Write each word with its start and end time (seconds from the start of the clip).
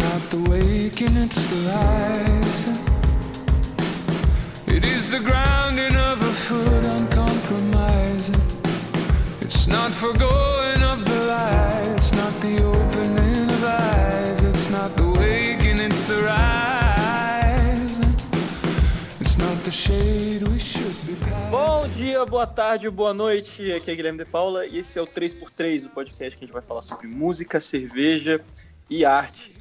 not 0.00 0.22
the 0.30 0.40
waking, 0.50 1.16
it's 1.16 1.42
the 1.50 1.58
rising. 1.70 2.78
It 4.76 4.84
is 4.84 5.10
the 5.10 5.20
grounding 5.20 5.94
of 5.94 6.22
a 6.22 6.32
foot 6.46 6.84
uncompromising. 6.96 8.40
It's 9.42 9.66
not 9.66 9.92
forgoing 9.92 10.82
of 10.92 11.04
the 11.04 11.20
light, 11.32 11.94
it's 11.96 12.12
not 12.12 12.32
the 12.40 12.56
opening 12.62 13.50
of 13.50 13.64
eyes, 13.64 14.42
it's 14.44 14.68
not 14.70 14.90
the 14.96 15.08
waking, 15.20 15.78
it's 15.78 16.06
the 16.08 16.22
rising. 16.22 18.14
It's 19.20 19.36
not 19.36 19.56
the 19.64 19.70
shade 19.70 20.48
we 20.48 20.58
should 20.58 20.96
be 21.06 21.14
passing. 21.24 21.50
Bom 21.50 21.88
dia, 21.88 22.24
boa 22.24 22.46
tarde, 22.46 22.88
boa 22.88 23.12
noite. 23.12 23.72
Aqui 23.72 23.90
é 23.90 23.94
Guilherme 23.94 24.18
de 24.18 24.24
Paula 24.24 24.66
e 24.66 24.78
esse 24.78 24.98
é 24.98 25.02
o 25.02 25.06
3x3, 25.06 25.86
o 25.86 25.90
podcast 25.90 26.36
que 26.36 26.44
a 26.44 26.46
gente 26.46 26.54
vai 26.54 26.62
falar 26.62 26.82
sobre 26.82 27.06
música, 27.06 27.60
cerveja 27.60 28.40
e 28.88 29.04
arte. 29.04 29.59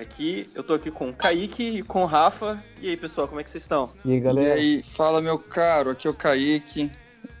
Aqui 0.00 0.48
eu 0.54 0.62
tô 0.62 0.74
aqui 0.74 0.90
com 0.90 1.08
o 1.10 1.12
Kaique 1.12 1.78
e 1.78 1.82
com 1.82 2.02
o 2.02 2.06
Rafa. 2.06 2.62
E 2.80 2.88
aí, 2.88 2.96
pessoal, 2.96 3.26
como 3.26 3.40
é 3.40 3.44
que 3.44 3.50
vocês 3.50 3.64
estão? 3.64 3.90
E 4.04 4.12
aí, 4.12 4.16
E 4.16 4.20
galera? 4.20 4.54
aí, 4.54 4.82
fala 4.82 5.20
meu 5.20 5.38
caro, 5.38 5.90
aqui 5.90 6.06
é 6.06 6.10
o 6.10 6.14
Kaique. 6.14 6.90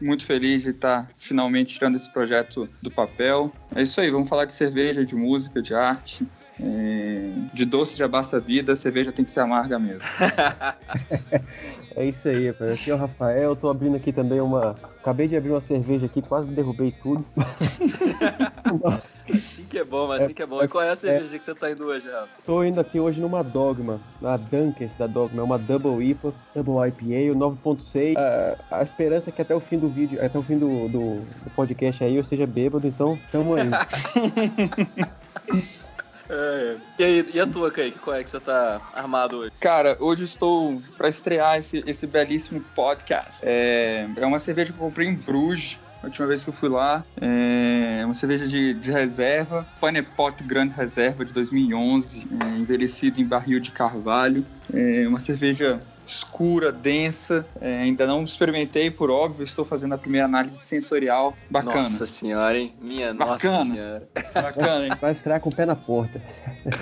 Muito 0.00 0.26
feliz 0.26 0.62
de 0.62 0.70
estar 0.70 1.10
finalmente 1.16 1.74
tirando 1.74 1.96
esse 1.96 2.12
projeto 2.12 2.68
do 2.82 2.90
papel. 2.90 3.52
É 3.74 3.82
isso 3.82 4.00
aí, 4.00 4.10
vamos 4.10 4.28
falar 4.28 4.44
de 4.44 4.52
cerveja, 4.52 5.04
de 5.04 5.14
música, 5.14 5.62
de 5.62 5.74
arte. 5.74 6.26
É, 6.60 7.30
De 7.52 7.64
doce 7.64 7.96
já 7.96 8.08
basta 8.08 8.36
a 8.36 8.40
vida, 8.40 8.76
cerveja 8.76 9.12
tem 9.12 9.24
que 9.24 9.30
ser 9.30 9.40
amarga 9.40 9.78
mesmo. 9.78 10.02
É 11.98 12.04
isso 12.04 12.28
aí, 12.28 12.46
rapaz. 12.46 12.70
Aqui 12.70 12.92
é 12.92 12.94
o 12.94 12.96
Rafael, 12.96 13.56
tô 13.56 13.68
abrindo 13.68 13.96
aqui 13.96 14.12
também 14.12 14.40
uma. 14.40 14.76
Acabei 15.00 15.26
de 15.26 15.36
abrir 15.36 15.50
uma 15.50 15.60
cerveja 15.60 16.06
aqui, 16.06 16.22
quase 16.22 16.46
derrubei 16.46 16.94
tudo. 17.02 17.24
Assim 19.34 19.64
que 19.64 19.78
é 19.78 19.84
bom, 19.84 20.06
mas 20.06 20.22
assim 20.22 20.32
que 20.32 20.40
é 20.40 20.46
bom. 20.46 20.62
E 20.62 20.68
qual 20.68 20.84
é 20.84 20.90
a 20.90 20.96
cerveja 20.96 21.36
que 21.36 21.44
você 21.44 21.56
tá 21.56 21.68
indo 21.70 21.86
hoje, 21.86 22.08
Rafa? 22.08 22.28
Tô 22.46 22.62
indo 22.62 22.80
aqui 22.80 23.00
hoje 23.00 23.20
numa 23.20 23.42
Dogma, 23.42 24.00
na 24.20 24.36
Dunkers 24.36 24.94
da 24.94 25.08
Dogma, 25.08 25.40
é 25.40 25.44
uma 25.44 25.58
Double 25.58 26.00
IPA, 26.02 26.32
Double 26.54 26.88
IPA, 26.88 27.32
o 27.32 27.36
9.6. 27.36 28.16
A, 28.16 28.78
a 28.78 28.82
esperança 28.82 29.30
é 29.30 29.32
que 29.32 29.42
até 29.42 29.54
o 29.54 29.60
fim 29.60 29.78
do 29.78 29.88
vídeo, 29.88 30.24
até 30.24 30.38
o 30.38 30.42
fim 30.42 30.56
do, 30.56 30.88
do, 30.88 31.20
do 31.20 31.50
podcast 31.56 32.04
aí 32.04 32.16
eu 32.16 32.24
seja 32.24 32.46
bêbado, 32.46 32.86
então 32.86 33.18
tamo 33.32 33.56
aí. 33.56 33.68
É. 36.28 36.76
E 36.98 37.04
aí, 37.04 37.30
e 37.34 37.40
a 37.40 37.46
tua, 37.46 37.70
Kaique? 37.70 37.98
Qual 37.98 38.16
é 38.16 38.22
que 38.22 38.30
você 38.30 38.40
tá 38.40 38.80
armado 38.94 39.38
hoje? 39.38 39.52
Cara, 39.60 39.96
hoje 39.98 40.24
estou 40.24 40.80
para 40.96 41.08
estrear 41.08 41.58
esse, 41.58 41.82
esse 41.86 42.06
belíssimo 42.06 42.60
podcast. 42.74 43.40
É, 43.44 44.08
é 44.16 44.26
uma 44.26 44.38
cerveja 44.38 44.72
que 44.72 44.78
eu 44.78 44.84
comprei 44.84 45.08
em 45.08 45.14
Bruges. 45.14 45.78
A 46.02 46.06
última 46.06 46.28
vez 46.28 46.44
que 46.44 46.50
eu 46.50 46.54
fui 46.54 46.68
lá, 46.68 47.04
é 47.20 48.04
uma 48.04 48.14
cerveja 48.14 48.46
de, 48.46 48.72
de 48.74 48.92
reserva, 48.92 49.66
Panepot 49.80 50.32
Grande 50.44 50.72
Reserva 50.72 51.24
de 51.24 51.32
2011, 51.32 52.28
é, 52.40 52.56
envelhecido 52.56 53.20
em 53.20 53.24
barril 53.24 53.58
de 53.58 53.72
carvalho. 53.72 54.46
É 54.72 55.08
uma 55.08 55.18
cerveja 55.18 55.80
escura, 56.08 56.72
densa. 56.72 57.44
É, 57.60 57.82
ainda 57.82 58.06
não 58.06 58.24
experimentei, 58.24 58.90
por 58.90 59.10
óbvio, 59.10 59.44
estou 59.44 59.64
fazendo 59.64 59.94
a 59.94 59.98
primeira 59.98 60.26
análise 60.26 60.58
sensorial. 60.58 61.36
Bacana, 61.50 61.76
Nossa 61.76 62.06
senhora, 62.06 62.58
hein? 62.58 62.74
Minha 62.80 63.14
Bacana. 63.14 63.58
nossa 63.58 63.70
senhora. 63.70 64.08
bacana, 64.34 64.86
hein? 64.86 64.92
Vai 65.00 65.12
estrear 65.12 65.40
com 65.40 65.50
o 65.50 65.54
pé 65.54 65.66
na 65.66 65.76
porta. 65.76 66.20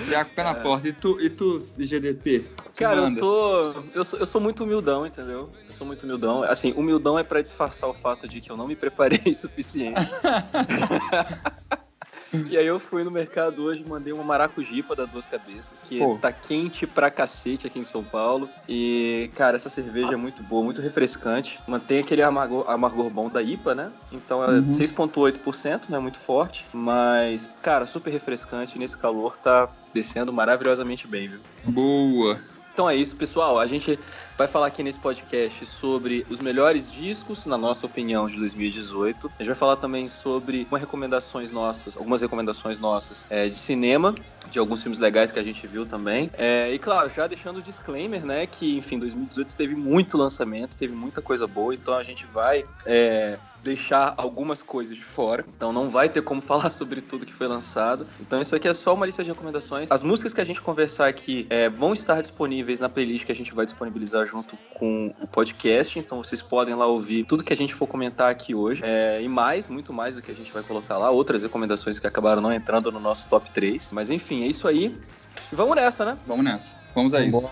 Já 0.09 0.23
com 0.23 0.31
o 0.31 0.35
pé 0.35 0.43
na 0.43 0.53
porta. 0.55 0.87
E 0.87 0.93
tu, 0.93 1.19
e 1.19 1.29
tu 1.29 1.59
GDP? 1.77 2.45
Cara, 2.75 3.01
eu 3.01 3.17
tô. 3.17 3.83
Eu 3.93 4.05
sou, 4.05 4.19
eu 4.19 4.25
sou 4.25 4.39
muito 4.39 4.63
humildão, 4.63 5.05
entendeu? 5.05 5.49
Eu 5.67 5.73
sou 5.73 5.85
muito 5.85 6.03
humildão. 6.03 6.43
Assim, 6.43 6.73
humildão 6.73 7.19
é 7.19 7.23
pra 7.23 7.41
disfarçar 7.41 7.89
o 7.89 7.93
fato 7.93 8.27
de 8.27 8.39
que 8.39 8.49
eu 8.49 8.57
não 8.57 8.67
me 8.67 8.75
preparei 8.75 9.19
o 9.27 9.33
suficiente. 9.33 9.99
E 12.33 12.57
aí 12.57 12.65
eu 12.65 12.79
fui 12.79 13.03
no 13.03 13.11
mercado 13.11 13.63
hoje 13.63 13.83
e 13.85 13.89
mandei 13.89 14.11
uma 14.13 14.23
maracujipa 14.23 14.95
da 14.95 15.05
Duas 15.05 15.27
Cabeças, 15.27 15.79
que 15.79 15.97
Pô. 15.99 16.17
tá 16.17 16.31
quente 16.31 16.85
pra 16.85 17.09
cacete 17.09 17.67
aqui 17.67 17.79
em 17.79 17.83
São 17.83 18.03
Paulo. 18.03 18.49
E, 18.67 19.29
cara, 19.35 19.55
essa 19.55 19.69
cerveja 19.69 20.13
é 20.13 20.15
muito 20.15 20.43
boa, 20.43 20.63
muito 20.63 20.81
refrescante. 20.81 21.59
Mantém 21.67 21.99
aquele 21.99 22.21
amargor, 22.21 22.69
amargor 22.69 23.09
bom 23.09 23.29
da 23.29 23.41
IPA, 23.41 23.75
né? 23.75 23.91
Então 24.11 24.43
é 24.43 24.47
Uhum. 24.57 24.71
6,8%, 24.71 25.89
não 25.89 25.97
é 25.97 26.01
muito 26.01 26.19
forte. 26.19 26.65
Mas, 26.73 27.49
cara, 27.61 27.85
super 27.85 28.09
refrescante. 28.11 28.77
Nesse 28.77 28.97
calor 28.97 29.37
tá 29.37 29.69
descendo 29.93 30.31
maravilhosamente 30.33 31.07
bem, 31.07 31.27
viu? 31.29 31.39
Boa. 31.65 32.39
Então 32.77 32.87
é 32.87 32.95
isso, 32.95 33.15
pessoal. 33.15 33.57
A 33.57 33.65
gente 33.65 33.97
vai 34.37 34.47
falar 34.47 34.67
aqui 34.67 34.83
nesse 34.83 34.99
podcast 34.99 35.65
sobre 35.65 36.23
os 36.29 36.39
melhores 36.39 36.91
discos, 36.91 37.47
na 37.47 37.57
nossa 37.57 37.87
opinião, 37.87 38.27
de 38.27 38.35
2018. 38.35 39.31
A 39.33 39.41
gente 39.41 39.47
vai 39.47 39.55
falar 39.55 39.77
também 39.77 40.07
sobre 40.07 40.67
recomendações 40.71 41.49
nossas, 41.49 41.97
algumas 41.97 42.21
recomendações 42.21 42.79
nossas 42.79 43.25
é, 43.31 43.47
de 43.47 43.55
cinema, 43.55 44.13
de 44.51 44.59
alguns 44.59 44.83
filmes 44.83 44.99
legais 44.99 45.31
que 45.31 45.39
a 45.39 45.43
gente 45.43 45.65
viu 45.65 45.87
também. 45.87 46.29
É, 46.37 46.71
e 46.71 46.77
claro, 46.77 47.09
já 47.09 47.25
deixando 47.25 47.57
o 47.57 47.61
disclaimer, 47.63 48.23
né, 48.23 48.45
que, 48.45 48.77
enfim, 48.77 48.99
2018 48.99 49.55
teve 49.55 49.73
muito 49.73 50.15
lançamento, 50.15 50.77
teve 50.77 50.93
muita 50.93 51.19
coisa 51.19 51.47
boa, 51.47 51.73
então 51.73 51.95
a 51.95 52.03
gente 52.03 52.27
vai 52.27 52.63
é, 52.85 53.39
deixar 53.63 54.13
algumas 54.17 54.63
coisas 54.63 54.95
de 54.95 55.03
fora. 55.03 55.45
Então 55.55 55.73
não 55.73 55.89
vai 55.89 56.09
ter 56.09 56.21
como 56.21 56.41
falar 56.41 56.69
sobre 56.69 57.01
tudo 57.01 57.25
que 57.25 57.33
foi 57.33 57.47
lançado. 57.47 58.07
Então 58.19 58.41
isso 58.41 58.55
aqui 58.55 58.67
é 58.67 58.73
só 58.73 58.93
uma 58.93 59.05
lista 59.05 59.23
de 59.23 59.29
recomendações. 59.29 59.91
As 59.91 60.03
músicas 60.03 60.33
que 60.33 60.41
a 60.41 60.45
gente 60.45 60.61
conversar 60.61 61.07
aqui 61.07 61.47
é, 61.49 61.69
vão 61.69 61.93
estar 61.93 62.21
disponíveis 62.21 62.79
na 62.79 62.89
playlist 62.89 63.25
que 63.25 63.31
a 63.31 63.35
gente 63.35 63.53
vai 63.53 63.65
disponibilizar 63.65 64.25
junto 64.25 64.57
com 64.75 65.13
o 65.21 65.27
podcast. 65.27 65.99
Então 65.99 66.23
vocês 66.23 66.41
podem 66.41 66.75
lá 66.75 66.85
ouvir 66.87 67.25
tudo 67.25 67.43
que 67.43 67.53
a 67.53 67.57
gente 67.57 67.73
for 67.75 67.87
comentar 67.87 68.31
aqui 68.31 68.53
hoje. 68.53 68.81
É, 68.83 69.21
e 69.21 69.27
mais, 69.27 69.67
muito 69.67 69.91
mais 69.93 70.15
do 70.15 70.21
que 70.21 70.31
a 70.31 70.35
gente 70.35 70.51
vai 70.51 70.63
colocar 70.63 70.97
lá. 70.97 71.09
Outras 71.09 71.43
recomendações 71.43 71.99
que 71.99 72.07
acabaram 72.07 72.41
não 72.41 72.53
entrando 72.53 72.91
no 72.91 72.99
nosso 72.99 73.29
top 73.29 73.49
3. 73.51 73.91
Mas 73.91 74.09
enfim, 74.09 74.43
é 74.43 74.47
isso 74.47 74.67
aí. 74.67 74.97
E 75.51 75.55
vamos 75.55 75.75
nessa, 75.75 76.05
né? 76.05 76.17
Vamos 76.25 76.43
nessa. 76.43 76.75
Vamos 76.93 77.13
a 77.13 77.21
isso. 77.21 77.49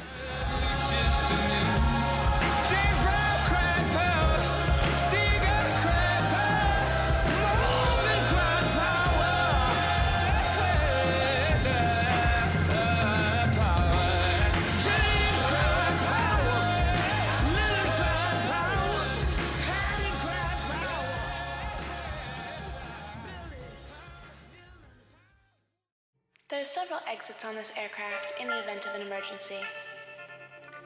On 27.45 27.53
this 27.53 27.69
aircraft 27.77 28.33
in 28.41 28.47
the 28.47 28.57
event 28.57 28.83
of 28.87 28.95
an 28.95 29.01
emergency. 29.01 29.59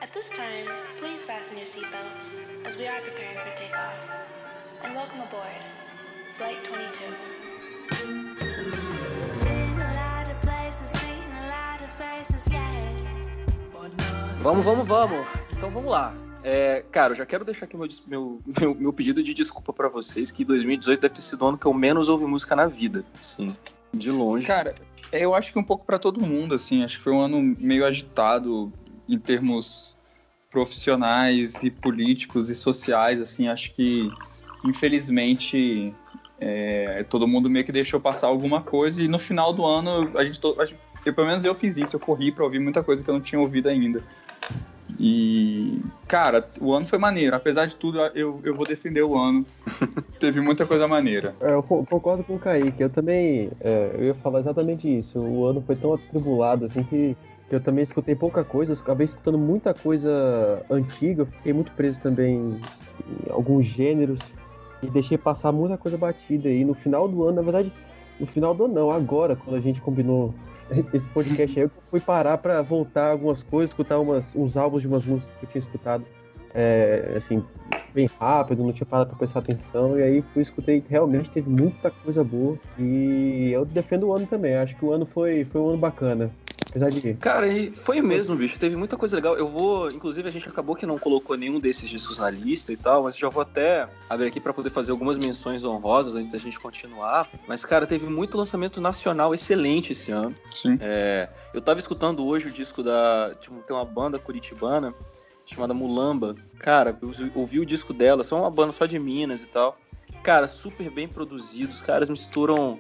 At 0.02 0.14
this 0.14 0.28
time, 0.36 0.68
please 1.00 1.24
fasten 1.24 1.58
your 1.58 1.68
seatbelts 1.68 2.28
as 2.66 2.76
we 2.76 2.86
are 2.86 3.00
preparing 3.00 3.38
for 3.38 3.56
takeoff. 3.56 3.94
And 4.84 4.94
welcome 4.94 5.22
aboard, 5.22 5.64
Flight 6.38 6.62
22. 6.66 7.00
Been 9.40 9.80
a 9.80 9.94
lot 9.96 10.30
of 10.30 10.42
places, 10.42 10.90
seen 11.00 11.24
a 11.32 11.48
lot 11.48 11.82
of 11.82 11.94
faces, 11.94 12.46
yeah. 12.52 12.92
But 13.72 13.96
no 13.96 14.44
Vamos, 14.44 14.66
vamos, 14.66 14.86
vamos. 14.86 15.26
Então 15.54 15.70
vamos 15.70 15.90
lá. 15.90 16.14
É, 16.44 16.84
cara, 16.92 17.14
eu 17.14 17.16
já 17.16 17.26
quero 17.26 17.46
deixar 17.46 17.66
aqui 17.66 17.78
meu, 17.78 17.88
meu, 18.06 18.42
meu, 18.60 18.76
meu 18.76 18.92
pedido 18.92 19.24
de 19.24 19.34
desculpa 19.34 19.72
pra 19.72 19.88
vocês, 19.88 20.30
que 20.30 20.44
2018 20.44 21.00
deve 21.00 21.14
ter 21.14 21.22
sido 21.22 21.46
o 21.46 21.48
ano 21.48 21.58
que 21.58 21.66
eu 21.66 21.74
menos 21.74 22.10
ouvi 22.10 22.26
música 22.26 22.54
na 22.54 22.68
vida. 22.68 23.06
Sim, 23.22 23.56
de 23.94 24.12
longe. 24.12 24.46
Cara, 24.46 24.76
eu 25.12 25.34
acho 25.36 25.52
que 25.54 25.60
um 25.60 25.64
pouco 25.64 25.86
pra 25.86 26.00
todo 26.00 26.22
mundo, 26.22 26.56
assim. 26.56 26.84
Acho 26.84 26.98
que 26.98 27.04
foi 27.04 27.14
um 27.14 27.22
ano 27.22 27.56
meio 27.60 27.86
agitado 27.86 28.72
em 29.08 29.18
termos 29.18 29.98
profissionais 30.52 31.54
e 31.64 31.70
políticos 31.70 32.50
e 32.50 32.56
sociais, 32.56 33.22
assim. 33.22 33.48
Acho 33.48 33.72
que, 33.74 34.10
infelizmente, 34.66 35.94
é, 36.40 37.04
todo 37.10 37.28
mundo 37.28 37.50
meio 37.50 37.66
que 37.66 37.72
deixou 37.72 38.00
passar 38.00 38.28
alguma 38.28 38.62
coisa 38.62 39.02
e 39.02 39.08
no 39.08 39.20
final 39.20 39.54
do 39.54 39.66
ano 39.66 40.12
a 40.18 40.24
gente, 40.26 40.40
to- 40.40 40.56
eu, 41.06 41.14
pelo 41.14 41.28
menos 41.28 41.46
eu 41.46 41.54
fiz 41.56 41.78
isso, 41.78 41.96
eu 41.96 42.00
corri 42.00 42.32
pra 42.32 42.44
ouvir 42.44 42.60
muita 42.60 42.84
coisa 42.84 43.04
que 43.04 43.10
eu 43.10 43.14
não 43.14 43.22
tinha 43.22 43.40
ouvido 43.40 43.70
ainda. 43.70 44.04
E, 45.02 45.82
cara, 46.08 46.46
o 46.60 46.74
ano 46.74 46.86
foi 46.86 47.00
maneiro. 47.00 47.34
Apesar 47.36 47.66
de 47.66 47.76
tudo, 47.76 48.00
eu, 48.14 48.40
eu 48.44 48.54
vou 48.54 48.66
defender 48.66 49.02
o 49.04 49.18
ano. 49.18 49.46
Teve 50.20 50.42
muita 50.42 50.66
coisa 50.66 50.88
maneira. 50.88 51.34
É, 51.40 51.54
Eu 51.54 51.64
co- 51.64 51.86
concordo 51.86 52.24
com 52.24 52.36
o 52.36 52.40
Kaique. 52.40 52.84
Eu 52.84 52.90
também. 52.90 53.50
é, 53.62 53.92
eu 53.98 54.04
ia 54.08 54.16
falar 54.16 54.42
exatamente 54.42 54.94
isso. 54.96 55.18
O 55.20 55.46
ano 55.46 55.62
foi 55.66 55.76
tão 55.78 55.94
atribulado 55.94 56.66
assim 56.66 56.84
que, 56.84 57.16
que 57.48 57.56
eu 57.56 57.62
também 57.62 57.84
escutei 57.84 58.14
pouca 58.14 58.44
coisa. 58.44 58.74
Eu 58.74 58.78
acabei 58.78 59.06
escutando 59.06 59.38
muita 59.38 59.74
coisa 59.74 60.62
antiga. 60.70 61.22
Eu 61.22 61.28
fiquei 61.28 61.54
muito 61.54 61.72
preso 61.72 61.98
também 62.02 62.36
em 62.38 63.32
alguns 63.32 63.66
gêneros. 63.66 64.20
E 64.84 64.88
deixei 64.90 65.18
passar 65.18 65.52
muita 65.54 65.78
coisa 65.78 65.98
batida. 65.98 66.50
E 66.50 66.66
no 66.66 66.74
final 66.74 67.08
do 67.08 67.24
ano, 67.24 67.38
na 67.38 67.42
verdade, 67.42 67.72
no 68.20 68.28
final 68.28 68.54
do 68.54 68.66
ano 68.66 68.74
não, 68.74 68.92
agora, 68.92 69.36
quando 69.38 69.56
a 69.56 69.62
gente 69.62 69.80
combinou 69.80 70.34
esse 70.94 71.08
podcast 71.10 71.60
aí, 71.60 71.66
eu 71.66 71.72
fui 71.90 72.00
parar 72.00 72.38
pra 72.38 72.62
voltar 72.62 73.12
algumas 73.12 73.44
coisas, 73.44 73.72
escutar 73.72 74.00
umas, 74.00 74.36
uns 74.36 74.56
álbuns 74.56 74.82
de 74.82 74.88
umas 74.88 75.06
músicas 75.06 75.36
que 75.38 75.46
eu 75.46 75.50
tinha 75.50 75.64
escutado. 75.64 76.06
é, 76.54 77.14
assim, 77.18 77.44
bem 77.94 78.10
rápido, 78.20 78.64
não 78.64 78.74
tinha 78.74 78.86
parado 78.86 79.10
pra 79.10 79.20
prestar 79.20 79.40
atenção, 79.40 79.98
e 80.00 80.04
aí 80.04 80.24
fui 80.34 80.42
escutei, 80.42 80.84
realmente 80.88 81.30
teve 81.30 81.50
muita 81.50 81.92
coisa 81.92 82.24
boa, 82.24 82.58
e 82.78 83.52
eu 83.52 83.66
defendo 83.66 84.08
o 84.08 84.14
ano 84.14 84.26
também, 84.26 84.56
acho 84.56 84.76
que 84.76 84.86
o 84.86 84.92
ano 84.92 85.06
foi, 85.06 85.46
foi 85.46 85.62
um 85.62 85.70
ano 85.70 85.78
bacana. 85.78 86.32
Apesar 86.70 86.90
de. 86.90 87.14
Cara, 87.16 87.48
e 87.48 87.72
foi 87.72 88.02
mesmo, 88.02 88.36
bicho. 88.36 88.60
Teve 88.60 88.76
muita 88.76 88.96
coisa 88.96 89.16
legal. 89.16 89.36
Eu 89.36 89.48
vou. 89.48 89.90
Inclusive, 89.90 90.28
a 90.28 90.32
gente 90.32 90.48
acabou 90.48 90.76
que 90.76 90.86
não 90.86 91.00
colocou 91.00 91.36
nenhum 91.36 91.60
desses 91.60 91.90
discos 91.90 92.20
na 92.20 92.30
lista 92.30 92.72
e 92.72 92.78
tal, 92.78 93.04
mas 93.04 93.18
já 93.18 93.28
vou 93.30 93.42
até 93.42 93.90
abrir 94.10 94.28
aqui 94.28 94.40
pra 94.40 94.54
poder 94.54 94.70
fazer 94.70 94.92
algumas 94.92 95.18
menções 95.18 95.64
honrosas 95.64 96.16
antes 96.16 96.30
da 96.30 96.38
gente 96.38 96.60
continuar. 96.60 97.28
Mas, 97.48 97.66
cara, 97.66 97.88
teve 97.88 98.06
muito 98.08 98.38
lançamento 98.38 98.80
nacional 98.80 99.34
excelente 99.34 99.94
esse 99.94 100.12
ano. 100.12 100.36
Sim. 100.54 100.78
É, 100.80 101.30
eu 101.54 101.62
tava 101.62 101.80
escutando 101.80 102.26
hoje 102.26 102.48
o 102.48 102.52
disco 102.52 102.84
da. 102.84 103.36
Tipo, 103.40 103.56
tem 103.62 103.76
uma 103.76 103.86
banda 103.86 104.20
curitibana 104.20 104.94
chamada 105.46 105.74
Mulamba. 105.74 106.36
Cara, 106.60 106.98
eu 107.02 107.32
ouvi 107.34 107.60
o 107.60 107.66
disco 107.66 107.94
dela, 107.94 108.24
só 108.24 108.38
uma 108.38 108.52
banda 108.52 108.72
só 108.72 108.86
de 108.86 109.00
Minas 109.00 109.42
e 109.42 109.48
tal. 109.48 109.76
Cara, 110.22 110.48
super 110.48 110.90
bem 110.92 111.08
produzido. 111.08 111.72
Os 111.72 111.82
caras 111.82 112.10
misturam 112.10 112.78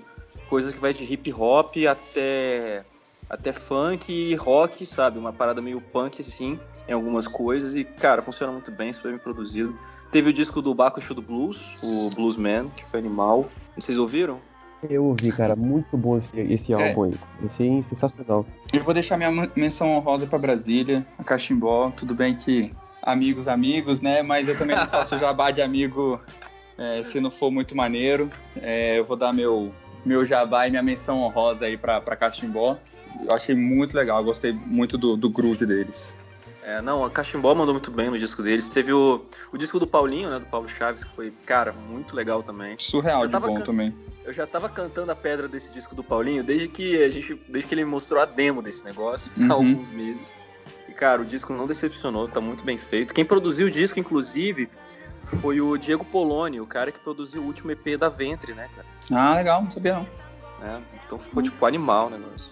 coisa 0.48 0.72
que 0.72 0.80
vai 0.80 0.94
de 0.94 1.04
hip 1.04 1.34
hop 1.34 1.76
até 1.90 2.86
até 3.30 3.52
funk 3.54 4.12
e 4.12 4.34
rock, 4.36 4.86
sabe? 4.86 5.20
Uma 5.20 5.32
parada 5.32 5.62
meio 5.62 5.80
punk 5.80 6.22
assim, 6.22 6.60
em 6.88 6.94
algumas 6.94 7.28
coisas 7.28 7.76
e 7.76 7.84
cara, 7.84 8.22
funciona 8.22 8.52
muito 8.52 8.72
bem, 8.72 8.92
super 8.92 9.10
bem 9.10 9.20
produzido. 9.20 9.78
Teve 10.12 10.32
o 10.32 10.34
disco 10.34 10.62
do 10.62 10.74
Baco 10.74 11.00
do 11.14 11.22
Blues, 11.22 11.76
o 11.84 12.10
Bluesman, 12.16 12.68
que 12.76 12.84
foi 12.86 13.00
animal. 13.00 13.48
Vocês 13.78 13.98
ouviram? 13.98 14.40
Eu 14.90 15.06
ouvi, 15.06 15.32
cara, 15.32 15.56
muito 15.56 15.96
bom 15.98 16.18
esse, 16.18 16.40
esse 16.40 16.74
É. 16.74 16.88
álbum 16.90 17.04
aí. 17.04 17.14
Assim, 17.46 17.84
sensacional. 17.84 18.46
Eu 18.74 18.84
vou 18.84 18.94
deixar 18.94 19.18
minha 19.18 19.30
men- 19.30 19.52
menção 19.56 19.90
honrosa 19.96 20.26
pra 20.26 20.40
Brasília, 20.40 21.06
a 21.18 21.24
Cachimbó. 21.24 21.92
Tudo 21.92 22.16
bem 22.16 22.36
que 22.36 22.74
amigos, 23.04 23.48
amigos, 23.48 24.00
né? 24.02 24.22
Mas 24.24 24.48
eu 24.48 24.58
também 24.58 24.76
não 24.78 24.88
faço 24.88 25.18
jabá 25.18 25.52
de 25.52 25.62
amigo 25.62 26.20
é, 26.78 27.04
se 27.04 27.20
não 27.20 27.30
for 27.30 27.52
muito 27.52 27.76
maneiro. 27.76 28.30
É, 28.56 28.98
eu 28.98 29.06
vou 29.06 29.18
dar 29.18 29.34
meu, 29.34 29.72
meu 30.06 30.26
jabá 30.26 30.66
e 30.66 30.72
minha 30.72 30.82
menção 30.84 31.20
honrosa 31.24 31.66
aí 31.66 31.78
pra, 31.78 32.00
pra 32.00 32.16
Cachimbó. 32.16 32.78
Eu 33.30 33.36
achei 33.36 33.56
muito 33.56 33.96
legal, 33.96 34.24
gostei 34.24 34.52
muito 34.54 34.98
do, 34.98 35.16
do 35.18 35.30
groove 35.30 35.66
deles. 35.66 36.18
É, 36.64 36.82
não, 36.82 37.04
a 37.04 37.10
Cachimbó 37.10 37.56
mandou 37.56 37.74
muito 37.74 37.90
bem 37.90 38.10
no 38.10 38.20
disco 38.20 38.44
deles. 38.44 38.70
Teve 38.70 38.94
o, 38.94 39.26
o 39.52 39.58
disco 39.58 39.80
do 39.80 39.88
Paulinho, 39.88 40.30
né? 40.30 40.40
Do 40.40 40.46
Paulo 40.46 40.70
Chaves, 40.70 41.04
que 41.04 41.10
foi, 41.12 41.34
cara, 41.46 41.72
muito 41.72 42.16
legal 42.16 42.44
também. 42.44 42.76
Surreal 42.78 43.28
de 43.28 43.40
bom 43.40 43.56
can- 43.56 43.64
também. 43.64 43.96
Eu 44.24 44.34
já 44.34 44.46
tava 44.46 44.70
cantando 44.70 45.12
a 45.12 45.16
pedra 45.16 45.48
desse 45.48 45.72
disco 45.72 45.96
do 45.96 46.04
Paulinho 46.04 46.44
desde 46.44 46.68
que 46.68 47.02
a 47.04 47.10
gente. 47.10 47.42
Desde 47.48 47.68
que 47.68 47.74
ele 47.74 47.84
me 47.86 47.90
mostrou 47.90 48.22
a 48.22 48.26
demo 48.26 48.62
desse 48.62 48.84
negócio, 48.86 49.32
Uhum. 49.36 49.48
há 49.50 49.54
alguns 49.56 49.90
meses. 49.90 50.36
E, 50.88 50.92
cara, 50.92 51.22
o 51.22 51.26
disco 51.26 51.54
não 51.54 51.66
decepcionou, 51.66 52.28
tá 52.28 52.40
muito 52.40 52.64
bem 52.64 52.78
feito. 52.78 53.14
Quem 53.14 53.26
produziu 53.26 53.68
o 53.68 53.72
disco, 53.72 54.00
inclusive, 54.00 54.70
foi 55.24 55.60
o 55.62 55.76
Diego 55.78 56.06
Poloni, 56.06 56.60
o 56.62 56.68
cara 56.68 56.92
que 56.92 57.00
produziu 57.00 57.42
o 57.42 57.46
último 57.46 57.72
EP 57.72 57.98
da 57.98 58.10
Ventre, 58.10 58.54
né, 58.54 58.70
cara? 58.76 58.88
Ah, 59.12 59.36
legal, 59.36 59.64
não 59.64 59.72
sabia 59.72 59.94
não. 59.96 60.08
É, 60.62 60.80
então 61.06 61.18
ficou 61.18 61.42
tipo 61.42 61.66
animal 61.66 62.08
o 62.08 62.10
negócio. 62.12 62.52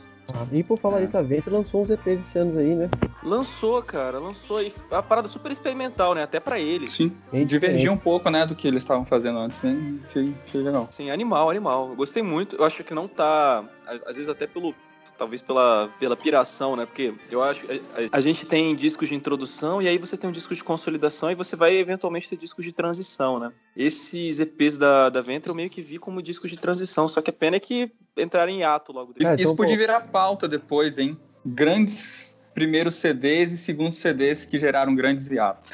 E 0.52 0.62
por 0.64 0.78
falar 0.78 1.00
É. 1.00 1.02
nisso, 1.02 1.18
a 1.18 1.22
Venta 1.22 1.50
lançou 1.50 1.82
uns 1.84 1.90
EPs 1.90 2.20
esse 2.28 2.38
ano 2.38 2.60
aí, 2.60 2.76
né? 2.76 2.90
Lançou, 3.24 3.82
cara, 3.82 4.20
lançou. 4.20 4.62
É 4.62 4.72
uma 4.92 5.02
parada 5.04 5.28
super 5.28 5.52
experimental, 5.52 6.14
né? 6.14 6.24
Até 6.24 6.40
pra 6.40 6.60
eles. 6.60 6.94
Sim, 6.94 7.12
Bem 7.32 7.46
divergia 7.46 7.92
um 7.92 7.98
pouco, 7.98 8.30
né, 8.30 8.46
do 8.46 8.56
que 8.56 8.68
eles 8.68 8.84
estavam 8.84 9.06
fazendo 9.06 9.40
antes. 9.40 9.58
Bem, 9.62 10.00
achei, 10.08 10.34
achei 10.48 10.62
legal. 10.62 10.88
Sim, 10.92 11.10
animal, 11.10 11.50
animal. 11.50 11.90
Eu 11.90 11.96
gostei 11.96 12.22
muito. 12.24 12.56
Eu 12.56 12.66
acho 12.66 12.84
que 12.84 12.94
não 12.94 13.08
tá. 13.08 13.64
a- 13.86 14.10
Às 14.10 14.16
vezes 14.18 14.30
até 14.30 14.46
pelo. 14.48 14.74
Talvez 15.18 15.42
pela, 15.42 15.90
pela 16.00 16.16
piração, 16.16 16.76
né? 16.76 16.86
Porque 16.86 17.14
eu 17.30 17.44
acho. 17.44 17.66
A, 17.68 18.18
a 18.18 18.22
gente 18.22 18.46
tem 18.46 18.76
discos 18.76 19.10
de 19.10 19.16
introdução 19.16 19.82
e 19.82 19.88
aí 19.88 19.98
você 19.98 20.18
tem 20.18 20.30
um 20.30 20.34
disco 20.34 20.56
de 20.56 20.64
consolidação 20.64 21.30
e 21.32 21.36
você 21.36 21.56
vai 21.56 21.76
eventualmente 21.76 22.30
ter 22.30 22.38
discos 22.38 22.64
de 22.66 22.72
transição, 22.72 23.40
né? 23.40 23.52
Esses 23.76 24.40
EPs 24.40 24.78
da, 24.78 25.10
da 25.10 25.22
Ventre 25.22 25.50
eu 25.50 25.56
meio 25.56 25.70
que 25.70 25.82
vi 25.82 25.98
como 25.98 26.22
discos 26.22 26.50
de 26.50 26.58
transição, 26.58 27.08
só 27.08 27.22
que 27.22 27.30
a 27.30 27.34
pena 27.34 27.58
é 27.58 27.60
que 27.60 27.92
entraram 28.18 28.52
em 28.52 28.64
ato 28.64 28.92
logo 28.92 29.12
Isso, 29.12 29.20
depois. 29.20 29.32
É, 29.32 29.36
isso 29.36 29.44
então, 29.44 29.56
podia 29.56 29.76
pô. 29.76 29.80
virar 29.80 30.02
pauta 30.02 30.48
depois, 30.48 30.98
hein? 30.98 31.18
Grandes 31.46 32.37
primeiros 32.58 32.96
CDs 32.96 33.52
e 33.52 33.58
segundos 33.58 34.00
CDs 34.00 34.44
que 34.44 34.58
geraram 34.58 34.96
grandes 34.96 35.30
hiatos. 35.30 35.70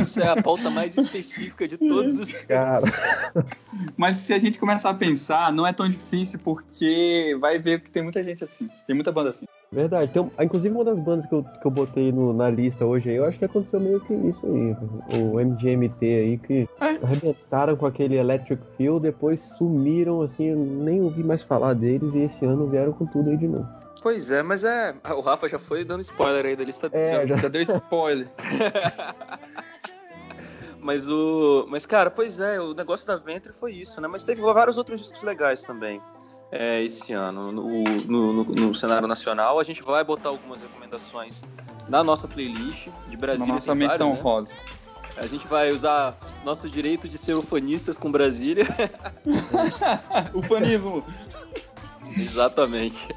Isso 0.00 0.20
é 0.22 0.28
a 0.28 0.40
pauta 0.40 0.70
mais 0.70 0.96
específica 0.96 1.66
de 1.66 1.76
todos 1.76 2.16
os. 2.16 2.30
Cara, 2.44 2.80
Mas 3.96 4.18
se 4.18 4.32
a 4.32 4.38
gente 4.38 4.56
começar 4.56 4.90
a 4.90 4.94
pensar, 4.94 5.52
não 5.52 5.66
é 5.66 5.72
tão 5.72 5.88
difícil 5.88 6.38
porque 6.38 7.36
vai 7.40 7.58
ver 7.58 7.80
que 7.80 7.90
tem 7.90 8.04
muita 8.04 8.22
gente 8.22 8.44
assim. 8.44 8.68
Tem 8.86 8.94
muita 8.94 9.10
banda 9.10 9.30
assim. 9.30 9.46
verdade. 9.72 10.10
Então, 10.12 10.30
inclusive, 10.40 10.72
uma 10.72 10.84
das 10.84 11.00
bandas 11.00 11.26
que 11.26 11.34
eu, 11.34 11.42
que 11.42 11.66
eu 11.66 11.70
botei 11.72 12.12
no- 12.12 12.32
na 12.32 12.48
lista 12.48 12.86
hoje 12.86 13.10
aí, 13.10 13.16
eu 13.16 13.24
acho 13.24 13.36
que 13.36 13.44
aconteceu 13.44 13.80
meio 13.80 14.00
que 14.00 14.14
isso 14.14 14.40
aí. 14.46 15.18
O 15.20 15.40
MGMT 15.40 16.04
aí, 16.06 16.38
que 16.38 16.68
É. 16.80 17.04
arrebentaram 17.04 17.76
com 17.76 17.84
aquele 17.84 18.14
Electric 18.16 18.62
Feel, 18.76 19.00
depois 19.00 19.40
sumiram, 19.58 20.22
assim, 20.22 20.44
eu 20.50 20.56
nem 20.56 21.02
ouvi 21.02 21.24
mais 21.24 21.42
falar 21.42 21.74
deles 21.74 22.14
e 22.14 22.20
esse 22.20 22.44
ano 22.44 22.68
vieram 22.68 22.92
com 22.92 23.04
tudo 23.06 23.28
aí 23.28 23.36
de 23.36 23.48
novo. 23.48 23.66
Pois 24.02 24.30
é, 24.30 24.42
mas 24.42 24.64
é. 24.64 24.94
O 25.16 25.20
Rafa 25.20 25.48
já 25.48 25.58
foi 25.58 25.84
dando 25.84 26.00
spoiler 26.02 26.46
aí 26.46 26.56
da 26.56 26.64
lista 26.64 26.88
É, 26.92 27.26
já, 27.26 27.36
já- 27.36 27.48
deu 27.48 27.62
spoiler. 27.62 28.28
Mas 30.80 31.08
o. 31.08 31.66
Mas, 31.68 31.84
cara, 31.84 32.10
pois 32.10 32.38
é, 32.40 32.60
o 32.60 32.72
negócio 32.72 33.06
da 33.06 33.16
Ventre 33.16 33.52
foi 33.52 33.72
isso, 33.72 34.00
né? 34.00 34.08
Mas 34.08 34.22
teve 34.24 34.40
vários 34.40 34.78
outros 34.78 35.00
discos 35.00 35.22
legais 35.22 35.62
também. 35.62 36.00
é, 36.50 36.80
esse 36.82 37.12
ano 37.12 37.52
no, 37.52 37.82
no, 37.82 38.32
no- 38.32 38.44
no 38.44 38.74
cenário 38.74 39.06
nacional. 39.06 39.58
A 39.58 39.64
gente 39.64 39.82
vai 39.82 40.02
botar 40.04 40.30
algumas 40.30 40.60
recomendações 40.60 41.42
na 41.88 42.02
nossa 42.04 42.26
playlist 42.28 42.88
de 43.08 43.16
Na 43.16 43.20
Brasília. 43.20 43.52
nossa 43.54 43.66
tem 43.66 43.78
várias, 43.86 43.98
menção 43.98 44.14
né? 44.14 44.20
rosa. 44.20 44.54
A 45.16 45.26
gente 45.26 45.46
vai 45.48 45.72
usar 45.72 46.16
nosso 46.44 46.70
direito 46.70 47.08
de 47.08 47.18
ser 47.18 47.34
ufanistas 47.34 47.98
com 47.98 48.10
Brasília. 48.10 48.64
o 50.32 50.42
fanismo. 50.44 51.04
Exatamente. 52.16 53.08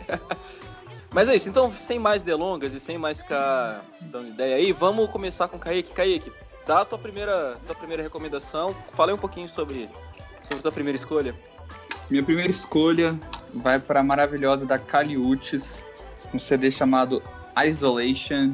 Mas 1.14 1.28
é 1.28 1.36
isso, 1.36 1.50
então, 1.50 1.72
sem 1.74 2.00
mais 2.00 2.24
delongas 2.24 2.74
e 2.74 2.80
sem 2.80 2.98
mais 2.98 3.20
ficar 3.20 3.84
dando 4.00 4.30
ideia 4.30 4.56
aí, 4.56 4.72
vamos 4.72 5.10
começar 5.10 5.48
com 5.50 5.58
o 5.58 5.60
Kaique. 5.60 5.94
Kaique, 5.94 6.32
dá 6.66 6.82
a 6.82 6.86
tua 6.86 6.98
primeira, 6.98 7.58
tua 7.66 7.76
primeira 7.76 8.02
recomendação. 8.02 8.74
Fala 8.94 9.12
aí 9.12 9.16
um 9.16 9.20
pouquinho 9.20 9.50
sobre, 9.50 9.90
sobre 10.42 10.60
a 10.60 10.62
tua 10.62 10.72
primeira 10.72 10.96
escolha. 10.96 11.36
Minha 12.10 12.24
primeira 12.24 12.50
escolha 12.50 13.20
vai 13.54 13.78
para 13.80 14.00
a 14.00 14.04
maravilhosa 14.04 14.66
da 14.66 14.80
Caliutes, 14.80 15.86
um 16.34 16.40
CD 16.40 16.72
chamado 16.72 17.22
Isolation. 17.68 18.52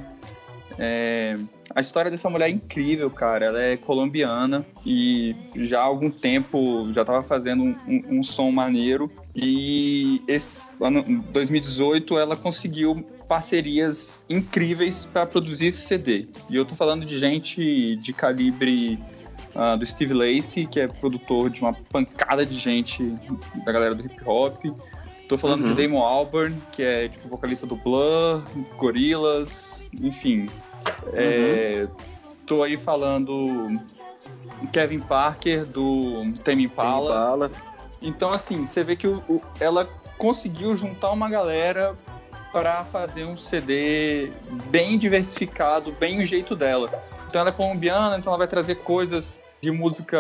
É, 0.80 1.38
A 1.76 1.80
história 1.80 2.10
dessa 2.10 2.28
mulher 2.30 2.48
é 2.50 2.52
incrível, 2.52 3.10
cara. 3.12 3.46
Ela 3.46 3.62
é 3.62 3.78
colombiana 3.78 4.66
e 4.84 5.36
já 5.56 5.80
há 5.80 5.84
algum 5.84 6.10
tempo 6.10 6.88
já 6.92 7.02
estava 7.02 7.22
fazendo 7.22 7.62
um, 7.64 7.76
um- 7.88 8.20
um 8.20 8.24
som 8.24 8.50
maneiro. 8.52 9.12
E 9.40 10.20
esse 10.28 10.68
ano 10.82 11.04
2018 11.32 12.18
ela 12.18 12.36
conseguiu 12.36 13.06
parcerias 13.28 14.26
incríveis 14.28 15.06
para 15.06 15.28
produzir 15.28 15.68
esse 15.68 15.86
CD. 15.86 16.28
E 16.50 16.56
eu 16.56 16.66
tô 16.66 16.74
falando 16.74 17.06
de 17.06 17.20
gente 17.20 17.96
de 17.98 18.14
calibre 18.14 18.98
ah, 19.54 19.76
do 19.76 19.86
Steve 19.86 20.14
Lacey, 20.14 20.66
que 20.66 20.80
é 20.80 20.88
produtor 20.88 21.52
de 21.52 21.62
uma 21.62 21.72
pancada 21.72 22.44
de 22.44 22.58
gente 22.58 23.14
da 23.64 23.72
galera 23.72 23.94
do 23.94 24.04
hip 24.04 24.18
hop. 24.26 24.66
Tô 25.30 25.38
falando 25.38 25.66
Uhum. 25.66 25.76
de 25.76 25.84
Damon 25.84 26.02
Albarn, 26.02 26.56
que 26.72 26.82
é 26.82 27.08
tipo 27.08 27.30
vocalista 27.30 27.68
do 27.68 27.76
Blur, 27.76 28.44
Gorillaz, 28.78 29.88
enfim. 30.02 30.48
É, 31.14 31.86
tô 32.46 32.64
aí 32.64 32.76
falando 32.76 33.80
Kevin 34.72 35.00
Parker 35.02 35.66
do 35.66 36.32
Tame 36.44 36.64
Impala. 36.64 37.14
Fala. 37.14 37.52
Então, 38.02 38.32
assim, 38.34 38.66
você 38.66 38.84
vê 38.84 38.96
que 38.96 39.08
o- 39.08 39.24
o- 39.28 39.42
ela 39.60 39.88
conseguiu 40.18 40.76
juntar 40.76 41.12
uma 41.12 41.30
galera 41.30 41.94
para 42.52 42.84
fazer 42.84 43.26
um 43.26 43.36
CD 43.38 44.32
bem 44.70 44.98
diversificado, 44.98 45.92
bem 46.00 46.22
o 46.22 46.26
jeito 46.26 46.56
dela. 46.56 46.90
Então, 47.28 47.42
ela 47.42 47.50
é 47.50 47.54
colombiana, 47.54 48.18
então 48.18 48.32
ela 48.32 48.38
vai 48.38 48.48
trazer 48.48 48.76
coisas 48.76 49.40
de 49.60 49.72
música 49.72 50.18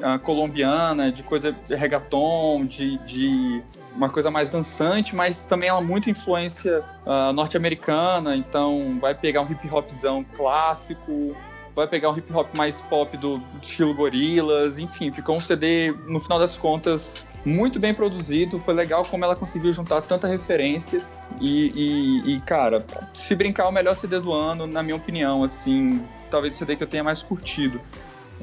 ah, 0.00 0.18
colombiana, 0.20 1.10
de 1.12 1.22
coisa 1.22 1.52
de 1.52 1.74
reggaeton, 1.74 2.64
de, 2.64 2.96
de 2.98 3.62
uma 3.94 4.08
coisa 4.08 4.30
mais 4.30 4.48
dançante, 4.48 5.14
mas 5.14 5.44
também 5.44 5.68
ela 5.68 5.80
muito 5.82 6.08
influência 6.08 6.82
ah, 7.04 7.32
norte-americana, 7.32 8.34
então 8.36 8.98
vai 9.00 9.14
pegar 9.14 9.42
um 9.42 9.50
hip 9.50 9.68
hopzão 9.70 10.24
clássico, 10.34 11.36
vai 11.74 11.86
pegar 11.86 12.10
um 12.10 12.16
hip 12.16 12.32
hop 12.32 12.54
mais 12.54 12.80
pop 12.82 13.16
do 13.16 13.42
estilo 13.62 13.94
Gorillaz, 13.94 14.78
enfim, 14.78 15.10
ficou 15.12 15.36
um 15.36 15.40
CD, 15.40 15.92
no 16.06 16.20
final 16.20 16.38
das 16.38 16.56
contas, 16.58 17.14
muito 17.44 17.80
bem 17.80 17.92
produzido. 17.94 18.58
Foi 18.60 18.74
legal 18.74 19.04
como 19.04 19.24
ela 19.24 19.34
conseguiu 19.34 19.72
juntar 19.72 20.00
tanta 20.02 20.26
referência. 20.28 21.02
E, 21.40 21.72
e- 21.74 22.34
e, 22.34 22.40
cara, 22.40 22.84
se 23.14 23.34
brincar, 23.34 23.64
é 23.64 23.68
o 23.68 23.72
melhor 23.72 23.96
CD 23.96 24.20
do 24.20 24.32
ano, 24.32 24.66
na 24.66 24.82
minha 24.82 24.96
opinião, 24.96 25.42
assim, 25.42 26.02
talvez 26.30 26.54
o 26.54 26.58
CD 26.58 26.76
que 26.76 26.82
eu 26.82 26.86
tenha 26.86 27.02
mais 27.02 27.22
curtido. 27.22 27.80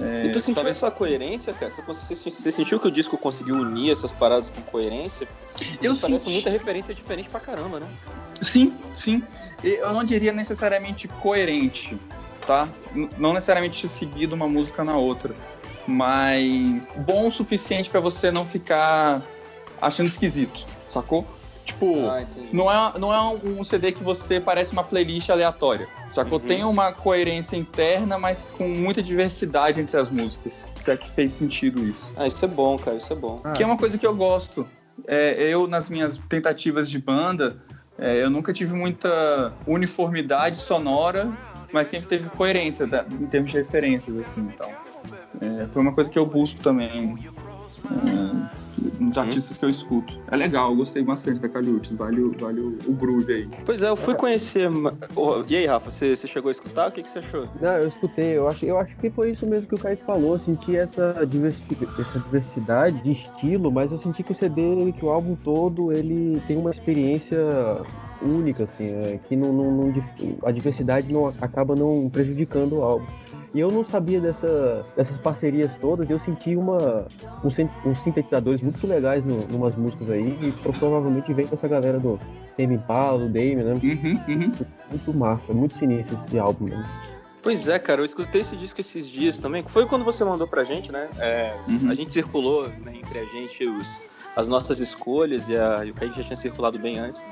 É, 0.01 0.25
E 0.25 0.29
tu 0.31 0.39
sentiu 0.39 0.55
talvez- 0.55 0.77
essa 0.77 0.89
coerência, 0.89 1.51
cara? 1.53 1.71
Você, 1.71 2.15
você- 2.15 2.51
sentiu 2.51 2.79
que 2.79 2.87
o 2.87 2.91
disco 2.91 3.17
conseguiu 3.17 3.55
unir 3.55 3.91
essas 3.91 4.11
paradas 4.13 4.49
com 4.49 4.61
coerência? 4.61 5.27
Eu 5.81 5.93
Me 5.93 5.99
Parece 5.99 6.19
senti- 6.23 6.33
muita 6.33 6.49
referência 6.49 6.93
diferente 6.95 7.29
pra 7.29 7.39
caramba, 7.39 7.81
né? 7.81 7.87
Sim, 8.41 8.73
sim. 8.93 9.21
Eu 9.61 9.91
não 9.91 10.03
diria 10.05 10.31
necessariamente 10.31 11.07
coerente, 11.07 11.97
tá? 12.49 12.67
Não 13.19 13.31
necessariamente 13.31 13.87
seguido 13.87 14.33
uma 14.35 14.47
música 14.47 14.83
na 14.83 14.95
outra, 14.97 15.35
mas 15.85 16.87
bom 17.05 17.27
o 17.27 17.31
suficiente 17.31 17.91
pra 17.91 17.99
você 17.99 18.31
não 18.31 18.43
ficar 18.43 19.21
achando 19.79 20.07
esquisito, 20.09 20.65
sacou? 20.89 21.27
Tipo, 21.63 22.07
Ah, 22.09 22.25
não 22.51 22.71
é, 22.71 22.97
não 22.97 23.13
é 23.13 23.21
um 23.43 23.63
CD 23.63 23.91
que 23.91 24.03
você 24.03 24.39
parece 24.39 24.73
uma 24.73 24.83
playlist 24.83 25.29
aleatória. 25.29 25.87
Só 26.11 26.23
que 26.23 26.33
Uhum. 26.33 26.39
tem 26.39 26.63
uma 26.63 26.91
coerência 26.91 27.55
interna, 27.55 28.17
mas 28.17 28.49
com 28.57 28.67
muita 28.67 29.03
diversidade 29.03 29.79
entre 29.79 29.95
as 29.95 30.09
músicas. 30.09 30.67
Se 30.81 30.89
é 30.89 30.97
que 30.97 31.07
fez 31.11 31.31
sentido 31.33 31.85
isso. 31.87 32.03
Ah, 32.17 32.25
isso 32.25 32.43
é 32.43 32.47
bom, 32.47 32.75
cara, 32.79 32.97
isso 32.97 33.13
é 33.13 33.15
bom. 33.15 33.39
Ah, 33.43 33.51
Que 33.51 33.61
é 33.61 33.65
uma 33.67 33.77
coisa 33.77 33.95
que 33.95 34.07
eu 34.07 34.15
gosto. 34.15 34.67
É, 35.07 35.35
eu, 35.53 35.67
nas 35.67 35.87
minhas 35.87 36.17
tentativas 36.27 36.89
de 36.89 36.97
banda, 36.97 37.57
é, 37.99 38.15
eu 38.23 38.29
nunca 38.31 38.51
tive 38.51 38.73
muita 38.75 39.53
uniformidade 39.67 40.57
sonora, 40.57 41.31
mas 41.71 41.87
sempre 41.87 42.07
teve 42.07 42.29
coerência 42.29 42.85
da- 42.87 43.05
em 43.11 43.25
termos 43.27 43.51
de 43.51 43.57
referências, 43.57 44.15
assim, 44.17 44.41
então. 44.41 44.69
É, 45.41 45.67
foi 45.67 45.81
uma 45.81 45.93
coisa 45.93 46.09
que 46.09 46.17
eu 46.19 46.25
busco 46.25 46.59
também 46.61 47.17
é, 47.91 48.99
nos 48.99 49.17
artistas 49.17 49.57
que 49.57 49.63
eu 49.65 49.69
escuto. 49.69 50.19
É 50.29 50.35
legal, 50.35 50.71
eu 50.71 50.77
gostei 50.77 51.01
bastante 51.03 51.39
da 51.39 51.47
Caliutes, 51.47 51.91
vale, 51.95 52.19
o- 52.21 52.31
vale 52.37 52.59
o, 52.59 52.77
o 52.87 52.93
groove 52.93 53.31
aí. 53.33 53.49
Pois 53.65 53.81
é, 53.83 53.89
eu 53.89 53.95
fui 53.95 54.15
conhecer. 54.15 54.69
Ô, 55.15 55.43
E 55.47 55.55
aí, 55.55 55.65
Rafa, 55.65 55.89
você, 55.89 56.15
você 56.15 56.27
chegou 56.27 56.49
a 56.49 56.51
escutar? 56.51 56.89
O 56.89 56.91
que, 56.91 57.01
que 57.01 57.09
você 57.09 57.19
achou? 57.19 57.47
Não, 57.61 57.71
eu 57.77 57.87
escutei, 57.87 58.37
eu 58.37 58.47
acho, 58.47 58.65
eu 58.65 58.77
acho 58.77 58.95
que 58.97 59.09
foi 59.09 59.31
isso 59.31 59.45
mesmo 59.47 59.67
que 59.67 59.75
o 59.75 59.79
Kaique 59.79 60.03
falou, 60.03 60.33
eu 60.33 60.39
senti 60.39 60.75
essa, 60.75 61.25
diversifi- 61.25 61.87
essa 61.99 62.19
diversidade 62.19 62.97
de 63.01 63.11
estilo, 63.11 63.71
mas 63.71 63.91
eu 63.91 63.97
senti 63.97 64.23
que 64.23 64.31
o 64.31 64.35
CD, 64.35 64.91
que 64.97 65.05
o 65.05 65.09
álbum 65.09 65.35
todo, 65.35 65.91
ele 65.93 66.39
tem 66.47 66.57
uma 66.57 66.71
experiência 66.71 67.37
única, 68.21 68.63
assim, 68.65 68.87
é, 68.89 69.19
que 69.27 69.35
não, 69.35 69.51
não- 69.53 69.71
não 69.71 69.93
a 70.43 70.51
diversidade 70.51 71.11
não 71.13 71.27
acaba 71.27 71.75
não 71.75 72.09
prejudicando 72.09 72.77
o 72.77 72.83
álbum. 72.83 73.05
E 73.53 73.59
eu 73.59 73.71
não 73.71 73.83
sabia 73.83 74.19
dessa, 74.21 74.85
dessas 74.95 75.17
parcerias 75.17 75.71
todas, 75.81 76.07
eu 76.09 76.19
senti 76.19 76.55
uma, 76.55 77.07
uns, 77.43 77.55
uns 77.85 77.99
sintetizadores 78.03 78.61
muito 78.61 78.85
legais 78.85 79.23
no, 79.25 79.37
numas 79.47 79.75
músicas 79.75 80.09
aí, 80.09 80.37
e 80.41 80.51
pro- 80.51 80.73
provavelmente 80.73 81.33
vem 81.33 81.45
dessa 81.47 81.67
galera 81.67 81.99
do 81.99 82.19
Tame 82.55 82.75
Impala, 82.75 83.19
do 83.19 83.25
Damien, 83.27 83.55
né? 83.63 83.73
Uhum, 83.81 84.33
uhum. 84.35 84.51
Muito 84.89 85.13
massa, 85.17 85.53
muito 85.53 85.73
sinistro 85.77 86.17
esse 86.27 86.37
álbum, 86.37 86.65
né? 86.65 86.85
Pois 87.41 87.69
é, 87.69 87.79
cara, 87.79 88.01
eu 88.01 88.05
escutei 88.05 88.41
esse 88.41 88.55
disco 88.57 88.81
esses 88.81 89.07
dias 89.07 89.39
também. 89.39 89.63
Foi 89.63 89.85
quando 89.85 90.03
você 90.03 90.25
mandou 90.25 90.45
pra 90.45 90.63
gente, 90.65 90.91
né? 90.91 91.07
É, 91.19 91.55
Uhum. 91.69 91.89
A 91.89 91.95
gente 91.95 92.13
circulou 92.13 92.67
né, 92.67 92.97
entre 92.97 93.17
a 93.17 93.25
gente 93.25 93.65
os, 93.65 93.99
as 94.35 94.47
nossas 94.49 94.79
escolhas 94.81 95.47
e, 95.47 95.55
a, 95.57 95.85
e 95.85 95.91
o 95.91 95.93
Kaique 95.93 96.17
já 96.17 96.23
tinha 96.25 96.35
circulado 96.37 96.77
bem 96.77 96.99
antes. 96.99 97.23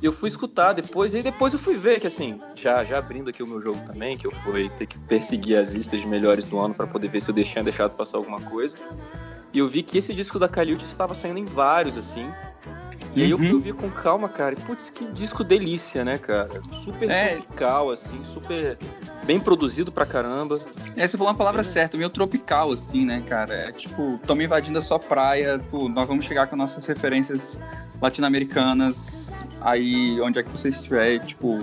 E 0.00 0.04
eu 0.06 0.12
fui 0.12 0.28
escutar 0.28 0.72
depois, 0.74 1.14
e 1.14 1.22
depois 1.22 1.54
eu 1.54 1.58
fui 1.58 1.76
ver 1.76 2.00
que, 2.00 2.06
assim, 2.06 2.38
já, 2.54 2.84
já 2.84 2.98
abrindo 2.98 3.30
aqui 3.30 3.42
o 3.42 3.46
meu 3.46 3.62
jogo 3.62 3.80
também, 3.86 4.16
que 4.16 4.26
eu 4.26 4.32
fui 4.32 4.68
ter 4.70 4.86
que 4.86 4.98
perseguir 4.98 5.56
as 5.56 5.72
listas 5.74 6.00
de 6.00 6.06
melhores 6.06 6.44
do 6.46 6.58
ano 6.58 6.74
pra 6.74 6.86
poder 6.86 7.08
ver 7.08 7.20
se 7.22 7.30
eu 7.30 7.44
tinha 7.44 7.64
deixado 7.64 7.92
passar 7.94 8.18
alguma 8.18 8.40
coisa. 8.40 8.76
E 9.54 9.58
eu 9.58 9.66
vi 9.66 9.82
que 9.82 9.96
esse 9.96 10.12
disco 10.12 10.38
da 10.38 10.46
Khalil 10.48 10.76
estava 10.76 11.14
saindo 11.14 11.38
em 11.38 11.46
vários, 11.46 11.96
assim. 11.96 12.30
E 13.14 13.22
aí 13.22 13.30
eu 13.30 13.38
fui 13.38 13.48
Uhum. 13.48 13.54
ouvir 13.54 13.72
com 13.72 13.90
calma, 13.90 14.28
cara. 14.28 14.52
E 14.52 14.56
putz, 14.58 14.90
que 14.90 15.06
disco 15.06 15.42
delícia, 15.42 16.04
né, 16.04 16.18
cara? 16.18 16.50
Super 16.70 17.10
É. 17.10 17.28
tropical, 17.36 17.90
assim, 17.90 18.22
super 18.24 18.76
bem 19.24 19.40
produzido 19.40 19.90
pra 19.90 20.04
caramba. 20.04 20.58
É, 20.94 21.08
você 21.08 21.16
falou 21.16 21.32
uma 21.32 21.38
palavra 21.38 21.62
certa, 21.62 21.96
meio 21.96 22.10
tropical, 22.10 22.70
assim, 22.72 23.06
né, 23.06 23.22
cara? 23.26 23.54
É 23.54 23.72
tipo, 23.72 24.20
tamo 24.26 24.42
invadindo 24.42 24.76
a 24.76 24.82
sua 24.82 24.98
praia, 24.98 25.58
pô, 25.70 25.88
nós 25.88 26.06
vamos 26.06 26.26
chegar 26.26 26.46
com 26.48 26.56
nossas 26.56 26.84
referências 26.86 27.58
latino-americanas, 28.00 29.32
aí 29.60 30.20
onde 30.20 30.38
é 30.38 30.42
que 30.42 30.50
você 30.50 30.68
estiver, 30.68 31.18
tipo, 31.20 31.58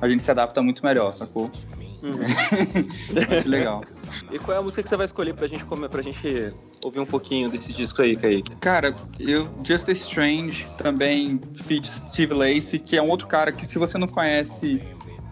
a 0.00 0.08
gente 0.08 0.22
se 0.22 0.30
adapta 0.30 0.62
muito 0.62 0.84
melhor, 0.84 1.12
sacou? 1.12 1.50
Que 1.50 1.66
legal. 3.48 3.82
E 4.30 4.38
qual 4.38 4.56
é 4.56 4.60
a 4.60 4.62
música 4.62 4.82
que 4.82 4.88
você 4.88 4.96
vai 4.96 5.06
escolher 5.06 5.34
pra 5.34 5.46
gente 5.46 5.64
comer, 5.64 5.88
pra 5.88 6.02
gente 6.02 6.52
ouvir 6.82 7.00
um 7.00 7.06
pouquinho 7.06 7.50
desse 7.50 7.72
disco 7.72 8.02
aí, 8.02 8.16
Kaique? 8.16 8.54
Cara, 8.56 8.94
eu 9.18 9.48
Just 9.64 9.88
a 9.88 9.92
Strange 9.92 10.66
também 10.78 11.40
feat 11.64 11.88
Steve 11.88 12.34
Lacey, 12.34 12.78
que 12.78 12.96
é 12.96 13.02
um 13.02 13.08
outro 13.08 13.26
cara 13.26 13.50
que 13.50 13.66
se 13.66 13.78
você 13.78 13.98
não 13.98 14.06
conhece, 14.06 14.82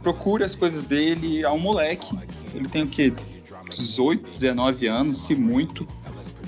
procure 0.03 0.45
as 0.45 0.55
coisas 0.55 0.85
dele, 0.85 1.43
é 1.43 1.51
um 1.51 1.59
moleque, 1.59 2.17
ele 2.55 2.69
tem 2.69 2.83
o 2.83 2.89
quê? 2.89 3.13
18, 3.71 4.31
19 4.31 4.87
anos, 4.87 5.27
se 5.27 5.35
muito. 5.35 5.87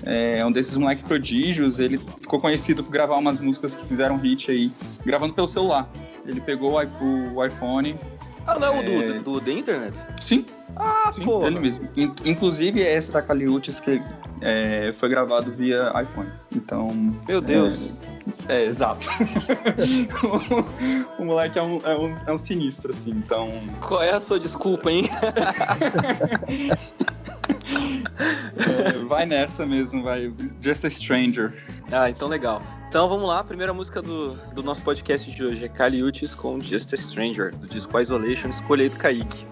É 0.04 0.44
um 0.44 0.52
desses 0.52 0.76
moleque 0.76 1.02
prodígios, 1.02 1.78
ele 1.78 1.98
ficou 2.20 2.40
conhecido 2.40 2.84
por 2.84 2.90
gravar 2.90 3.16
umas 3.16 3.40
músicas 3.40 3.74
que 3.74 3.84
fizeram 3.86 4.16
hit 4.18 4.50
aí, 4.50 4.70
gravando 5.04 5.34
pelo 5.34 5.48
celular. 5.48 5.88
Ele 6.24 6.40
pegou 6.40 6.72
o 6.74 7.44
iPhone, 7.44 7.96
Ah, 8.46 8.58
não, 8.58 8.76
É. 8.76 8.82
do, 9.14 9.22
do, 9.22 9.40
The 9.40 9.50
Internet? 9.52 10.00
sim, 10.22 10.44
Ah, 10.76 11.10
Sim, 11.12 11.24
pô. 11.24 11.44
ele 11.46 11.58
mesmo. 11.58 11.88
In- 11.96 12.12
Inclusive, 12.24 12.80
essa 12.82 13.10
da 13.10 13.22
Caliutes 13.22 13.80
que 13.80 14.00
é, 14.42 14.92
foi 14.92 15.08
gravado 15.08 15.50
via 15.50 15.90
iPhone. 16.02 16.28
Então. 16.54 16.88
Meu 17.26 17.40
Deus. 17.40 17.90
É, 18.48 18.62
é, 18.62 18.66
exato. 18.66 19.08
o, 21.18 21.22
o 21.22 21.24
moleque 21.24 21.58
é 21.58 21.62
um, 21.62 21.78
é, 21.82 21.96
um, 21.98 22.16
é 22.26 22.32
um 22.32 22.38
sinistro, 22.38 22.92
assim, 22.92 23.10
então. 23.10 23.50
Qual 23.80 24.02
é 24.02 24.12
a 24.12 24.20
sua 24.20 24.38
desculpa, 24.38 24.90
hein? 24.92 25.08
vai 29.08 29.26
nessa 29.26 29.66
mesmo, 29.66 30.02
vai. 30.02 30.32
Just 30.60 30.84
a 30.84 30.90
Stranger. 30.90 31.52
Ah, 31.90 32.10
então 32.10 32.28
legal. 32.28 32.62
Então 32.88 33.08
vamos 33.08 33.28
lá, 33.28 33.42
primeira 33.44 33.72
música 33.74 34.00
do, 34.00 34.34
do 34.54 34.62
nosso 34.62 34.82
podcast 34.82 35.30
de 35.30 35.44
hoje 35.44 35.64
é 35.64 35.68
Kali 35.68 36.02
Uchis 36.02 36.34
com 36.34 36.60
Just 36.60 36.94
a 36.94 36.96
Stranger, 36.96 37.54
do 37.54 37.66
disco 37.66 37.98
Isolation, 37.98 38.48
escolha 38.50 38.84
aí 38.84 38.88
do 38.88 38.96
Kaique. 38.96 39.46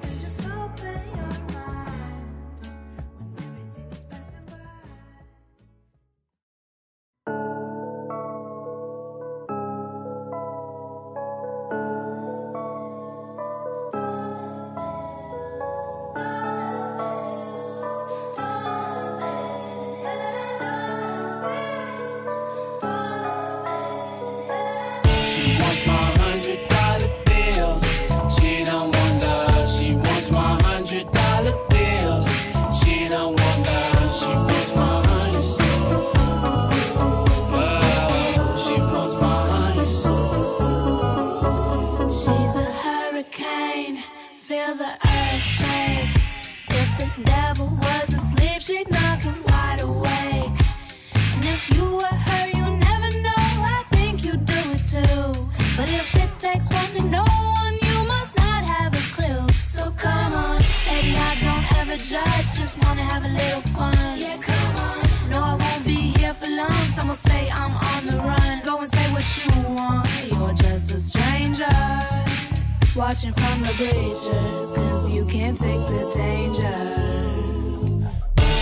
Watching 72.97 73.33
from 73.33 73.61
the 73.63 73.75
bleachers, 73.77 74.73
cause 74.73 75.09
you 75.09 75.25
can't 75.27 75.59
take 75.59 75.81
the 75.81 76.13
danger. 76.15 76.63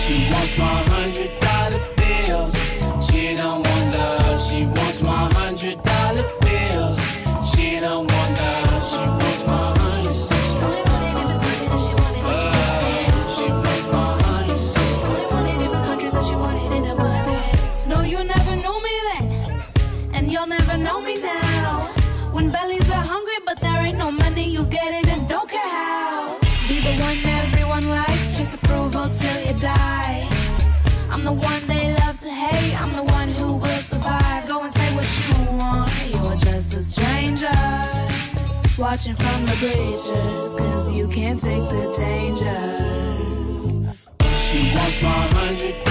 She 0.01 0.33
wants 0.33 0.57
my 0.57 0.83
hundred 0.89 1.39
dollar 1.39 1.81
bills. 1.97 2.53
She 3.07 3.37
don't 3.37 3.63
want 3.63 3.95
love. 3.95 4.41
She 4.41 4.65
wants 4.65 5.03
my 5.03 5.32
Watching 38.93 39.15
from 39.15 39.47
the 39.47 39.57
bleachers, 39.59 40.55
cause 40.55 40.91
you 40.91 41.09
can't 41.09 41.41
take 41.41 41.63
the 41.63 41.95
danger. 41.97 42.61
She 44.29 44.77
wants 44.77 45.01
my 45.01 45.09
hundred 45.33 45.82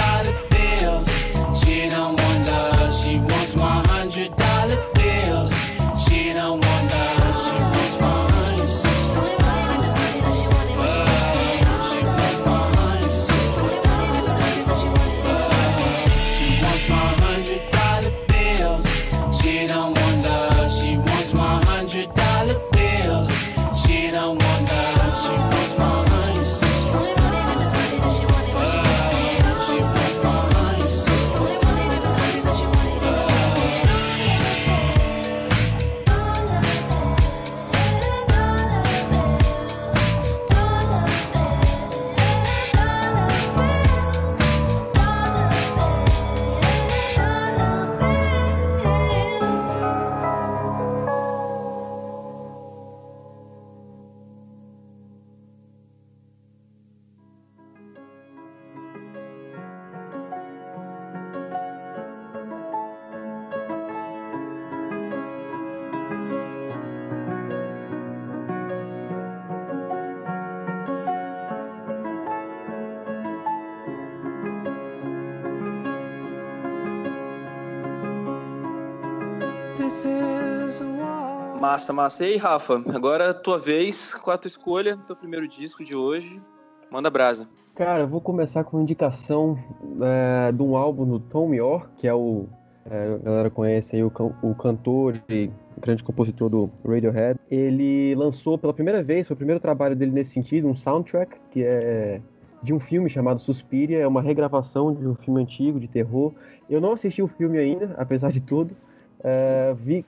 Massa, 81.82 81.94
massa. 81.94 82.24
E 82.24 82.34
aí, 82.34 82.38
Rafa, 82.38 82.76
agora 82.94 83.24
é 83.24 83.34
tua 83.34 83.58
vez, 83.58 84.14
com 84.14 84.30
a 84.30 84.38
tua 84.38 84.48
escolha, 84.48 84.98
teu 85.08 85.16
primeiro 85.16 85.48
disco 85.48 85.84
de 85.84 85.96
hoje. 85.96 86.40
Manda 86.92 87.10
brasa. 87.10 87.50
Cara, 87.74 88.04
eu 88.04 88.08
vou 88.08 88.22
começar 88.22 88.64
com 88.64 88.78
uma 88.78 88.84
indicação 88.84 89.58
é, 90.00 90.52
de 90.52 90.62
um 90.62 90.78
álbum 90.78 91.08
do 91.08 91.20
Tom 91.20 91.52
York, 91.56 91.88
que 91.98 92.08
é 92.08 92.14
o. 92.14 92.46
é, 92.86 93.16
a 93.16 93.18
galera 93.18 93.50
conhece 93.50 93.96
aí 93.96 94.04
o, 94.04 94.12
o 94.44 94.54
cantor 94.54 95.20
e 95.28 95.50
grande 95.80 96.04
compositor 96.04 96.50
do 96.50 96.70
Radiohead. 96.86 97.40
Ele 97.50 98.14
lançou 98.14 98.60
pela 98.60 98.76
primeira 98.76 99.02
vez, 99.02 99.26
foi 99.26 99.34
o 99.34 99.38
primeiro 99.38 99.60
trabalho 99.60 99.96
dele 99.96 100.12
nesse 100.12 100.34
sentido, 100.34 100.68
um 100.68 100.76
soundtrack, 100.76 101.36
que 101.50 101.64
é 101.64 102.22
de 102.62 102.76
um 102.76 102.80
filme 102.80 103.10
chamado 103.10 103.42
Suspiria, 103.42 104.02
é 104.02 104.08
uma 104.08 104.22
regravação 104.22 104.94
de 104.94 105.08
um 105.08 105.16
filme 105.16 105.42
antigo 105.42 105.80
de 105.80 105.88
terror. 105.88 106.32
Eu 106.70 106.80
não 106.80 106.94
assisti 106.94 107.24
o 107.24 107.28
filme 107.28 107.58
ainda, 107.58 107.96
apesar 107.98 108.32
de 108.32 108.40
tudo. 108.40 108.78
É, 109.24 109.76
vi 109.80 110.06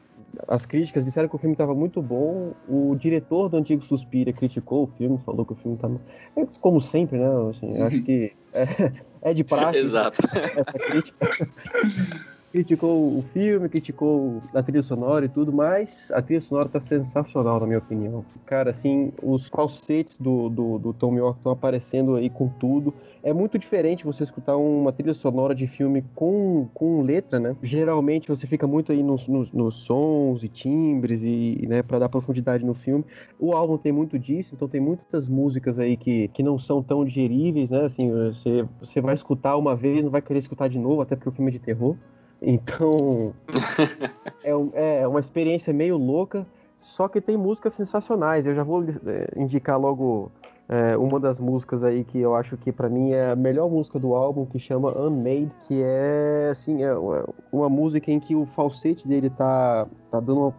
as 0.47 0.65
críticas 0.65 1.05
disseram 1.05 1.29
que 1.29 1.35
o 1.35 1.39
filme 1.39 1.53
estava 1.53 1.73
muito 1.73 2.01
bom. 2.01 2.53
O 2.67 2.95
diretor 2.95 3.49
do 3.49 3.57
antigo 3.57 3.83
Suspiria 3.83 4.33
criticou 4.33 4.83
o 4.83 4.87
filme, 4.97 5.19
falou 5.25 5.45
que 5.45 5.53
o 5.53 5.55
filme 5.55 5.75
estava. 5.75 5.99
É 6.35 6.45
como 6.59 6.81
sempre, 6.81 7.19
né? 7.19 7.27
Assim, 7.49 7.81
acho 7.81 8.01
que 8.03 8.33
é, 8.53 8.91
é 9.21 9.33
de 9.33 9.43
praxe 9.43 9.79
Exato. 9.79 10.21
essa 10.25 10.63
crítica. 10.79 11.27
criticou 12.53 13.17
o 13.17 13.23
filme, 13.33 13.67
criticou 13.67 14.43
a 14.53 14.61
trilha 14.61 14.83
sonora 14.83 15.25
e 15.25 15.27
tudo, 15.29 15.51
mas 15.51 16.11
a 16.11 16.21
trilha 16.21 16.39
sonora 16.39 16.69
tá 16.69 16.79
sensacional, 16.79 17.59
na 17.59 17.65
minha 17.65 17.79
opinião. 17.79 18.23
Cara, 18.45 18.69
assim, 18.69 19.11
os 19.23 19.47
falsetes 19.47 20.19
do, 20.19 20.49
do, 20.49 20.77
do 20.77 20.93
Tom 20.93 21.17
York 21.17 21.39
estão 21.39 21.51
aparecendo 21.51 22.15
aí 22.15 22.29
com 22.29 22.47
tudo. 22.47 22.93
É 23.23 23.33
muito 23.33 23.57
diferente 23.57 24.05
você 24.05 24.21
escutar 24.21 24.55
uma 24.55 24.91
trilha 24.91 25.15
sonora 25.15 25.55
de 25.55 25.65
filme 25.65 26.05
com, 26.13 26.69
com 26.75 27.01
letra, 27.01 27.39
né? 27.39 27.55
Geralmente 27.63 28.29
você 28.29 28.45
fica 28.45 28.67
muito 28.67 28.91
aí 28.91 29.01
nos, 29.01 29.27
nos, 29.27 29.51
nos 29.51 29.83
sons 29.83 30.43
e 30.43 30.47
timbres 30.47 31.23
e, 31.23 31.65
né, 31.67 31.81
para 31.81 31.97
dar 31.97 32.09
profundidade 32.09 32.63
no 32.63 32.75
filme. 32.75 33.03
O 33.39 33.53
álbum 33.53 33.79
tem 33.79 33.91
muito 33.91 34.19
disso, 34.19 34.53
então 34.53 34.67
tem 34.67 34.79
muitas 34.79 35.27
músicas 35.27 35.79
aí 35.79 35.97
que, 35.97 36.27
que 36.27 36.43
não 36.43 36.59
são 36.59 36.83
tão 36.83 37.03
digeríveis, 37.03 37.71
né? 37.71 37.85
Assim, 37.85 38.11
você, 38.11 38.63
você 38.79 39.01
vai 39.01 39.15
escutar 39.15 39.57
uma 39.57 39.75
vez, 39.75 40.03
não 40.03 40.11
vai 40.11 40.21
querer 40.21 40.37
escutar 40.37 40.67
de 40.67 40.77
novo, 40.77 41.01
até 41.01 41.15
porque 41.15 41.29
o 41.29 41.31
filme 41.31 41.49
é 41.49 41.53
de 41.53 41.59
terror. 41.59 41.97
Então, 42.45 43.33
é, 44.43 44.55
um- 44.55 44.71
é 44.73 45.07
uma 45.07 45.19
experiência 45.19 45.71
meio 45.73 45.97
louca, 45.97 46.45
só 46.77 47.07
que 47.07 47.21
tem 47.21 47.37
músicas 47.37 47.73
sensacionais. 47.73 48.45
Eu 48.45 48.53
já 48.53 48.63
vou 48.63 48.83
eh, 48.83 49.29
indicar 49.37 49.79
logo 49.79 50.29
é, 50.67 50.97
uma 50.97 51.19
das 51.19 51.39
músicas 51.39 51.83
aí 51.83 52.03
que 52.03 52.19
eu 52.19 52.35
acho 52.35 52.57
que 52.57 52.71
pra 52.71 52.89
mim 52.89 53.11
é 53.11 53.31
a 53.31 53.35
melhor 53.35 53.69
música 53.69 53.97
do 53.99 54.13
álbum, 54.13 54.45
que 54.45 54.59
chama 54.59 54.97
Unmade, 54.97 55.51
que 55.67 55.81
é 55.83 56.49
assim, 56.51 56.83
é 56.83 56.93
uma- 56.93 57.25
uma 57.51 57.69
música 57.69 58.11
em 58.11 58.19
que 58.19 58.35
o 58.35 58.45
falsete 58.47 59.07
dele 59.07 59.29
tá, 59.29 59.87
tá 60.11 60.19
dando 60.19 60.39
uma, 60.39 60.53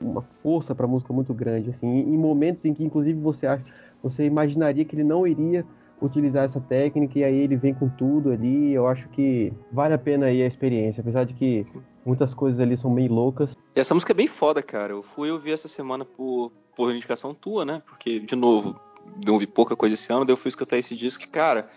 uma 0.00 0.22
força 0.42 0.74
pra 0.74 0.86
música 0.86 1.12
muito 1.12 1.32
grande, 1.34 1.70
assim, 1.70 1.86
em 1.88 2.16
momentos 2.18 2.64
em 2.64 2.72
que 2.74 2.84
inclusive 2.84 3.18
você 3.18 3.46
acha, 3.46 3.64
você 4.02 4.24
imaginaria 4.24 4.84
que 4.84 4.94
ele 4.94 5.04
não 5.04 5.26
iria 5.26 5.64
utilizar 6.00 6.44
essa 6.44 6.60
técnica 6.60 7.18
e 7.18 7.24
aí 7.24 7.36
ele 7.36 7.56
vem 7.56 7.74
com 7.74 7.88
tudo 7.88 8.30
ali. 8.30 8.72
Eu 8.72 8.86
acho 8.86 9.08
que 9.10 9.52
vale 9.72 9.94
a 9.94 9.98
pena 9.98 10.26
aí 10.26 10.42
a 10.42 10.46
experiência, 10.46 11.00
apesar 11.00 11.24
de 11.24 11.34
que 11.34 11.66
muitas 12.04 12.34
coisas 12.34 12.60
ali 12.60 12.76
são 12.76 12.90
meio 12.90 13.12
loucas. 13.12 13.56
E 13.74 13.80
essa 13.80 13.94
música 13.94 14.12
é 14.12 14.14
bem 14.14 14.26
foda, 14.26 14.62
cara. 14.62 14.92
Eu 14.92 15.02
fui 15.02 15.30
ouvir 15.30 15.52
essa 15.52 15.68
semana 15.68 16.04
por, 16.04 16.52
por 16.76 16.92
indicação 16.92 17.34
tua, 17.34 17.64
né? 17.64 17.82
Porque, 17.86 18.20
de 18.20 18.36
novo, 18.36 18.78
não 19.24 19.34
ouvi 19.34 19.46
pouca 19.46 19.74
coisa 19.74 19.94
esse 19.94 20.12
ano, 20.12 20.24
daí 20.24 20.32
eu 20.32 20.36
fui 20.36 20.48
escutar 20.48 20.76
esse 20.76 20.94
disco 20.94 21.22
que, 21.22 21.28
cara, 21.28 21.68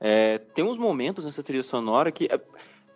é, 0.00 0.38
tem 0.38 0.64
uns 0.64 0.78
momentos 0.78 1.24
nessa 1.24 1.42
trilha 1.42 1.62
sonora 1.62 2.10
que. 2.10 2.26
é, 2.30 2.40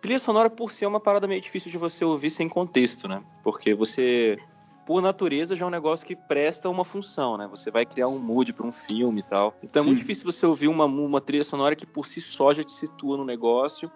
trilha 0.01 0.19
sonora 0.19 0.49
por 0.49 0.71
si 0.71 0.83
é 0.83 0.87
uma 0.87 0.99
parada 0.99 1.27
meio 1.27 1.41
difícil 1.41 1.71
de 1.71 1.77
você 1.77 2.03
ouvir 2.03 2.29
sem 2.29 2.49
contexto, 2.49 3.07
né? 3.07 3.23
Porque 3.43 3.73
você, 3.73 4.37
por 4.85 5.01
natureza, 5.01 5.55
já 5.55 5.65
é 5.65 5.67
um 5.67 5.71
negócio 5.71 6.05
que 6.05 6.15
presta 6.15 6.69
uma 6.69 6.83
função, 6.83 7.37
né? 7.37 7.47
Você 7.49 7.69
vai 7.69 7.85
criar 7.85 8.07
um 8.07 8.19
mood 8.19 8.53
pra 8.53 8.65
um 8.65 8.71
filme 8.71 9.19
e 9.21 9.23
tal. 9.23 9.55
Então 9.63 9.83
é 9.83 9.85
muito 9.85 9.99
Sim. 9.99 10.01
difícil 10.01 10.31
você 10.31 10.45
ouvir 10.45 10.67
uma, 10.67 10.85
uma 10.85 11.21
trilha 11.21 11.43
sonora 11.43 11.75
que 11.75 11.85
por 11.85 12.05
si 12.05 12.21
só 12.21 12.53
já 12.53 12.63
te 12.63 12.73
situa 12.73 13.17
no 13.17 13.25
negócio 13.25 13.91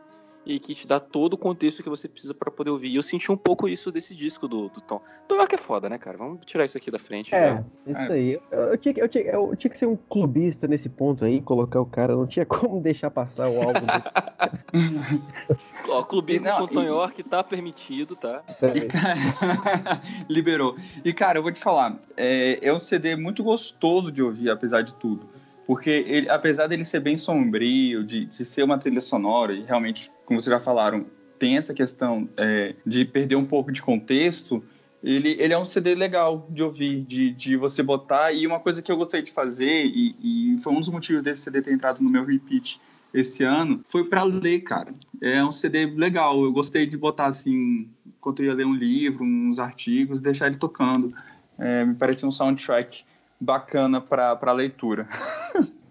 e 0.45 0.60
que 0.60 0.75
te 0.75 0.86
dá 0.86 0.99
todo 0.99 1.34
o 1.34 1.38
contexto 1.38 1.81
que 1.81 1.89
você 1.89 2.08
precisa 2.08 2.34
pra 2.34 2.51
poder 2.51 2.69
ouvir. 2.69 2.89
E 2.89 2.95
eu 2.95 3.03
senti 3.03 3.31
um 3.31 3.38
pouco 3.38 3.67
isso 3.67 3.91
desse 3.91 4.13
disco 4.13 4.47
do, 4.47 4.69
do 4.69 4.81
Tom. 4.81 5.01
Tom 5.27 5.36
York 5.36 5.55
é 5.55 5.58
foda, 5.58 5.89
né, 5.89 5.97
cara? 5.97 6.17
Vamos 6.17 6.39
tirar 6.45 6.65
isso 6.65 6.77
aqui 6.77 6.91
da 6.91 6.99
frente. 6.99 7.34
É, 7.34 7.63
já. 7.88 8.03
isso 8.03 8.12
aí. 8.12 8.39
Eu, 8.51 8.60
eu 8.60 8.77
tinha, 8.77 8.93
que- 8.93 9.01
eu, 9.01 9.10
tinha, 9.10 9.23
eu 9.23 9.55
tinha 9.55 9.71
que 9.71 9.77
ser 9.77 9.88
um 9.88 9.95
clubista 9.95 10.67
nesse 10.67 10.88
ponto 10.88 11.25
aí, 11.25 11.41
colocar 11.41 11.81
o 11.81 11.86
cara, 11.86 12.15
não 12.15 12.27
tinha 12.27 12.45
como 12.60 12.79
deixar 12.81 13.10
passar 13.10 13.49
o 13.49 13.60
álbum 13.62 13.86
Ó, 15.89 16.03
clubismo 16.03 16.47
E 16.47 16.49
não, 16.49 16.67
com 16.67 16.73
Tom 16.73 16.84
e- 16.84 16.88
York 16.88 17.23
tá 17.23 17.43
permitido, 17.43 18.15
tá? 18.15 18.43
dele. 18.62 18.89
Liberou. 20.29 20.75
E, 21.03 21.13
cara, 21.13 21.39
eu 21.39 21.43
vou 21.43 21.51
te 21.51 21.60
falar, 21.60 21.99
é, 22.17 22.60
é 22.62 22.73
um 22.73 22.79
CD 22.79 23.15
muito 23.15 23.43
gostoso 23.43 24.12
de 24.12 24.21
ouvir, 24.21 24.49
apesar 24.49 24.81
de 24.81 24.93
tudo. 24.93 25.27
Porque, 25.65 25.89
ele, 25.89 26.30
apesar 26.30 26.67
dele 26.67 26.86
ser 26.86 26.99
bem 26.99 27.17
sombrio, 27.17 28.04
de, 28.04 28.25
de 28.25 28.45
ser 28.45 28.63
uma 28.63 28.78
trilha 28.78 29.01
sonora, 29.01 29.54
e 29.54 29.63
realmente, 29.63 30.12
como 30.25 30.39
vocês 30.39 30.54
já 30.54 30.60
falaram, 30.60 31.06
tem 31.39 31.58
essa 31.58 31.73
questão 31.73 32.30
é, 32.38 32.75
de 32.86 33.04
perder 33.04 33.36
um 33.36 33.45
pouco 33.45 33.71
de 33.71 33.82
contexto, 33.82 34.63
ele, 35.04 35.36
ele 35.39 35.54
é 35.54 35.58
um 35.58 35.65
CD 35.65 35.93
legal 35.93 36.47
de 36.49 36.63
ouvir, 36.63 37.01
de, 37.01 37.32
de 37.32 37.56
você 37.56 37.84
botar. 37.84 38.32
E 38.32 38.47
uma 38.47 38.60
coisa 38.60 38.82
que 38.82 38.91
eu 38.91 38.97
gostei 38.97 39.21
de 39.21 39.32
fazer, 39.32 39.86
e, 39.86 40.15
e 40.54 40.58
foi 40.60 40.73
um 40.73 40.80
dos 40.80 40.89
motivos 40.89 41.21
desse 41.21 41.41
CD 41.41 41.62
ter 41.62 41.73
entrado 41.73 42.01
no 42.01 42.10
meu 42.10 42.25
repeat 42.25 42.80
esse 43.13 43.43
ano, 43.43 43.84
foi 43.88 44.04
para 44.04 44.23
ler, 44.23 44.62
cara. 44.62 44.93
É 45.21 45.43
um 45.43 45.51
CD 45.51 45.86
legal. 45.86 46.43
Eu 46.43 46.51
gostei 46.51 46.86
de 46.86 46.97
botar 46.97 47.28
assim, 47.28 47.88
enquanto 48.06 48.41
eu 48.41 48.47
ia 48.47 48.54
ler 48.54 48.65
um 48.65 48.73
livro, 48.73 49.23
uns 49.23 49.60
artigos, 49.60 50.21
deixar 50.21 50.47
ele 50.47 50.58
tocando. 50.58 51.13
É, 51.58 51.86
me 51.86 51.95
parecia 51.95 52.28
um 52.28 52.32
soundtrack 52.32 53.06
bacana 53.39 54.02
para 54.02 54.52
leitura. 54.52 55.08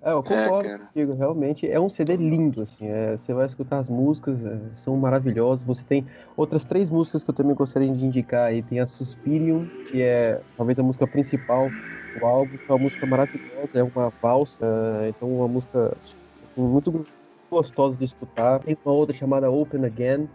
É, 0.04 0.12
eu 0.12 0.22
concordo 0.22 0.68
cara. 0.68 0.78
contigo, 0.80 1.14
realmente. 1.14 1.66
É 1.66 1.80
um 1.80 1.88
CD 1.88 2.14
lindo, 2.16 2.62
assim. 2.62 2.87
é, 2.87 3.16
você 3.16 3.33
vai 3.33 3.46
escutar 3.46 3.78
as 3.78 3.88
músicas, 3.88 4.44
é, 4.44 4.59
são 4.74 4.94
maravilhosas. 4.98 5.64
Você 5.64 5.83
tem 5.83 6.07
outras 6.37 6.66
três 6.66 6.90
músicas 6.90 7.22
que 7.22 7.30
eu 7.30 7.35
também 7.35 7.54
gostaria 7.54 7.90
de 7.90 8.04
indicar 8.04 8.48
aí. 8.48 8.62
Tem 8.62 8.80
a 8.80 8.87
Suspirium, 8.87 9.66
que 9.90 10.02
é 10.02 10.42
talvez 10.59 10.78
a 10.78 10.83
música 10.83 11.07
principal 11.07 11.70
do 12.18 12.26
álbum, 12.26 12.54
que 12.59 12.70
é 12.70 12.72
uma 12.74 12.78
música 12.78 13.07
maravilhosa, 13.07 13.78
é 13.78 13.83
uma 13.83 14.12
valsa, 14.20 14.66
é, 15.00 15.09
então 15.09 15.26
uma 15.26 15.48
música 15.48 15.96
assim, 16.42 16.61
muito 16.61 17.07
gostosa 17.50 17.96
de 17.96 18.04
escutar. 18.04 18.61
Tem 18.61 18.76
uma 18.85 18.94
outra 18.94 19.16
chamada 19.16 19.50
Open 19.50 19.87
Again, 19.87 20.28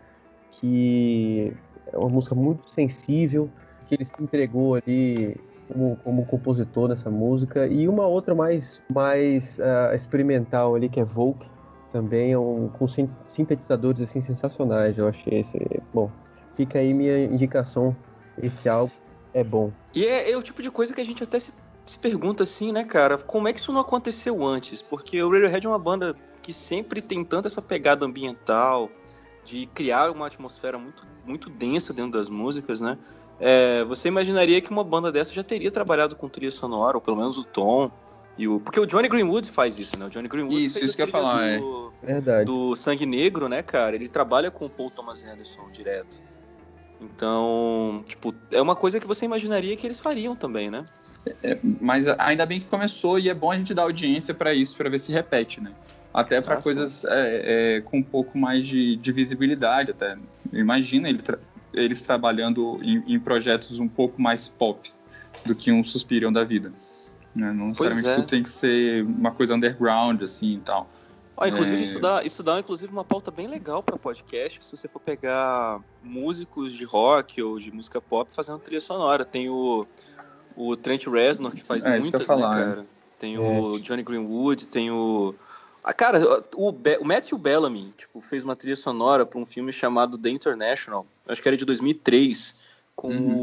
que 0.54 1.54
é 1.94 1.98
uma 1.98 2.10
música 2.10 2.34
muito 2.34 2.68
sensível, 2.68 3.48
que 3.88 3.94
ele 3.94 4.06
se 4.06 4.16
entregou 4.20 4.74
ali 4.76 5.38
como, 5.70 5.96
como 6.04 6.26
compositor 6.26 6.90
nessa 6.90 7.10
música. 7.10 7.68
E 7.68 7.88
uma 7.88 8.06
outra 8.06 8.36
mais, 8.36 8.82
mais 8.94 9.58
ah, 9.60 9.96
experimental 9.96 10.76
ali, 10.76 10.90
que 10.90 11.00
é 11.00 11.06
Volk, 11.06 11.46
também 11.94 12.34
é 12.34 12.38
um, 12.38 12.68
com 12.68 12.88
sin- 12.88 13.10
sintetizadores 13.26 14.02
assim, 14.02 14.22
sensacionais. 14.22 14.98
Eu 14.98 15.08
achei 15.08 15.40
esse. 15.40 15.58
Bom, 15.94 16.12
fica 16.58 16.80
aí 16.80 16.94
minha 16.94 17.24
indicação. 17.24 17.96
Esse 18.42 18.68
álbum 18.68 18.92
é 19.34 19.44
bom. 19.44 19.72
E 19.94 20.06
é, 20.06 20.32
é 20.32 20.38
o 20.38 20.42
tipo 20.42 20.62
de 20.62 20.72
coisa 20.72 20.94
que 20.94 21.02
a 21.02 21.06
gente 21.06 21.24
até 21.24 21.40
se, 21.40 21.54
se 21.86 21.98
pergunta 22.00 22.44
assim, 22.44 22.72
né, 22.72 22.84
cara? 22.84 23.18
Como 23.18 23.48
é 23.48 23.54
que 23.54 23.60
isso 23.60 23.72
não 23.72 23.82
aconteceu 23.82 24.46
antes? 24.46 24.82
Porque 24.82 25.22
o 25.22 25.32
Radiohead 25.32 25.66
é 25.66 25.70
uma 25.70 25.80
banda 25.80 26.16
que 26.42 26.54
sempre 26.54 27.02
tem 27.02 27.24
tanto 27.24 27.48
essa 27.48 27.62
pegada 27.62 28.06
ambiental, 28.06 28.90
de 29.44 29.66
criar 29.68 30.12
uma 30.12 30.28
atmosfera 30.28 30.78
muito, 30.78 31.06
muito 31.26 31.50
densa 31.50 31.92
dentro 31.92 32.12
das 32.12 32.30
músicas, 32.30 32.80
né? 32.80 32.98
É, 33.40 33.84
você 33.86 34.08
imaginaria 34.08 34.60
que 34.62 34.70
uma 34.70 34.84
banda 34.84 35.12
dessa 35.12 35.34
já 35.34 35.44
teria 35.44 35.72
trabalhado 35.72 36.16
com 36.16 36.28
trilha 36.28 36.52
sonora, 36.52 36.98
ou 36.98 37.02
pelo 37.02 37.18
menos 37.18 37.38
o 37.38 37.44
Tom. 37.44 37.90
E 38.38 38.48
o, 38.48 38.60
porque 38.60 38.80
o 38.80 38.86
Johnny 38.86 39.10
Greenwood 39.10 39.50
faz 39.50 39.78
isso, 39.78 39.98
né? 40.00 40.06
O 40.06 40.10
Johnny 40.10 40.30
Greenwood 40.30 40.64
Isso, 40.64 40.76
fez 40.76 40.88
isso 40.88 40.94
a 40.94 40.96
que 40.96 41.02
eu 41.02 41.06
ia 41.08 41.12
falar, 41.12 41.46
é. 41.46 41.58
do, 41.58 41.94
Verdade. 42.02 42.46
do 42.46 42.76
Sangue 42.76 43.06
Negro, 43.06 43.50
né, 43.50 43.62
cara? 43.62 43.96
Ele 43.96 44.08
trabalha 44.08 44.50
com 44.50 44.66
o 44.66 44.70
Paul 44.70 44.90
Thomas 44.92 45.26
Anderson 45.26 45.70
direto. 45.72 46.22
Então, 47.02 48.04
tipo, 48.08 48.34
é 48.52 48.62
uma 48.62 48.76
coisa 48.76 49.00
que 49.00 49.08
você 49.08 49.26
imaginaria 49.26 49.76
que 49.76 49.88
eles 49.88 50.00
fariam 50.00 50.36
também, 50.36 50.70
né? 50.70 50.86
Mas 51.82 52.08
ainda 52.08 52.46
bem 52.46 52.60
que 52.60 52.66
começou 52.66 53.20
e 53.20 53.30
é 53.30 53.34
bom 53.34 53.52
a 53.52 53.58
gente 53.58 53.74
dar 53.74 53.84
audiência 53.84 54.34
para 54.34 54.54
isso, 54.54 54.76
para 54.76 54.90
ver 54.90 55.00
se 55.00 55.12
repete, 55.12 55.62
né? 55.62 55.72
Até 56.14 56.42
para 56.42 56.56
Ah, 56.56 56.62
coisas 56.62 57.06
é, 57.06 57.78
é, 57.78 57.82
com 57.82 57.98
um 58.00 58.04
pouco 58.04 58.38
mais 58.38 58.66
de, 58.66 58.96
de 58.96 59.12
visibilidade, 59.12 59.92
até. 59.92 60.18
Imagina 60.52 61.08
ele 61.08 61.22
tra- 61.22 61.40
eles 61.74 62.02
trabalhando 62.02 62.80
em, 62.82 63.16
em 63.16 63.20
projetos 63.20 63.80
um 63.80 63.88
pouco 63.88 64.22
mais 64.22 64.48
pop 64.48 64.92
do 65.46 65.56
que 65.56 65.72
um 65.72 65.84
Suspirion 65.84 66.32
da 66.32 66.44
vida. 66.44 66.74
Né? 67.36 67.52
Não 67.54 67.68
necessariamente 67.68 68.10
é. 68.10 68.16
tudo 68.16 68.28
tem 68.28 68.44
que 68.44 68.50
ser 68.50 69.04
uma 69.06 69.32
coisa 69.32 69.56
underground, 69.56 70.22
assim, 70.24 70.56
e 70.56 70.60
tal. 70.60 70.90
Ó, 71.38 71.46
inclusive, 71.46 71.82
É. 71.82 71.86
isso, 71.86 72.00
dá, 72.00 72.24
isso 72.24 72.44
dá, 72.44 72.60
inclusive, 72.60 72.92
uma 72.92 73.06
pauta 73.06 73.32
bem 73.32 73.48
legal 73.48 73.82
para 73.82 73.98
podcast, 73.98 74.60
se 74.66 74.76
você 74.76 74.88
for 74.88 75.00
pegar 75.00 75.80
músicos 76.04 76.74
de 76.74 76.84
rock 76.84 77.42
ou 77.42 77.58
de 77.58 77.72
música 77.72 78.02
pop 78.02 78.30
fazendo 78.34 78.60
trilha 78.60 78.82
sonora. 78.82 79.24
Tem 79.24 79.50
o, 79.50 79.88
o 80.56 80.76
Trent 80.76 81.06
Reznor, 81.08 81.52
que 81.52 81.64
faz 81.64 81.86
É, 81.86 81.98
isso 81.98 82.12
que 82.12 82.18
muitas, 82.18 82.22
ia 82.22 82.28
falar, 82.28 82.56
né, 82.56 82.62
é. 82.62 82.66
cara? 82.66 82.86
Tem 83.18 83.38
o 83.38 83.80
Johnny 83.80 84.04
Greenwood, 84.04 84.68
tem 84.68 84.92
o... 84.92 85.36
Ah, 85.82 85.94
cara, 85.94 86.20
o, 86.56 86.72
Be 86.72 86.98
o 87.00 87.06
Matthew 87.06 87.38
Bellamy, 87.38 87.94
tipo, 87.98 88.20
fez 88.20 88.44
uma 88.44 88.56
trilha 88.56 88.76
sonora 88.76 89.26
para 89.26 89.40
um 89.40 89.46
filme 89.46 89.72
chamado 89.72 90.18
The 90.18 90.30
International, 90.30 91.06
acho 91.30 91.42
que 91.42 91.48
era 91.48 91.56
de 91.58 91.66
2003, 91.66 92.60
com 92.96 93.08
Uhum. 93.10 93.38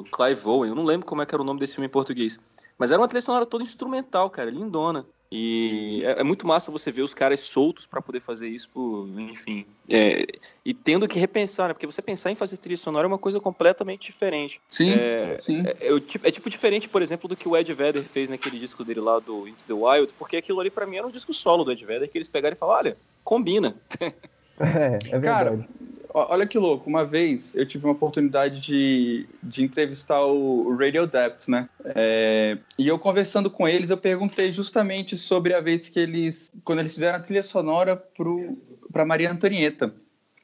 o 0.00 0.04
Clive 0.10 0.46
Owen. 0.48 0.70
Eu 0.70 0.74
não 0.76 0.84
lembro 0.84 1.06
como 1.06 1.20
é 1.20 1.26
que 1.26 1.34
era 1.34 1.42
o 1.42 1.44
nome 1.44 1.60
desse 1.60 1.74
filme 1.74 1.86
em 1.86 1.90
português. 1.90 2.38
Mas 2.78 2.90
era 2.90 3.00
uma 3.00 3.08
trilha 3.08 3.20
sonora 3.20 3.44
toda 3.44 3.62
instrumental, 3.62 4.30
cara, 4.30 4.50
lindona. 4.50 5.04
E 5.32 6.02
é, 6.04 6.20
é 6.20 6.24
muito 6.24 6.44
massa 6.44 6.72
você 6.72 6.90
ver 6.90 7.02
os 7.02 7.14
caras 7.14 7.38
soltos 7.40 7.86
pra 7.86 8.02
poder 8.02 8.18
fazer 8.18 8.48
isso, 8.48 8.68
por, 8.70 9.06
enfim. 9.16 9.64
é, 9.88 10.26
e 10.64 10.74
tendo 10.74 11.06
que 11.06 11.20
repensar, 11.20 11.68
né? 11.68 11.74
Porque 11.74 11.86
você 11.86 12.02
pensar 12.02 12.32
em 12.32 12.34
fazer 12.34 12.56
trilha 12.56 12.76
sonora 12.76 13.06
é 13.06 13.08
uma 13.08 13.18
coisa 13.18 13.38
completamente 13.38 14.06
diferente. 14.10 14.60
Sim, 14.68 14.90
É, 14.90 15.38
sim. 15.40 15.62
é, 15.64 16.00
tipo- 16.00 16.26
é 16.26 16.30
tipo 16.32 16.50
diferente, 16.50 16.88
por 16.88 17.00
exemplo, 17.00 17.28
do 17.28 17.36
que 17.36 17.48
o 17.48 17.56
Ed 17.56 17.72
Vedder 17.72 18.02
fez 18.02 18.28
naquele 18.28 18.58
disco 18.58 18.82
dele 18.82 19.00
lá 19.00 19.20
do 19.20 19.46
Into 19.46 19.64
the 19.66 19.72
Wild, 19.72 20.12
porque 20.18 20.36
aquilo 20.36 20.58
ali 20.58 20.70
pra 20.70 20.84
mim 20.86 20.96
era 20.96 21.06
um 21.06 21.10
disco 21.12 21.32
solo 21.32 21.62
do 21.62 21.70
Ed 21.70 21.84
Vedder, 21.84 22.10
que 22.10 22.18
eles 22.18 22.28
pegaram 22.28 22.56
e 22.56 22.58
falaram, 22.58 22.78
olha, 22.80 22.96
combina. 23.22 23.76
É, 24.60 25.16
é 25.16 25.20
Cara, 25.20 25.50
verdade. 25.50 25.68
Olha 26.12 26.46
que 26.46 26.58
louco, 26.58 26.88
uma 26.88 27.04
vez 27.04 27.54
eu 27.54 27.64
tive 27.64 27.86
uma 27.86 27.92
oportunidade 27.92 28.60
de, 28.60 29.28
de 29.40 29.62
entrevistar 29.62 30.24
o 30.24 30.76
Radio 30.76 31.06
Depth, 31.06 31.46
né? 31.48 31.68
É, 31.94 32.58
e 32.76 32.88
eu 32.88 32.98
conversando 32.98 33.48
com 33.48 33.66
eles, 33.68 33.90
eu 33.90 33.96
perguntei 33.96 34.50
justamente 34.50 35.16
sobre 35.16 35.54
a 35.54 35.60
vez 35.60 35.88
que 35.88 36.00
eles, 36.00 36.52
quando 36.64 36.80
eles 36.80 36.94
fizeram 36.94 37.18
a 37.18 37.22
trilha 37.22 37.44
sonora 37.44 37.94
pro, 37.96 38.58
pra 38.92 39.04
Maria 39.04 39.30
Antonieta, 39.30 39.94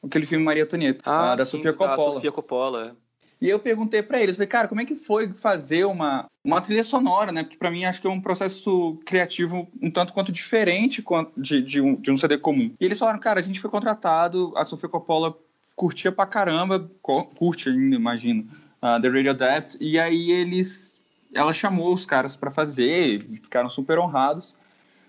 aquele 0.05 0.25
filme 0.25 0.45
Maria 0.45 0.63
Antonieta, 0.63 1.03
a 1.05 1.35
da 1.35 1.45
sim, 1.45 1.53
Sofia 1.53 1.73
da 1.73 1.77
Coppola. 1.77 2.15
Sofia 2.15 2.33
Coppola. 2.33 2.97
E 3.41 3.49
eu 3.49 3.59
perguntei 3.59 4.03
pra 4.03 4.21
eles, 4.21 4.37
falei, 4.37 4.49
cara, 4.49 4.67
como 4.67 4.81
é 4.81 4.85
que 4.85 4.95
foi 4.95 5.29
fazer 5.33 5.85
uma, 5.85 6.27
uma 6.43 6.61
trilha 6.61 6.83
sonora, 6.83 7.31
né? 7.31 7.43
Porque 7.43 7.59
pra 7.59 7.71
mim 7.71 7.85
acho 7.85 8.01
que 8.01 8.07
é 8.07 8.11
um 8.11 8.21
processo 8.21 8.99
criativo 9.05 9.69
um 9.81 9.91
tanto 9.91 10.15
quanto 10.15 10.33
diferente 10.33 11.05
de, 11.37 11.61
de, 11.61 11.81
um, 11.81 11.95
de 11.97 12.11
um 12.11 12.17
CD 12.17 12.39
comum. 12.39 12.73
E 12.81 12.85
eles 12.85 12.99
falaram, 12.99 13.19
cara, 13.19 13.39
a 13.39 13.43
gente 13.43 13.61
foi 13.61 13.71
contratado, 13.71 14.55
a 14.57 14.65
Sofia 14.65 14.89
Coppola 14.89 15.37
curtia 15.75 16.11
pra 16.11 16.25
caramba, 16.25 16.91
curte 17.03 17.69
ainda, 17.69 17.95
imagino, 17.95 18.49
ah, 18.81 18.99
The 18.99 19.09
Radio 19.09 19.35
Depth, 19.35 19.77
e 19.79 19.99
aí 19.99 20.31
eles, 20.33 20.99
ela 21.35 21.53
chamou 21.53 21.93
os 21.93 22.07
caras 22.07 22.35
pra 22.35 22.51
fazer, 22.51 23.29
ficaram 23.43 23.69
super 23.69 23.99
honrados. 23.99 24.57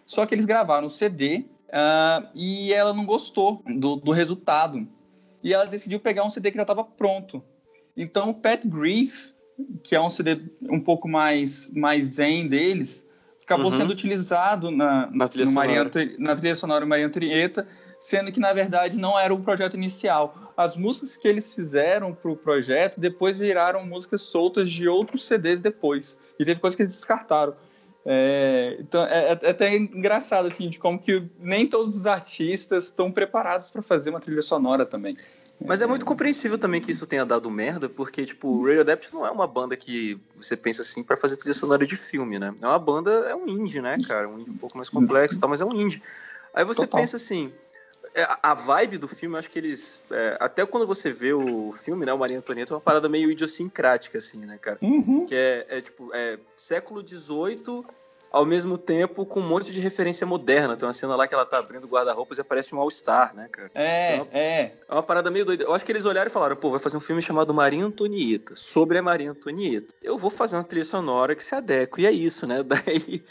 Só 0.05 0.25
que 0.25 0.35
eles 0.35 0.45
gravaram 0.45 0.87
o 0.87 0.89
CD 0.89 1.45
ah, 1.71 2.29
e 2.35 2.73
ela 2.73 2.93
não 2.93 3.05
gostou 3.05 3.63
do, 3.65 3.95
do 3.95 4.11
resultado. 4.11 4.85
E 5.41 5.53
ela 5.53 5.65
decidiu 5.65 5.99
pegar 5.99 6.25
um 6.25 6.29
CD 6.29 6.51
que 6.51 6.57
já 6.57 6.63
estava 6.63 6.83
pronto. 6.83 7.41
Então, 7.97 8.29
o 8.29 8.33
Pet 8.33 8.67
Grief, 8.67 9.31
que 9.83 9.95
é 9.95 9.99
um 10.01 10.09
CD 10.09 10.39
um 10.69 10.79
pouco 10.79 11.07
mais, 11.07 11.69
mais 11.73 12.09
zen 12.09 12.47
deles, 12.47 13.05
acabou 13.43 13.65
Uhum. 13.65 13.71
sendo 13.71 13.89
utilizado 13.91 14.69
na, 14.69 15.09
Na 15.11 15.27
trilha 15.27 15.45
no 15.45 15.51
Maria 15.51 15.77
sonora. 15.83 15.89
Ante- 15.89 16.15
na 16.21 16.35
trilha 16.35 16.55
sonora 16.55 16.85
Maria 16.85 17.07
Antonieta, 17.07 17.67
sendo 17.99 18.31
que, 18.31 18.39
na 18.39 18.53
verdade, 18.53 18.97
não 18.97 19.17
era 19.19 19.33
o 19.33 19.39
projeto 19.41 19.73
inicial. 19.75 20.53
As 20.55 20.75
músicas 20.77 21.17
que 21.17 21.27
eles 21.27 21.55
fizeram 21.55 22.13
para 22.13 22.29
o 22.29 22.35
projeto 22.37 22.99
depois 22.99 23.39
viraram 23.39 23.83
músicas 23.85 24.21
soltas 24.21 24.69
de 24.69 24.87
outros 24.87 25.25
CDs 25.25 25.59
depois. 25.61 26.17
E 26.39 26.45
teve 26.45 26.59
coisas 26.59 26.75
que 26.75 26.83
eles 26.83 26.93
descartaram. 26.93 27.55
É, 28.05 28.77
então, 28.79 29.03
é, 29.05 29.37
é 29.41 29.49
até 29.49 29.75
engraçado, 29.75 30.47
assim, 30.47 30.69
de 30.69 30.77
como 30.79 30.97
que 30.99 31.23
nem 31.39 31.67
todos 31.67 31.95
os 31.95 32.05
artistas 32.07 32.85
estão 32.85 33.11
preparados 33.11 33.69
para 33.69 33.81
fazer 33.81 34.11
uma 34.11 34.19
trilha 34.19 34.41
sonora 34.41 34.85
também. 34.85 35.15
Mas 35.65 35.81
é 35.81 35.87
muito 35.87 36.05
compreensível 36.05 36.57
também 36.57 36.79
que 36.79 36.91
isso 36.91 37.07
tenha 37.07 37.25
dado 37.25 37.49
merda, 37.49 37.89
porque, 37.89 38.25
tipo, 38.25 38.47
o 38.47 38.65
Radio 38.65 38.85
Depth 38.85 39.11
não 39.11 39.25
é 39.25 39.31
uma 39.31 39.47
banda 39.47 39.75
que 39.75 40.19
você 40.35 40.55
pensa 40.55 40.83
assim 40.83 41.03
pra 41.03 41.17
fazer 41.17 41.35
trilha 41.37 41.53
sonora 41.53 41.85
de 41.85 41.95
filme, 41.95 42.37
né? 42.37 42.53
É 42.61 42.67
uma 42.67 42.77
banda, 42.79 43.09
é 43.27 43.35
um 43.35 43.47
indie, 43.47 43.81
né, 43.81 43.97
cara? 44.07 44.29
Um 44.29 44.39
indie 44.39 44.51
um 44.51 44.57
pouco 44.57 44.77
mais 44.77 44.89
complexo 44.89 45.37
e 45.37 45.41
tal, 45.41 45.49
mas 45.49 45.59
é 45.59 45.65
um 45.65 45.73
indie. 45.73 46.01
Aí 46.53 46.63
você 46.63 46.81
Total. 46.81 47.01
pensa 47.01 47.17
assim, 47.17 47.51
é, 48.13 48.23
a- 48.41 48.53
vibe 48.53 48.97
do 48.99 49.07
filme, 49.07 49.35
acho 49.37 49.49
que 49.49 49.59
eles. 49.59 49.99
é, 50.11 50.37
até 50.39 50.65
quando 50.65 50.85
você 50.87 51.11
vê 51.11 51.33
o 51.33 51.73
filme, 51.73 52.05
né, 52.05 52.13
o 52.13 52.17
Maria 52.19 52.37
Antonieta, 52.37 52.73
é 52.73 52.75
uma 52.75 52.81
parada 52.81 53.09
meio 53.09 53.29
idiosincrática, 53.31 54.19
assim, 54.19 54.45
né, 54.45 54.57
cara? 54.59 54.77
Uhum. 54.81 55.25
Que 55.25 55.35
é, 55.35 55.65
é, 55.69 55.81
tipo, 55.81 56.11
é 56.13 56.39
século 56.55 57.05
XVIII, 57.07 57.83
ao 58.31 58.45
mesmo 58.45 58.77
tempo 58.77 59.25
com 59.25 59.39
um 59.39 59.47
monte 59.47 59.71
de 59.71 59.79
referência 59.79 60.25
moderna. 60.25 60.75
Tem 60.75 60.87
uma 60.87 60.93
cena 60.93 61.15
lá 61.15 61.27
que 61.27 61.33
ela 61.33 61.45
tá 61.45 61.59
abrindo 61.59 61.87
guarda-roupas 61.87 62.37
e 62.37 62.41
aparece 62.41 62.73
um 62.75 62.79
All-Star, 62.79 63.35
né, 63.35 63.47
cara? 63.51 63.71
É, 63.73 64.15
Então, 64.15 64.27
é. 64.31 64.71
É 64.87 64.93
uma 64.93 65.03
parada 65.03 65.31
meio 65.31 65.45
doida. 65.45 65.63
Eu 65.63 65.73
acho 65.73 65.85
que 65.85 65.91
eles 65.91 66.05
olharam 66.05 66.29
e 66.29 66.33
falaram, 66.33 66.55
pô, 66.55 66.71
vai 66.71 66.79
fazer 66.79 66.97
um 66.97 67.01
filme 67.01 67.21
chamado 67.21 67.53
Maria 67.53 67.83
Antonieta, 67.83 68.55
sobre 68.55 68.97
a 68.97 69.01
Maria 69.01 69.31
Antonieta. 69.31 69.93
Eu 70.01 70.17
vou 70.17 70.29
fazer 70.29 70.55
uma 70.55 70.63
trilha 70.63 70.85
sonora 70.85 71.35
que 71.35 71.43
se 71.43 71.55
adeque, 71.55 72.01
e 72.01 72.05
é 72.05 72.11
isso, 72.11 72.45
né? 72.45 72.63
Daí, 72.67 73.23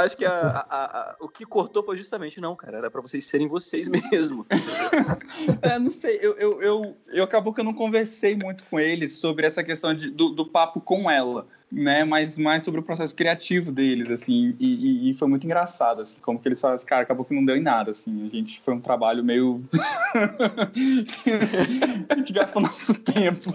acho 0.00 0.16
que 0.16 0.24
a- 0.24 0.66
a- 0.70 0.84
a- 0.84 1.16
o 1.20 1.28
que 1.28 1.44
cortou 1.44 1.82
foi 1.82 1.96
justamente, 1.96 2.40
não, 2.40 2.56
cara, 2.56 2.78
era 2.78 2.90
pra 2.90 3.00
vocês 3.00 3.24
serem 3.24 3.46
vocês 3.46 3.88
mesmo. 3.88 4.46
É, 5.62 5.78
não 5.78 5.90
sei, 5.90 6.18
eu, 6.20 6.34
eu, 6.36 6.62
eu, 6.62 6.96
eu 7.08 7.24
acabou 7.24 7.52
que 7.54 7.60
eu 7.60 7.64
não 7.64 7.74
conversei 7.74 8.34
muito 8.36 8.64
com 8.64 8.78
eles 8.80 9.16
sobre 9.16 9.46
essa 9.46 9.62
questão 9.62 9.94
de, 9.94 10.10
do, 10.10 10.30
do 10.30 10.46
papo 10.46 10.80
com 10.80 11.10
ela, 11.10 11.46
né? 11.70 12.04
Mas 12.04 12.36
mais 12.38 12.64
sobre 12.64 12.80
o 12.80 12.82
processo 12.82 13.14
criativo 13.14 13.70
deles, 13.72 14.10
assim, 14.10 14.54
e, 14.58 15.08
e- 15.08 15.10
e 15.10 15.14
foi 15.14 15.28
muito 15.28 15.44
engraçado, 15.44 16.00
assim, 16.02 16.18
como 16.20 16.38
que 16.38 16.48
eles 16.48 16.60
falaram, 16.60 16.82
cara, 16.84 17.02
acabou 17.02 17.24
que 17.24 17.34
não 17.34 17.44
deu 17.44 17.56
em 17.56 17.62
nada, 17.62 17.90
assim, 17.92 18.26
a 18.26 18.30
gente 18.34 18.60
foi 18.62 18.74
um 18.74 18.80
trabalho 18.80 19.24
meio. 19.24 19.62
a 22.08 22.14
gente 22.16 22.32
gastou 22.32 22.62
nosso 22.62 22.94
tempo. 22.94 23.50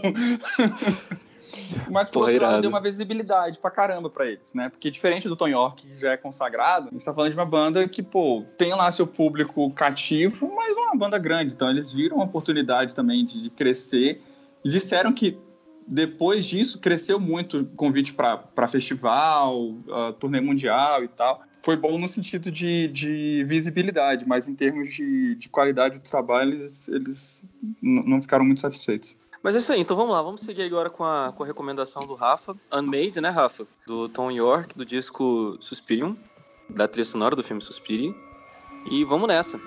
Mas 1.90 2.10
por 2.10 2.20
Porra, 2.20 2.32
outro 2.32 2.46
lado, 2.46 2.62
deu 2.62 2.70
uma 2.70 2.82
visibilidade 2.82 3.60
pra 3.60 3.72
caramba 3.72 4.10
pra 4.10 4.26
eles, 4.26 4.54
né? 4.54 4.70
Porque 4.70 4.90
diferente 4.92 5.28
do 5.28 5.36
Tom 5.36 5.48
York, 5.48 5.86
que 5.86 5.98
já 5.98 6.12
é 6.12 6.18
consagrado, 6.18 6.88
a 6.88 6.92
gente 6.92 7.04
tá 7.04 7.14
falando 7.14 7.32
de 7.32 7.38
uma 7.38 7.46
banda 7.46 7.88
que, 7.88 8.04
pô, 8.04 8.44
tem 8.58 8.74
lá 8.74 8.92
seu 8.92 9.08
público 9.08 9.70
cativo, 9.72 10.52
mas 10.56 10.76
não 10.76 10.84
é 10.84 10.88
uma 10.88 10.98
banda 10.98 11.18
grande. 11.18 11.54
Então 11.54 11.70
eles 11.70 11.92
viram 11.92 12.18
uma 12.18 12.26
oportunidade 12.26 12.94
também 12.94 13.26
de, 13.26 13.42
de 13.44 13.50
crescer. 13.50 14.22
E 14.64 14.70
disseram 14.70 15.14
que 15.14 15.38
depois 15.88 16.46
disso 16.46 16.80
cresceu 16.80 17.20
muito 17.20 17.62
o 17.62 17.66
convite 17.66 18.14
pra 18.14 18.68
festival, 18.68 19.76
ah, 19.92 20.14
turnê 20.20 20.40
mundial 20.40 21.04
e 21.04 21.08
tal. 21.08 21.42
Foi 21.62 21.76
bom 21.76 21.98
no 21.98 22.08
sentido 22.08 22.52
de, 22.52 22.88
de 22.88 23.44
visibilidade, 23.46 24.26
mas 24.26 24.48
em 24.48 24.56
termos 24.56 24.94
de, 24.94 25.36
de 25.36 25.50
qualidade 25.50 25.96
do 25.96 26.02
trabalho, 26.02 26.54
eles, 26.54 26.88
eles 26.88 27.44
não 27.82 28.22
ficaram 28.22 28.46
muito 28.46 28.62
satisfeitos. 28.62 29.18
Mas 29.42 29.56
é 29.56 29.60
isso 29.60 29.72
aí, 29.72 29.80
então 29.80 29.96
vamos 29.96 30.12
lá, 30.12 30.22
vamos 30.22 30.42
seguir 30.42 30.64
agora 30.64 30.90
com 30.90 31.04
a, 31.04 31.32
com 31.36 31.44
a 31.44 31.46
recomendação 31.48 32.06
do 32.06 32.14
Rafa, 32.14 32.56
Unmade, 32.74 33.22
né, 33.22 33.30
Rafa? 33.30 33.66
Do 33.88 34.10
Tom 34.10 34.30
York, 34.30 34.78
do 34.78 34.86
disco 34.86 35.58
Suspirium, 35.62 36.18
da 36.70 36.88
trilha 36.88 37.06
sonora 37.06 37.36
do 37.36 37.44
filme 37.44 37.62
Suspirium. 37.62 38.14
E 38.92 39.04
vamos 39.04 39.28
nessa. 39.28 39.60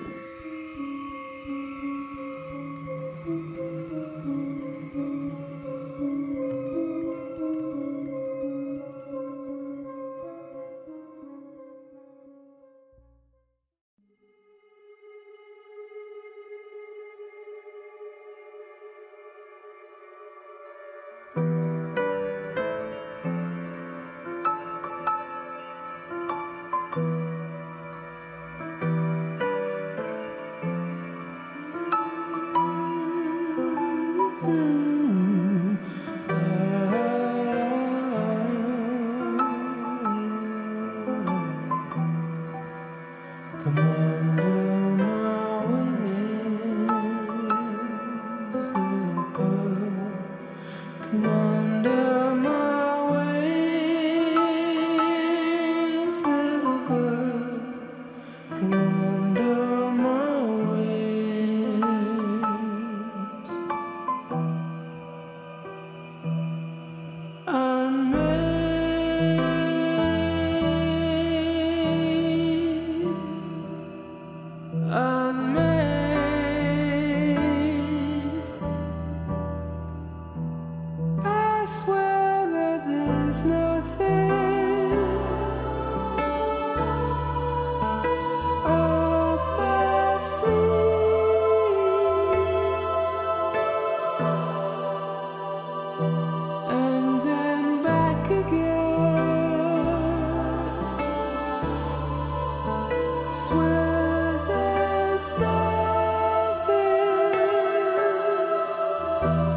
Unmade. 109.23 109.52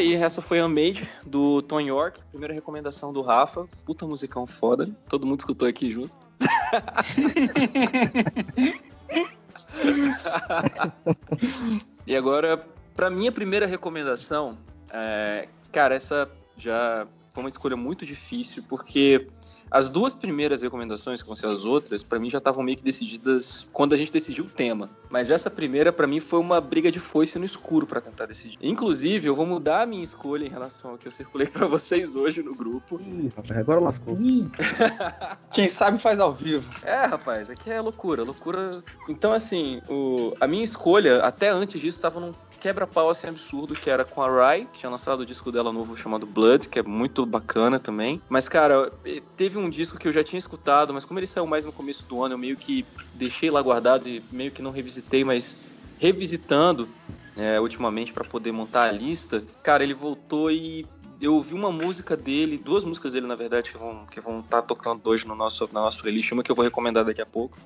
Aí, 0.00 0.14
essa 0.14 0.42
foi 0.42 0.62
Unmade, 0.62 1.08
do 1.26 1.60
Tom 1.62 1.80
York. 1.80 2.22
Primeira 2.30 2.54
recomendação 2.54 3.12
do 3.12 3.20
Rafa. 3.22 3.68
Puta 3.84 4.06
musicão 4.06 4.46
foda. 4.46 4.88
Todo 5.08 5.26
mundo 5.26 5.40
escutou 5.40 5.66
aqui 5.68 5.90
junto. 5.90 6.16
e 12.06 12.16
agora, 12.16 12.64
pra 12.96 13.10
minha 13.10 13.30
primeira 13.30 13.66
recomendação, 13.66 14.56
é, 14.90 15.46
cara, 15.70 15.94
essa 15.94 16.30
já 16.56 17.06
foi 17.32 17.44
uma 17.44 17.50
escolha 17.50 17.76
muito 17.76 18.06
difícil, 18.06 18.64
porque 18.68 19.28
as 19.70 19.88
duas 19.88 20.14
primeiras 20.14 20.62
recomendações, 20.62 21.22
que 21.22 21.26
vão 21.26 21.36
ser 21.36 21.46
as 21.46 21.64
outras, 21.64 22.02
pra 22.02 22.18
mim 22.18 22.28
já 22.28 22.38
estavam 22.38 22.62
meio 22.62 22.76
que 22.76 22.82
decididas 22.82 23.68
quando 23.72 23.92
a 23.92 23.96
gente 23.96 24.12
decidiu 24.12 24.44
o 24.44 24.48
tema. 24.48 24.90
Mas 25.08 25.30
essa 25.30 25.50
primeira, 25.50 25.92
pra 25.92 26.06
mim, 26.06 26.20
foi 26.20 26.40
uma 26.40 26.60
briga 26.60 26.90
de 26.90 26.98
foice 26.98 27.38
no 27.38 27.44
escuro 27.44 27.86
pra 27.86 28.00
tentar 28.00 28.26
decidir. 28.26 28.58
Inclusive, 28.60 29.28
eu 29.28 29.34
vou 29.34 29.46
mudar 29.46 29.82
a 29.82 29.86
minha 29.86 30.02
escolha 30.02 30.44
em 30.44 30.50
relação 30.50 30.92
ao 30.92 30.98
que 30.98 31.06
eu 31.06 31.12
circulei 31.12 31.46
pra 31.46 31.66
vocês 31.66 32.16
hoje 32.16 32.42
no 32.42 32.54
grupo. 32.54 33.00
Ih, 33.00 33.30
rapaz, 33.36 33.58
agora 33.60 33.80
lascou. 33.80 34.18
Quem 35.52 35.68
sabe 35.68 35.98
faz 35.98 36.18
ao 36.18 36.34
vivo. 36.34 36.68
É, 36.82 37.04
rapaz, 37.06 37.50
aqui 37.50 37.70
é 37.70 37.80
loucura, 37.80 38.24
loucura. 38.24 38.70
Então, 39.08 39.32
assim, 39.32 39.80
o... 39.88 40.34
a 40.40 40.46
minha 40.46 40.64
escolha, 40.64 41.22
até 41.22 41.48
antes 41.48 41.80
disso, 41.80 41.98
estava 41.98 42.18
num 42.18 42.32
quebra-pau 42.60 43.10
assim 43.10 43.26
absurdo, 43.26 43.74
que 43.74 43.88
era 43.88 44.04
com 44.04 44.22
a 44.22 44.30
Rai, 44.30 44.68
que 44.72 44.80
tinha 44.80 44.90
lançado 44.90 45.20
o 45.20 45.26
disco 45.26 45.50
dela 45.50 45.72
novo 45.72 45.96
chamado 45.96 46.26
Blood, 46.26 46.68
que 46.68 46.78
é 46.78 46.82
muito 46.82 47.24
bacana 47.24 47.78
também. 47.78 48.20
Mas, 48.28 48.48
cara, 48.48 48.92
teve 49.36 49.58
um 49.58 49.70
disco 49.70 49.98
que 49.98 50.06
eu 50.06 50.12
já 50.12 50.22
tinha 50.22 50.38
escutado, 50.38 50.92
mas 50.92 51.04
como 51.04 51.18
ele 51.18 51.26
saiu 51.26 51.46
mais 51.46 51.64
no 51.64 51.72
começo 51.72 52.04
do 52.06 52.22
ano, 52.22 52.34
eu 52.34 52.38
meio 52.38 52.56
que 52.56 52.84
deixei 53.14 53.50
lá 53.50 53.60
guardado 53.62 54.08
e 54.08 54.22
meio 54.30 54.50
que 54.50 54.62
não 54.62 54.70
revisitei, 54.70 55.24
mas 55.24 55.58
revisitando 55.98 56.88
é, 57.36 57.60
ultimamente 57.60 58.12
para 58.12 58.24
poder 58.24 58.52
montar 58.52 58.84
a 58.84 58.92
lista, 58.92 59.42
cara, 59.62 59.82
ele 59.82 59.94
voltou 59.94 60.50
e 60.50 60.86
eu 61.20 61.34
ouvi 61.34 61.54
uma 61.54 61.70
música 61.70 62.16
dele, 62.16 62.56
duas 62.56 62.84
músicas 62.84 63.12
dele, 63.12 63.26
na 63.26 63.34
verdade, 63.34 63.70
que 63.70 63.78
vão 63.78 64.06
que 64.06 64.20
vão 64.20 64.40
estar 64.40 64.62
tocando 64.62 65.06
hoje 65.06 65.26
no 65.26 65.34
nosso, 65.34 65.68
na 65.72 65.80
nossa 65.80 65.98
playlist, 66.00 66.32
uma 66.32 66.42
que 66.42 66.50
eu 66.50 66.56
vou 66.56 66.64
recomendar 66.64 67.04
daqui 67.04 67.20
a 67.20 67.26
pouco, 67.26 67.58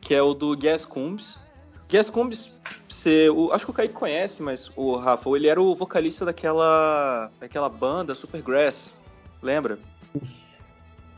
que 0.00 0.14
é 0.14 0.22
o 0.22 0.32
do 0.32 0.56
Gas 0.56 0.84
Combs. 0.84 1.38
Gas 1.88 2.10
Combs, 2.10 2.52
você, 2.86 3.30
o, 3.30 3.50
acho 3.52 3.64
que 3.64 3.70
o 3.70 3.74
Kaique 3.74 3.94
conhece, 3.94 4.42
mas 4.42 4.70
o 4.76 4.96
Rafa, 4.96 5.30
ele 5.30 5.48
era 5.48 5.60
o 5.60 5.74
vocalista 5.74 6.24
daquela, 6.24 7.30
daquela 7.40 7.68
banda 7.68 8.14
Supergrass, 8.14 8.92
lembra? 9.42 9.78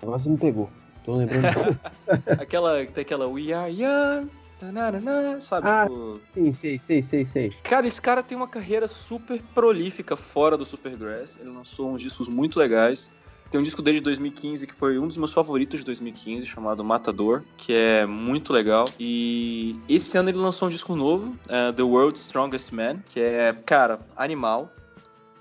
Agora 0.00 0.18
você 0.18 0.28
me 0.28 0.38
pegou. 0.38 0.70
Tô 1.04 1.16
lembrando. 1.16 1.78
aquela, 2.38 2.86
tem 2.86 3.02
aquela 3.02 3.26
We 3.26 3.52
Are 3.52 3.70
Young, 3.70 4.30
tananana, 4.60 5.40
sabe? 5.40 5.68
Ah. 5.68 5.86
Tipo, 5.86 6.20
sim, 6.34 6.52
sei, 6.52 6.78
sei, 6.78 7.02
sei, 7.02 7.26
sei. 7.26 7.50
Cara, 7.64 7.86
esse 7.86 8.00
cara 8.00 8.22
tem 8.22 8.36
uma 8.36 8.48
carreira 8.48 8.86
super 8.86 9.42
prolífica 9.54 10.16
fora 10.16 10.56
do 10.56 10.64
Supergrass. 10.64 11.38
Ele 11.40 11.50
lançou 11.50 11.90
uns 11.90 12.00
discos 12.00 12.28
muito 12.28 12.58
legais. 12.58 13.10
Tem 13.50 13.60
um 13.60 13.64
disco 13.64 13.82
dele 13.82 13.98
de 13.98 14.04
2015 14.04 14.66
que 14.66 14.74
foi 14.74 14.98
um 14.98 15.08
dos 15.08 15.16
meus 15.16 15.32
favoritos 15.32 15.80
de 15.80 15.86
2015, 15.86 16.46
chamado 16.46 16.84
Matador, 16.84 17.42
que 17.56 17.72
é 17.72 18.06
muito 18.06 18.52
legal. 18.52 18.88
E 18.98 19.76
esse 19.88 20.16
ano 20.16 20.28
ele 20.28 20.38
lançou 20.38 20.68
um 20.68 20.70
disco 20.70 20.94
novo, 20.94 21.36
é, 21.48 21.72
The 21.72 21.82
World's 21.82 22.22
Strongest 22.22 22.72
Man, 22.72 22.98
que 23.08 23.18
é, 23.20 23.52
cara, 23.66 23.98
animal. 24.16 24.72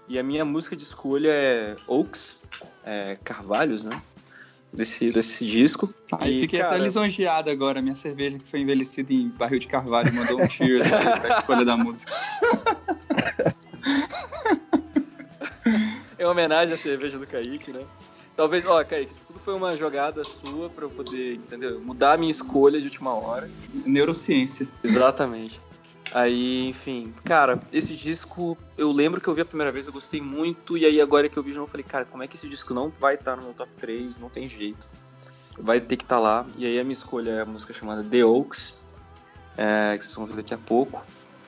E 0.08 0.18
a 0.18 0.24
minha 0.24 0.44
música 0.44 0.76
de 0.76 0.84
escolha 0.84 1.30
é 1.30 1.76
Oaks, 1.88 2.42
é, 2.84 3.16
Carvalhos, 3.24 3.86
né? 3.86 4.02
desse, 4.74 5.12
desse 5.12 5.46
disco. 5.46 5.94
Aí 6.12 6.38
E, 6.38 6.42
fiquei 6.42 6.60
cara, 6.60 6.76
até 6.76 6.84
lisonjeado 6.84 7.50
agora. 7.50 7.82
Minha 7.82 7.96
cerveja 7.96 8.38
que 8.38 8.46
foi 8.46 8.62
envelhecida 8.62 9.14
em 9.14 9.30
barril 9.30 9.60
de 9.60 9.68
carvalho 9.68 10.14
mandou 10.14 10.42
um 10.42 10.50
cheers 10.50 10.88
pra 10.88 11.40
escolha 11.40 11.66
da 11.66 11.78
música. 11.78 12.12
É 16.20 16.26
uma 16.26 16.32
homenagem 16.32 16.74
à 16.74 16.78
cerveja 16.78 17.18
do 17.18 17.26
Kaique, 17.26 17.72
né? 17.72 17.86
Talvez, 18.36 18.68
ó, 18.68 18.84
Kaique, 18.84 19.14
isso 19.14 19.26
tudo 19.28 19.40
foi 19.40 19.54
uma 19.54 19.76
jogada 19.78 20.22
sua 20.26 20.70
pra 20.70 20.84
eu 20.84 20.90
poder, 20.90 21.36
entendeu? 21.36 21.80
Mudar 21.80 22.14
a 22.14 22.18
minha 22.18 22.30
escolha 22.30 22.78
de 22.78 22.88
última 22.88 23.14
hora. 23.14 23.50
Neurociência. 23.86 24.68
Exatamente. 24.84 25.62
Aí, 26.14 26.68
enfim, 26.68 27.14
cara, 27.24 27.62
esse 27.72 27.96
disco, 27.96 28.58
eu 28.78 28.92
lembro 28.92 29.22
que 29.22 29.30
eu 29.30 29.34
vi 29.34 29.42
a 29.42 29.46
primeira 29.46 29.72
vez, 29.72 29.88
eu 29.88 29.94
gostei 29.94 30.20
muito, 30.20 30.78
e 30.78 30.86
aí 30.86 31.00
agora 31.00 31.30
que 31.30 31.38
eu 31.38 31.44
vi 31.44 31.52
de 31.52 31.58
novo, 31.58 31.68
eu 31.68 31.72
falei, 31.72 31.86
cara, 31.86 32.04
como 32.04 32.22
é 32.22 32.28
que 32.28 32.36
esse 32.36 32.50
disco 32.50 32.74
não 32.74 32.90
vai 32.90 33.16
estar 33.16 33.38
no 33.38 33.44
meu 33.44 33.54
top 33.54 33.72
3? 33.80 34.18
Não 34.18 34.30
tem 34.30 34.50
jeito. 34.50 34.90
Vai 35.58 35.80
ter 35.80 35.96
que 35.96 36.04
estar 36.04 36.20
lá. 36.20 36.46
E 36.58 36.66
aí 36.66 36.80
a 36.80 36.84
minha 36.84 36.94
escolha 36.94 37.32
é 37.32 37.42
a 37.42 37.46
música 37.46 37.74
chamada 37.74 38.04
The 38.04 38.26
Oaks, 38.26 38.82
é, 39.58 39.98
que 39.98 40.04
vocês 40.04 40.16
vão 40.16 40.26
ver 40.26 40.36
daqui 40.36 40.54
a 40.54 40.58
pouco. 40.58 41.06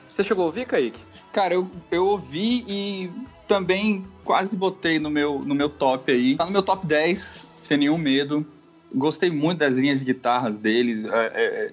Você 0.08 0.24
chegou 0.24 0.44
a 0.44 0.46
ouvir, 0.46 0.64
Kaique? 0.64 1.00
Cara, 1.32 1.54
eu, 1.54 1.70
eu 1.90 2.06
ouvi 2.06 2.64
e 2.68 3.10
também 3.52 4.04
quase 4.24 4.56
botei 4.56 4.98
no 4.98 5.10
meu, 5.10 5.40
no 5.40 5.54
meu 5.54 5.68
top 5.68 6.10
aí. 6.12 6.36
Tá 6.36 6.44
no 6.46 6.50
meu 6.52 6.62
top 6.62 6.86
10, 6.86 7.48
sem 7.52 7.76
nenhum 7.78 7.98
medo. 7.98 8.46
Gostei 8.94 9.30
muito 9.30 9.58
das 9.58 9.74
linhas 9.74 9.98
de 10.00 10.06
guitarras 10.06 10.58
dele. 10.58 11.08
É, 11.08 11.26
é, 11.34 11.72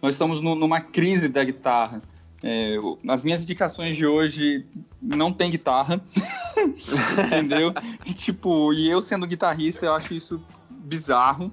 nós 0.00 0.14
estamos 0.14 0.40
nu- 0.40 0.54
numa 0.54 0.80
crise 0.80 1.28
da 1.28 1.42
guitarra. 1.44 2.02
É, 2.42 2.76
nas 3.02 3.24
minhas 3.24 3.42
indicações 3.42 3.96
de 3.96 4.06
hoje 4.06 4.64
não 5.02 5.32
tem 5.32 5.50
guitarra, 5.50 6.00
entendeu? 7.26 7.72
E, 8.06 8.14
tipo, 8.14 8.72
e 8.72 8.88
eu 8.88 9.02
sendo 9.02 9.26
guitarrista, 9.26 9.86
eu 9.86 9.94
acho 9.94 10.14
isso 10.14 10.40
bizarro. 10.70 11.50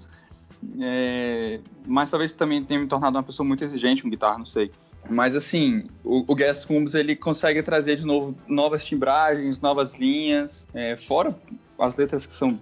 É, 0.79 1.59
mas 1.85 2.09
talvez 2.09 2.33
também 2.33 2.63
tenha 2.63 2.79
me 2.79 2.87
tornado 2.87 3.17
uma 3.17 3.23
pessoa 3.23 3.45
muito 3.47 3.63
exigente 3.63 4.01
com 4.03 4.09
guitarra, 4.09 4.37
não 4.37 4.45
sei. 4.45 4.71
Mas 5.09 5.35
assim, 5.35 5.85
o, 6.03 6.23
o 6.31 6.35
Gas 6.35 6.67
ele 6.95 7.15
consegue 7.15 7.61
trazer 7.61 7.95
de 7.95 8.05
novo 8.05 8.35
novas 8.47 8.83
timbragens, 8.85 9.61
novas 9.61 9.93
linhas, 9.99 10.67
é, 10.73 10.97
fora 10.97 11.35
as 11.79 11.95
letras 11.95 12.25
que 12.25 12.33
são 12.35 12.59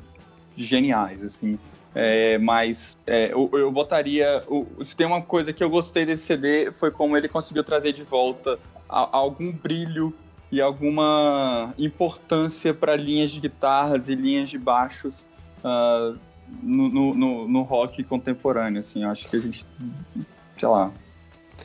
geniais, 0.56 1.24
assim. 1.24 1.58
É, 1.96 2.38
mas 2.40 2.98
é, 3.06 3.32
eu, 3.32 3.50
eu 3.54 3.72
botaria. 3.72 4.44
o- 4.48 4.66
se 4.84 4.96
tem 4.96 5.06
uma 5.06 5.22
coisa 5.22 5.54
que 5.54 5.64
eu 5.64 5.70
gostei 5.70 6.06
desse 6.06 6.26
CD 6.26 6.72
foi 6.72 6.90
como 6.92 7.16
ele 7.16 7.28
conseguiu 7.30 7.64
trazer 7.64 7.94
de 7.94 8.04
volta 8.04 8.60
a- 8.90 9.10
algum 9.16 9.52
brilho 9.52 10.14
e 10.52 10.60
alguma 10.60 11.74
importância 11.78 12.74
para 12.74 12.96
linhas 12.96 13.32
de 13.32 13.40
guitarras 13.40 14.10
e 14.10 14.16
linhas 14.16 14.50
de 14.50 14.58
baixo 14.58 15.14
ah, 15.64 16.14
no, 16.62 16.90
no, 16.90 17.14
no- 17.14 17.48
no 17.48 17.62
rock 17.62 18.04
contemporâneo. 18.04 18.80
Assim, 18.80 19.04
eu 19.04 19.10
acho 19.10 19.30
que 19.30 19.36
a 19.38 19.40
gente, 19.40 19.66
sei 20.58 20.68
lá. 20.68 20.92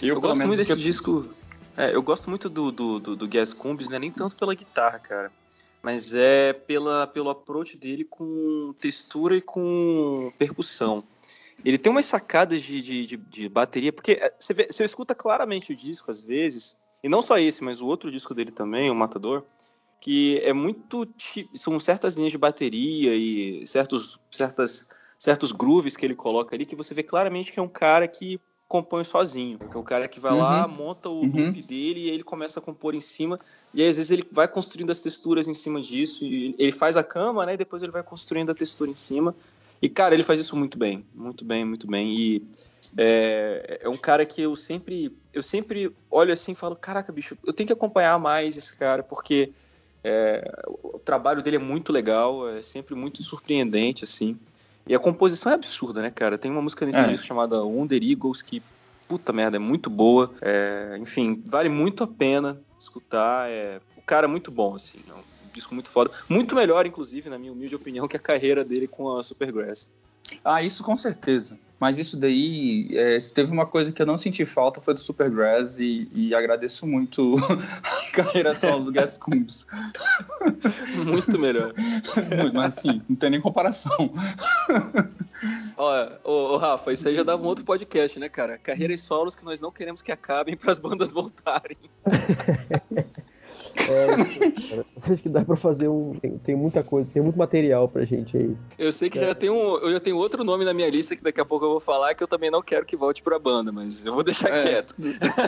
Eu, 0.00 0.20
pelo 0.20 0.20
gosto 0.20 0.46
muito 0.46 0.58
desse 0.58 0.72
eu- 0.72 0.76
disco. 0.76 1.28
É, 1.76 1.94
eu 1.94 2.02
gosto 2.02 2.28
muito 2.28 2.48
do, 2.48 2.72
do, 2.72 2.98
do, 2.98 3.16
do 3.16 3.28
Gas 3.28 3.52
Combs, 3.52 3.88
né? 3.88 3.98
Nem 3.98 4.10
tanto 4.10 4.34
pela 4.36 4.54
guitarra, 4.54 4.98
cara. 4.98 5.32
Mas 5.80 6.12
é 6.12 6.52
pela, 6.52 7.06
pelo 7.06 7.30
approach 7.30 7.76
dele 7.76 8.04
com 8.04 8.74
textura 8.80 9.36
e 9.36 9.40
com 9.40 10.32
percussão. 10.36 11.04
Ele 11.64 11.78
tem 11.78 11.90
umas 11.90 12.06
sacadas 12.06 12.62
de, 12.62 12.82
de, 12.82 13.06
de, 13.06 13.16
de 13.16 13.48
bateria, 13.48 13.92
porque 13.92 14.12
é, 14.12 14.32
você, 14.38 14.54
vê, 14.54 14.66
você 14.70 14.84
escuta 14.84 15.14
claramente 15.14 15.72
o 15.72 15.76
disco 15.76 16.10
às 16.10 16.22
vezes, 16.22 16.76
e 17.02 17.08
não 17.08 17.22
só 17.22 17.38
esse, 17.38 17.62
mas 17.62 17.80
o 17.80 17.86
outro 17.86 18.10
disco 18.10 18.34
dele 18.34 18.50
também, 18.50 18.90
o 18.90 18.94
Matador, 18.94 19.44
que 20.00 20.40
é 20.44 20.52
muito. 20.52 21.08
São 21.54 21.78
certas 21.78 22.16
linhas 22.16 22.32
de 22.32 22.38
bateria 22.38 23.14
e 23.14 23.66
certos, 23.66 24.20
certas, 24.30 24.88
certos 25.18 25.52
grooves 25.52 25.96
que 25.96 26.04
ele 26.04 26.14
coloca 26.14 26.54
ali, 26.54 26.66
que 26.66 26.76
você 26.76 26.94
vê 26.94 27.02
claramente 27.02 27.52
que 27.52 27.58
é 27.58 27.62
um 27.62 27.68
cara 27.68 28.06
que 28.06 28.40
compõe 28.68 29.02
sozinho. 29.02 29.58
Que 29.70 29.76
é 29.76 29.80
o 29.80 29.82
cara 29.82 30.06
que 30.06 30.20
vai 30.20 30.34
lá, 30.36 30.66
Uhum. 30.66 30.74
monta 30.74 31.08
o 31.08 31.22
Uhum. 31.22 31.46
loop 31.46 31.62
dele 31.62 32.00
e 32.00 32.10
ele 32.10 32.22
começa 32.22 32.60
a 32.60 32.62
compor 32.62 32.94
em 32.94 33.00
cima. 33.00 33.40
E 33.72 33.82
aí, 33.82 33.88
às 33.88 33.96
vezes, 33.96 34.10
ele 34.10 34.24
vai 34.30 34.46
construindo 34.46 34.90
as 34.90 35.00
texturas 35.00 35.48
em 35.48 35.54
cima 35.54 35.80
disso. 35.80 36.24
E 36.24 36.54
ele 36.58 36.72
faz 36.72 36.96
a 36.96 37.02
cama, 37.02 37.46
né? 37.46 37.54
E 37.54 37.56
depois 37.56 37.82
ele 37.82 37.90
vai 37.92 38.02
construindo 38.02 38.50
a 38.50 38.54
textura 38.54 38.90
em 38.90 38.94
cima. 38.94 39.34
E, 39.80 39.88
cara, 39.88 40.14
ele 40.14 40.22
faz 40.22 40.38
isso 40.38 40.54
muito 40.54 40.76
bem. 40.78 41.04
Muito 41.14 41.44
bem, 41.44 41.64
muito 41.64 41.86
bem. 41.86 42.14
E 42.14 42.42
é, 42.96 43.80
é 43.82 43.88
um 43.88 43.96
cara 43.96 44.26
que 44.26 44.42
eu 44.42 44.54
sempre, 44.56 45.16
eu 45.32 45.42
sempre 45.42 45.94
olho 46.10 46.32
assim 46.32 46.52
e 46.52 46.54
falo: 46.56 46.76
caraca, 46.76 47.12
bicho, 47.12 47.36
eu 47.46 47.52
tenho 47.52 47.66
que 47.66 47.72
acompanhar 47.72 48.18
mais 48.18 48.56
esse 48.56 48.74
cara, 48.76 49.02
porque 49.02 49.52
é, 50.02 50.50
o 50.66 50.98
trabalho 50.98 51.42
dele 51.42 51.56
é 51.56 51.60
muito 51.60 51.92
legal, 51.92 52.48
é 52.48 52.62
sempre 52.62 52.94
muito 52.94 53.22
surpreendente, 53.22 54.04
assim. 54.04 54.38
E 54.88 54.94
a 54.94 54.98
composição 54.98 55.52
é 55.52 55.54
absurda, 55.54 56.00
né, 56.02 56.10
cara? 56.10 56.38
Tem 56.38 56.50
uma 56.50 56.62
música 56.62 56.86
nesse 56.86 56.98
É. 56.98 57.06
disco 57.06 57.26
chamada 57.26 57.62
Wonder 57.62 58.02
Eagles 58.02 58.40
que, 58.42 58.62
puta 59.06 59.32
merda, 59.32 59.56
é 59.56 59.60
muito 59.60 59.90
boa. 59.90 60.32
É, 60.40 60.96
enfim, 61.00 61.42
vale 61.44 61.68
muito 61.68 62.02
a 62.02 62.06
pena 62.06 62.60
escutar. 62.80 63.48
É, 63.50 63.80
o 63.96 64.02
cara 64.02 64.26
é 64.26 64.28
muito 64.28 64.50
bom, 64.50 64.74
assim. 64.74 64.98
É 65.08 65.12
um 65.12 65.22
disco 65.52 65.74
muito 65.74 65.90
foda. 65.90 66.10
Muito 66.28 66.54
melhor, 66.54 66.86
inclusive, 66.86 67.28
na 67.28 67.38
minha 67.38 67.52
humilde 67.52 67.74
opinião, 67.76 68.08
que 68.08 68.16
a 68.16 68.20
carreira 68.20 68.64
dele 68.64 68.88
com 68.88 69.16
a 69.16 69.22
Supergrass. 69.22 69.94
Ah, 70.44 70.62
isso 70.62 70.82
com 70.82 70.96
certeza. 70.96 71.58
Mas 71.80 71.96
isso 71.96 72.16
daí, 72.16 72.88
é, 72.92 73.20
se 73.20 73.32
teve 73.32 73.52
uma 73.52 73.64
coisa 73.64 73.92
que 73.92 74.02
eu 74.02 74.06
não 74.06 74.18
senti 74.18 74.44
falta 74.44 74.80
foi 74.80 74.94
do 74.94 75.00
Supergrass 75.00 75.78
e, 75.78 76.10
e 76.12 76.34
agradeço 76.34 76.86
muito 76.86 77.36
a 77.84 78.12
carreira 78.12 78.52
solo 78.56 78.86
do 78.86 78.92
Gas 78.92 79.16
Combs. 79.16 79.64
Muito 81.04 81.38
melhor. 81.38 81.72
Muito, 81.76 82.54
Mas 82.54 82.78
assim, 82.78 83.00
não 83.08 83.14
tem 83.14 83.30
nem 83.30 83.40
comparação. 83.40 83.92
Ó, 85.76 86.08
ô, 86.24 86.32
ô, 86.54 86.56
Rafa, 86.56 86.92
isso 86.92 87.06
aí 87.06 87.14
já 87.14 87.22
dava 87.22 87.40
um 87.44 87.46
outro 87.46 87.64
podcast, 87.64 88.18
né, 88.18 88.28
cara? 88.28 88.58
Carreiras 88.58 89.00
solos 89.00 89.36
que 89.36 89.44
nós 89.44 89.60
não 89.60 89.70
queremos 89.70 90.02
que 90.02 90.10
acabem 90.10 90.56
para 90.56 90.72
as 90.72 90.80
bandas 90.80 91.12
voltarem. 91.12 91.78
É, 93.90 94.06
cara, 94.68 94.86
acho 94.96 95.22
que 95.22 95.28
dá 95.28 95.44
pra 95.44 95.56
fazer 95.56 95.88
um. 95.88 96.14
Tem, 96.20 96.38
tem 96.38 96.56
muita 96.56 96.82
coisa, 96.82 97.08
tem 97.12 97.22
muito 97.22 97.38
material 97.38 97.88
pra 97.88 98.04
gente 98.04 98.36
aí. 98.36 98.56
Eu 98.78 98.92
sei 98.92 99.08
que 99.08 99.18
já 99.18 99.34
tem 99.34 99.50
um, 99.50 99.76
eu 99.78 99.92
já 99.92 100.00
tenho 100.00 100.16
outro 100.16 100.42
nome 100.44 100.64
na 100.64 100.74
minha 100.74 100.88
lista 100.90 101.14
que 101.16 101.22
daqui 101.22 101.40
a 101.40 101.44
pouco 101.44 101.64
eu 101.64 101.70
vou 101.70 101.80
falar 101.80 102.14
que 102.14 102.22
eu 102.22 102.28
também 102.28 102.50
não 102.50 102.62
quero 102.62 102.84
que 102.84 102.96
volte 102.96 103.22
pra 103.22 103.38
banda, 103.38 103.70
mas 103.72 104.04
eu 104.04 104.12
vou 104.14 104.22
deixar 104.22 104.48
É. 104.48 104.62
quieto. 104.62 104.94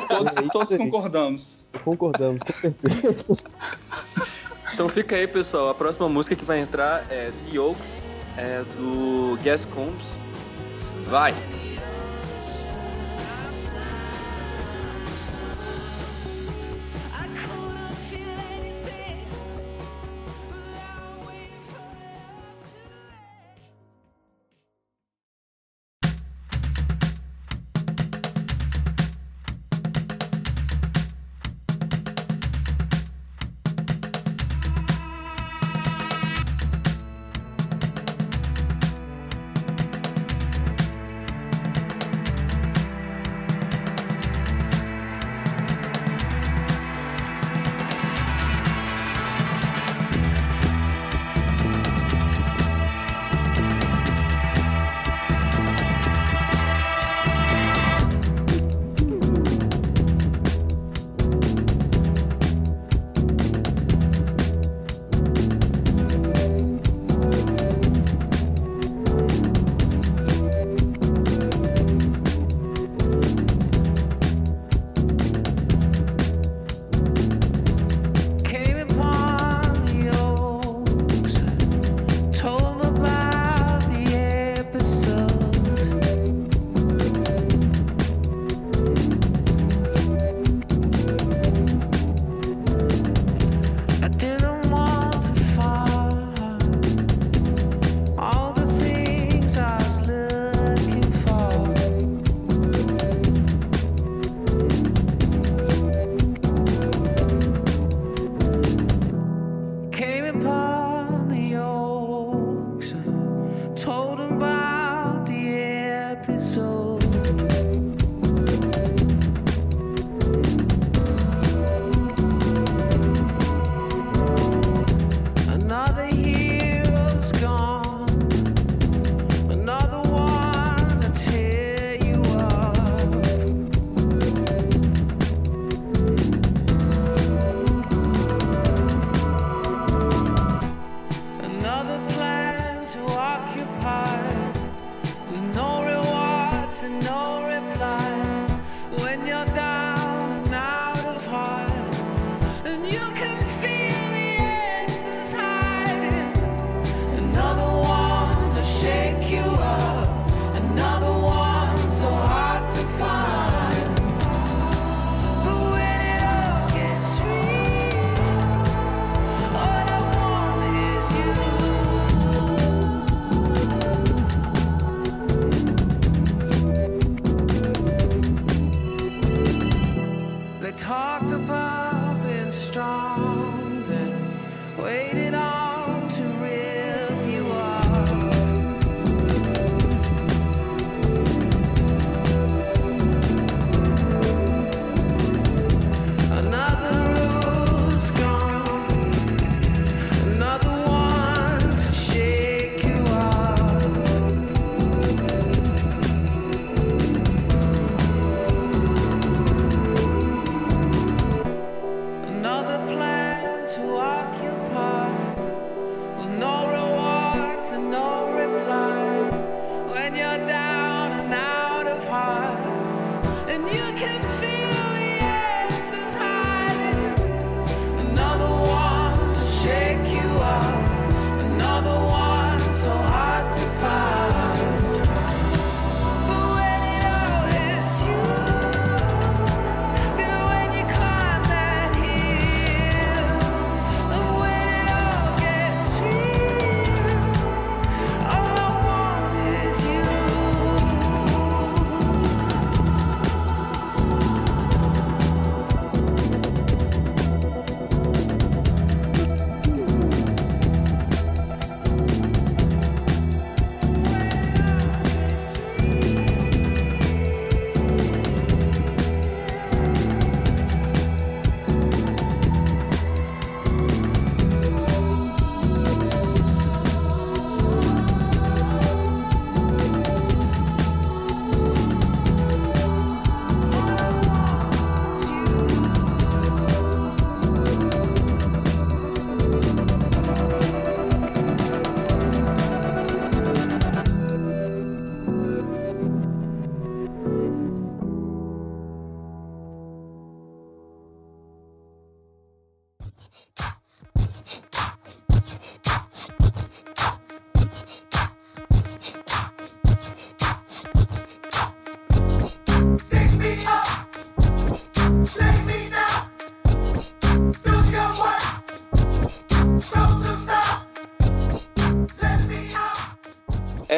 Todos, 0.09 0.35
todos 0.53 0.77
concordamos. 0.77 1.57
Concordamos, 1.85 2.43
com 2.43 2.53
certeza. 2.53 3.43
Então 4.73 4.89
fica 4.89 5.17
aí, 5.17 5.27
pessoal. 5.27 5.69
A 5.69 5.75
próxima 5.75 6.09
música 6.09 6.37
que 6.37 6.45
vai 6.45 6.61
entrar 6.61 7.05
é 7.11 7.33
The 7.51 7.59
Oaks, 7.59 8.05
é 8.37 8.63
do 8.77 9.37
Gas 9.43 9.65
Combs. 9.65 10.17
Vai! 11.07 11.35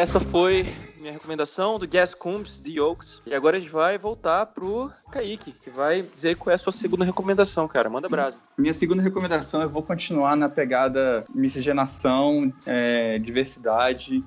Essa 0.03 0.19
foi 0.19 0.67
minha 1.01 1.13
recomendação 1.13 1.79
do 1.79 1.87
Gas 1.87 2.13
Combs, 2.13 2.59
The 2.59 2.81
Oaks. 2.81 3.23
E 3.25 3.33
agora 3.33 3.57
a 3.57 3.61
gente 3.61 3.71
vai 3.71 3.97
voltar 3.97 4.47
pro 4.47 4.91
Kaique, 5.13 5.53
que 5.53 5.71
vai 5.71 6.03
dizer 6.03 6.35
qual 6.35 6.51
é 6.51 6.57
a 6.57 6.59
sua 6.59 6.73
segunda 6.73 7.05
recomendação, 7.05 7.69
cara. 7.69 7.89
Manda 7.89 8.09
brasa. 8.09 8.41
Minha 8.59 8.75
segunda 8.75 9.01
recomendação, 9.01 9.63
eu 9.63 9.69
vou 9.69 9.81
continuar 9.81 10.35
na 10.35 10.49
pegada 10.49 11.25
miscigenação, 11.33 12.53
é, 12.67 13.17
diversidade, 13.21 14.25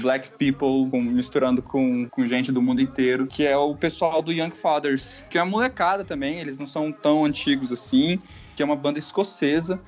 black 0.00 0.30
people 0.38 0.90
com- 0.90 1.02
misturando 1.02 1.60
com, 1.60 2.08
com 2.08 2.26
gente 2.26 2.50
do 2.50 2.62
mundo 2.62 2.80
inteiro, 2.80 3.26
que 3.26 3.44
é 3.44 3.58
o 3.58 3.74
pessoal 3.74 4.22
do 4.22 4.32
Young 4.32 4.52
Fathers, 4.52 5.26
que 5.28 5.36
é 5.36 5.42
uma 5.42 5.50
molecada 5.50 6.02
também, 6.02 6.38
eles 6.38 6.58
não 6.58 6.66
são 6.66 6.90
tão 6.90 7.26
antigos 7.26 7.70
assim, 7.70 8.18
que 8.56 8.62
é 8.62 8.64
uma 8.64 8.74
banda 8.74 8.98
escocesa, 8.98 9.78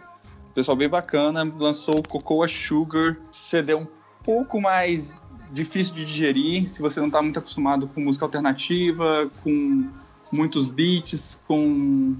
pessoal 0.56 0.74
bem 0.74 0.88
bacana, 0.88 1.44
lançou 1.58 2.02
Cocoa 2.02 2.48
Sugar, 2.48 3.18
CD 3.30 3.74
um 3.74 3.86
pouco 4.26 4.60
mais 4.60 5.14
difícil 5.52 5.94
de 5.94 6.04
digerir, 6.04 6.68
se 6.68 6.82
você 6.82 7.00
não 7.00 7.08
tá 7.08 7.22
muito 7.22 7.38
acostumado 7.38 7.86
com 7.86 8.00
música 8.00 8.24
alternativa, 8.24 9.30
com 9.44 9.88
muitos 10.32 10.66
beats, 10.66 11.40
com 11.46 12.16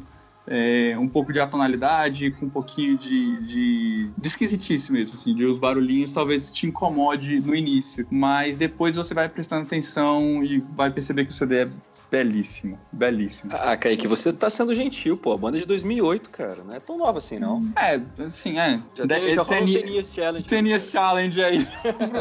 é, 0.47 0.97
um 0.97 1.09
pouco 1.09 1.33
de 1.33 1.41
atonalidade, 1.41 2.31
com 2.31 2.47
um 2.47 2.51
pouquinho 2.51 2.97
de, 2.97 3.41
de, 3.43 4.11
de 4.17 4.29
esquisitice 4.29 4.93
mesmo, 4.93 5.17
assim, 5.17 5.35
de 5.35 5.45
os 5.45 5.59
barulhinhos 5.59 6.13
talvez 6.13 6.53
te 6.53 6.69
incomode 6.69 7.41
no 7.41 7.55
início, 7.55 8.07
mas 8.09 8.57
depois 8.57 8.95
você 8.95 9.13
vai 9.13 9.29
prestando 9.29 9.67
atenção 9.67 10.45
e 10.45 10.63
vai 10.77 10.91
perceber 10.93 11.25
que 11.25 11.33
o 11.33 11.35
CD 11.35 11.65
é 11.65 11.69
belíssimo, 12.11 12.79
belíssimo. 12.93 13.51
Ah, 13.55 13.77
Kaique, 13.77 14.07
você 14.07 14.33
tá 14.33 14.49
sendo 14.49 14.75
gentil, 14.75 15.17
pô. 15.17 15.33
A 15.33 15.37
banda 15.39 15.59
é 15.59 15.61
de 15.61 15.67
2008, 15.67 16.31
cara. 16.31 16.63
Não 16.65 16.75
é 16.75 16.81
tão 16.81 16.97
nova 16.99 17.19
assim, 17.19 17.39
não. 17.39 17.61
É, 17.77 18.01
assim, 18.25 18.59
é. 18.59 18.81
Já, 18.95 19.05
De- 19.05 19.09
tem, 19.09 19.35
já 19.35 19.43
rolou 19.43 19.59
Teni- 19.59 19.79
Tenias 19.81 20.15
Challenge. 20.15 20.49
Tenias 20.49 20.91
Challenge 20.91 21.43
aí. 21.45 21.69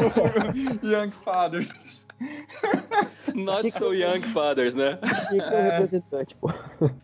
Young 0.82 1.10
Fathers. 1.10 2.04
Not 3.34 3.70
so 3.70 3.92
young 3.92 4.22
fathers, 4.22 4.74
né? 4.74 4.98
Pô. 6.40 6.50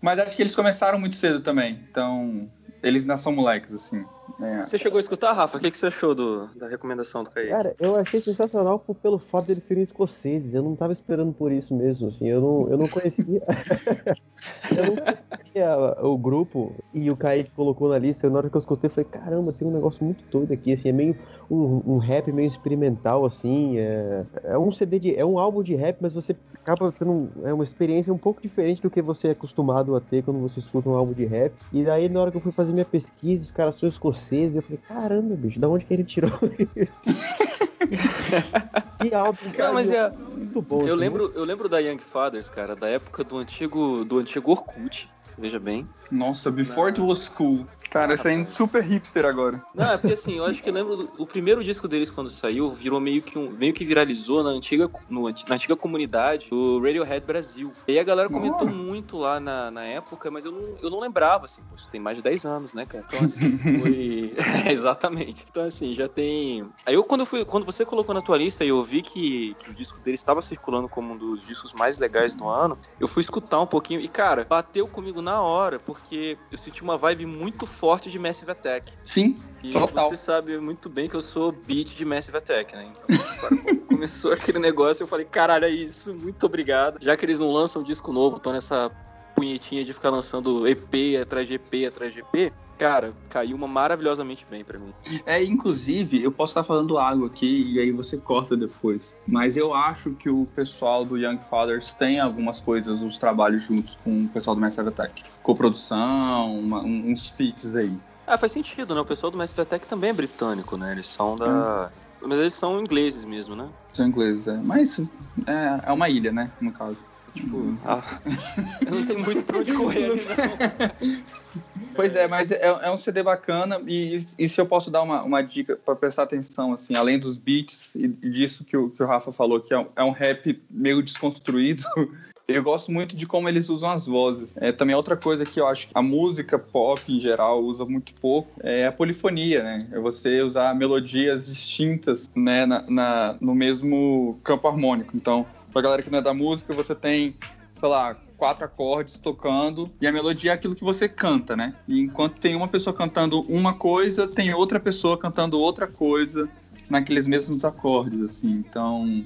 Mas 0.00 0.18
acho 0.18 0.34
que 0.34 0.42
eles 0.42 0.56
começaram 0.56 0.98
muito 0.98 1.16
cedo 1.16 1.40
também. 1.40 1.80
Então, 1.90 2.50
eles 2.82 3.02
ainda 3.02 3.18
são 3.18 3.30
moleques, 3.32 3.74
assim. 3.74 4.04
É, 4.40 4.64
Você 4.64 4.78
chegou 4.78 4.98
a 4.98 5.00
escutar, 5.00 5.32
Rafa? 5.32 5.58
O 5.58 5.60
que, 5.60 5.70
que 5.70 5.76
você 5.76 5.86
achou 5.86 6.14
do, 6.14 6.46
da 6.56 6.68
recomendação 6.68 7.22
do 7.24 7.30
Kaique? 7.30 7.50
Cara, 7.50 7.74
eu 7.78 7.96
achei 7.96 8.20
sensacional 8.20 8.78
por- 8.78 8.94
pelo 8.94 9.18
fato 9.18 9.46
deles 9.46 9.64
serem 9.64 9.82
escoceses. 9.82 10.54
Eu 10.54 10.62
não 10.62 10.74
tava 10.76 10.92
esperando 10.92 11.32
por 11.32 11.50
isso 11.52 11.74
mesmo, 11.74 12.08
assim. 12.08 12.28
Eu 12.28 12.40
não, 12.40 12.68
eu 12.70 12.78
não 12.78 12.88
conhecia. 12.88 13.42
eu 14.76 14.84
não 14.86 14.96
conhecia 14.96 16.02
o 16.06 16.16
grupo 16.16 16.72
e 16.94 17.10
o 17.10 17.16
Kaique 17.16 17.50
colocou 17.50 17.88
na 17.88 17.98
lista. 17.98 18.30
Na 18.30 18.38
hora 18.38 18.50
que 18.50 18.56
eu 18.56 18.60
escutei, 18.60 18.88
eu 18.88 18.94
falei: 18.94 19.08
caramba, 19.10 19.52
tem 19.52 19.66
um 19.66 19.72
negócio 19.72 20.04
muito 20.04 20.24
doido 20.30 20.52
aqui. 20.52 20.72
Assim, 20.72 20.88
é 20.88 20.92
meio 20.92 21.16
um, 21.50 21.82
um 21.94 21.98
rap 21.98 22.30
meio 22.32 22.48
experimental, 22.48 23.24
assim. 23.26 23.78
É, 23.78 24.24
é 24.44 24.58
um 24.58 24.70
CD 24.72 24.98
de. 24.98 25.16
É 25.16 25.24
um 25.24 25.38
álbum 25.38 25.62
de 25.62 25.74
rap, 25.74 25.98
mas 26.00 26.14
você 26.14 26.34
acaba 26.54 26.90
sendo. 26.90 27.10
um- 27.10 27.28
é 27.44 27.52
uma 27.52 27.64
experiência 27.64 28.12
um 28.12 28.18
pouco 28.18 28.40
diferente 28.40 28.80
do 28.82 28.90
que 28.90 29.02
você 29.02 29.28
é 29.28 29.30
acostumado 29.32 29.94
a 29.96 30.00
ter 30.00 30.22
quando 30.22 30.40
você 30.40 30.60
escuta 30.60 30.88
um 30.88 30.94
álbum 30.94 31.12
de 31.12 31.24
rap. 31.24 31.52
E 31.72 31.84
daí, 31.84 32.08
na 32.08 32.20
hora 32.20 32.30
que 32.30 32.36
eu 32.36 32.40
fui 32.40 32.52
fazer 32.52 32.72
minha 32.72 32.84
pesquisa, 32.84 33.44
os 33.44 33.50
caras 33.50 33.74
são 33.74 33.88
escoceses. 33.88 34.11
Eu 34.54 34.62
falei: 34.62 34.80
caramba, 34.88 35.34
bicho, 35.34 35.58
da 35.58 35.68
onde 35.68 35.84
que 35.84 35.94
ele 35.94 36.04
tirou 36.04 36.30
isso? 36.76 37.02
que 39.00 39.14
álbum, 39.14 39.50
Cara, 39.56 39.72
mas 39.72 39.90
é. 39.90 40.10
muito 40.10 40.62
bom. 40.62 40.80
Eu 40.80 40.86
assim, 40.86 40.94
lembro, 40.94 41.32
eu 41.34 41.44
lembro 41.44 41.68
da 41.68 41.78
Young 41.78 41.98
Fathers, 41.98 42.48
cara, 42.48 42.74
da 42.74 42.88
época 42.88 43.24
do 43.24 43.38
antigo, 43.38 44.04
do 44.04 44.18
antigo 44.18 44.50
Orkut. 44.50 45.10
Veja 45.36 45.58
bem. 45.58 45.86
Nossa, 46.10 46.50
Before 46.50 46.88
It 46.88 47.00
Was 47.00 47.28
Cool. 47.28 47.66
Cara, 47.92 48.14
esse 48.14 48.26
aí 48.26 48.40
é 48.40 48.44
super 48.44 48.82
hipster 48.82 49.26
agora. 49.26 49.62
Não, 49.74 49.92
é 49.92 49.98
porque 49.98 50.14
assim, 50.14 50.38
eu 50.38 50.46
acho 50.46 50.62
que 50.62 50.70
eu 50.70 50.72
lembro 50.72 51.10
o 51.18 51.26
primeiro 51.26 51.62
disco 51.62 51.86
deles 51.86 52.10
quando 52.10 52.30
saiu, 52.30 52.70
virou 52.70 52.98
meio 52.98 53.20
que 53.20 53.38
um, 53.38 53.50
meio 53.50 53.74
que 53.74 53.84
viralizou 53.84 54.42
na 54.42 54.48
antiga, 54.48 54.90
no 55.10 55.24
na 55.28 55.54
antiga 55.54 55.76
comunidade 55.76 56.48
do 56.48 56.80
Radiohead 56.80 57.26
Brasil. 57.26 57.70
E 57.86 57.92
aí 57.92 57.98
a 57.98 58.02
galera 58.02 58.30
comentou 58.30 58.66
muito 58.66 59.18
lá 59.18 59.38
na, 59.38 59.70
na 59.70 59.84
época, 59.84 60.30
mas 60.30 60.46
eu 60.46 60.52
não, 60.52 60.74
eu 60.82 60.88
não 60.88 61.00
lembrava, 61.00 61.44
assim, 61.44 61.60
pô, 61.68 61.76
isso 61.76 61.90
tem 61.90 62.00
mais 62.00 62.16
de 62.16 62.22
10 62.22 62.46
anos, 62.46 62.72
né, 62.72 62.86
cara? 62.86 63.04
Então 63.06 63.26
assim, 63.26 63.58
foi. 63.60 64.34
Exatamente. 64.72 65.44
Então 65.50 65.64
assim, 65.64 65.94
já 65.94 66.08
tem. 66.08 66.66
Aí 66.86 66.94
eu 66.94 67.04
quando 67.04 67.20
eu 67.20 67.26
fui, 67.26 67.44
quando 67.44 67.66
você 67.66 67.84
colocou 67.84 68.14
na 68.14 68.22
tua 68.22 68.38
lista 68.38 68.64
e 68.64 68.68
eu 68.68 68.82
vi 68.82 69.02
que, 69.02 69.54
que 69.58 69.68
o 69.68 69.74
disco 69.74 70.00
dele 70.00 70.14
estava 70.14 70.40
circulando 70.40 70.88
como 70.88 71.12
um 71.12 71.18
dos 71.18 71.46
discos 71.46 71.74
mais 71.74 71.98
legais 71.98 72.34
do 72.34 72.48
ano, 72.48 72.78
eu 72.98 73.06
fui 73.06 73.20
escutar 73.20 73.60
um 73.60 73.66
pouquinho 73.66 74.00
e, 74.00 74.08
cara, 74.08 74.46
bateu 74.48 74.88
comigo 74.88 75.20
na 75.20 75.42
hora, 75.42 75.78
porque 75.78 76.38
eu 76.50 76.56
senti 76.56 76.82
uma 76.82 76.96
vibe 76.96 77.26
muito 77.26 77.66
forte 77.66 77.81
de 78.10 78.18
Massive 78.18 78.52
Attack. 78.52 78.92
Sim, 79.02 79.36
E 79.62 79.72
Total. 79.72 80.08
você 80.08 80.16
sabe 80.16 80.56
muito 80.58 80.88
bem 80.88 81.08
que 81.08 81.16
eu 81.16 81.20
sou 81.20 81.50
beat 81.50 81.96
de 81.96 82.04
Massive 82.04 82.38
Attack, 82.38 82.76
né? 82.76 82.86
Então, 82.90 83.18
cara, 83.40 83.56
começou 83.88 84.32
aquele 84.32 84.58
negócio, 84.60 85.02
eu 85.02 85.06
falei, 85.08 85.26
caralho, 85.26 85.64
é 85.64 85.70
isso, 85.70 86.14
muito 86.14 86.46
obrigado. 86.46 86.98
Já 87.00 87.16
que 87.16 87.24
eles 87.24 87.38
não 87.40 87.50
lançam 87.52 87.82
disco 87.82 88.12
novo, 88.12 88.36
estão 88.36 88.52
nessa 88.52 88.90
punhetinha 89.34 89.84
de 89.84 89.92
ficar 89.92 90.10
lançando 90.10 90.66
EP 90.66 91.20
atrás 91.20 91.48
de 91.48 91.54
EP 91.54 91.86
atrás 91.88 92.12
de 92.14 92.20
EP, 92.20 92.52
cara, 92.78 93.12
caiu 93.28 93.56
uma 93.56 93.68
maravilhosamente 93.68 94.44
bem 94.50 94.64
pra 94.64 94.78
mim. 94.78 94.92
É, 95.24 95.42
inclusive, 95.42 96.22
eu 96.22 96.32
posso 96.32 96.50
estar 96.50 96.64
falando 96.64 96.98
algo 96.98 97.26
aqui 97.26 97.70
e 97.72 97.78
aí 97.78 97.92
você 97.92 98.16
corta 98.16 98.56
depois. 98.56 99.14
Mas 99.26 99.56
eu 99.56 99.72
acho 99.72 100.10
que 100.12 100.28
o 100.28 100.46
pessoal 100.56 101.04
do 101.04 101.16
Young 101.16 101.38
Fathers 101.48 101.92
tem 101.92 102.18
algumas 102.18 102.60
coisas, 102.60 103.02
uns 103.02 103.18
trabalhos 103.18 103.64
juntos 103.64 103.96
com 104.02 104.24
o 104.24 104.28
pessoal 104.28 104.56
do 104.56 104.60
Massive 104.60 104.88
Attack. 104.88 105.22
Coprodução, 105.42 106.58
uma- 106.58 106.80
um- 106.82 107.10
uns 107.12 107.28
feats 107.28 107.74
aí. 107.76 107.92
Ah, 108.26 108.36
faz 108.38 108.52
sentido, 108.52 108.94
né? 108.94 109.00
O 109.00 109.04
pessoal 109.04 109.30
do 109.30 109.38
Massive 109.38 109.62
Attack 109.62 109.86
também 109.86 110.10
é 110.10 110.12
britânico, 110.12 110.76
né? 110.76 110.92
Eles 110.92 111.08
são 111.08 111.36
da... 111.36 111.90
Mas 112.24 112.38
eles 112.38 112.54
são 112.54 112.80
ingleses 112.80 113.24
mesmo, 113.24 113.56
né? 113.56 113.68
São 113.92 114.06
ingleses, 114.06 114.46
é. 114.46 114.56
Mas 114.62 115.00
é, 115.46 115.80
é 115.86 115.92
uma 115.92 116.08
ilha, 116.08 116.30
né? 116.30 116.50
No 116.60 116.70
caso. 116.72 116.96
Tipo. 117.34 117.78
Ah, 117.84 118.02
eu 118.86 118.94
não 118.94 119.06
tenho 119.06 119.20
muito 119.20 119.44
pra 119.44 119.58
onde 119.58 119.72
correr 119.72 120.08
não. 120.08 120.16
Pois 121.94 122.14
é, 122.14 122.26
mas 122.26 122.50
é, 122.50 122.60
é 122.62 122.90
um 122.90 122.96
CD 122.96 123.22
bacana 123.22 123.80
e, 123.86 124.16
e 124.38 124.48
se 124.48 124.60
eu 124.60 124.66
posso 124.66 124.90
dar 124.90 125.02
uma, 125.02 125.22
uma 125.22 125.42
dica 125.42 125.76
para 125.76 125.94
prestar 125.94 126.22
atenção, 126.22 126.72
assim, 126.72 126.94
além 126.94 127.18
dos 127.18 127.36
beats 127.36 127.94
e 127.94 128.08
disso 128.08 128.64
que 128.64 128.76
o, 128.76 128.88
que 128.88 129.02
o 129.02 129.06
Rafa 129.06 129.30
falou, 129.30 129.60
que 129.60 129.74
é 129.74 129.78
um, 129.78 129.86
é 129.96 130.02
um 130.02 130.10
rap 130.10 130.62
meio 130.70 131.02
desconstruído, 131.02 131.84
eu 132.48 132.62
gosto 132.62 132.90
muito 132.90 133.16
de 133.16 133.26
como 133.26 133.48
eles 133.48 133.68
usam 133.68 133.90
as 133.90 134.06
vozes. 134.06 134.54
É, 134.56 134.72
também 134.72 134.94
outra 134.94 135.16
coisa 135.16 135.44
que 135.44 135.60
eu 135.60 135.66
acho 135.66 135.86
que 135.88 135.92
a 135.94 136.02
música 136.02 136.58
pop 136.58 137.00
em 137.10 137.20
geral 137.20 137.62
usa 137.62 137.84
muito 137.84 138.12
pouco 138.20 138.50
é 138.62 138.86
a 138.86 138.92
polifonia, 138.92 139.62
né? 139.62 139.88
É 139.92 139.98
você 140.00 140.42
usar 140.42 140.74
melodias 140.74 141.46
distintas, 141.46 142.30
né, 142.34 142.66
na, 142.66 142.82
na- 142.90 143.36
no 143.40 143.54
mesmo 143.54 144.38
campo 144.44 144.68
harmônico. 144.68 145.16
Então, 145.16 145.46
pra 145.72 145.80
galera 145.82 146.02
que 146.02 146.10
não 146.10 146.18
é 146.18 146.22
da 146.22 146.34
música, 146.34 146.74
você 146.74 146.94
tem 146.94 147.34
sei 147.74 147.88
lá, 147.88 148.14
quatro 148.36 148.64
acordes 148.64 149.18
tocando 149.18 149.90
e 150.00 150.06
a 150.06 150.12
melodia 150.12 150.52
é 150.52 150.54
aquilo 150.54 150.74
que 150.74 150.84
você 150.84 151.08
canta, 151.08 151.56
né? 151.56 151.74
E 151.88 152.00
enquanto 152.00 152.38
tem 152.38 152.54
uma 152.54 152.68
pessoa 152.68 152.94
cantando 152.94 153.40
uma 153.42 153.72
coisa, 153.72 154.28
tem 154.28 154.52
outra 154.54 154.78
pessoa 154.78 155.18
cantando 155.18 155.58
outra 155.58 155.86
coisa 155.88 156.48
naqueles 156.88 157.26
mesmos 157.26 157.64
acordes, 157.64 158.20
assim. 158.20 158.50
Então, 158.68 159.24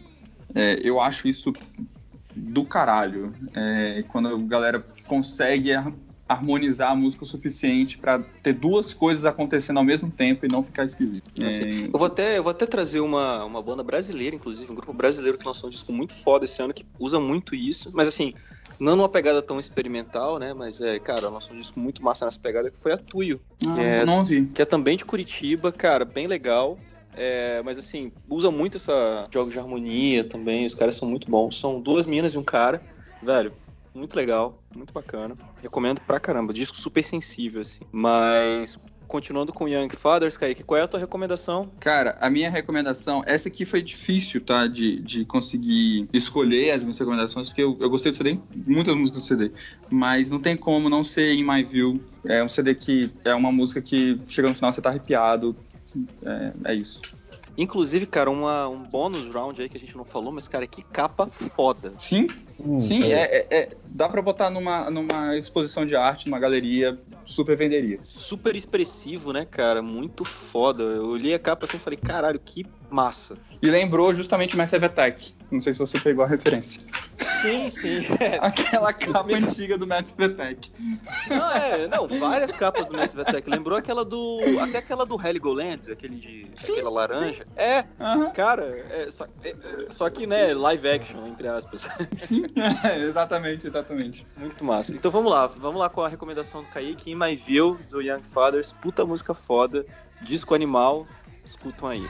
é, 0.55 0.81
eu 0.83 0.99
acho 1.01 1.29
isso 1.29 1.53
do 2.37 2.65
caralho. 2.65 3.33
É, 3.55 4.05
quando 4.09 4.29
a 4.29 4.37
galera 4.39 4.85
consegue 5.07 5.73
har- 5.73 5.93
harmonizar 6.29 6.91
a 6.91 6.95
música 6.97 7.23
o 7.23 7.27
suficiente 7.27 7.97
pra 7.99 8.19
ter 8.43 8.53
duas 8.53 8.93
coisas 8.93 9.25
acontecendo 9.25 9.77
ao 9.79 9.85
mesmo 9.85 10.11
tempo 10.11 10.45
e 10.45 10.49
não 10.49 10.63
ficar 10.63 10.85
esquisito. 10.85 11.31
Assim, 11.45 11.85
É, 11.85 11.87
Eu 11.87 11.93
vou 11.99 12.07
até, 12.07 12.37
eu 12.39 12.43
vou 12.43 12.51
até 12.51 12.67
trazer 12.67 13.01
uma, 13.01 13.45
uma 13.45 13.63
banda 13.63 13.83
brasileira, 13.85 14.35
inclusive, 14.35 14.71
um 14.71 14.75
grupo 14.75 14.93
brasileiro 14.93 15.39
que 15.39 15.47
lançou 15.47 15.69
um 15.69 15.71
disco 15.71 15.93
muito 15.93 16.15
foda 16.17 16.45
esse 16.45 16.61
ano, 16.61 16.75
que 16.75 16.85
usa 16.99 17.21
muito 17.21 17.55
isso, 17.55 17.91
mas 17.95 18.09
assim, 18.09 18.35
não 18.79 18.97
numa 18.97 19.09
pegada 19.09 19.41
tão 19.41 19.61
experimental, 19.61 20.39
né? 20.41 20.53
Mas 20.53 20.81
é, 20.81 20.99
cara, 20.99 21.29
lançou 21.29 21.55
um 21.57 21.61
disco 21.61 21.79
muito 21.79 22.03
massa 22.03 22.25
nessa 22.25 22.41
pegada, 22.41 22.71
que 22.73 22.79
foi 22.81 22.93
a 22.93 22.99
Tuyo, 22.99 23.41
ah, 23.65 23.81
é- 23.81 24.05
não 24.05 24.19
ouvi. 24.19 24.47
que 24.47 24.61
é 24.61 24.65
também 24.65 24.97
de 24.97 25.05
Curitiba, 25.05 25.71
cara, 25.73 26.05
bem 26.05 26.27
legal. 26.27 26.77
É, 27.17 27.63
mas 27.65 27.79
assim, 27.79 28.13
usa 28.29 28.51
muito 28.51 28.77
essa 28.77 29.27
jogos 29.33 29.53
de 29.53 29.59
harmonia 29.59 30.23
também, 30.23 30.67
os 30.67 30.75
caras 30.75 30.95
são 30.95 31.09
muito 31.09 31.31
bons. 31.31 31.59
São 31.59 31.81
duas 31.81 32.05
meninas 32.07 32.35
e 32.35 32.39
um 32.39 32.45
cara, 32.45 32.83
velho, 33.23 33.53
muito 33.95 34.15
legal, 34.15 34.63
muito 34.75 34.93
bacana. 34.93 35.35
Recomendo 35.63 36.01
pra 36.03 36.21
caramba, 36.21 36.53
disco 36.53 36.77
super 36.77 37.03
sensível, 37.03 37.63
assim. 37.63 37.81
Mas, 37.91 38.79
continuando 39.07 39.53
com 39.53 39.67
Young 39.67 39.89
Fathers, 39.89 40.37
Kaique, 40.37 40.63
qual 40.63 40.79
é 40.79 40.83
a 40.83 40.89
tua 40.89 41.01
recomendação? 41.01 41.71
Cara, 41.81 42.17
a 42.21 42.29
minha 42.29 42.51
recomendação, 42.51 43.23
essa 43.27 43.49
aqui 43.49 43.65
foi 43.65 43.81
difícil, 43.81 44.41
tá? 44.41 44.67
De, 44.67 45.01
de 45.01 45.25
conseguir 45.25 46.09
escolher 46.13 46.73
as 46.73 46.83
minhas 46.83 46.99
recomendações, 46.99 47.49
porque 47.49 47.63
eu, 47.63 47.77
eu 47.81 47.89
gostei 47.89 48.13
do 48.13 48.19
CD, 48.19 48.39
muitas 48.67 48.95
músicas 48.95 49.23
do 49.23 49.27
CD. 49.27 49.51
Mas 49.89 50.31
não 50.31 50.41
tem 50.41 50.57
como 50.57 50.91
não 50.91 51.03
ser 51.03 51.33
In 51.35 51.45
My 51.45 51.63
View. 51.63 52.01
É 52.25 52.43
um 52.43 52.49
CD 52.49 52.75
que 52.75 53.11
é 53.25 53.35
uma 53.35 53.53
música 53.53 53.81
que 53.81 54.21
chega 54.27 54.49
no 54.49 54.55
final 54.55 54.73
você 54.73 54.83
tá 54.83 54.91
arrepiado. 54.91 55.57
É, 56.25 56.73
é 56.73 56.75
isso. 56.75 57.01
Inclusive, 57.59 58.05
cara, 58.07 58.31
uma, 58.31 58.69
um 58.69 58.83
bônus 58.83 59.31
round 59.31 59.61
aí 59.63 59.69
que 59.69 59.79
a 59.79 59.81
gente 59.81 59.97
não 59.97 60.05
falou, 60.05 60.31
mas, 60.31 60.47
cara, 60.47 60.67
que 60.67 60.83
capa 60.83 61.27
foda. 61.27 61.95
Sim, 61.97 62.29
Hum, 62.59 62.79
sim, 62.81 63.03
é. 63.05 63.23
é, 63.23 63.47
é- 63.51 63.77
dá 63.87 64.09
pra 64.09 64.21
botar 64.21 64.51
numa, 64.51 64.91
numa 64.91 65.37
exposição 65.37 65.87
de 65.87 65.95
arte, 65.95 66.27
numa 66.27 66.39
galeria, 66.39 66.99
super 67.25 67.57
venderia. 67.57 67.99
Super 68.05 68.57
expressivo, 68.57 69.33
né, 69.33 69.45
cara? 69.45 69.81
Muito 69.83 70.25
foda. 70.25 70.83
Eu 70.83 71.07
olhei 71.07 71.33
a 71.35 71.39
capa 71.39 71.65
assim 71.65 71.77
e 71.77 71.81
falei, 71.81 71.99
caralho, 71.99 72.39
que 72.41 72.65
massa. 72.91 73.39
E 73.63 73.71
lembrou 73.71 74.13
justamente 74.13 74.57
Massive 74.57 74.87
Attack. 74.87 75.35
Não 75.51 75.61
sei 75.61 75.73
se 75.73 75.79
você 75.79 75.99
pegou 75.99 76.25
a 76.25 76.29
referência. 76.29 76.83
Sim, 77.19 77.71
sim. 77.71 78.01
Aquela 78.41 78.93
capa 78.93 79.33
antiga 79.35 79.79
do 79.79 79.87
Massive 79.87 80.25
Attack. 80.25 80.71
Não, 81.29 81.53
é, 81.53 81.89
não, 81.89 82.09
várias 82.09 82.53
capas 82.53 82.89
do 82.89 82.97
Massive 82.97 83.23
Attack. 83.23 83.49
Lembrou 83.49 83.79
aquela 83.79 84.05
do. 84.05 84.41
Até 84.61 84.79
aquela 84.79 85.07
do 85.07 85.21
Heligoland, 85.21 85.91
aquele 85.91 86.17
de. 86.17 86.47
aquela 86.63 86.91
laranja. 86.91 87.47
É, 87.57 87.85
Aham, 88.01 88.31
cara, 88.31 88.65
é, 88.91 89.11
só, 89.11 89.27
é, 89.45 89.55
só 89.91 90.11
que, 90.11 90.27
né, 90.27 90.53
live 90.53 90.89
action, 90.89 91.27
entre 91.27 91.49
aspas. 91.49 91.89
sim, 92.17 92.45
é, 92.85 92.99
exatamente, 93.07 93.67
exatamente. 93.67 94.27
Muito 94.37 94.65
massa. 94.65 94.95
Então 94.95 95.11
vamos 95.11 95.31
lá, 95.31 95.47
vamos 95.47 95.81
lá 95.81 95.89
com 95.89 96.03
a 96.03 96.09
recomendação 96.09 96.63
do 96.63 96.69
Kaique, 96.69 97.11
In 97.11 97.15
My 97.15 97.37
View, 97.37 97.79
do 97.89 98.03
Young 98.03 98.25
Fathers. 98.25 98.73
Puta 98.73 99.05
música 99.05 99.33
foda, 99.33 99.87
disco 100.23 100.55
animal. 100.55 101.07
Escutam 101.47 101.91
aí. 101.91 102.03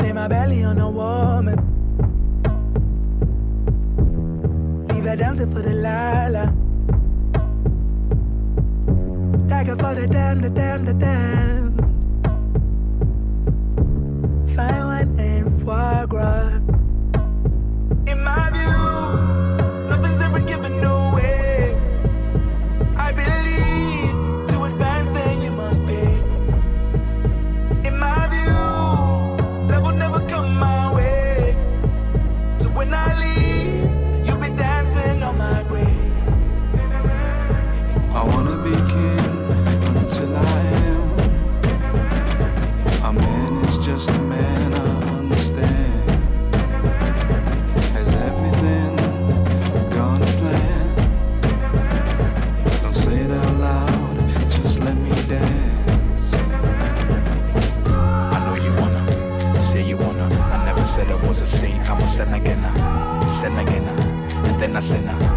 Lay 0.00 0.12
my 0.12 0.26
belly 0.26 0.64
on 0.64 0.80
a 0.80 0.90
woman. 0.90 1.56
Leave 4.88 5.04
her 5.04 5.14
dancing 5.14 5.52
for 5.52 5.62
the 5.62 5.74
lala. 5.74 6.52
Dagger 9.46 9.76
for 9.76 9.94
the 9.94 10.08
damn, 10.08 10.40
the 10.40 10.50
damn, 10.50 10.84
the 10.84 10.94
damn. 10.94 11.87
Fine 14.58 14.86
wine 14.86 15.20
and 15.20 15.62
foie 15.62 16.06
gras. 16.06 16.67
den 62.18 62.34
agenda 62.34 62.70
den 63.42 63.58
agenda 63.58 63.92
eta 64.50 64.66
den 64.66 65.27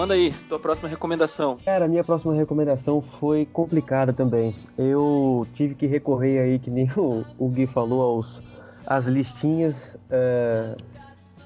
manda 0.00 0.14
aí, 0.14 0.32
tua 0.48 0.58
próxima 0.58 0.88
recomendação. 0.88 1.58
Cara, 1.62 1.86
minha 1.86 2.02
próxima 2.02 2.32
recomendação 2.32 3.02
foi 3.02 3.44
complicada 3.44 4.14
também. 4.14 4.56
Eu 4.78 5.46
tive 5.52 5.74
que 5.74 5.86
recorrer 5.86 6.38
aí, 6.38 6.58
que 6.58 6.70
nem 6.70 6.88
o, 6.96 7.22
o 7.38 7.48
Gui 7.48 7.66
falou, 7.66 8.00
aos, 8.00 8.40
às 8.86 9.04
listinhas 9.04 9.98
é, 10.08 10.74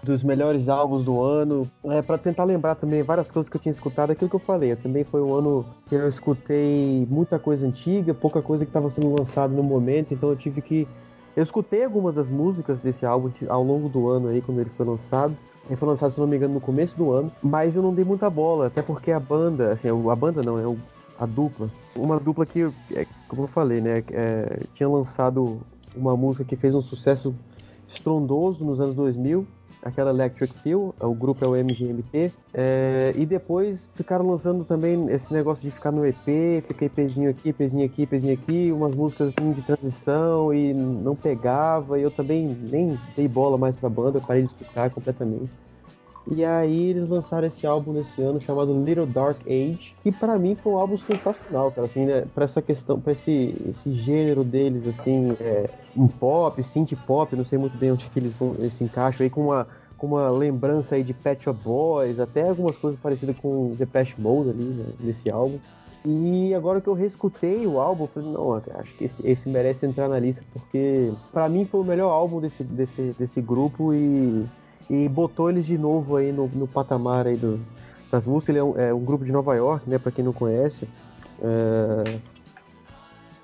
dos 0.04 0.22
melhores 0.22 0.68
álbuns 0.68 1.04
do 1.04 1.20
ano, 1.20 1.68
é, 1.86 2.00
para 2.00 2.16
tentar 2.16 2.44
lembrar 2.44 2.76
também 2.76 3.02
várias 3.02 3.28
coisas 3.28 3.50
que 3.50 3.56
eu 3.56 3.60
tinha 3.60 3.72
escutado, 3.72 4.12
aquilo 4.12 4.30
que 4.30 4.36
eu 4.36 4.40
falei. 4.40 4.76
Também 4.76 5.02
foi 5.02 5.20
um 5.20 5.34
ano 5.34 5.66
que 5.88 5.96
eu 5.96 6.08
escutei 6.08 7.04
muita 7.10 7.40
coisa 7.40 7.66
antiga, 7.66 8.14
pouca 8.14 8.40
coisa 8.40 8.64
que 8.64 8.70
estava 8.70 8.88
sendo 8.88 9.18
lançada 9.18 9.52
no 9.52 9.64
momento, 9.64 10.14
então 10.14 10.28
eu 10.28 10.36
tive 10.36 10.62
que. 10.62 10.86
Eu 11.34 11.42
escutei 11.42 11.82
algumas 11.82 12.14
das 12.14 12.28
músicas 12.28 12.78
desse 12.78 13.04
álbum 13.04 13.32
ao 13.48 13.64
longo 13.64 13.88
do 13.88 14.08
ano 14.08 14.28
aí, 14.28 14.40
quando 14.40 14.60
ele 14.60 14.70
foi 14.76 14.86
lançado. 14.86 15.36
Ele 15.66 15.76
foi 15.76 15.88
lançado, 15.88 16.10
se 16.10 16.20
não 16.20 16.26
me 16.26 16.36
engano, 16.36 16.54
no 16.54 16.60
começo 16.60 16.96
do 16.96 17.12
ano, 17.12 17.32
mas 17.42 17.74
eu 17.74 17.82
não 17.82 17.94
dei 17.94 18.04
muita 18.04 18.28
bola, 18.28 18.66
até 18.66 18.82
porque 18.82 19.10
a 19.10 19.20
banda, 19.20 19.72
assim, 19.72 19.88
a 19.88 20.16
banda 20.16 20.42
não, 20.42 20.58
é 20.58 20.76
a 21.18 21.26
dupla. 21.26 21.70
Uma 21.96 22.20
dupla 22.20 22.44
que, 22.44 22.70
é, 22.92 23.06
como 23.28 23.44
eu 23.44 23.48
falei, 23.48 23.80
né, 23.80 24.04
é, 24.10 24.60
tinha 24.74 24.88
lançado 24.88 25.60
uma 25.96 26.16
música 26.16 26.44
que 26.44 26.56
fez 26.56 26.74
um 26.74 26.82
sucesso 26.82 27.34
estrondoso 27.88 28.64
nos 28.64 28.80
anos 28.80 28.94
2000, 28.94 29.46
aquela 29.84 30.10
Electric 30.10 30.52
Feel, 30.60 30.94
o 30.98 31.14
grupo 31.14 31.44
é 31.44 31.48
o 31.48 31.54
MGMT, 31.54 32.32
é, 32.52 33.12
e 33.16 33.26
depois 33.26 33.90
ficaram 33.94 34.28
lançando 34.28 34.64
também 34.64 35.08
esse 35.10 35.32
negócio 35.32 35.62
de 35.62 35.70
ficar 35.70 35.92
no 35.92 36.06
EP, 36.06 36.64
fica 36.66 36.86
EPzinho 36.86 37.30
aqui, 37.30 37.50
EPzinho 37.50 37.84
aqui, 37.86 38.02
EPzinho 38.02 38.34
aqui, 38.34 38.72
umas 38.72 38.94
músicas 38.94 39.28
assim 39.28 39.52
de 39.52 39.62
transição 39.62 40.52
e 40.54 40.72
não 40.72 41.14
pegava, 41.14 41.98
e 41.98 42.02
eu 42.02 42.10
também 42.10 42.46
nem 42.46 42.98
dei 43.14 43.28
bola 43.28 43.58
mais 43.58 43.76
pra 43.76 43.88
banda, 43.88 44.20
parei 44.20 44.42
de 44.42 44.48
escutar 44.48 44.90
completamente. 44.90 45.50
E 46.30 46.42
aí 46.42 46.90
eles 46.90 47.08
lançaram 47.08 47.46
esse 47.46 47.66
álbum 47.66 47.92
nesse 47.92 48.22
ano 48.22 48.40
chamado 48.40 48.82
Little 48.82 49.06
Dark 49.06 49.40
Age, 49.46 49.94
que 50.02 50.10
pra 50.10 50.38
mim 50.38 50.54
foi 50.54 50.72
um 50.72 50.78
álbum 50.78 50.96
sensacional, 50.96 51.70
cara, 51.70 51.86
assim, 51.86 52.06
né, 52.06 52.24
pra 52.34 52.44
essa 52.44 52.62
questão, 52.62 52.98
pra 52.98 53.12
esse, 53.12 53.54
esse 53.68 53.92
gênero 53.92 54.42
deles, 54.42 54.86
assim, 54.86 55.36
é, 55.38 55.68
um 55.94 56.08
pop, 56.08 56.62
synth 56.62 56.94
pop, 57.06 57.36
não 57.36 57.44
sei 57.44 57.58
muito 57.58 57.76
bem 57.76 57.92
onde 57.92 58.08
que 58.08 58.18
eles, 58.18 58.32
vão, 58.32 58.54
eles 58.58 58.72
se 58.72 58.82
encaixam 58.82 59.24
aí, 59.24 59.30
com 59.30 59.42
uma, 59.42 59.66
com 59.98 60.06
uma 60.06 60.30
lembrança 60.30 60.94
aí 60.94 61.02
de 61.02 61.12
Pet 61.12 61.44
Shop 61.44 61.58
Boys, 61.62 62.18
até 62.18 62.48
algumas 62.48 62.76
coisas 62.78 62.98
parecidas 62.98 63.36
com 63.38 63.74
The 63.76 63.84
Pest 63.84 64.18
Mode 64.18 64.48
ali, 64.48 64.64
né, 64.64 64.86
nesse 65.00 65.30
álbum. 65.30 65.58
E 66.06 66.54
agora 66.54 66.82
que 66.82 66.88
eu 66.88 66.92
reescutei 66.94 67.66
o 67.66 67.78
álbum, 67.78 68.04
eu 68.04 68.08
falei, 68.08 68.30
não, 68.30 68.54
acho 68.54 68.94
que 68.96 69.04
esse, 69.04 69.26
esse 69.26 69.48
merece 69.48 69.86
entrar 69.86 70.08
na 70.08 70.18
lista, 70.18 70.42
porque 70.52 71.12
pra 71.32 71.48
mim 71.48 71.66
foi 71.66 71.80
o 71.80 71.84
melhor 71.84 72.10
álbum 72.10 72.40
desse, 72.40 72.62
desse, 72.62 73.14
desse 73.18 73.40
grupo 73.40 73.94
e, 73.94 74.44
e 74.88 75.08
botou 75.08 75.48
eles 75.50 75.64
de 75.66 75.78
novo 75.78 76.16
aí 76.16 76.32
no, 76.32 76.48
no 76.48 76.66
patamar 76.66 77.26
aí 77.26 77.36
do, 77.36 77.60
das 78.10 78.26
músicas. 78.26 78.50
Ele 78.50 78.58
é 78.58 78.64
um, 78.64 78.78
é 78.78 78.94
um 78.94 79.04
grupo 79.04 79.24
de 79.24 79.32
Nova 79.32 79.54
York, 79.54 79.88
né, 79.88 79.98
pra 79.98 80.12
quem 80.12 80.24
não 80.24 80.32
conhece. 80.32 80.88
É, 81.42 82.18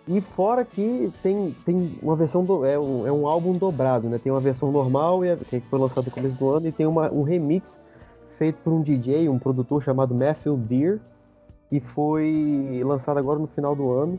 E 0.09 0.21
fora 0.21 0.65
que 0.65 1.13
tem, 1.23 1.55
tem 1.65 1.99
uma 2.03 2.17
versão 2.17 2.43
do, 2.45 2.65
é, 2.65 2.79
um, 2.79 3.07
é 3.07 3.13
um 3.13 3.27
álbum 3.29 3.53
dobrado, 3.53 4.09
né? 4.09 4.19
Tem 4.19 4.33
uma 4.33 4.41
versão 4.41 4.73
normal 4.73 5.25
e 5.25 5.37
que 5.37 5.61
foi 5.61 5.79
lançada 5.79 6.03
no 6.03 6.11
começo 6.11 6.37
do 6.37 6.51
ano 6.51 6.67
e 6.67 6.73
tem 6.73 6.87
uma, 6.87 7.13
um 7.13 7.23
remix 7.23 7.79
feito 8.37 8.57
por 8.65 8.73
um 8.73 8.83
DJ, 8.83 9.29
um 9.29 9.39
produtor 9.39 9.83
chamado 9.83 10.15
Matthew 10.15 10.57
Deer, 10.57 10.99
e 11.71 11.79
foi 11.79 12.81
lançado 12.85 13.19
agora 13.19 13.39
no 13.39 13.47
final 13.47 13.77
do 13.77 13.93
ano. 13.93 14.19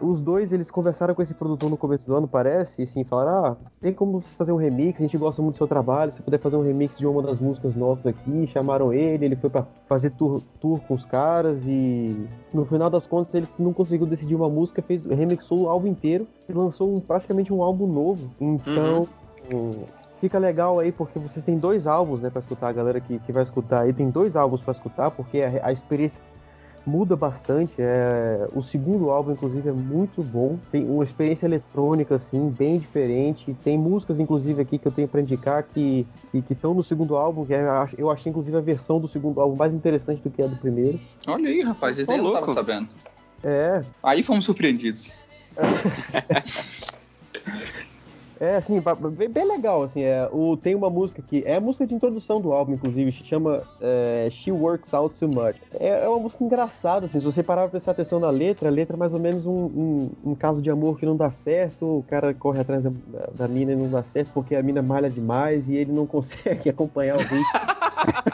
Os 0.00 0.20
dois, 0.20 0.52
eles 0.52 0.70
conversaram 0.70 1.14
com 1.14 1.22
esse 1.22 1.34
produtor 1.34 1.68
no 1.68 1.76
começo 1.76 2.06
do 2.06 2.14
ano, 2.14 2.28
parece, 2.28 2.82
e 2.82 2.84
assim, 2.84 3.02
falaram, 3.04 3.44
ah, 3.44 3.56
tem 3.80 3.92
como 3.92 4.20
você 4.20 4.34
fazer 4.36 4.52
um 4.52 4.56
remix, 4.56 5.00
a 5.00 5.02
gente 5.02 5.18
gosta 5.18 5.42
muito 5.42 5.54
do 5.56 5.58
seu 5.58 5.66
trabalho, 5.66 6.12
se 6.12 6.22
puder 6.22 6.38
fazer 6.38 6.56
um 6.56 6.62
remix 6.62 6.96
de 6.96 7.06
uma 7.06 7.20
das 7.22 7.40
músicas 7.40 7.74
nossas 7.74 8.06
aqui, 8.06 8.46
chamaram 8.46 8.92
ele, 8.92 9.24
ele 9.24 9.36
foi 9.36 9.50
pra 9.50 9.66
fazer 9.88 10.10
tour, 10.10 10.40
tour 10.60 10.78
com 10.86 10.94
os 10.94 11.04
caras, 11.04 11.58
e 11.66 12.28
no 12.54 12.64
final 12.64 12.88
das 12.88 13.06
contas 13.06 13.34
ele 13.34 13.48
não 13.58 13.72
conseguiu 13.72 14.06
decidir 14.06 14.34
uma 14.36 14.48
música, 14.48 14.80
fez, 14.82 15.04
remixou 15.04 15.62
o 15.62 15.68
álbum 15.68 15.88
inteiro, 15.88 16.26
e 16.48 16.52
lançou 16.52 16.94
um- 16.94 17.00
praticamente 17.00 17.52
um 17.52 17.62
álbum 17.62 17.86
novo, 17.86 18.30
então... 18.40 19.06
Fica 20.20 20.38
legal 20.38 20.78
aí 20.78 20.92
porque 20.92 21.18
vocês 21.18 21.42
têm 21.42 21.56
dois 21.56 21.86
álbuns, 21.86 22.20
né, 22.20 22.28
pra 22.28 22.40
escutar, 22.40 22.68
a 22.68 22.72
galera 22.72 23.00
que, 23.00 23.18
que 23.20 23.32
vai 23.32 23.42
escutar 23.42 23.80
aí 23.80 23.92
tem 23.94 24.10
dois 24.10 24.36
álbuns 24.36 24.60
pra 24.60 24.72
escutar, 24.72 25.10
porque 25.10 25.40
a, 25.40 25.68
a 25.68 25.72
experiência 25.72 26.20
muda 26.86 27.16
bastante. 27.16 27.74
É... 27.78 28.46
O 28.54 28.62
segundo 28.62 29.10
álbum, 29.10 29.32
inclusive, 29.32 29.68
é 29.68 29.72
muito 29.72 30.22
bom. 30.22 30.58
Tem 30.70 30.84
uma 30.84 31.04
experiência 31.04 31.46
eletrônica, 31.46 32.14
assim, 32.14 32.48
bem 32.48 32.78
diferente. 32.78 33.56
Tem 33.62 33.78
músicas, 33.78 34.18
inclusive, 34.20 34.60
aqui 34.62 34.78
que 34.78 34.86
eu 34.86 34.92
tenho 34.92 35.08
para 35.08 35.20
indicar 35.20 35.62
que 35.62 36.06
estão 36.50 36.74
no 36.74 36.82
segundo 36.82 37.16
álbum, 37.16 37.44
que 37.44 37.54
é, 37.54 37.64
eu 37.98 38.10
achei, 38.10 38.30
inclusive, 38.30 38.56
a 38.56 38.60
versão 38.60 39.00
do 39.00 39.08
segundo 39.08 39.40
álbum 39.40 39.56
mais 39.56 39.74
interessante 39.74 40.22
do 40.22 40.30
que 40.30 40.42
a 40.42 40.46
do 40.46 40.56
primeiro. 40.56 41.00
Olha 41.26 41.48
aí, 41.48 41.62
rapaz, 41.62 41.98
eu 41.98 42.06
não 42.06 42.32
tava 42.32 42.54
sabendo. 42.54 42.88
É. 43.42 43.82
Aí 44.02 44.22
fomos 44.22 44.44
surpreendidos. 44.44 45.14
É, 48.40 48.56
assim, 48.56 48.82
bem, 49.28 49.46
legal, 49.46 49.82
assim, 49.82 50.02
é, 50.02 50.26
o, 50.32 50.56
tem 50.56 50.74
uma 50.74 50.88
música 50.88 51.20
que 51.20 51.42
é 51.44 51.56
a 51.56 51.60
música 51.60 51.86
de 51.86 51.94
introdução 51.94 52.40
do 52.40 52.54
álbum, 52.54 52.72
inclusive, 52.72 53.12
se 53.12 53.22
chama 53.22 53.62
é, 53.78 54.28
She 54.30 54.50
Works 54.50 54.94
Out 54.94 55.18
Too 55.18 55.28
Much. 55.28 55.56
É, 55.78 56.04
é, 56.04 56.08
uma 56.08 56.20
música 56.20 56.42
engraçada, 56.42 57.04
assim, 57.04 57.20
se 57.20 57.26
você 57.26 57.42
parar 57.42 57.62
pra 57.62 57.72
prestar 57.72 57.90
atenção 57.90 58.18
na 58.18 58.30
letra, 58.30 58.70
a 58.70 58.72
letra 58.72 58.96
é 58.96 58.98
mais 58.98 59.12
ou 59.12 59.20
menos 59.20 59.44
um, 59.44 59.52
um, 59.52 60.10
um 60.24 60.34
caso 60.34 60.62
de 60.62 60.70
amor 60.70 60.98
que 60.98 61.04
não 61.04 61.18
dá 61.18 61.30
certo, 61.30 61.84
o 61.98 62.04
cara 62.08 62.32
corre 62.32 62.60
atrás 62.60 62.82
da, 62.82 62.90
da 63.34 63.46
mina 63.46 63.72
e 63.72 63.76
não 63.76 63.90
dá 63.90 64.02
certo 64.02 64.30
porque 64.32 64.56
a 64.56 64.62
mina 64.62 64.80
malha 64.80 65.10
demais 65.10 65.68
e 65.68 65.76
ele 65.76 65.92
não 65.92 66.06
consegue 66.08 66.70
acompanhar 66.70 67.16
o 67.16 67.20
ritmo. 67.20 67.60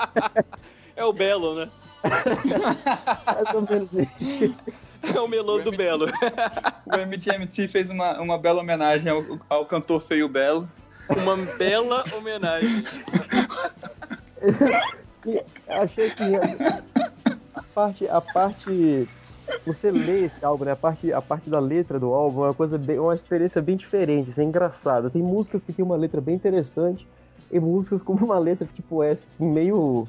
é 0.95 1.05
o 1.05 1.13
Belo, 1.13 1.57
né? 1.57 1.69
mais 3.27 3.55
ou 3.57 3.63
menos 3.69 3.93
isso. 3.93 4.86
É 5.15 5.21
o 5.21 5.29
melô 5.29 5.59
do 5.59 5.73
Belo. 5.73 6.07
O 6.87 6.97
MGMT 6.97 7.67
fez 7.67 7.91
uma, 7.91 8.21
uma 8.21 8.39
bela 8.39 8.61
homenagem 8.61 9.11
ao, 9.11 9.25
ao 9.49 9.67
cantor 9.67 10.01
Feio 10.01 10.29
Belo. 10.29 10.69
Uma 11.09 11.37
bela 11.37 12.05
homenagem. 12.17 12.85
Achei 15.69 16.11
que 16.11 16.23
a 16.37 17.63
parte, 17.75 18.09
a 18.09 18.21
parte. 18.21 19.09
Você 19.65 19.91
lê 19.91 20.25
esse 20.25 20.45
álbum, 20.45 20.65
né? 20.65 20.73
A 20.73 20.77
parte, 20.77 21.13
a 21.13 21.23
parte 21.23 21.49
da 21.51 21.59
letra 21.59 21.99
do 21.99 22.13
álbum 22.13 22.45
é 22.45 22.49
uma 22.49 22.55
coisa 22.55 22.77
bem, 22.79 22.99
uma 22.99 23.15
experiência 23.15 23.63
bem 23.63 23.77
diferente, 23.77 24.31
isso 24.31 24.41
é 24.41 24.45
engraçado. 24.45 25.11
Tem 25.11 25.23
músicas 25.23 25.63
que 25.63 25.73
tem 25.73 25.85
uma 25.85 25.97
letra 25.97 26.21
bem 26.21 26.35
interessante 26.35 27.07
e 27.51 27.61
músicas 27.61 28.03
com 28.03 28.15
uma 28.15 28.39
letra 28.39 28.67
tipo 28.75 29.03
essa, 29.03 29.23
assim, 29.35 29.47
meio 29.47 30.07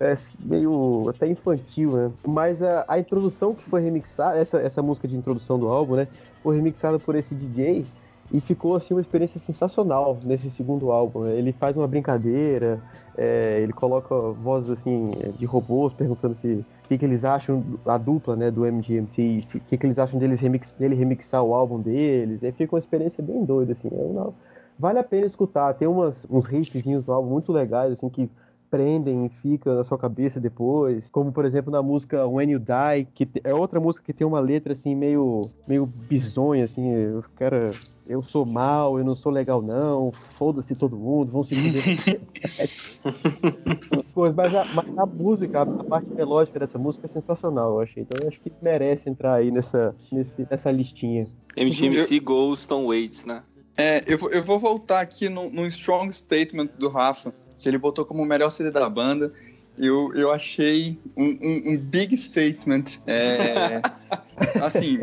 é, 0.00 0.14
meio 0.40 1.08
até 1.08 1.26
infantil, 1.26 1.92
né? 1.92 2.10
Mas 2.26 2.62
a, 2.62 2.84
a, 2.88 2.98
introdução 2.98 3.54
que 3.54 3.62
foi 3.64 3.80
remixada, 3.80 4.38
essa, 4.38 4.58
essa 4.58 4.82
música 4.82 5.06
de 5.06 5.16
introdução 5.16 5.58
do 5.58 5.68
álbum, 5.68 5.96
né? 5.96 6.08
Foi 6.42 6.56
remixada 6.56 6.98
por 6.98 7.14
esse 7.14 7.34
DJ 7.34 7.84
e 8.32 8.40
ficou 8.40 8.74
assim 8.74 8.94
uma 8.94 9.00
experiência 9.00 9.38
sensacional 9.38 10.18
nesse 10.24 10.50
segundo 10.50 10.90
álbum. 10.90 11.20
Né? 11.20 11.34
Ele 11.34 11.52
faz 11.52 11.76
uma 11.76 11.86
brincadeira, 11.86 12.80
é, 13.16 13.60
ele 13.62 13.72
coloca 13.72 14.14
vozes 14.32 14.70
assim 14.70 15.12
de 15.38 15.46
robôs 15.46 15.92
perguntando 15.92 16.34
se 16.34 16.64
o 16.84 16.88
que, 16.88 16.98
que, 16.98 17.04
eles 17.04 17.24
acham 17.24 17.64
a 17.86 17.96
dupla, 17.96 18.36
né, 18.36 18.50
do 18.50 18.66
MGMT, 18.66 19.44
o 19.54 19.60
que, 19.60 19.78
que 19.78 19.86
eles 19.86 19.98
acham 19.98 20.18
deles 20.18 20.38
remix, 20.38 20.72
dele 20.72 20.94
remixar 20.94 21.42
o 21.42 21.54
álbum 21.54 21.80
deles. 21.80 22.42
Aí 22.42 22.52
fica 22.52 22.74
uma 22.74 22.78
experiência 22.78 23.22
bem 23.22 23.44
doida 23.44 23.72
assim. 23.72 23.88
Não, 23.90 24.34
vale 24.78 24.98
a 24.98 25.04
pena 25.04 25.26
escutar. 25.26 25.72
Tem 25.74 25.88
umas, 25.88 26.26
uns 26.28 26.46
riffzinhos 26.46 27.04
do 27.04 27.12
álbum 27.12 27.30
muito 27.30 27.52
legais 27.52 27.92
assim 27.92 28.08
que 28.08 28.28
prendem 28.74 29.26
e 29.26 29.28
fica 29.28 29.72
na 29.72 29.84
sua 29.84 29.96
cabeça 29.96 30.40
depois. 30.40 31.08
Como, 31.12 31.30
por 31.30 31.44
exemplo, 31.44 31.70
na 31.70 31.80
música 31.80 32.26
When 32.26 32.50
You 32.50 32.58
Die, 32.58 33.06
que 33.14 33.28
é 33.44 33.54
outra 33.54 33.78
música 33.78 34.04
que 34.04 34.12
tem 34.12 34.26
uma 34.26 34.40
letra 34.40 34.72
assim 34.72 34.96
meio, 34.96 35.42
meio 35.68 35.86
bizonha, 35.86 36.64
assim, 36.64 36.92
o 37.06 37.22
cara, 37.36 37.70
eu 38.04 38.20
sou 38.20 38.44
mal, 38.44 38.98
eu 38.98 39.04
não 39.04 39.14
sou 39.14 39.30
legal 39.30 39.62
não, 39.62 40.10
foda-se 40.36 40.74
todo 40.74 40.96
mundo, 40.96 41.30
vão 41.30 41.44
se 41.44 41.54
fuder. 41.54 42.20
mas, 44.34 44.54
a, 44.56 44.64
mas 44.74 44.98
a 44.98 45.06
música, 45.06 45.62
a 45.62 45.66
parte 45.66 46.12
melódica 46.12 46.58
dessa 46.58 46.76
música 46.76 47.06
é 47.06 47.08
sensacional, 47.08 47.74
eu 47.74 47.80
achei. 47.80 48.02
Então 48.02 48.18
eu 48.20 48.28
acho 48.28 48.40
que 48.40 48.50
merece 48.60 49.08
entrar 49.08 49.34
aí 49.34 49.52
nessa, 49.52 49.94
nesse, 50.10 50.34
nessa 50.50 50.72
listinha. 50.72 51.28
MGMT 51.56 52.18
Goes 52.18 52.66
Tom 52.66 52.86
Waits, 52.86 53.24
né? 53.24 53.44
É, 53.76 54.02
eu, 54.04 54.18
eu 54.30 54.42
vou 54.42 54.58
voltar 54.58 55.00
aqui 55.00 55.28
no, 55.28 55.48
no 55.48 55.64
strong 55.66 56.12
statement 56.12 56.70
do 56.76 56.88
Rafa 56.88 57.32
que 57.64 57.68
ele 57.70 57.78
botou 57.78 58.04
como 58.04 58.22
o 58.22 58.26
melhor 58.26 58.50
CD 58.50 58.70
da 58.70 58.88
banda. 58.90 59.32
Eu, 59.76 60.14
eu 60.14 60.30
achei 60.30 60.98
um, 61.16 61.24
um, 61.24 61.72
um 61.72 61.76
big 61.78 62.14
statement. 62.14 63.00
É, 63.06 63.80
assim, 64.62 65.00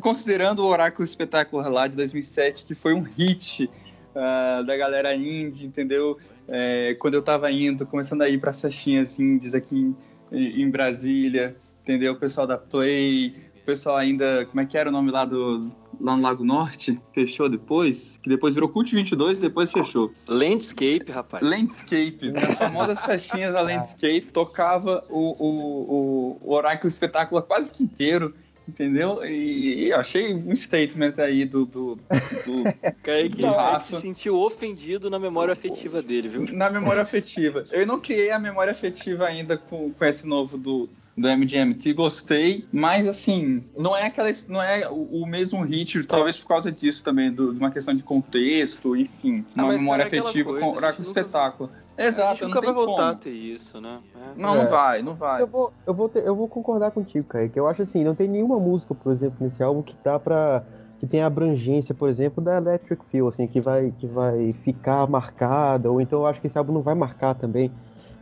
considerando 0.00 0.60
o 0.60 0.66
Oráculo 0.66 1.04
Espetacular 1.04 1.68
lá 1.68 1.88
de 1.88 1.96
2007, 1.96 2.64
que 2.64 2.76
foi 2.76 2.94
um 2.94 3.02
hit 3.02 3.68
uh, 4.14 4.64
da 4.64 4.76
galera 4.76 5.14
indie, 5.14 5.66
entendeu? 5.66 6.16
É, 6.46 6.94
quando 6.94 7.14
eu 7.14 7.22
tava 7.22 7.50
indo, 7.50 7.84
começando 7.84 8.22
a 8.22 8.28
ir 8.28 8.38
para 8.38 8.50
as 8.50 8.60
festinhas 8.60 9.18
indies 9.18 9.52
aqui 9.52 9.92
em, 10.30 10.62
em 10.62 10.70
Brasília, 10.70 11.56
entendeu? 11.82 12.12
O 12.12 12.16
pessoal 12.16 12.46
da 12.46 12.56
Play, 12.56 13.34
pessoal 13.70 13.96
ainda. 13.96 14.44
Como 14.46 14.60
é 14.60 14.66
que 14.66 14.76
era 14.76 14.88
o 14.88 14.92
nome 14.92 15.10
lá 15.10 15.24
do, 15.24 15.70
lá 16.00 16.16
no 16.16 16.22
Lago 16.22 16.44
Norte, 16.44 17.00
fechou 17.12 17.48
depois, 17.48 18.18
que 18.22 18.28
depois 18.28 18.54
virou 18.54 18.68
Cult 18.68 18.92
22 18.92 19.38
e 19.38 19.40
depois 19.40 19.70
fechou. 19.70 20.12
Landscape, 20.28 21.10
rapaz. 21.10 21.42
Landscape, 21.42 22.32
nas 22.32 22.58
famosas 22.58 23.04
festinhas 23.04 23.52
da 23.52 23.62
Landscape, 23.62 24.28
tocava 24.32 25.04
o, 25.08 25.36
o, 25.38 26.38
o 26.42 26.52
Oráculo 26.52 26.88
Espetáculo 26.88 27.40
quase 27.42 27.72
que 27.72 27.84
inteiro, 27.84 28.34
entendeu? 28.66 29.24
E, 29.24 29.86
e 29.86 29.92
achei 29.92 30.34
um 30.34 30.54
statement 30.56 31.14
aí 31.18 31.44
do. 31.44 31.64
do, 31.64 31.94
do 31.94 32.64
Kaique 33.04 33.42
do 33.42 33.80
se 33.80 34.00
sentiu 34.00 34.40
ofendido 34.40 35.08
na 35.08 35.18
memória 35.18 35.52
afetiva 35.52 36.02
dele, 36.02 36.28
viu? 36.28 36.46
Na 36.52 36.68
memória 36.68 37.02
afetiva. 37.02 37.64
Eu 37.70 37.86
não 37.86 38.00
criei 38.00 38.32
a 38.32 38.38
memória 38.38 38.72
afetiva 38.72 39.26
ainda 39.26 39.56
com, 39.56 39.92
com 39.92 40.04
esse 40.04 40.26
novo 40.26 40.58
do, 40.58 40.88
do 41.16 41.28
MGMT, 41.28 41.92
gostei, 41.92 42.64
mas 42.72 43.06
assim, 43.06 43.64
não 43.76 43.96
é 43.96 44.06
aquela, 44.06 44.30
não 44.48 44.62
é 44.62 44.88
o, 44.88 45.22
o 45.22 45.26
mesmo 45.26 45.62
hit, 45.62 46.02
talvez 46.04 46.38
por 46.38 46.48
causa 46.48 46.72
disso 46.72 47.04
também, 47.04 47.30
do, 47.32 47.52
de 47.52 47.58
uma 47.58 47.70
questão 47.70 47.94
de 47.94 48.02
contexto, 48.02 48.96
enfim, 48.96 49.44
ah, 49.56 49.64
uma 49.64 49.72
memória 49.72 50.04
afetiva 50.04 50.50
coisa, 50.50 50.92
com 50.92 50.98
o 50.98 51.02
espetáculo. 51.02 51.70
Exato, 51.98 52.30
a 52.30 52.34
gente 52.34 52.44
nunca 52.44 52.60
vai 52.62 52.72
voltar 52.72 52.94
como. 52.94 53.12
a 53.12 53.14
ter 53.14 53.30
isso, 53.30 53.80
né? 53.80 54.00
É. 54.14 54.40
Não, 54.40 54.54
não 54.54 54.66
vai, 54.66 55.02
não 55.02 55.14
vai. 55.14 55.42
Eu 55.42 55.46
vou, 55.46 55.72
eu 55.86 55.92
vou, 55.92 56.08
ter, 56.08 56.24
eu 56.24 56.34
vou 56.34 56.48
concordar 56.48 56.90
contigo, 56.92 57.26
cara, 57.26 57.48
que 57.48 57.60
eu 57.60 57.68
acho 57.68 57.82
assim, 57.82 58.02
não 58.02 58.14
tem 58.14 58.26
nenhuma 58.26 58.58
música, 58.58 58.94
por 58.94 59.12
exemplo, 59.12 59.36
nesse 59.40 59.62
álbum 59.62 59.82
que 59.82 59.94
tá 59.96 60.18
pra 60.18 60.64
que 60.98 61.06
tem 61.06 61.22
a 61.22 61.26
abrangência, 61.26 61.94
por 61.94 62.10
exemplo, 62.10 62.44
da 62.44 62.58
Electric 62.58 63.02
Feel, 63.06 63.26
assim, 63.26 63.46
que 63.46 63.58
vai, 63.58 63.90
que 63.98 64.06
vai 64.06 64.52
ficar 64.62 65.06
marcada, 65.06 65.90
ou 65.90 65.98
então 65.98 66.20
eu 66.20 66.26
acho 66.26 66.42
que 66.42 66.46
esse 66.46 66.58
álbum 66.58 66.74
não 66.74 66.82
vai 66.82 66.94
marcar 66.94 67.34
também 67.34 67.72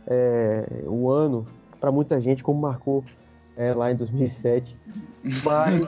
é, 0.07 0.65
o 0.87 1.09
ano 1.09 1.45
para 1.79 1.91
muita 1.91 2.19
gente, 2.19 2.43
como 2.43 2.59
marcou 2.59 3.03
é, 3.55 3.73
lá 3.73 3.91
em 3.91 3.95
2007. 3.95 4.75
Mas, 5.43 5.79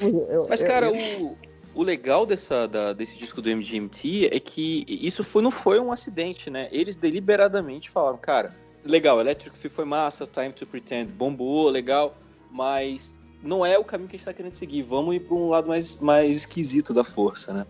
Mas 0.48 0.62
cara. 0.62 0.90
O, 0.90 1.36
o 1.74 1.82
legal 1.82 2.26
dessa, 2.26 2.66
da, 2.66 2.92
desse 2.92 3.18
disco 3.18 3.40
do 3.40 3.48
MGMT 3.48 4.28
é 4.32 4.40
que 4.40 4.84
isso 4.88 5.22
foi, 5.22 5.42
não 5.42 5.50
foi 5.50 5.78
um 5.78 5.92
acidente, 5.92 6.50
né? 6.50 6.68
Eles 6.72 6.96
deliberadamente 6.96 7.88
falaram, 7.88 8.18
cara, 8.18 8.54
legal, 8.84 9.20
Electric 9.20 9.56
Feel 9.56 9.72
foi 9.72 9.84
massa, 9.84 10.26
Time 10.26 10.52
to 10.52 10.66
Pretend 10.66 11.12
bombou, 11.12 11.68
legal, 11.68 12.16
mas 12.50 13.14
não 13.42 13.64
é 13.64 13.78
o 13.78 13.84
caminho 13.84 14.08
que 14.08 14.16
a 14.16 14.18
gente 14.18 14.22
está 14.22 14.32
querendo 14.32 14.54
seguir. 14.54 14.82
Vamos 14.82 15.14
ir 15.14 15.20
para 15.20 15.34
um 15.34 15.48
lado 15.48 15.68
mais, 15.68 16.00
mais 16.00 16.36
esquisito 16.36 16.92
da 16.92 17.04
força, 17.04 17.52
né? 17.52 17.66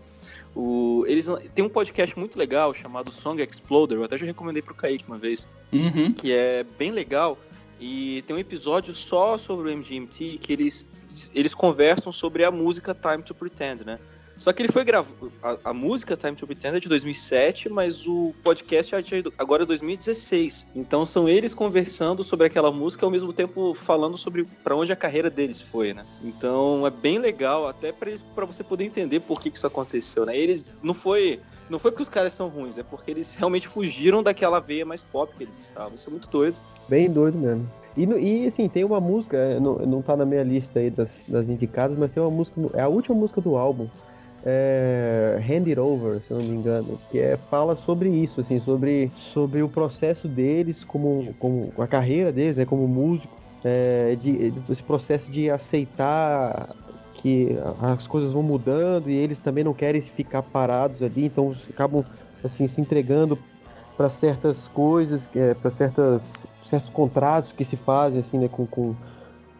O, 0.55 1.03
eles 1.07 1.27
tem 1.55 1.63
um 1.63 1.69
podcast 1.69 2.17
muito 2.19 2.37
legal 2.37 2.73
chamado 2.73 3.11
Song 3.11 3.41
Exploder, 3.41 3.97
eu 3.97 4.03
até 4.03 4.17
já 4.17 4.25
recomendei 4.25 4.61
pro 4.61 4.75
Kaique 4.75 5.05
uma 5.07 5.17
vez, 5.17 5.47
uhum. 5.71 6.13
que 6.13 6.33
é 6.33 6.63
bem 6.77 6.91
legal. 6.91 7.37
E 7.79 8.23
tem 8.27 8.35
um 8.35 8.39
episódio 8.39 8.93
só 8.93 9.37
sobre 9.37 9.69
o 9.69 9.77
MGMT 9.77 10.37
que 10.39 10.53
eles, 10.53 10.85
eles 11.33 11.55
conversam 11.55 12.11
sobre 12.11 12.43
a 12.43 12.51
música 12.51 12.93
Time 12.93 13.23
to 13.23 13.33
Pretend, 13.33 13.85
né? 13.85 13.99
Só 14.41 14.51
que 14.51 14.63
ele 14.63 14.71
foi 14.71 14.83
gravado. 14.83 15.31
A, 15.63 15.71
música 15.71 16.17
Time 16.17 16.35
to 16.35 16.47
Pretend 16.47 16.77
é 16.77 16.79
de 16.79 16.89
2007, 16.89 17.69
mas 17.69 18.07
o 18.07 18.33
podcast 18.43 18.95
é 18.95 18.97
agora 19.37 19.61
é 19.61 19.65
2016. 19.67 20.71
Então 20.75 21.05
são 21.05 21.29
eles 21.29 21.53
conversando 21.53 22.23
sobre 22.23 22.47
aquela 22.47 22.71
música 22.71 23.05
ao 23.05 23.11
mesmo 23.11 23.31
tempo 23.31 23.75
falando 23.75 24.17
sobre 24.17 24.43
para 24.63 24.75
onde 24.75 24.91
a 24.91 24.95
carreira 24.95 25.29
deles 25.29 25.61
foi, 25.61 25.93
né? 25.93 26.03
Então 26.23 26.87
é 26.87 26.89
bem 26.89 27.19
legal, 27.19 27.67
até 27.67 27.91
para 27.91 28.43
você 28.43 28.63
poder 28.63 28.83
entender 28.83 29.19
por 29.19 29.39
que, 29.39 29.51
que 29.51 29.57
isso 29.57 29.67
aconteceu, 29.67 30.25
né? 30.25 30.35
Eles 30.35 30.65
não 30.81 30.95
foi. 30.95 31.39
Não 31.69 31.77
foi 31.77 31.91
porque 31.91 32.01
os 32.01 32.09
caras 32.09 32.33
são 32.33 32.49
ruins, 32.49 32.79
é 32.79 32.83
porque 32.83 33.11
eles 33.11 33.35
realmente 33.35 33.67
fugiram 33.67 34.23
daquela 34.23 34.59
veia 34.59 34.83
mais 34.83 35.03
pop 35.03 35.31
que 35.37 35.43
eles 35.43 35.59
estavam. 35.59 35.93
Isso 35.93 36.09
é 36.09 36.11
muito 36.11 36.27
doido. 36.27 36.59
Bem 36.89 37.11
doido 37.11 37.37
mesmo. 37.37 37.69
E, 37.95 38.05
e 38.05 38.47
assim, 38.47 38.67
tem 38.67 38.83
uma 38.83 38.99
música, 38.99 39.59
não, 39.59 39.75
não 39.85 40.01
tá 40.01 40.17
na 40.17 40.25
minha 40.25 40.43
lista 40.43 40.79
aí 40.79 40.89
das, 40.89 41.11
das 41.27 41.47
indicadas, 41.47 41.95
mas 41.95 42.11
tem 42.11 42.23
uma 42.23 42.31
música, 42.31 42.59
é 42.73 42.81
a 42.81 42.87
última 42.87 43.15
música 43.15 43.39
do 43.39 43.55
álbum, 43.55 43.87
é, 44.45 45.39
Hand 45.41 45.67
It 45.67 45.79
Over, 45.79 46.21
se 46.21 46.33
não 46.33 46.41
me 46.41 46.55
engano, 46.55 46.99
que 47.09 47.19
é, 47.19 47.37
fala 47.37 47.75
sobre 47.75 48.09
isso, 48.09 48.41
assim, 48.41 48.59
sobre, 48.59 49.11
sobre 49.13 49.61
o 49.61 49.69
processo 49.69 50.27
deles, 50.27 50.83
como, 50.83 51.33
como 51.39 51.71
a 51.77 51.87
carreira 51.87 52.31
deles, 52.31 52.57
né, 52.57 52.65
como 52.65 52.87
músico, 52.87 53.37
é, 53.63 54.15
de, 54.15 54.53
esse 54.69 54.83
processo 54.83 55.29
de 55.31 55.49
aceitar 55.49 56.75
que 57.15 57.55
as 57.79 58.07
coisas 58.07 58.31
vão 58.31 58.41
mudando 58.41 59.09
e 59.09 59.15
eles 59.15 59.39
também 59.39 59.63
não 59.63 59.73
querem 59.73 60.01
ficar 60.01 60.41
parados 60.41 61.03
ali, 61.03 61.25
então 61.25 61.55
acabam 61.69 62.03
assim 62.43 62.65
se 62.65 62.81
entregando 62.81 63.37
para 63.95 64.09
certas 64.09 64.67
coisas, 64.67 65.29
é, 65.35 65.53
para 65.53 65.69
certas 65.69 66.33
certos 66.67 66.89
contratos 66.89 67.51
que 67.51 67.63
se 67.63 67.75
fazem 67.75 68.21
assim, 68.21 68.39
né, 68.39 68.47
com, 68.47 68.65
com 68.65 68.95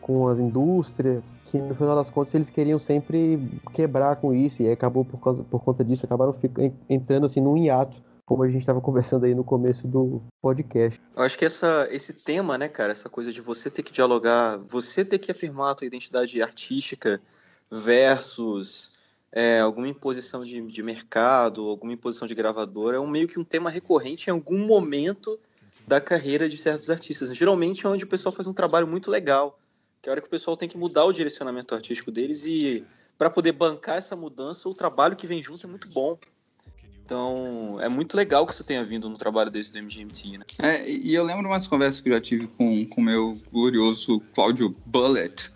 com 0.02 0.28
as 0.28 0.40
indústrias, 0.40 1.24
que 1.52 1.58
no 1.60 1.76
final 1.76 1.96
das 1.96 2.10
contas 2.10 2.34
eles 2.34 2.50
queriam 2.50 2.80
sempre 2.80 3.38
quebrar 3.74 4.16
com 4.16 4.34
isso, 4.34 4.64
e 4.64 4.72
acabou 4.72 5.04
por, 5.04 5.20
causa, 5.20 5.44
por 5.44 5.62
conta 5.64 5.84
disso, 5.84 6.06
acabaram 6.06 6.34
fic- 6.34 6.58
en- 6.58 6.74
entrando 6.90 7.26
assim 7.26 7.42
num 7.42 7.58
hiato, 7.58 8.02
como 8.26 8.44
a 8.44 8.48
gente 8.48 8.62
estava 8.62 8.80
conversando 8.82 9.26
aí 9.26 9.36
no 9.36 9.44
começo 9.44 9.86
do 9.88 10.22
podcast. 10.42 11.00
Eu 11.16 11.24
acho 11.24 11.38
que 11.38 11.44
essa, 11.44 11.88
esse 11.92 12.14
tema, 12.14 12.58
né, 12.58 12.70
cara, 12.70 12.94
essa 12.94 13.10
coisa 13.10 13.34
de 13.34 13.42
você 13.42 13.70
ter 13.70 13.84
que 13.84 13.92
dialogar, 13.92 14.58
você 14.70 15.04
ter 15.04 15.20
que 15.20 15.30
afirmar 15.32 15.72
a 15.72 15.76
tua 15.76 15.88
identidade 15.88 16.42
artística 16.42 17.22
versus 17.70 18.94
é, 19.32 19.60
alguma 19.60 19.88
imposição 19.88 20.44
de, 20.46 20.62
de 20.62 20.84
mercado, 20.84 21.68
alguma 21.68 21.94
imposição 21.94 22.28
de 22.28 22.36
gravadora, 22.36 22.98
é 22.98 23.00
um 23.00 23.08
meio 23.08 23.28
que 23.28 23.40
um 23.40 23.44
tema 23.44 23.70
recorrente 23.70 24.30
em 24.30 24.32
algum 24.34 24.66
momento 24.66 25.40
da 25.88 26.00
carreira 26.00 26.48
de 26.48 26.58
certos 26.58 26.90
artistas. 26.90 27.36
Geralmente 27.36 27.86
é 27.86 27.90
onde 27.90 28.04
o 28.04 28.08
pessoal 28.08 28.34
faz 28.34 28.48
um 28.48 28.54
trabalho 28.54 28.88
muito 28.88 29.10
legal, 29.10 29.58
que 30.02 30.10
é 30.10 30.12
a 30.12 30.14
hora 30.14 30.22
que 30.22 30.28
o 30.28 30.32
pessoal 30.32 30.58
tem 30.58 30.68
que 30.68 30.78
mudar 30.78 31.06
o 31.06 31.14
direcionamento 31.14 31.76
artístico 31.76 32.12
deles 32.12 32.44
e 32.46 32.84
para 33.18 33.30
poder 33.30 33.52
bancar 33.52 33.98
essa 33.98 34.16
mudança, 34.16 34.68
o 34.68 34.74
trabalho 34.74 35.16
que 35.16 35.28
vem 35.28 35.44
junto 35.44 35.68
é 35.68 35.70
muito 35.70 35.88
bom. 35.88 36.18
Então, 37.06 37.78
é 37.82 37.90
muito 37.90 38.16
legal 38.16 38.48
que 38.48 38.54
isso 38.54 38.64
tenha 38.64 38.84
vindo 38.84 39.10
no 39.10 39.18
trabalho 39.18 39.52
desse 39.52 39.72
do 39.72 39.78
MGMT, 39.78 40.38
né? 40.38 40.46
É, 40.58 40.90
e 40.90 41.14
eu 41.14 41.24
lembro 41.24 41.46
umas 41.46 41.68
conversas 41.68 42.02
que 42.02 42.10
eu 42.10 42.14
já 42.14 42.22
tive 42.22 42.48
com 42.48 42.88
o 42.98 43.02
meu 43.02 43.38
glorioso 43.52 44.22
Cláudio 44.34 44.76
Bullet. 44.86 45.52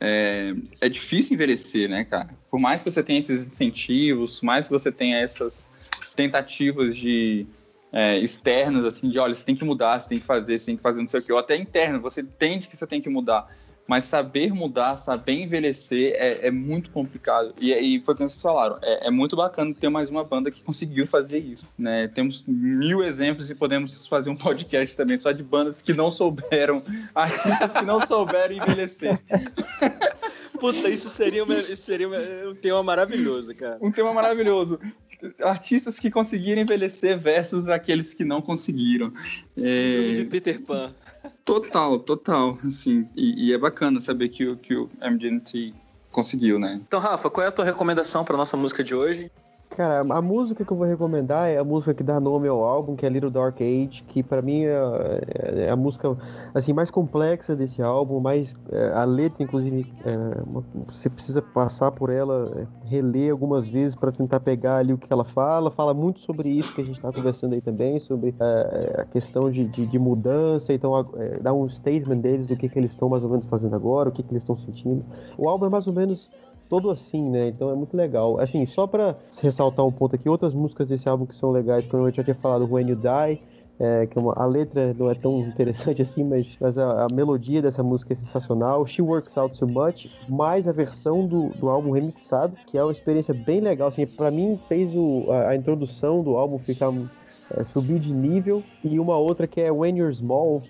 É, 0.00 0.54
é 0.80 0.88
difícil 0.88 1.34
envelhecer, 1.34 1.88
né, 1.88 2.04
cara? 2.04 2.30
Por 2.50 2.58
mais 2.58 2.82
que 2.82 2.90
você 2.90 3.02
tenha 3.02 3.20
esses 3.20 3.46
incentivos, 3.46 4.40
mais 4.40 4.66
que 4.66 4.72
você 4.72 4.90
tenha 4.90 5.18
essas 5.18 5.68
tentativas 6.16 6.96
de 6.96 7.46
é, 7.92 8.18
externas, 8.18 8.84
assim, 8.86 9.08
de 9.08 9.18
olha, 9.18 9.34
você 9.34 9.44
tem 9.44 9.54
que 9.54 9.64
mudar, 9.64 10.00
você 10.00 10.08
tem 10.08 10.18
que 10.18 10.26
fazer, 10.26 10.58
você 10.58 10.66
tem 10.66 10.76
que 10.76 10.82
fazer 10.82 11.00
não 11.00 11.08
sei 11.08 11.20
o 11.20 11.22
quê, 11.22 11.32
ou 11.32 11.38
até 11.38 11.54
interno, 11.54 12.00
você 12.00 12.22
entende 12.22 12.66
que 12.66 12.76
você 12.76 12.86
tem 12.86 13.00
que 13.00 13.08
mudar. 13.08 13.48
Mas 13.86 14.04
saber 14.04 14.50
mudar, 14.54 14.96
saber 14.96 15.34
envelhecer 15.42 16.14
é, 16.16 16.46
é 16.46 16.50
muito 16.50 16.90
complicado. 16.90 17.54
E, 17.60 17.70
e 17.72 18.00
foi 18.02 18.14
o 18.14 18.16
que 18.16 18.22
vocês 18.22 18.40
falaram. 18.40 18.78
É, 18.82 19.08
é 19.08 19.10
muito 19.10 19.36
bacana 19.36 19.74
ter 19.78 19.90
mais 19.90 20.08
uma 20.08 20.24
banda 20.24 20.50
que 20.50 20.60
conseguiu 20.64 21.06
fazer 21.06 21.38
isso. 21.38 21.66
Né? 21.78 22.08
Temos 22.08 22.42
mil 22.48 23.02
exemplos 23.04 23.50
e 23.50 23.54
podemos 23.54 24.06
fazer 24.06 24.30
um 24.30 24.36
podcast 24.36 24.96
também 24.96 25.18
só 25.20 25.32
de 25.32 25.42
bandas 25.42 25.82
que 25.82 25.92
não 25.92 26.10
souberam, 26.10 26.82
artistas 27.14 27.72
que 27.72 27.84
não 27.84 28.00
souberam 28.06 28.54
envelhecer. 28.56 29.20
Puta, 30.58 30.88
isso 30.88 31.08
seria, 31.10 31.44
uma, 31.44 31.54
isso 31.54 31.82
seria 31.82 32.08
uma- 32.08 32.16
um 32.50 32.54
tema 32.54 32.82
maravilhoso, 32.82 33.54
cara. 33.54 33.76
Um 33.82 33.90
tema 33.92 34.14
maravilhoso. 34.14 34.78
Artistas 35.42 35.98
que 35.98 36.10
conseguiram 36.10 36.62
envelhecer 36.62 37.18
versus 37.18 37.68
aqueles 37.68 38.14
que 38.14 38.24
não 38.24 38.40
conseguiram. 38.40 39.12
Síndrome 39.56 40.14
de 40.14 40.20
É, 40.22 40.24
Peter 40.24 40.60
Pan. 40.62 40.94
Total, 41.44 41.98
total. 42.00 42.58
Assim, 42.64 43.06
e, 43.16 43.48
e 43.48 43.52
é 43.52 43.58
bacana 43.58 44.00
saber 44.00 44.28
que, 44.28 44.46
o- 44.46 44.56
que 44.56 44.74
o 44.76 44.88
MGMT 45.00 45.74
conseguiu, 46.10 46.58
né? 46.58 46.80
Então, 46.86 47.00
Rafa, 47.00 47.28
qual 47.30 47.44
é 47.44 47.48
a 47.48 47.52
tua 47.52 47.64
recomendação 47.64 48.24
para 48.24 48.36
nossa 48.36 48.56
música 48.56 48.82
de 48.84 48.94
hoje? 48.94 49.30
Cara, 49.76 50.02
a 50.08 50.22
música 50.22 50.64
que 50.64 50.72
eu 50.72 50.76
vou 50.76 50.86
recomendar 50.86 51.48
é 51.48 51.58
a 51.58 51.64
música 51.64 51.92
que 51.92 52.04
dá 52.04 52.20
nome 52.20 52.46
ao 52.46 52.62
álbum, 52.62 52.94
que 52.94 53.04
é 53.04 53.08
Little 53.08 53.28
Dark 53.28 53.56
Age, 53.56 54.04
que 54.06 54.22
pra 54.22 54.40
mim 54.40 54.62
é, 54.62 55.66
é 55.66 55.68
a 55.68 55.74
música 55.74 56.16
assim 56.54 56.72
mais 56.72 56.92
complexa 56.92 57.56
desse 57.56 57.82
álbum, 57.82 58.20
mais 58.20 58.54
é, 58.70 58.92
a 58.92 59.02
letra 59.02 59.42
inclusive 59.42 59.92
é, 60.04 60.16
você 60.86 61.10
precisa 61.10 61.42
passar 61.42 61.90
por 61.90 62.08
ela, 62.08 62.52
é, 62.56 62.88
reler 62.88 63.32
algumas 63.32 63.66
vezes 63.66 63.96
para 63.96 64.12
tentar 64.12 64.38
pegar 64.38 64.76
ali 64.76 64.92
o 64.92 64.98
que 64.98 65.12
ela 65.12 65.24
fala. 65.24 65.72
Fala 65.72 65.92
muito 65.92 66.20
sobre 66.20 66.48
isso 66.50 66.72
que 66.72 66.80
a 66.80 66.84
gente 66.84 67.00
tá 67.00 67.10
conversando 67.10 67.54
aí 67.54 67.60
também, 67.60 67.98
sobre 67.98 68.32
é, 68.38 69.00
a 69.00 69.04
questão 69.06 69.50
de, 69.50 69.64
de, 69.64 69.86
de 69.86 69.98
mudança, 69.98 70.72
então 70.72 71.04
é, 71.16 71.40
dá 71.40 71.52
um 71.52 71.68
statement 71.68 72.18
deles 72.18 72.46
do 72.46 72.54
que, 72.56 72.68
que 72.68 72.78
eles 72.78 72.92
estão 72.92 73.08
mais 73.08 73.24
ou 73.24 73.28
menos 73.28 73.46
fazendo 73.46 73.74
agora, 73.74 74.08
o 74.08 74.12
que, 74.12 74.22
que 74.22 74.30
eles 74.30 74.44
estão 74.44 74.56
sentindo. 74.56 75.04
O 75.36 75.48
álbum 75.48 75.66
é 75.66 75.68
mais 75.68 75.88
ou 75.88 75.92
menos 75.92 76.32
todo 76.74 76.90
assim, 76.90 77.30
né? 77.30 77.48
Então 77.48 77.70
é 77.70 77.74
muito 77.74 77.96
legal. 77.96 78.40
Assim, 78.40 78.66
só 78.66 78.84
pra 78.86 79.14
ressaltar 79.40 79.86
um 79.86 79.92
ponto 79.92 80.16
aqui, 80.16 80.28
outras 80.28 80.52
músicas 80.52 80.88
desse 80.88 81.08
álbum 81.08 81.24
que 81.24 81.36
são 81.36 81.50
legais, 81.50 81.86
como 81.86 82.08
eu 82.08 82.12
já 82.12 82.24
tinha 82.24 82.34
falado, 82.34 82.68
When 82.68 82.88
You 82.88 82.96
Die, 82.96 83.40
é, 83.78 84.06
que 84.06 84.18
é 84.18 84.20
uma- 84.20 84.34
a 84.36 84.44
letra 84.46 84.92
não 84.94 85.08
é 85.08 85.14
tão 85.14 85.38
interessante 85.48 86.02
assim, 86.02 86.24
mas, 86.24 86.56
mas 86.60 86.76
a, 86.76 87.04
a 87.04 87.08
melodia 87.12 87.62
dessa 87.62 87.82
música 87.82 88.12
é 88.12 88.16
sensacional. 88.16 88.84
She 88.86 89.02
Works 89.02 89.36
Out 89.36 89.58
Too 89.58 89.68
Much, 89.68 90.08
mais 90.28 90.66
a 90.66 90.72
versão 90.72 91.24
do, 91.26 91.50
do 91.56 91.68
álbum 91.68 91.92
remixado, 91.92 92.56
que 92.66 92.76
é 92.76 92.82
uma 92.82 92.92
experiência 92.92 93.32
bem 93.34 93.60
legal. 93.60 93.88
Assim, 93.88 94.04
pra 94.06 94.30
mim 94.32 94.58
fez 94.68 94.92
o, 94.96 95.30
a, 95.30 95.50
a 95.50 95.56
introdução 95.56 96.22
do 96.24 96.36
álbum 96.36 96.58
ficar 96.58 96.92
é, 97.52 97.62
subir 97.64 98.00
de 98.00 98.12
nível. 98.12 98.64
E 98.82 98.98
uma 98.98 99.16
outra 99.16 99.46
que 99.46 99.60
é 99.60 99.70
When 99.70 99.96
You're 99.96 100.14
Small, 100.14 100.62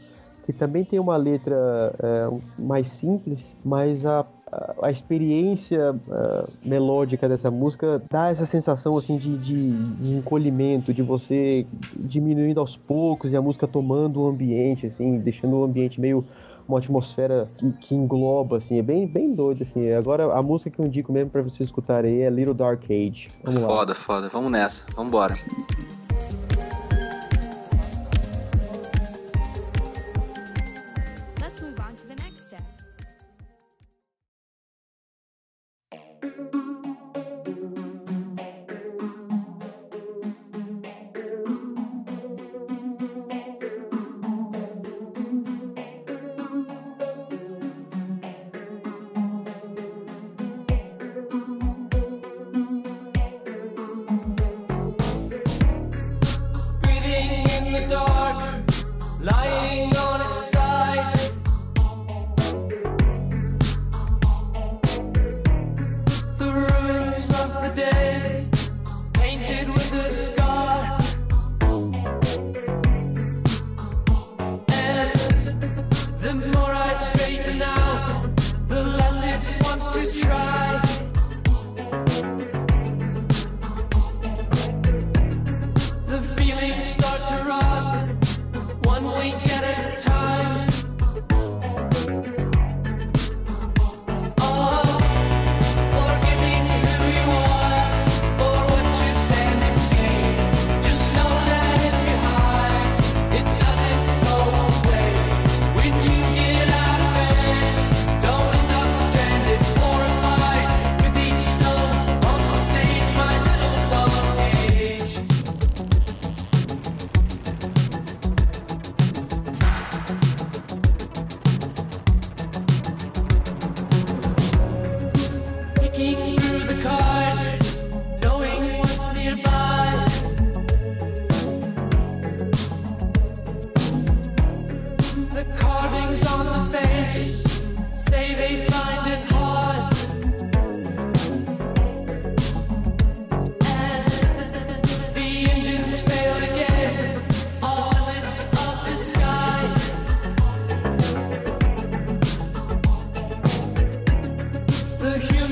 que 0.47 0.53
também 0.53 0.85
tem 0.85 0.99
uma 0.99 1.17
letra 1.17 1.57
é, 2.03 2.27
mais 2.59 2.89
simples, 2.89 3.57
mas 3.65 4.05
a, 4.05 4.27
a, 4.83 4.91
experiência 4.91 5.95
é, 6.11 6.45
melódica 6.65 7.29
dessa 7.29 7.51
música 7.51 8.03
dá 8.11 8.29
essa 8.29 8.47
sensação 8.47 8.97
assim 8.97 9.17
de, 9.17 9.37
de, 9.39 9.73
de 9.73 10.15
encolhimento, 10.15 10.93
de 10.93 11.03
você 11.03 11.67
diminuindo 11.97 12.61
aos 12.61 12.77
poucos 12.77 13.33
e 13.33 13.37
a 13.37 13.43
música 13.43 13.67
tomando 13.67 14.23
o 14.23 14.27
ambiente, 14.27 14.87
assim, 14.87 15.19
deixando 15.19 15.57
o 15.57 15.65
ambiente 15.65 16.01
meio 16.01 16.25
uma 16.67 16.79
atmosfera 16.79 17.47
que, 17.59 17.73
que 17.73 17.95
engloba, 17.95 18.59
assim, 18.59 18.79
é 18.79 18.83
bem, 18.83 19.07
bem 19.07 19.35
doido, 19.35 19.63
assim. 19.63 19.93
Agora, 19.93 20.33
a 20.33 20.43
música 20.43 20.71
que 20.71 20.79
eu 20.79 20.87
indico 20.87 21.13
mesmo 21.13 21.31
pra 21.31 21.43
vocês 21.43 21.69
escutarem 21.69 22.23
é 22.23 22.31
Little 22.31 22.55
Dark 22.55 22.85
Age. 22.85 23.29
Vamos 23.43 23.63
lá. 23.63 23.69
Foda, 23.69 23.95
foda. 23.95 24.29
Vamos 24.29 24.51
nessa. 24.51 24.87
Vamos 24.97 25.13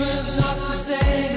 summer's 0.03 0.35
not 0.35 0.57
the 0.67 0.73
same. 0.73 1.32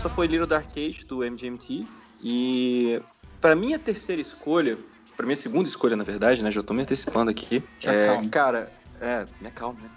Essa 0.00 0.08
foi 0.08 0.26
Little 0.26 0.46
Dark 0.46 0.70
Age 0.78 1.04
do 1.04 1.22
MGMT. 1.22 1.86
E 2.24 3.02
pra 3.38 3.54
minha 3.54 3.78
terceira 3.78 4.18
escolha, 4.18 4.78
pra 5.14 5.26
minha 5.26 5.36
segunda 5.36 5.68
escolha, 5.68 5.94
na 5.94 6.04
verdade, 6.04 6.42
né? 6.42 6.50
Já 6.50 6.62
tô 6.62 6.72
me 6.72 6.80
antecipando 6.80 7.30
aqui. 7.30 7.62
É, 7.84 8.28
cara, 8.30 8.72
é, 8.98 9.26
me 9.38 9.48
acalma, 9.48 9.78
né? 9.78 9.90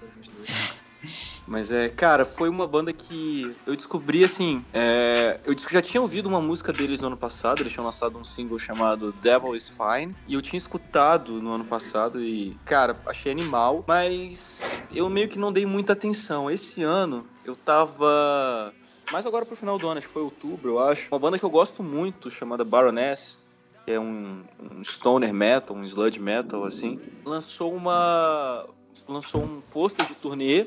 Mas 1.47 1.71
é, 1.71 1.87
cara, 1.87 2.25
foi 2.25 2.49
uma 2.49 2.67
banda 2.67 2.91
que 2.91 3.55
eu 3.65 3.77
descobri 3.77 4.25
assim. 4.25 4.65
é, 4.73 5.39
eu 5.45 5.55
já 5.57 5.81
tinha 5.81 6.01
ouvido 6.01 6.27
uma 6.27 6.41
música 6.41 6.73
deles 6.73 6.99
no 6.99 7.07
ano 7.07 7.17
passado, 7.17 7.61
eles 7.61 7.71
tinham 7.71 7.85
lançado 7.85 8.17
um 8.17 8.25
single 8.25 8.59
chamado 8.59 9.13
Devil 9.21 9.55
is 9.55 9.69
Fine. 9.69 10.13
E 10.27 10.33
eu 10.33 10.41
tinha 10.41 10.57
escutado 10.57 11.41
no 11.41 11.53
ano 11.53 11.63
passado 11.63 12.21
e, 12.21 12.57
cara, 12.65 12.99
achei 13.05 13.31
animal, 13.31 13.85
mas 13.87 14.61
eu 14.93 15.09
meio 15.09 15.29
que 15.29 15.39
não 15.39 15.53
dei 15.53 15.65
muita 15.65 15.93
atenção. 15.93 16.51
Esse 16.51 16.83
ano 16.83 17.25
eu 17.45 17.55
tava. 17.55 18.73
Mais 19.11 19.25
agora 19.25 19.45
pro 19.45 19.55
final 19.55 19.77
do 19.77 19.87
ano, 19.87 19.97
acho 19.97 20.07
que 20.07 20.13
foi 20.13 20.23
outubro, 20.23 20.71
eu 20.71 20.79
acho. 20.79 21.07
Uma 21.11 21.19
banda 21.19 21.37
que 21.37 21.45
eu 21.45 21.49
gosto 21.49 21.83
muito, 21.83 22.31
chamada 22.31 22.63
Baroness, 22.63 23.37
que 23.85 23.91
é 23.91 23.99
um, 23.99 24.43
um 24.59 24.83
stoner 24.83 25.33
metal, 25.33 25.75
um 25.75 25.83
sludge 25.83 26.19
metal, 26.19 26.63
assim, 26.63 26.99
lançou 27.25 27.73
uma. 27.73 28.65
lançou 29.07 29.43
um 29.43 29.61
pôster 29.71 30.05
de 30.05 30.15
turnê. 30.15 30.65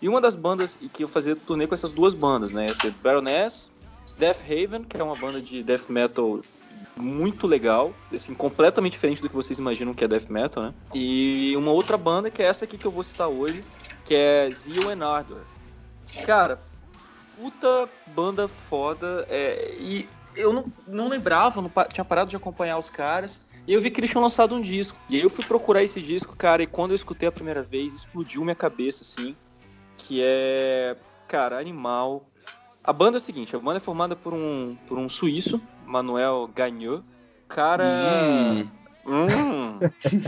E 0.00 0.08
uma 0.08 0.20
das 0.20 0.36
bandas 0.36 0.78
e 0.80 0.88
que 0.88 1.02
eu 1.02 1.08
fazia 1.08 1.34
turnê 1.34 1.66
com 1.66 1.74
essas 1.74 1.92
duas 1.92 2.14
bandas, 2.14 2.52
né? 2.52 2.68
Ia 2.68 2.74
ser 2.74 2.92
Baroness, 3.02 3.68
Death 4.16 4.42
Haven, 4.42 4.84
que 4.84 4.96
é 4.96 5.02
uma 5.02 5.16
banda 5.16 5.40
de 5.40 5.62
death 5.62 5.88
metal 5.88 6.40
muito 6.96 7.46
legal, 7.46 7.92
assim, 8.12 8.34
completamente 8.34 8.92
diferente 8.92 9.22
do 9.22 9.28
que 9.28 9.34
vocês 9.34 9.58
imaginam 9.58 9.94
que 9.94 10.04
é 10.04 10.08
death 10.08 10.28
metal, 10.28 10.62
né? 10.62 10.74
E 10.94 11.54
uma 11.56 11.72
outra 11.72 11.96
banda 11.96 12.30
que 12.30 12.42
é 12.42 12.46
essa 12.46 12.64
aqui 12.64 12.76
que 12.76 12.86
eu 12.86 12.90
vou 12.90 13.02
citar 13.02 13.28
hoje, 13.28 13.64
que 14.04 14.14
é 14.14 14.50
Zio 14.52 14.88
and 14.88 15.04
Ardor. 15.04 15.40
Cara, 16.24 16.60
puta 17.38 17.88
banda 18.08 18.48
foda, 18.48 19.26
é, 19.30 19.74
e 19.78 20.08
eu 20.36 20.52
não, 20.52 20.72
não 20.86 21.08
lembrava, 21.08 21.62
não 21.62 21.70
tinha 21.92 22.04
parado 22.04 22.30
de 22.30 22.36
acompanhar 22.36 22.78
os 22.78 22.90
caras, 22.90 23.46
e 23.66 23.72
eu 23.72 23.80
vi 23.80 23.90
que 23.90 24.00
eles 24.00 24.10
tinham 24.10 24.22
lançado 24.22 24.54
um 24.54 24.60
disco. 24.60 24.98
E 25.08 25.16
aí 25.16 25.22
eu 25.22 25.30
fui 25.30 25.44
procurar 25.44 25.82
esse 25.82 26.00
disco, 26.00 26.36
cara, 26.36 26.62
e 26.62 26.66
quando 26.66 26.92
eu 26.92 26.96
escutei 26.96 27.28
a 27.28 27.32
primeira 27.32 27.62
vez, 27.62 27.94
explodiu 27.94 28.42
minha 28.42 28.56
cabeça, 28.56 29.02
assim, 29.02 29.36
que 29.96 30.20
é, 30.22 30.96
cara, 31.26 31.58
animal. 31.58 32.26
A 32.82 32.92
banda 32.92 33.16
é 33.16 33.18
a 33.18 33.20
seguinte, 33.20 33.54
a 33.54 33.58
banda 33.58 33.76
é 33.76 33.80
formada 33.80 34.16
por 34.16 34.32
um, 34.32 34.76
por 34.86 34.98
um 34.98 35.08
suíço, 35.08 35.60
Manuel 35.86 36.50
Gagneux. 36.54 37.02
Cara... 37.46 37.84
Hum. 37.84 38.68
Hum, 39.06 39.78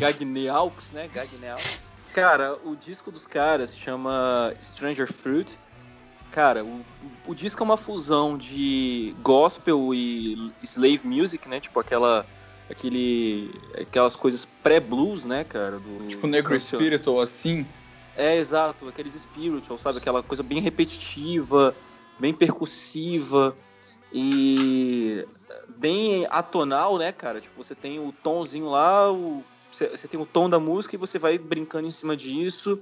Gagneaux, 0.00 0.90
né? 0.92 1.06
Gagneaux. 1.12 1.90
Cara, 2.14 2.58
o 2.64 2.74
disco 2.74 3.12
dos 3.12 3.26
caras 3.26 3.76
chama 3.76 4.54
Stranger 4.62 5.12
Fruit. 5.12 5.58
Cara, 6.30 6.64
o, 6.64 6.80
o 7.26 7.34
disco 7.34 7.62
é 7.62 7.64
uma 7.64 7.76
fusão 7.76 8.38
de 8.38 9.14
gospel 9.22 9.92
e 9.92 10.52
slave 10.62 11.06
music, 11.06 11.48
né? 11.48 11.60
Tipo 11.60 11.80
aquela 11.80 12.26
aquele 12.70 13.50
aquelas 13.74 14.14
coisas 14.14 14.44
pré-blues, 14.44 15.26
né, 15.26 15.44
cara, 15.44 15.78
do 15.78 16.06
Tipo 16.06 16.26
Negro 16.26 16.58
Spiritual, 16.58 17.20
assim. 17.20 17.66
É, 18.16 18.36
exato, 18.36 18.88
aqueles 18.88 19.14
spiritual, 19.14 19.78
sabe? 19.78 19.98
Aquela 19.98 20.22
coisa 20.22 20.42
bem 20.42 20.60
repetitiva, 20.60 21.74
bem 22.18 22.34
percussiva 22.34 23.56
e 24.12 25.26
bem 25.68 26.26
atonal, 26.30 26.98
né, 26.98 27.12
cara? 27.12 27.40
Tipo, 27.40 27.62
você 27.62 27.74
tem 27.74 27.98
o 27.98 28.12
tomzinho 28.12 28.68
lá, 28.68 29.10
o, 29.10 29.42
você, 29.70 29.88
você 29.88 30.06
tem 30.06 30.20
o 30.20 30.26
tom 30.26 30.50
da 30.50 30.60
música 30.60 30.94
e 30.94 30.98
você 30.98 31.18
vai 31.18 31.38
brincando 31.38 31.88
em 31.88 31.92
cima 31.92 32.16
disso 32.16 32.80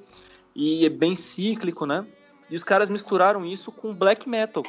e 0.54 0.84
é 0.84 0.88
bem 0.88 1.14
cíclico, 1.14 1.86
né? 1.86 2.04
E 2.50 2.54
os 2.54 2.64
caras 2.64 2.88
misturaram 2.90 3.44
isso 3.44 3.70
com 3.70 3.94
black 3.94 4.28
metal. 4.28 4.64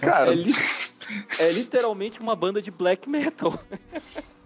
Cara, 0.00 0.32
É, 0.32 0.34
li- 0.34 0.54
é 1.38 1.50
literalmente 1.50 2.20
uma 2.20 2.36
banda 2.36 2.60
de 2.60 2.70
black 2.70 3.08
metal. 3.08 3.58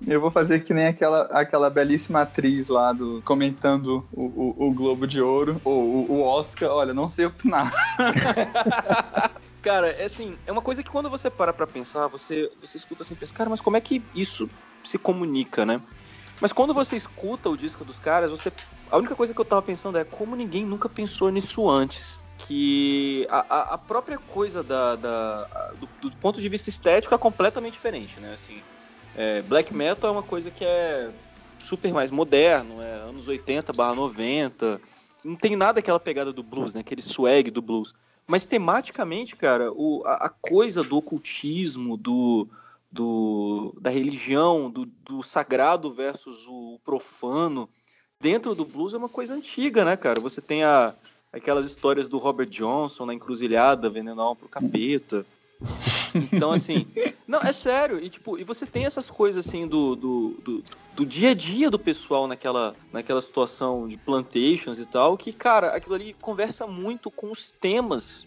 eu 0.06 0.20
vou 0.20 0.30
fazer 0.30 0.60
que 0.60 0.72
nem 0.72 0.86
aquela, 0.86 1.22
aquela 1.32 1.68
belíssima 1.68 2.22
atriz 2.22 2.68
lá 2.68 2.92
do 2.92 3.20
comentando 3.24 4.06
o, 4.12 4.22
o, 4.24 4.66
o 4.68 4.70
Globo 4.74 5.06
de 5.06 5.20
Ouro, 5.20 5.60
ou 5.64 5.82
o, 5.82 6.12
o 6.12 6.20
Oscar. 6.22 6.70
Olha, 6.70 6.94
não 6.94 7.08
sei 7.08 7.26
opinar. 7.26 7.72
Cara, 9.62 9.88
é 9.88 10.04
assim, 10.04 10.38
é 10.46 10.52
uma 10.52 10.62
coisa 10.62 10.80
que 10.80 10.88
quando 10.90 11.10
você 11.10 11.28
para 11.28 11.52
pra 11.52 11.66
pensar, 11.66 12.06
você, 12.06 12.48
você 12.60 12.76
escuta 12.78 13.02
assim, 13.02 13.16
pensa, 13.16 13.34
cara, 13.34 13.50
mas 13.50 13.60
como 13.60 13.76
é 13.76 13.80
que 13.80 14.00
isso 14.14 14.48
se 14.84 14.96
comunica, 14.96 15.66
né? 15.66 15.80
Mas 16.40 16.52
quando 16.52 16.74
você 16.74 16.96
escuta 16.96 17.48
o 17.48 17.56
disco 17.56 17.84
dos 17.84 17.98
caras, 17.98 18.30
você. 18.30 18.52
A 18.90 18.98
única 18.98 19.16
coisa 19.16 19.34
que 19.34 19.40
eu 19.40 19.44
tava 19.44 19.62
pensando 19.62 19.98
é 19.98 20.04
como 20.04 20.36
ninguém 20.36 20.64
nunca 20.64 20.88
pensou 20.88 21.30
nisso 21.30 21.68
antes. 21.68 22.20
Que 22.38 23.26
a, 23.30 23.74
a- 23.74 23.78
própria 23.78 24.18
coisa 24.18 24.62
da, 24.62 24.94
da- 24.94 25.44
do, 25.80 25.88
do 26.10 26.16
ponto 26.18 26.40
de 26.40 26.48
vista 26.48 26.68
estético 26.68 27.14
é 27.14 27.18
completamente 27.18 27.72
diferente, 27.72 28.20
né? 28.20 28.34
Assim, 28.34 28.62
é, 29.16 29.40
black 29.42 29.74
metal 29.74 30.10
é 30.10 30.12
uma 30.12 30.22
coisa 30.22 30.50
que 30.50 30.64
é 30.64 31.10
super 31.58 31.92
mais 31.94 32.10
moderno, 32.10 32.82
é 32.82 32.92
anos 33.08 33.26
80 33.26 33.72
barra 33.72 33.94
90. 33.94 34.80
Não 35.24 35.34
tem 35.34 35.56
nada 35.56 35.80
aquela 35.80 35.98
pegada 35.98 36.32
do 36.32 36.42
blues, 36.42 36.74
né? 36.74 36.80
Aquele 36.80 37.02
swag 37.02 37.50
do 37.50 37.62
blues. 37.62 37.94
Mas 38.26 38.44
tematicamente, 38.44 39.34
cara, 39.34 39.72
o, 39.72 40.02
a, 40.04 40.26
a 40.26 40.28
coisa 40.28 40.84
do 40.84 40.96
ocultismo, 40.98 41.96
do, 41.96 42.46
do, 42.90 43.74
da 43.80 43.90
religião, 43.90 44.70
do, 44.70 44.86
do 44.86 45.22
sagrado 45.22 45.92
versus 45.92 46.46
o 46.48 46.78
profano, 46.84 47.68
dentro 48.20 48.54
do 48.54 48.64
blues 48.64 48.94
é 48.94 48.98
uma 48.98 49.08
coisa 49.08 49.34
antiga, 49.34 49.84
né, 49.84 49.96
cara? 49.96 50.20
Você 50.20 50.40
tem 50.40 50.64
a, 50.64 50.94
aquelas 51.32 51.66
histórias 51.66 52.08
do 52.08 52.18
Robert 52.18 52.48
Johnson 52.48 53.06
na 53.06 53.14
encruzilhada, 53.14 53.90
vendendo 53.90 54.20
alma 54.20 54.36
pro 54.36 54.48
capeta. 54.48 55.26
Então, 56.32 56.52
assim, 56.52 56.86
não, 57.26 57.40
é 57.40 57.52
sério. 57.52 58.02
E, 58.02 58.08
tipo, 58.08 58.38
e 58.38 58.44
você 58.44 58.66
tem 58.66 58.84
essas 58.84 59.10
coisas, 59.10 59.46
assim, 59.46 59.66
do, 59.66 59.96
do, 59.96 60.30
do, 60.42 60.64
do 60.94 61.06
dia 61.06 61.30
a 61.30 61.34
dia 61.34 61.70
do 61.70 61.78
pessoal 61.78 62.26
naquela, 62.26 62.74
naquela 62.92 63.22
situação 63.22 63.86
de 63.86 63.96
plantations 63.96 64.78
e 64.78 64.86
tal, 64.86 65.16
que, 65.16 65.32
cara, 65.32 65.68
aquilo 65.68 65.94
ali 65.94 66.14
conversa 66.20 66.66
muito 66.66 67.10
com 67.10 67.30
os 67.30 67.50
temas 67.52 68.26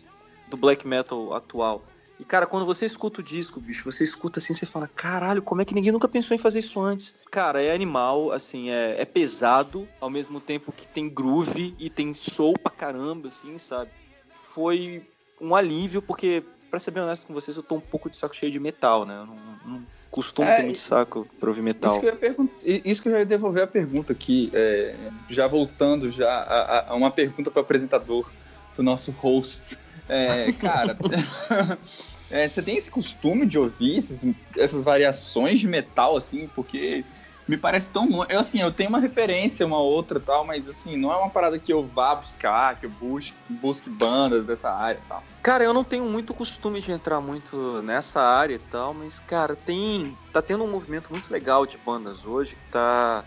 do 0.50 0.58
black 0.58 0.88
metal 0.88 1.34
atual. 1.34 1.84
E, 2.20 2.26
cara, 2.26 2.46
quando 2.46 2.66
você 2.66 2.86
escuta 2.86 3.22
o 3.22 3.24
disco, 3.24 3.62
bicho, 3.62 3.90
você 3.90 4.04
escuta 4.04 4.40
assim, 4.40 4.54
você 4.54 4.66
fala, 4.66 4.90
caralho, 4.94 5.42
como 5.42 5.62
é 5.62 5.66
que 5.66 5.74
ninguém 5.74 5.92
nunca 5.94 6.08
pensou 6.08 6.36
em 6.36 6.38
fazer 6.38 6.60
isso 6.60 6.80
antes? 6.82 7.16
Cara, 7.32 7.62
é 7.64 7.72
animal, 7.74 8.32
assim, 8.34 8.70
é, 8.70 9.02
é 9.02 9.06
pesado, 9.06 9.88
ao 10.02 10.10
mesmo 10.10 10.42
tempo 10.42 10.72
que 10.74 10.86
tem 10.88 11.08
groove 11.10 11.74
e 11.80 11.90
tem 11.90 12.14
soul 12.14 12.56
pra 12.62 12.72
caramba, 12.72 13.30
assim, 13.30 13.58
sabe? 13.58 13.90
Foi 14.44 15.02
um 15.40 15.56
alívio, 15.56 16.02
porque, 16.02 16.44
pra 16.70 16.78
ser 16.80 16.92
bem 16.92 17.02
honesto 17.04 17.26
com 17.26 17.34
vocês, 17.34 17.56
eu 17.56 17.64
tô 17.64 17.76
um 17.76 17.80
pouco 17.82 18.10
de 18.10 18.18
saco 18.18 18.36
cheio 18.36 18.52
de 18.52 18.60
metal, 18.60 19.06
né? 19.06 19.16
Eu 19.16 19.26
não, 19.26 19.36
não 19.66 19.84
costumo 20.12 20.50
É, 20.50 20.56
ter 20.58 20.64
muito 20.64 20.80
saco 20.80 21.26
pra 21.40 21.48
ouvir 21.50 21.62
metal. 21.62 21.92
Isso 21.92 22.02
que, 22.02 22.06
eu 22.08 22.12
ia 22.12 22.18
pergun- 22.18 22.50
isso 22.64 23.02
que 23.02 23.08
eu 23.08 23.18
ia 23.18 23.26
devolver 23.26 23.64
a 23.64 23.68
pergunta 23.68 24.12
aqui, 24.12 24.50
é, 24.54 24.94
já 25.30 25.48
voltando 25.48 26.12
já 26.12 26.30
a, 26.30 26.92
a- 26.92 26.96
uma 26.96 27.12
pergunta 27.12 27.50
para 27.50 27.62
o 27.62 27.64
apresentador, 27.64 28.30
do 28.76 28.84
nosso 28.84 29.12
host. 29.12 29.78
É, 30.08 30.52
cara, 30.54 30.98
é, 32.32 32.48
você 32.48 32.62
tem 32.62 32.78
esse 32.78 32.92
costume 32.92 33.46
de 33.46 33.58
ouvir 33.58 34.00
esses- 34.00 34.26
essas 34.58 34.84
variações 34.84 35.60
de 35.60 35.68
metal, 35.68 36.16
assim, 36.18 36.48
porque 36.56 37.04
me 37.48 37.58
parece 37.58 37.90
tão. 37.90 38.24
Eu, 38.30 38.40
assim, 38.40 38.62
eu 38.62 38.72
tenho 38.72 38.90
uma 38.90 39.00
referência, 39.00 39.66
uma 39.66 39.80
outra 39.80 40.20
tal, 40.20 40.46
mas, 40.46 40.70
assim, 40.70 40.96
não 40.96 41.12
é 41.12 41.16
uma 41.16 41.32
parada 41.32 41.58
que 41.58 41.74
eu 41.74 41.84
vá 41.88 42.14
buscar, 42.14 42.80
que 42.80 42.86
eu 42.86 42.92
busque, 42.92 43.34
busque 43.50 43.90
bandas 43.90 44.46
dessa 44.46 44.70
área 44.70 45.02
e 45.04 45.08
tal. 45.10 45.24
Cara, 45.42 45.64
eu 45.64 45.74
não 45.74 45.84
tenho 45.84 46.06
muito 46.06 46.32
costume 46.34 46.80
de 46.80 46.92
entrar 46.92 47.20
muito 47.20 47.82
nessa 47.82 48.22
área 48.22 48.54
e 48.54 48.60
tal, 48.60 48.94
mas, 48.94 49.20
cara, 49.20 49.56
tem. 49.56 50.16
Tá 50.32 50.44
tendo 50.44 50.64
um 50.64 50.70
movimento 50.70 51.10
muito 51.10 51.32
legal 51.32 51.66
de 51.66 51.78
bandas 51.78 52.24
hoje 52.26 52.56
que 52.56 52.62
tá. 52.72 53.24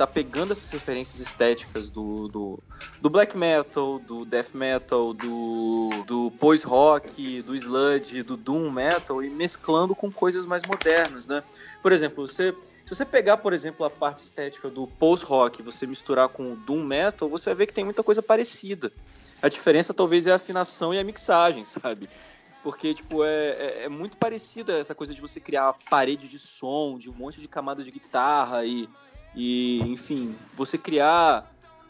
Tá 0.00 0.06
pegando 0.06 0.52
essas 0.52 0.70
referências 0.70 1.20
estéticas 1.20 1.90
do, 1.90 2.26
do, 2.28 2.58
do 3.02 3.10
black 3.10 3.36
metal, 3.36 3.98
do 3.98 4.24
death 4.24 4.54
metal, 4.54 5.12
do, 5.12 5.90
do 6.06 6.30
post-rock, 6.38 7.42
do 7.42 7.54
sludge, 7.54 8.22
do 8.22 8.34
doom 8.34 8.70
metal 8.70 9.22
e 9.22 9.28
mesclando 9.28 9.94
com 9.94 10.10
coisas 10.10 10.46
mais 10.46 10.62
modernas, 10.62 11.26
né? 11.26 11.42
Por 11.82 11.92
exemplo, 11.92 12.26
você. 12.26 12.54
Se 12.86 12.94
você 12.94 13.04
pegar, 13.04 13.36
por 13.36 13.52
exemplo, 13.52 13.84
a 13.84 13.90
parte 13.90 14.22
estética 14.22 14.70
do 14.70 14.86
post-rock 14.86 15.62
você 15.62 15.86
misturar 15.86 16.30
com 16.30 16.54
o 16.54 16.56
doom 16.56 16.82
metal, 16.82 17.28
você 17.28 17.50
vai 17.50 17.56
ver 17.56 17.66
que 17.66 17.74
tem 17.74 17.84
muita 17.84 18.02
coisa 18.02 18.22
parecida. 18.22 18.90
A 19.42 19.50
diferença 19.50 19.92
talvez 19.92 20.26
é 20.26 20.32
a 20.32 20.36
afinação 20.36 20.94
e 20.94 20.98
a 20.98 21.04
mixagem, 21.04 21.62
sabe? 21.66 22.08
Porque, 22.62 22.94
tipo, 22.94 23.22
é, 23.22 23.50
é, 23.50 23.82
é 23.84 23.88
muito 23.88 24.16
parecida 24.16 24.78
essa 24.78 24.94
coisa 24.94 25.12
de 25.12 25.20
você 25.20 25.38
criar 25.40 25.66
uma 25.66 25.76
parede 25.90 26.26
de 26.26 26.38
som, 26.38 26.98
de 26.98 27.10
um 27.10 27.14
monte 27.14 27.38
de 27.38 27.46
camadas 27.46 27.84
de 27.84 27.90
guitarra 27.90 28.64
e, 28.64 28.88
e 29.34 29.80
enfim, 29.82 30.34
você 30.56 30.76
criar 30.76 31.48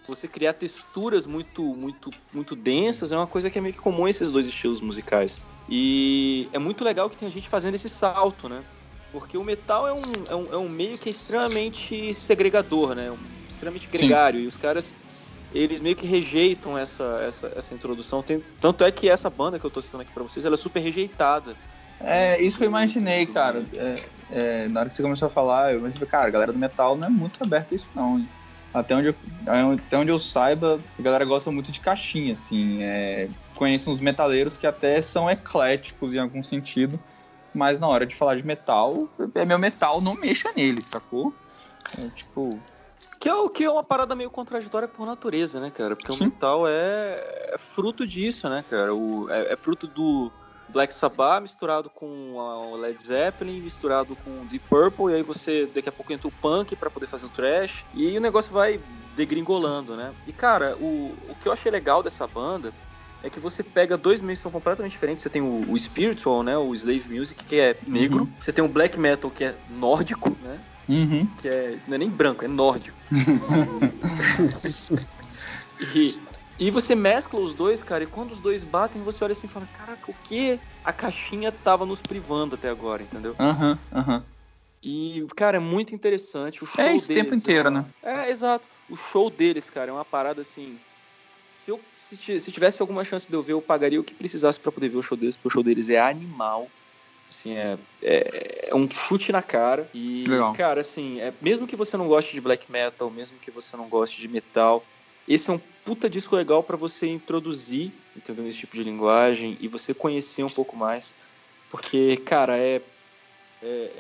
você 0.09 0.27
criar 0.27 0.55
texturas 0.55 1.27
muito 1.27 1.63
muito 1.63 2.11
muito 2.33 2.57
densas 2.57 3.13
é 3.13 3.17
uma 3.17 3.27
coisa 3.27 3.49
que 3.51 3.59
é 3.59 3.61
meio 3.61 3.75
que 3.75 3.81
comum 3.81 4.09
esses 4.09 4.31
dois 4.33 4.47
estilos 4.47 4.81
musicais. 4.81 5.39
E 5.69 6.49
é 6.53 6.59
muito 6.59 6.83
legal 6.83 7.09
que 7.09 7.17
tem 7.17 7.31
gente 7.31 7.49
fazendo 7.49 7.75
esse 7.75 7.89
salto, 7.89 8.49
né? 8.49 8.63
Porque 9.13 9.37
o 9.37 9.45
metal 9.45 9.87
é 9.87 9.93
um, 9.93 10.03
é 10.29 10.35
um, 10.35 10.53
é 10.55 10.57
um 10.57 10.69
meio 10.69 10.97
que 10.99 11.09
é 11.09 11.13
extremamente 11.13 12.15
segregador, 12.15 12.95
né? 12.95 13.11
Um- 13.11 13.19
extremamente 13.49 13.89
gregário. 13.89 14.41
E 14.41 14.47
os 14.47 14.57
caras 14.57 14.93
eles 15.53 15.81
meio 15.81 15.97
que 15.97 16.07
rejeitam 16.07 16.79
essa, 16.79 17.21
essa, 17.27 17.53
essa 17.57 17.75
introdução. 17.75 18.23
Tem- 18.23 18.43
tanto 18.61 18.85
é 18.85 18.91
que 18.91 19.09
essa 19.09 19.29
banda 19.29 19.59
que 19.59 19.65
eu 19.65 19.71
tô 19.71 19.83
citando 19.83 20.03
aqui 20.03 20.13
pra 20.13 20.23
vocês, 20.23 20.45
ela 20.45 20.55
é 20.55 20.59
super 20.59 20.81
rejeitada. 20.81 21.57
É, 22.01 22.41
isso 22.41 22.59
que 22.59 22.65
eu 22.65 22.69
imaginei, 22.69 23.27
cara. 23.27 23.65
É, 23.75 24.03
é, 24.31 24.69
na 24.69 24.81
hora 24.81 24.89
que 24.89 24.97
você 24.97 25.03
começou 25.03 25.27
a 25.27 25.31
falar, 25.31 25.73
eu 25.73 25.81
imaginei, 25.81 26.07
cara, 26.09 26.27
a 26.27 26.31
galera 26.31 26.53
do 26.53 26.59
metal 26.59 26.97
não 26.97 27.07
é 27.07 27.11
muito 27.11 27.43
aberta 27.43 27.75
a 27.75 27.77
isso, 27.77 27.89
não. 27.95 28.19
hein? 28.19 28.29
Até 28.73 28.95
onde, 28.95 29.09
eu, 29.09 29.15
até 29.75 29.99
onde 29.99 30.11
eu 30.11 30.19
saiba, 30.19 30.79
a 30.99 31.03
galera 31.03 31.25
gosta 31.25 31.51
muito 31.51 31.73
de 31.73 31.81
caixinha, 31.81 32.35
assim. 32.35 32.83
É, 32.83 33.29
conheço 33.57 33.91
uns 33.91 33.99
metaleiros 34.01 34.57
que 34.57 34.67
até 34.67 35.03
são 35.03 35.29
ecléticos 35.29 36.15
em 36.15 36.19
algum 36.19 36.43
sentido, 36.43 36.99
mas 37.53 37.81
na 37.81 37.89
hora 37.89 38.07
de 38.07 38.15
falar 38.15 38.37
de 38.37 38.47
metal, 38.47 39.09
é 39.35 39.45
meu 39.45 39.59
metal, 39.59 40.01
não 40.01 40.15
mexa 40.15 40.53
nele, 40.57 40.81
sacou? 40.81 41.35
É, 41.99 42.09
tipo, 42.11 42.61
Que 43.19 43.29
é, 43.29 43.49
que 43.53 43.65
é 43.65 43.71
uma 43.71 43.83
parada 43.83 44.15
meio 44.15 44.31
contraditória 44.31 44.87
por 44.87 45.05
natureza, 45.05 45.59
né, 45.59 45.71
cara? 45.71 45.97
Porque 45.97 46.13
Sim. 46.13 46.21
o 46.21 46.25
metal 46.27 46.69
é, 46.69 47.51
é 47.53 47.57
fruto 47.59 48.07
disso, 48.07 48.49
né, 48.49 48.65
cara? 48.71 48.95
O, 48.95 49.29
é, 49.31 49.53
é 49.53 49.57
fruto 49.57 49.89
do 49.89 50.31
Black 50.73 50.93
Sabbath 50.95 51.43
misturado 51.43 51.91
com 51.91 52.39
a- 52.39 52.59
o 52.69 52.77
Led 52.77 53.03
Zeppelin, 53.03 53.61
misturado 53.61 54.17
com 54.17 54.31
o 54.43 54.45
Deep 54.47 54.65
Purple, 54.69 55.13
e 55.13 55.17
aí 55.17 55.23
você 55.23 55.67
daqui 55.67 55.89
a 55.89 55.93
pouco 55.93 56.13
entra 56.13 56.29
o 56.29 56.33
punk 56.33 56.75
pra 56.77 56.89
poder 56.91 57.07
fazer 57.07 57.27
o 57.27 57.29
trash, 57.29 57.85
e 57.95 58.07
aí 58.09 58.17
o 58.17 58.21
negócio 58.21 58.53
vai 58.53 58.81
degringolando, 59.17 59.97
né? 59.97 60.13
E, 60.27 60.33
cara, 60.33 60.77
o, 60.81 61.15
o 61.29 61.35
que 61.43 61.49
eu 61.49 61.53
achei 61.53 61.71
legal 61.71 62.03
dessa 62.03 62.27
banda 62.27 62.73
é 63.23 63.29
que 63.29 63.39
você 63.39 63.63
pega 63.63 63.99
dois 63.99 64.23
meios 64.23 64.39
que 64.39 64.45
são 64.45 64.51
completamente 64.51 64.93
diferentes. 64.93 65.23
Você 65.23 65.29
tem 65.29 65.43
o, 65.43 65.71
o 65.71 65.79
spiritual, 65.79 66.43
né? 66.43 66.57
O 66.57 66.75
slave 66.75 67.05
music, 67.19 67.45
que 67.45 67.61
é 67.61 67.77
negro. 67.87 68.23
Uhum. 68.23 68.33
Você 68.39 68.51
tem 68.53 68.65
o 68.65 68.69
black 68.69 68.99
metal, 68.99 69.31
que 69.31 69.45
é 69.45 69.55
nórdico, 69.69 70.35
né? 70.43 70.59
uhum. 70.89 71.27
que 71.41 71.47
é, 71.49 71.77
não 71.87 71.97
é 71.97 71.99
nem 71.99 72.09
branco, 72.09 72.45
é 72.45 72.49
nórdico. 72.49 72.97
e, 75.95 76.15
e 76.61 76.71
você 76.71 76.95
mescla 76.95 77.41
os 77.41 77.55
dois, 77.55 77.83
cara, 77.83 78.05
e 78.05 78.07
quando 78.07 78.33
os 78.33 78.41
dois 78.41 78.65
batem, 78.65 79.03
você 79.03 79.25
olha 79.25 79.33
assim 79.33 79.47
e 79.47 79.51
fala, 79.51 79.67
caraca, 79.67 80.11
o 80.11 80.15
que 80.15 80.61
a 80.85 80.93
caixinha 80.93 81.51
tava 81.51 81.87
nos 81.87 82.03
privando 82.03 82.55
até 82.55 82.69
agora, 82.69 83.03
entendeu? 83.03 83.35
Aham, 83.41 83.79
aham. 83.93 84.27
E, 84.83 85.27
cara, 85.37 85.57
é 85.57 85.61
muito 85.61 85.95
interessante. 85.95 86.63
O 86.63 86.67
show 86.67 86.85
É 86.85 86.93
isso 86.95 87.07
o 87.07 87.09
deles 87.09 87.25
tempo 87.25 87.35
inteiro, 87.35 87.69
é 87.69 87.71
né? 87.71 87.87
É, 88.03 88.31
exato. 88.31 88.69
O 88.89 88.97
show 88.97 89.31
deles, 89.31 89.69
cara, 89.69 89.91
é 89.91 89.95
uma 89.95 90.05
parada 90.05 90.41
assim. 90.43 90.79
Se 91.53 91.71
eu 91.71 91.85
se, 91.97 92.17
ti- 92.17 92.41
se 92.41 92.53
tivesse 92.53 92.81
alguma 92.81 93.05
chance 93.05 93.29
de 93.29 93.35
eu 93.35 93.43
ver, 93.43 93.53
eu 93.53 93.61
pagaria 93.63 94.01
o 94.01 94.05
que 94.05 94.15
precisasse 94.15 94.61
pra 94.61 94.71
poder 94.73 94.89
ver 94.89 94.97
o 94.99 95.03
show 95.03 95.17
deles, 95.17 95.37
porque 95.37 95.49
o 95.49 95.51
show 95.51 95.63
deles 95.63 95.91
é 95.91 95.99
animal. 95.99 96.71
Assim, 97.29 97.53
é, 97.57 97.79
é, 98.03 98.71
é 98.71 98.75
um 98.75 98.89
chute 98.89 99.33
na 99.33 99.43
cara. 99.43 99.91
E, 99.95 100.25
Legal. 100.27 100.53
cara, 100.55 100.81
assim, 100.81 101.21
é, 101.21 101.33
mesmo 101.41 101.67
que 101.67 101.77
você 101.77 101.97
não 101.97 102.09
goste 102.09 102.33
de 102.33 102.41
black 102.41 102.71
metal, 102.71 103.11
mesmo 103.11 103.39
que 103.39 103.51
você 103.51 103.77
não 103.77 103.89
goste 103.89 104.21
de 104.21 104.29
metal, 104.29 104.87
esse 105.35 105.49
é 105.49 105.53
um 105.53 105.61
puta 105.85 106.11
disco 106.11 106.35
legal 106.35 106.63
pra 106.63 106.77
você 106.77 107.07
introduzir, 107.07 107.93
entendeu? 108.17 108.47
Esse 108.49 108.59
tipo 108.59 108.77
de 108.77 108.83
linguagem 108.83 109.57
e 109.61 109.69
você 109.69 109.95
conhecer 109.95 110.43
um 110.43 110.51
pouco 110.51 110.77
mais. 110.77 111.15
Porque, 111.71 112.17
cara, 112.25 112.59
é, 112.59 112.83
é, 113.63 113.91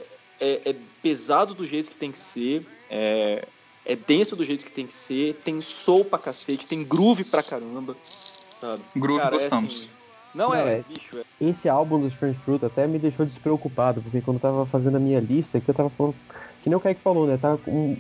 é, 0.41 0.71
é 0.71 0.77
pesado 1.01 1.55
do 1.55 1.65
jeito 1.65 1.89
que 1.89 1.97
tem 1.97 2.11
que 2.11 2.19
ser. 2.19 2.67
É, 2.91 3.47
é 3.87 3.95
denso 3.97 4.35
do 4.35 4.45
jeito 4.45 4.65
que 4.65 4.73
tem 4.73 4.87
que 4.87 4.93
ser, 4.93 5.35
tem 5.45 5.61
soul 5.61 6.05
pra 6.05 6.19
cacete, 6.19 6.67
tem 6.67 6.85
groove 6.85 7.25
pra 7.25 7.43
caramba, 7.43 7.97
sabe? 8.05 8.83
Groove 8.97 9.23
Cara, 9.23 9.37
é 9.37 9.39
gostamos. 9.39 9.77
assim, 9.77 9.89
não, 10.35 10.51
Não, 10.51 10.55
é, 10.55 10.79
é. 10.79 10.85
bicho, 10.89 11.19
é. 11.19 11.25
Esse 11.41 11.69
álbum 11.69 12.01
do 12.01 12.09
Strange 12.09 12.39
Fruit 12.39 12.65
até 12.65 12.87
me 12.87 12.99
deixou 12.99 13.25
despreocupado, 13.25 14.03
porque 14.03 14.21
quando 14.21 14.37
eu 14.37 14.41
tava 14.43 14.67
fazendo 14.67 14.97
a 14.97 15.01
minha 15.01 15.21
lista, 15.21 15.61
que 15.61 15.69
eu 15.69 15.75
tava 15.75 15.91
falando, 15.91 16.15
que 16.63 16.69
nem 16.69 16.77
o 16.77 16.81
Kaique 16.81 17.01
falou, 17.01 17.27
né? 17.27 17.39
Tava 17.41 17.59
com 17.59 17.97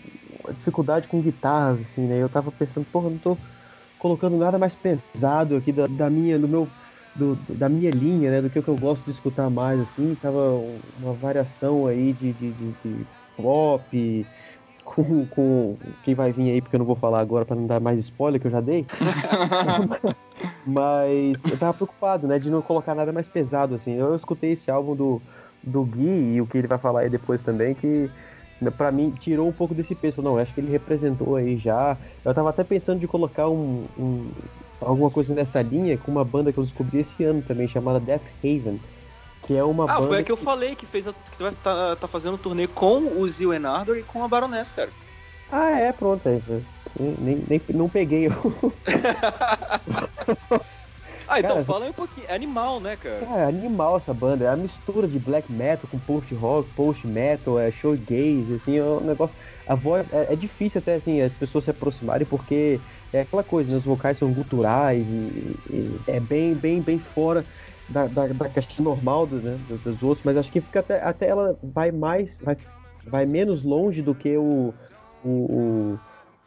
dificuldade 0.56 1.08
com 1.08 1.20
guitarras, 1.20 1.80
assim, 1.80 2.06
né? 2.06 2.18
Eu 2.22 2.28
tava 2.28 2.50
pensando, 2.52 2.84
porra, 2.86 3.10
não 3.10 3.18
tô 3.18 3.38
colocando 3.98 4.36
nada 4.38 4.58
mais 4.58 4.74
pesado 4.76 5.56
aqui 5.56 5.72
da, 5.72 5.86
da 5.86 6.10
minha, 6.10 6.38
do 6.38 6.48
meu, 6.48 6.72
do, 7.14 7.36
da 7.36 7.68
minha 7.68 7.90
linha, 7.90 8.30
né? 8.30 8.42
Do 8.42 8.50
que 8.50 8.58
eu 8.58 8.76
gosto 8.76 9.04
de 9.04 9.10
escutar 9.12 9.50
mais, 9.50 9.80
assim. 9.80 10.14
Tava 10.16 10.54
um- 10.56 10.80
uma 10.96 11.14
variação 11.14 11.86
aí 11.86 12.12
de, 12.14 12.32
de, 12.34 12.52
de, 12.54 12.72
de 12.74 13.08
pop, 13.36 14.28
com, 14.84 15.26
com 15.28 15.78
quem 16.02 16.14
vai 16.14 16.32
vir 16.32 16.50
aí, 16.52 16.62
porque 16.62 16.76
eu 16.76 16.80
não 16.80 16.86
vou 16.86 16.96
falar 16.96 17.20
agora 17.20 17.44
pra 17.46 17.56
não 17.56 17.66
dar 17.66 17.80
mais 17.80 17.98
spoiler 18.00 18.40
que 18.40 18.46
eu 18.46 18.50
já 18.50 18.60
dei. 18.60 18.86
Mas 20.64 21.48
eu 21.50 21.58
tava 21.58 21.74
preocupado, 21.74 22.26
né, 22.28 22.38
de 22.38 22.50
não 22.50 22.62
colocar 22.62 22.94
nada 22.94 23.12
mais 23.12 23.28
pesado, 23.28 23.74
assim. 23.74 23.92
Eu 23.94 24.14
escutei 24.14 24.52
esse 24.52 24.70
álbum 24.70 24.94
do, 24.96 25.22
do 25.62 25.84
Gui 25.84 26.34
e 26.34 26.40
o 26.40 26.46
que 26.46 26.58
ele 26.58 26.68
vai 26.68 26.78
falar 26.78 27.00
aí 27.00 27.10
depois 27.10 27.42
também, 27.42 27.74
que 27.74 28.10
né, 28.60 28.70
pra 28.70 28.90
mim 28.92 29.10
tirou 29.10 29.48
um 29.48 29.52
pouco 29.52 29.74
desse 29.74 29.94
peso. 29.94 30.20
Não, 30.22 30.36
acho 30.38 30.52
que 30.52 30.60
ele 30.60 30.70
representou 30.70 31.36
aí 31.36 31.56
já. 31.56 31.96
Eu 32.24 32.34
tava 32.34 32.50
até 32.50 32.62
pensando 32.64 32.98
de 33.00 33.06
colocar 33.08 33.48
um, 33.48 33.84
um- 33.98 34.30
alguma 34.80 35.10
coisa 35.10 35.34
nessa 35.34 35.62
linha 35.62 35.96
com 35.98 36.10
uma 36.10 36.24
banda 36.24 36.52
que 36.52 36.58
eu 36.58 36.64
descobri 36.64 36.98
esse 37.00 37.24
ano 37.24 37.42
também, 37.42 37.66
chamada 37.68 37.98
Death 38.00 38.22
Haven. 38.44 38.80
Que 39.46 39.56
é 39.56 39.64
uma 39.64 39.84
Ah, 39.84 39.94
banda. 39.96 40.06
foi 40.08 40.18
a 40.18 40.22
que 40.22 40.30
eu 40.32 40.36
falei, 40.36 40.74
que 40.76 40.84
fez 40.86 41.08
a, 41.08 41.12
que 41.12 41.42
vai 41.42 41.52
tá, 41.62 41.96
tá 41.96 42.06
fazendo 42.06 42.36
turnê 42.36 42.66
com 42.66 42.98
o 43.20 43.26
Zio 43.28 43.52
Enardor 43.54 43.96
e 43.96 44.02
com 44.02 44.22
a 44.22 44.28
Baroness, 44.28 44.70
cara. 44.70 44.90
Ah, 45.50 45.70
é, 45.80 45.92
pronto. 45.92 46.28
É, 46.28 46.38
nem, 46.98 47.16
nem, 47.18 47.44
nem- 47.48 47.60
não 47.70 47.88
peguei. 47.88 48.28
Ah, 51.30 51.38
então 51.38 51.50
Cara, 51.52 51.64
fala 51.64 51.84
aí 51.84 51.90
um 51.90 51.94
pouquinho. 51.94 52.26
É 52.28 52.34
animal, 52.34 52.80
né, 52.80 52.96
cara? 52.96 53.24
É 53.38 53.44
animal 53.44 53.96
essa 53.98 54.12
banda, 54.12 54.44
é 54.44 54.48
a 54.48 54.56
mistura 54.56 55.06
de 55.06 55.16
black 55.18 55.50
metal 55.52 55.88
com 55.88 55.98
post 56.00 56.34
rock, 56.34 56.68
post 56.74 57.06
metal, 57.06 57.56
é 57.56 57.70
shoegaze, 57.70 58.54
assim, 58.54 58.76
é 58.76 58.84
um 58.84 59.00
negócio. 59.00 59.36
A 59.68 59.76
voz 59.76 60.08
é, 60.12 60.32
é 60.32 60.36
difícil 60.36 60.80
até 60.80 60.96
assim 60.96 61.20
as 61.20 61.32
pessoas 61.32 61.62
se 61.64 61.70
aproximarem 61.70 62.26
porque 62.26 62.80
é 63.12 63.20
aquela 63.20 63.44
coisa, 63.44 63.70
né? 63.70 63.78
Os 63.78 63.84
vocais 63.84 64.18
são 64.18 64.32
guturais 64.32 65.06
e, 65.06 65.72
e 65.72 66.00
é 66.08 66.18
bem, 66.18 66.52
bem, 66.54 66.80
bem 66.82 66.98
fora 66.98 67.44
da, 67.88 68.06
da, 68.08 68.26
da 68.26 68.48
caixinha 68.48 68.84
normal 68.84 69.26
dos, 69.26 69.42
né, 69.44 69.56
dos 69.84 70.02
outros, 70.02 70.24
mas 70.24 70.36
acho 70.36 70.50
que 70.50 70.60
fica 70.60 70.80
até, 70.80 71.00
até 71.02 71.28
ela 71.28 71.56
vai 71.62 71.92
mais, 71.92 72.36
vai, 72.42 72.56
vai 73.06 73.26
menos 73.26 73.62
longe 73.62 74.02
do 74.02 74.14
que 74.14 74.36
o, 74.36 74.74
o, 75.24 75.28
o- 75.28 75.98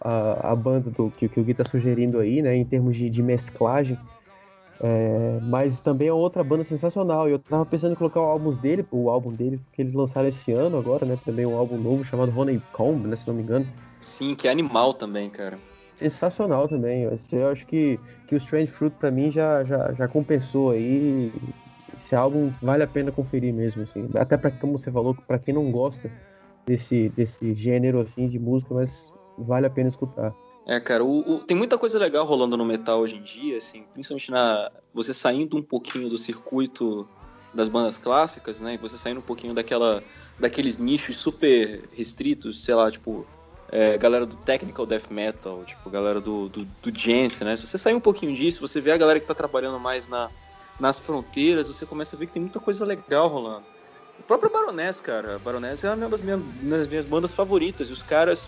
a, 0.01 0.51
a 0.51 0.55
banda 0.55 0.89
do, 0.89 1.09
que, 1.11 1.29
que 1.29 1.39
o 1.39 1.43
Gui 1.43 1.53
tá 1.53 1.63
sugerindo 1.63 2.19
aí, 2.19 2.41
né? 2.41 2.53
Em 2.55 2.65
termos 2.65 2.97
de, 2.97 3.09
de 3.09 3.23
mesclagem. 3.23 3.97
É, 4.85 5.39
mas 5.43 5.79
também 5.79 6.09
é 6.09 6.13
outra 6.13 6.43
banda 6.43 6.65
sensacional. 6.65 7.29
E 7.29 7.31
eu 7.31 7.39
tava 7.39 7.65
pensando 7.65 7.93
em 7.93 7.95
colocar 7.95 8.19
o 8.19 8.25
álbum 8.25 8.51
dele, 8.51 8.85
o 8.91 9.09
álbum 9.09 9.31
deles, 9.31 9.61
porque 9.61 9.81
eles 9.81 9.93
lançaram 9.93 10.27
esse 10.27 10.51
ano 10.51 10.77
agora, 10.77 11.05
né? 11.05 11.17
Também 11.23 11.45
um 11.45 11.57
álbum 11.57 11.77
novo 11.77 12.03
chamado 12.03 12.37
Honeycomb, 12.37 13.07
né? 13.07 13.15
Se 13.15 13.25
não 13.25 13.33
me 13.33 13.43
engano. 13.43 13.65
Sim, 14.01 14.35
que 14.35 14.45
é 14.45 14.51
animal 14.51 14.93
também, 14.93 15.29
cara. 15.29 15.57
Sensacional 15.95 16.67
também. 16.67 17.03
Eu 17.31 17.49
acho 17.49 17.65
que, 17.65 17.97
que 18.27 18.35
o 18.35 18.37
Strange 18.37 18.69
Fruit 18.69 18.93
pra 18.97 19.09
mim 19.09 19.31
já, 19.31 19.63
já, 19.63 19.93
já 19.93 20.05
compensou 20.05 20.71
aí. 20.71 21.31
Esse 21.95 22.13
álbum 22.13 22.51
vale 22.61 22.83
a 22.83 22.87
pena 22.87 23.09
conferir 23.09 23.53
mesmo, 23.53 23.83
assim. 23.83 24.09
Até 24.15 24.35
pra, 24.35 24.51
como 24.51 24.77
você 24.77 24.91
falou, 24.91 25.15
pra 25.25 25.39
quem 25.39 25.53
não 25.53 25.71
gosta 25.71 26.11
desse, 26.65 27.07
desse 27.15 27.53
gênero 27.53 28.01
assim 28.01 28.27
de 28.27 28.37
música, 28.37 28.73
mas 28.73 29.13
vale 29.37 29.65
a 29.65 29.69
pena 29.69 29.87
escutar. 29.87 30.33
É, 30.65 30.79
cara, 30.79 31.03
o, 31.03 31.19
o- 31.35 31.39
tem 31.39 31.55
muita 31.57 31.77
coisa 31.77 31.99
legal 31.99 32.25
rolando 32.25 32.55
no 32.55 32.63
metal 32.65 32.99
hoje 33.01 33.15
em 33.17 33.21
dia, 33.23 33.57
assim, 33.57 33.85
principalmente 33.93 34.31
na. 34.31 34.71
Você 34.93 35.13
saindo 35.13 35.57
um 35.57 35.61
pouquinho 35.61 36.09
do 36.09 36.17
circuito 36.17 37.07
das 37.53 37.67
bandas 37.67 37.97
clássicas, 37.97 38.59
né? 38.61 38.75
E 38.75 38.77
você 38.77 38.97
saindo 38.97 39.19
um 39.19 39.23
pouquinho 39.23 39.53
daquela. 39.53 40.01
daqueles 40.39 40.77
nichos 40.77 41.17
super 41.17 41.83
restritos, 41.93 42.63
sei 42.63 42.75
lá, 42.75 42.89
tipo. 42.89 43.25
é, 43.71 43.97
galera 43.97 44.25
do 44.25 44.37
technical 44.37 44.85
death 44.85 45.09
metal, 45.09 45.63
tipo, 45.65 45.89
galera 45.89 46.21
do, 46.21 46.47
do, 46.47 46.63
do 46.65 46.97
gent, 46.97 47.41
né? 47.41 47.57
Se 47.57 47.67
você 47.67 47.77
sair 47.77 47.95
um 47.95 47.99
pouquinho 47.99 48.33
disso, 48.35 48.61
você 48.61 48.79
vê 48.79 48.91
a 48.91 48.97
galera 48.97 49.19
que 49.19 49.25
tá 49.25 49.33
trabalhando 49.33 49.79
mais 49.79 50.07
na, 50.07 50.29
nas 50.79 50.97
fronteiras, 50.99 51.67
você 51.67 51.85
começa 51.85 52.15
a 52.15 52.19
ver 52.19 52.27
que 52.27 52.33
tem 52.33 52.41
muita 52.41 52.59
coisa 52.61 52.85
legal 52.85 53.27
rolando. 53.27 53.65
O 54.19 54.23
próprio 54.23 54.49
Baroness, 54.49 55.01
cara, 55.01 55.39
Baroness 55.39 55.83
é 55.83 55.93
uma 55.93 56.07
das 56.07 56.21
minhas, 56.21 56.39
das 56.61 56.87
minhas 56.87 57.05
bandas 57.05 57.33
favoritas, 57.33 57.89
e 57.89 57.91
os 57.91 58.01
caras 58.03 58.47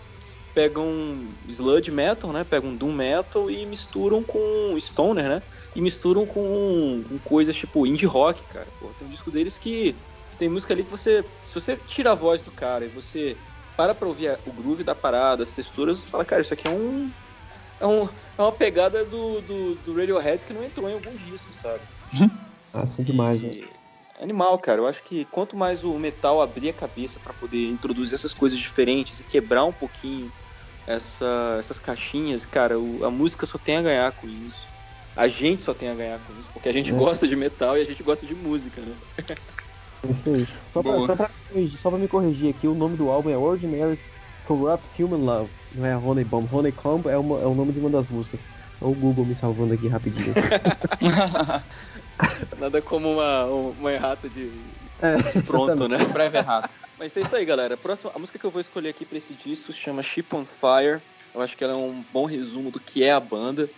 pegam 0.56 1.28
sludge 1.46 1.90
metal, 1.90 2.32
né? 2.32 2.42
Pegam 2.42 2.74
doom 2.74 2.90
metal 2.90 3.50
e 3.50 3.66
misturam 3.66 4.22
com 4.22 4.74
stoner, 4.80 5.28
né? 5.28 5.42
E 5.74 5.82
misturam 5.82 6.24
com, 6.24 7.04
com 7.06 7.18
coisas 7.18 7.54
tipo 7.54 7.86
indie 7.86 8.06
rock, 8.06 8.42
cara. 8.50 8.66
Pô, 8.80 8.88
tem 8.98 9.06
um 9.06 9.10
disco 9.10 9.30
deles 9.30 9.58
que 9.58 9.94
tem 10.38 10.48
música 10.48 10.72
ali 10.72 10.82
que 10.82 10.90
você, 10.90 11.22
se 11.44 11.52
você 11.52 11.78
tira 11.86 12.12
a 12.12 12.14
voz 12.14 12.40
do 12.40 12.50
cara 12.50 12.86
e 12.86 12.88
você 12.88 13.36
para 13.76 13.94
pra 13.94 14.08
ouvir 14.08 14.38
o 14.46 14.50
groove 14.50 14.82
da 14.82 14.94
parada, 14.94 15.42
as 15.42 15.52
texturas, 15.52 15.98
você 15.98 16.06
fala, 16.06 16.24
cara, 16.24 16.40
isso 16.40 16.54
aqui 16.54 16.66
é 16.66 16.70
um 16.70 17.10
é, 17.78 17.86
um, 17.86 18.08
é 18.38 18.42
uma 18.42 18.52
pegada 18.52 19.04
do, 19.04 19.42
do, 19.42 19.74
do 19.74 19.94
Radiohead 19.94 20.42
que 20.46 20.54
não 20.54 20.64
entrou 20.64 20.88
em 20.88 20.94
algum 20.94 21.14
disco, 21.16 21.52
sabe? 21.52 21.82
Assim 22.72 23.02
demais, 23.02 23.42
né? 23.42 23.68
Animal, 24.22 24.58
cara. 24.58 24.80
Eu 24.80 24.86
acho 24.86 25.02
que 25.02 25.26
quanto 25.26 25.54
mais 25.54 25.84
o 25.84 25.98
metal 25.98 26.40
abrir 26.40 26.70
a 26.70 26.72
cabeça 26.72 27.20
pra 27.20 27.34
poder 27.34 27.68
introduzir 27.68 28.14
essas 28.14 28.32
coisas 28.32 28.58
diferentes 28.58 29.20
e 29.20 29.24
quebrar 29.24 29.66
um 29.66 29.72
pouquinho 29.72 30.32
essa- 30.86 31.56
essas 31.58 31.78
caixinhas, 31.78 32.44
cara, 32.46 32.78
o- 32.78 33.04
a 33.04 33.10
música 33.10 33.44
só 33.46 33.58
tem 33.58 33.76
a 33.76 33.82
ganhar 33.82 34.12
com 34.12 34.26
isso. 34.28 34.66
A 35.16 35.28
gente 35.28 35.62
só 35.62 35.72
tem 35.72 35.88
a 35.88 35.94
ganhar 35.94 36.18
com 36.20 36.38
isso, 36.38 36.50
porque 36.52 36.68
a 36.68 36.72
gente 36.72 36.92
É. 36.92 36.94
gosta 36.96 37.26
de 37.26 37.34
metal 37.34 37.76
e 37.78 37.80
a 37.80 37.84
gente 37.84 38.02
gosta 38.02 38.26
de 38.26 38.34
música, 38.34 38.80
né? 38.80 38.94
É 39.18 39.22
Isso 40.10 40.28
aí. 40.28 40.46
Só 40.72 40.82
pra, 40.82 40.92
só, 40.98 41.16
pra 41.16 41.28
me 41.28 41.34
corrigir, 41.52 41.78
só 41.80 41.90
pra 41.90 41.98
me 41.98 42.08
corrigir 42.08 42.50
aqui, 42.50 42.68
o 42.68 42.74
nome 42.74 42.96
do 42.96 43.08
álbum 43.10 43.30
é 43.30 43.36
Ordinary 43.36 43.98
Corrupt 44.46 45.02
Human 45.02 45.24
Love. 45.24 45.50
Não 45.74 45.86
é 45.86 45.96
Honeybomb. 45.96 46.46
Honeycomb 46.52 47.08
é, 47.08 47.16
uma- 47.18 47.40
é 47.40 47.46
o 47.46 47.54
nome 47.54 47.72
de 47.72 47.80
uma 47.80 47.90
das 47.90 48.06
músicas. 48.08 48.38
Olha 48.80 48.92
o 48.92 48.94
Google 48.94 49.24
me 49.24 49.34
salvando 49.34 49.72
aqui 49.74 49.88
rapidinho. 49.88 50.34
Nada 52.60 52.80
como 52.82 53.10
uma, 53.12 53.44
uma 53.46 53.92
errata 53.92 54.28
de 54.28 54.50
É, 55.00 55.40
pronto, 55.42 55.88
né? 55.88 55.98
Breve 56.06 56.38
errado. 56.38 56.70
Mas 56.98 57.16
é 57.16 57.20
isso 57.20 57.36
aí, 57.36 57.44
galera. 57.44 57.74
A, 57.74 57.76
próxima, 57.76 58.10
a 58.14 58.18
música 58.18 58.38
que 58.38 58.44
eu 58.44 58.50
vou 58.50 58.60
escolher 58.60 58.88
aqui 58.88 59.04
pra 59.04 59.18
esse 59.18 59.34
disco 59.34 59.72
se 59.72 59.78
chama 59.78 60.02
Ship 60.02 60.26
on 60.32 60.46
Fire. 60.46 61.00
Eu 61.34 61.42
acho 61.42 61.56
que 61.56 61.62
ela 61.62 61.74
é 61.74 61.76
um 61.76 62.02
bom 62.12 62.24
resumo 62.24 62.70
do 62.70 62.80
que 62.80 63.04
é 63.04 63.12
a 63.12 63.20
banda. 63.20 63.68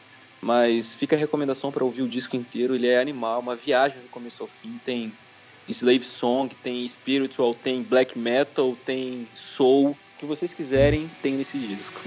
Mas 0.40 0.94
fica 0.94 1.16
a 1.16 1.18
recomendação 1.18 1.72
pra 1.72 1.84
ouvir 1.84 2.02
o 2.02 2.08
disco 2.08 2.36
inteiro. 2.36 2.74
Ele 2.74 2.86
é 2.86 3.00
animal, 3.00 3.40
uma 3.40 3.56
viagem 3.56 4.00
do 4.00 4.08
começo 4.08 4.42
ao 4.42 4.48
fim. 4.48 4.80
Tem 4.84 5.12
slave 5.68 6.04
song, 6.04 6.54
tem 6.62 6.86
spiritual, 6.86 7.54
tem 7.54 7.82
black 7.82 8.16
metal, 8.16 8.76
tem 8.86 9.26
soul. 9.34 9.90
O 9.90 10.18
que 10.18 10.26
vocês 10.26 10.54
quiserem 10.54 11.10
tem 11.22 11.34
nesse 11.34 11.58
disco. 11.58 12.00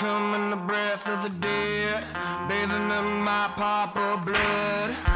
Come 0.00 0.34
in 0.34 0.48
the 0.48 0.56
breath 0.56 1.06
of 1.06 1.22
the 1.22 1.28
dead, 1.40 2.02
bathing 2.48 2.90
in 2.90 3.22
my 3.22 3.50
papa 3.54 4.22
blood, 4.24 5.09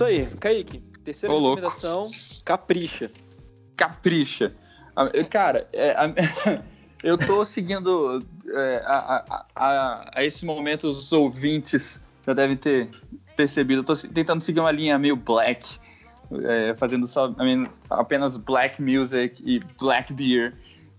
Isso 0.00 0.04
aí, 0.06 0.26
Kaique. 0.40 0.82
Terceira 1.04 1.34
Ô, 1.34 1.38
louco. 1.38 1.56
recomendação, 1.60 2.10
capricha. 2.42 3.10
Capricha. 3.76 4.54
Ah, 4.96 5.04
Cara, 5.28 5.68
é, 5.74 5.90
a- 5.90 6.14
eu 7.04 7.18
tô 7.18 7.44
seguindo 7.44 8.24
é, 8.48 8.82
a, 8.86 9.44
a- 9.54 10.10
a- 10.16 10.24
esse 10.24 10.46
momento 10.46 10.84
os 10.88 11.12
ouvintes 11.12 12.02
já 12.26 12.32
devem 12.32 12.56
ter 12.56 12.88
percebido. 13.36 13.80
Eu 13.80 13.84
tô 13.84 13.94
tentando 13.94 14.42
seguir 14.42 14.60
uma 14.60 14.70
linha 14.70 14.98
meio 14.98 15.16
black, 15.16 15.78
é, 16.44 16.74
fazendo 16.76 17.06
só 17.06 17.34
apenas 17.90 18.38
black 18.38 18.80
music 18.80 19.42
e 19.44 19.60
black 19.78 20.14
beer. 20.14 20.54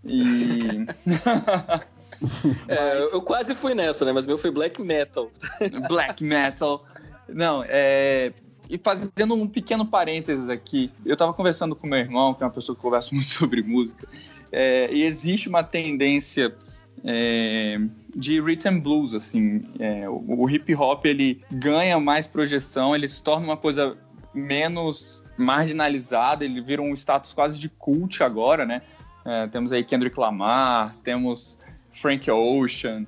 E 0.05 0.85
É, 2.67 3.01
eu 3.15 3.21
quase 3.23 3.55
fui 3.55 3.73
nessa, 3.73 4.05
né? 4.05 4.11
Mas 4.11 4.27
meu 4.27 4.37
foi 4.37 4.51
black 4.51 4.79
metal. 4.79 5.31
black 5.89 6.23
metal. 6.23 6.85
Não, 7.27 7.63
é. 7.67 8.31
E 8.71 8.77
fazendo 8.77 9.33
um 9.35 9.49
pequeno 9.49 9.85
parênteses 9.85 10.47
aqui, 10.47 10.89
eu 11.05 11.17
tava 11.17 11.33
conversando 11.33 11.75
com 11.75 11.85
meu 11.85 11.99
irmão, 11.99 12.33
que 12.33 12.41
é 12.41 12.45
uma 12.45 12.53
pessoa 12.53 12.73
que 12.73 12.81
conversa 12.81 13.09
muito 13.13 13.29
sobre 13.29 13.61
música, 13.61 14.07
é, 14.49 14.89
e 14.93 15.03
existe 15.03 15.49
uma 15.49 15.61
tendência 15.61 16.55
é, 17.03 17.77
de 18.15 18.39
rhythm 18.39 18.79
blues, 18.79 19.13
assim, 19.13 19.65
é, 19.77 20.07
o, 20.07 20.23
o 20.25 20.49
hip 20.49 20.73
hop 20.73 21.03
ele 21.05 21.41
ganha 21.51 21.99
mais 21.99 22.27
projeção, 22.27 22.95
ele 22.95 23.09
se 23.09 23.21
torna 23.21 23.45
uma 23.45 23.57
coisa 23.57 23.97
menos 24.33 25.21
marginalizada, 25.37 26.45
ele 26.45 26.61
vira 26.61 26.81
um 26.81 26.93
status 26.93 27.33
quase 27.33 27.59
de 27.59 27.67
cult 27.67 28.23
agora, 28.23 28.65
né? 28.65 28.81
É, 29.25 29.47
temos 29.47 29.73
aí 29.73 29.83
Kendrick 29.83 30.17
Lamar, 30.17 30.95
temos 31.03 31.59
Frank 31.91 32.31
Ocean, 32.31 33.05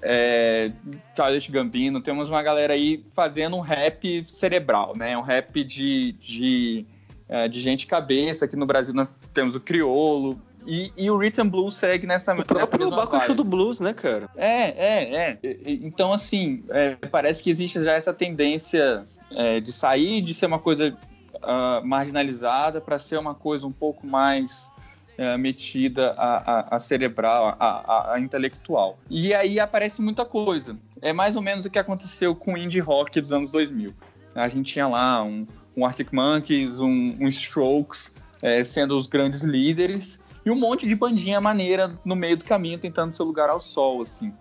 é, 0.00 0.70
Childish 1.16 1.50
Gambino, 1.50 2.00
temos 2.00 2.30
uma 2.30 2.42
galera 2.42 2.74
aí 2.74 3.04
fazendo 3.14 3.56
um 3.56 3.60
rap 3.60 4.24
cerebral, 4.26 4.94
né? 4.96 5.16
Um 5.16 5.22
rap 5.22 5.64
de, 5.64 6.12
de, 6.12 6.86
é, 7.28 7.48
de 7.48 7.60
gente 7.60 7.86
cabeça. 7.86 8.44
Aqui 8.44 8.56
no 8.56 8.66
Brasil 8.66 8.94
nós 8.94 9.08
temos 9.32 9.54
o 9.54 9.60
Criolo. 9.60 10.38
E, 10.64 10.92
e 10.96 11.10
o 11.10 11.18
Rhythm 11.18 11.48
Blues 11.48 11.74
segue 11.74 12.06
nessa, 12.06 12.32
O 12.34 12.44
próprio 12.44 12.88
Bakushu 12.88 13.34
do 13.34 13.42
Blues, 13.42 13.80
né, 13.80 13.92
cara? 13.92 14.30
É, 14.36 14.70
é, 14.70 15.14
é. 15.14 15.38
Então, 15.66 16.12
assim, 16.12 16.62
é, 16.70 16.94
parece 17.10 17.42
que 17.42 17.50
existe 17.50 17.82
já 17.82 17.94
essa 17.94 18.14
tendência 18.14 19.02
é, 19.32 19.58
de 19.58 19.72
sair 19.72 20.22
de 20.22 20.32
ser 20.32 20.46
uma 20.46 20.60
coisa 20.60 20.96
ah, 21.42 21.80
marginalizada 21.84 22.80
para 22.80 22.98
ser 22.98 23.18
uma 23.18 23.34
coisa 23.34 23.66
um 23.66 23.72
pouco 23.72 24.06
mais 24.06 24.70
é, 25.18 25.36
metida 25.36 26.12
a, 26.16 26.36
a- 26.60 26.76
a 26.76 26.78
cerebral, 26.78 27.56
a, 27.58 28.12
a- 28.14 28.20
intelectual. 28.20 28.98
E 29.10 29.32
aí 29.34 29.60
aparece 29.60 30.00
muita 30.00 30.24
coisa. 30.24 30.76
É 31.00 31.12
mais 31.12 31.36
ou 31.36 31.42
menos 31.42 31.64
o 31.66 31.70
que 31.70 31.78
aconteceu 31.78 32.34
com 32.34 32.54
o 32.54 32.56
indie 32.58 32.80
rock 32.80 33.20
dos 33.20 33.32
anos 33.32 33.50
2000. 33.50 33.92
A 34.34 34.48
gente 34.48 34.72
tinha 34.72 34.88
lá 34.88 35.22
um, 35.22 35.46
um 35.76 35.84
Arctic 35.84 36.12
Monkeys, 36.12 36.78
um, 36.80 37.16
um 37.20 37.28
Strokes, 37.28 38.14
é, 38.40 38.64
sendo 38.64 38.96
os 38.96 39.06
grandes 39.06 39.42
líderes, 39.42 40.20
e 40.44 40.50
um 40.50 40.56
monte 40.56 40.88
de 40.88 40.94
bandinha 40.96 41.40
maneira 41.40 41.92
no 42.04 42.16
meio 42.16 42.36
do 42.36 42.44
caminho 42.44 42.78
tentando 42.78 43.14
seu 43.14 43.24
lugar 43.26 43.48
ao 43.50 43.60
sol, 43.60 44.02
assim. 44.02 44.32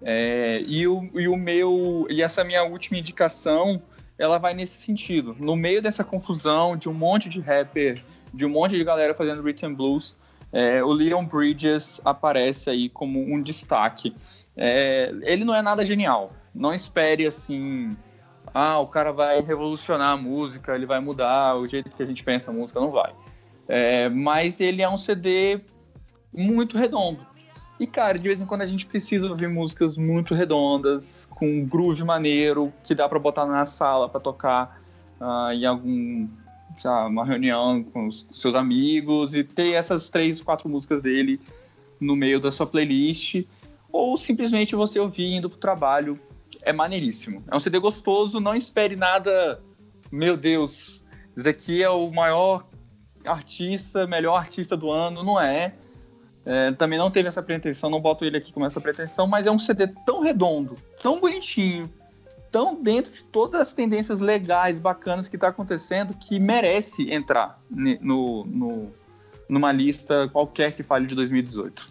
É, 0.00 0.62
e, 0.66 0.86
o, 0.86 1.08
e 1.14 1.28
o 1.28 1.36
meu 1.36 2.06
e 2.10 2.22
essa 2.22 2.42
minha 2.42 2.64
última 2.64 2.98
indicação, 2.98 3.82
ela 4.18 4.38
vai 4.38 4.54
nesse 4.54 4.80
sentido. 4.82 5.36
No 5.38 5.54
meio 5.56 5.80
dessa 5.82 6.02
confusão 6.02 6.76
de 6.76 6.88
um 6.88 6.94
monte 6.94 7.28
de 7.28 7.40
rapper, 7.40 8.02
de 8.32 8.46
um 8.46 8.48
monte 8.48 8.76
de 8.76 8.84
galera 8.84 9.14
fazendo 9.14 9.42
rhythm 9.42 9.74
blues, 9.74 10.18
é, 10.52 10.82
o 10.84 10.88
Leon 10.88 11.24
Bridges 11.24 12.00
aparece 12.04 12.68
aí 12.68 12.88
como 12.88 13.20
um 13.20 13.40
destaque. 13.40 14.14
É, 14.56 15.12
ele 15.22 15.44
não 15.44 15.54
é 15.54 15.62
nada 15.62 15.84
genial. 15.84 16.32
Não 16.54 16.74
espere 16.74 17.26
assim, 17.26 17.96
ah, 18.54 18.78
o 18.78 18.86
cara 18.86 19.12
vai 19.12 19.40
revolucionar 19.40 20.12
a 20.12 20.16
música, 20.16 20.74
ele 20.74 20.84
vai 20.84 21.00
mudar 21.00 21.56
o 21.56 21.66
jeito 21.66 21.90
que 21.90 22.02
a 22.02 22.06
gente 22.06 22.22
pensa 22.22 22.50
a 22.50 22.54
música, 22.54 22.78
não 22.78 22.90
vai. 22.90 23.14
É, 23.66 24.08
mas 24.10 24.60
ele 24.60 24.82
é 24.82 24.88
um 24.88 24.98
CD 24.98 25.60
muito 26.32 26.76
redondo. 26.76 27.26
E, 27.80 27.86
cara, 27.86 28.18
de 28.18 28.22
vez 28.22 28.40
em 28.40 28.46
quando 28.46 28.62
a 28.62 28.66
gente 28.66 28.86
precisa 28.86 29.28
ouvir 29.28 29.48
músicas 29.48 29.96
muito 29.96 30.34
redondas, 30.34 31.26
com 31.30 31.46
um 31.46 31.66
groove 31.66 32.04
maneiro, 32.04 32.72
que 32.84 32.94
dá 32.94 33.08
pra 33.08 33.18
botar 33.18 33.46
na 33.46 33.64
sala 33.64 34.08
pra 34.08 34.20
tocar 34.20 34.80
ah, 35.20 35.50
em 35.54 35.64
algum, 35.64 36.28
uma 37.06 37.24
reunião 37.24 37.82
com 37.82 38.06
os 38.08 38.26
seus 38.32 38.54
amigos 38.54 39.34
e 39.34 39.44
ter 39.44 39.72
essas 39.72 40.08
três, 40.08 40.40
quatro 40.40 40.68
músicas 40.68 41.02
dele 41.02 41.40
no 42.00 42.16
meio 42.16 42.40
da 42.40 42.50
sua 42.50 42.66
playlist, 42.66 43.44
ou 43.90 44.16
simplesmente 44.16 44.74
você 44.74 44.98
ouvir 44.98 45.32
indo 45.32 45.48
pro 45.48 45.58
trabalho. 45.58 46.18
É 46.62 46.72
maneiríssimo. 46.72 47.42
É 47.50 47.56
um 47.56 47.58
CD 47.58 47.78
gostoso, 47.78 48.40
não 48.40 48.54
espere 48.54 48.96
nada. 48.96 49.60
Meu 50.10 50.36
Deus, 50.36 51.04
esse 51.36 51.48
aqui 51.48 51.82
é 51.82 51.90
o 51.90 52.10
maior 52.10 52.66
artista, 53.24 54.06
melhor 54.06 54.36
artista 54.36 54.76
do 54.76 54.90
ano, 54.90 55.22
não 55.22 55.40
é. 55.40 55.74
É, 56.44 56.72
também 56.72 56.98
não 56.98 57.10
teve 57.10 57.28
essa 57.28 57.42
pretensão, 57.42 57.88
não 57.88 58.00
boto 58.00 58.24
ele 58.24 58.36
aqui 58.36 58.52
com 58.52 58.64
essa 58.66 58.80
pretensão, 58.80 59.26
mas 59.26 59.46
é 59.46 59.50
um 59.50 59.58
CD 59.58 59.86
tão 60.04 60.20
redondo, 60.20 60.76
tão 61.00 61.20
bonitinho, 61.20 61.88
tão 62.52 62.80
dentro 62.80 63.10
de 63.12 63.24
todas 63.24 63.60
as 63.60 63.74
tendências 63.74 64.20
legais, 64.20 64.78
bacanas 64.78 65.26
que 65.26 65.38
tá 65.38 65.48
acontecendo, 65.48 66.14
que 66.14 66.38
merece 66.38 67.10
entrar 67.10 67.60
no, 67.70 68.44
no- 68.44 68.92
numa 69.48 69.72
lista 69.72 70.28
qualquer 70.28 70.76
que 70.76 70.82
fale 70.82 71.06
de 71.06 71.14
2018. 71.14 71.90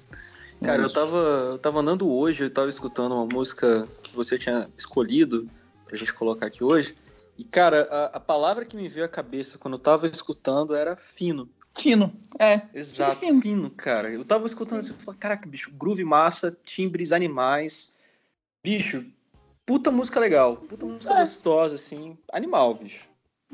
Cara, 0.63 0.77
É 0.77 0.81
eu 0.81 0.85
isso. 0.85 0.93
tava, 0.93 1.17
eu 1.53 1.57
tava 1.57 1.79
andando 1.79 2.07
hoje, 2.07 2.43
eu 2.43 2.49
tava 2.49 2.69
escutando 2.69 3.13
uma 3.15 3.25
música 3.25 3.87
que 4.03 4.15
você 4.15 4.37
tinha 4.37 4.69
escolhido 4.77 5.49
pra 5.87 5.97
gente 5.97 6.13
colocar 6.13 6.45
aqui 6.45 6.63
hoje. 6.63 6.95
E, 7.37 7.43
cara, 7.43 7.87
a, 7.89 8.17
a 8.17 8.19
palavra 8.19 8.63
que 8.63 8.75
me 8.77 8.87
veio 8.87 9.05
à 9.05 9.09
cabeça 9.09 9.57
quando 9.57 9.73
eu 9.73 9.79
tava 9.79 10.07
escutando 10.07 10.75
era 10.75 10.95
fino. 10.95 11.49
Fino, 11.75 12.13
é. 12.37 12.61
Exato, 12.73 13.17
Fino. 13.17 13.41
fino, 13.41 13.69
cara. 13.71 14.11
Eu 14.11 14.23
tava 14.23 14.45
escutando 14.45 14.79
assim, 14.79 14.91
eu 14.91 14.97
falei, 14.97 15.19
caraca, 15.19 15.49
bicho, 15.49 15.71
groove 15.71 16.03
massa, 16.03 16.55
timbres 16.63 17.11
animais. 17.11 17.97
Bicho, 18.63 19.03
puta 19.71 19.89
música 19.89 20.19
legal, 20.19 20.57
puta 20.57 20.85
música 20.85 21.13
É. 21.13 21.19
gostosa, 21.21 21.75
assim, 21.75 22.17
animal, 22.33 22.73
bicho. 22.73 23.05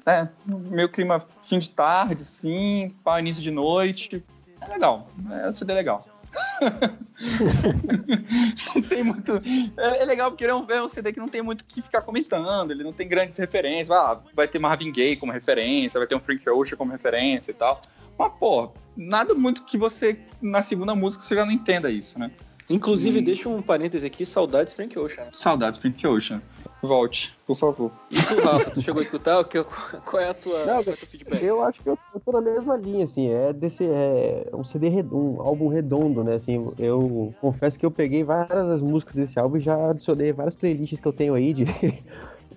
É, 0.04 0.28
meu 0.48 0.90
clima 0.90 1.20
fim 1.44 1.60
de 1.60 1.70
tarde, 1.70 2.26
sim, 2.26 2.92
pá, 3.04 3.20
início 3.20 3.44
de 3.44 3.52
noite. 3.52 4.24
É 4.60 4.68
legal, 4.68 5.08
é 5.30 5.48
um 5.48 5.54
CD 5.54 5.76
legal. 5.76 6.04
não 8.76 8.82
tem 8.82 9.04
muito. 9.04 9.34
É, 9.78 10.02
é 10.02 10.06
legal 10.06 10.32
porque 10.32 10.44
ele 10.44 10.52
é 10.52 10.56
um, 10.56 10.66
é 10.72 10.82
um 10.82 10.90
CD 10.90 11.14
que 11.14 11.20
não 11.20 11.28
tem 11.28 11.44
muito 11.44 11.62
o 11.62 11.66
que 11.66 11.84
ficar 11.84 12.02
comentando, 12.02 12.72
ele 12.72 12.84
não 12.84 12.94
tem 12.94 13.08
grandes 13.08 13.38
referências. 13.38 13.92
Ah, 13.92 14.20
vai 14.34 14.48
ter 14.48 14.58
Marvin 14.58 14.92
Gaye 14.92 15.18
como 15.18 15.32
referência, 15.32 16.00
vai 16.00 16.08
ter 16.08 16.16
um 16.16 16.20
Frank 16.20 16.50
Ocean 16.50 16.78
como 16.78 16.92
referência 16.92 17.52
e 17.52 17.54
tal. 17.54 17.80
Mas, 18.18 18.34
pô, 18.40 18.72
nada 18.96 19.36
muito 19.36 19.64
que 19.66 19.78
você, 19.78 20.18
na 20.42 20.64
segunda 20.64 20.96
música, 20.96 21.24
você 21.24 21.36
já 21.36 21.46
não 21.46 21.52
entenda 21.52 21.92
isso, 21.92 22.18
né? 22.18 22.32
Inclusive, 22.70 23.20
Hum. 23.20 23.24
deixa 23.24 23.48
um 23.50 23.62
parêntese 23.62 24.06
aqui, 24.06 24.26
saudades 24.26 24.74
Frank 24.74 24.98
Ocean. 25.00 25.26
Saudades, 25.34 25.80
Frank 25.80 26.06
Ocean. 26.06 26.42
Volte, 26.82 27.36
por 27.48 27.56
favor. 27.56 27.92
E 28.12 28.22
tu, 28.22 28.40
Rafa, 28.42 28.70
tu 28.72 28.82
chegou 28.82 29.00
a 29.00 29.04
escutar? 29.04 29.40
O 29.40 29.46
que- 29.46 29.64
Qual 29.64 30.22
é 30.22 30.30
a 30.30 30.34
tua, 30.34 30.66
Não, 30.66 30.80
é 30.80 30.84
feedback? 30.84 31.42
Eu 31.44 31.64
acho 31.64 31.82
que 31.82 31.90
eu, 31.90 31.98
eu 32.14 32.20
tô 32.20 32.32
na 32.34 32.42
mesma 32.42 32.76
linha, 32.78 33.06
assim, 33.06 33.30
é 33.30 33.52
desse 33.54 33.84
é 33.86 34.48
um 34.54 34.64
CD 34.64 34.90
red- 34.90 35.08
um 35.12 35.42
álbum 35.42 35.70
redondo, 35.70 36.24
né? 36.24 36.36
Assim, 36.36 36.66
eu 36.78 37.34
confesso 37.42 37.80
que 37.80 37.86
eu 37.86 37.90
peguei 37.92 38.24
várias 38.24 38.68
das 38.68 38.82
músicas 38.82 39.16
desse 39.16 39.40
álbum 39.40 39.58
e 39.58 39.62
já 39.62 39.90
adicionei 39.90 40.32
várias 40.34 40.56
playlists 40.56 41.00
que 41.00 41.08
eu 41.08 41.14
tenho 41.14 41.34
aí 41.34 41.54
de 41.54 41.66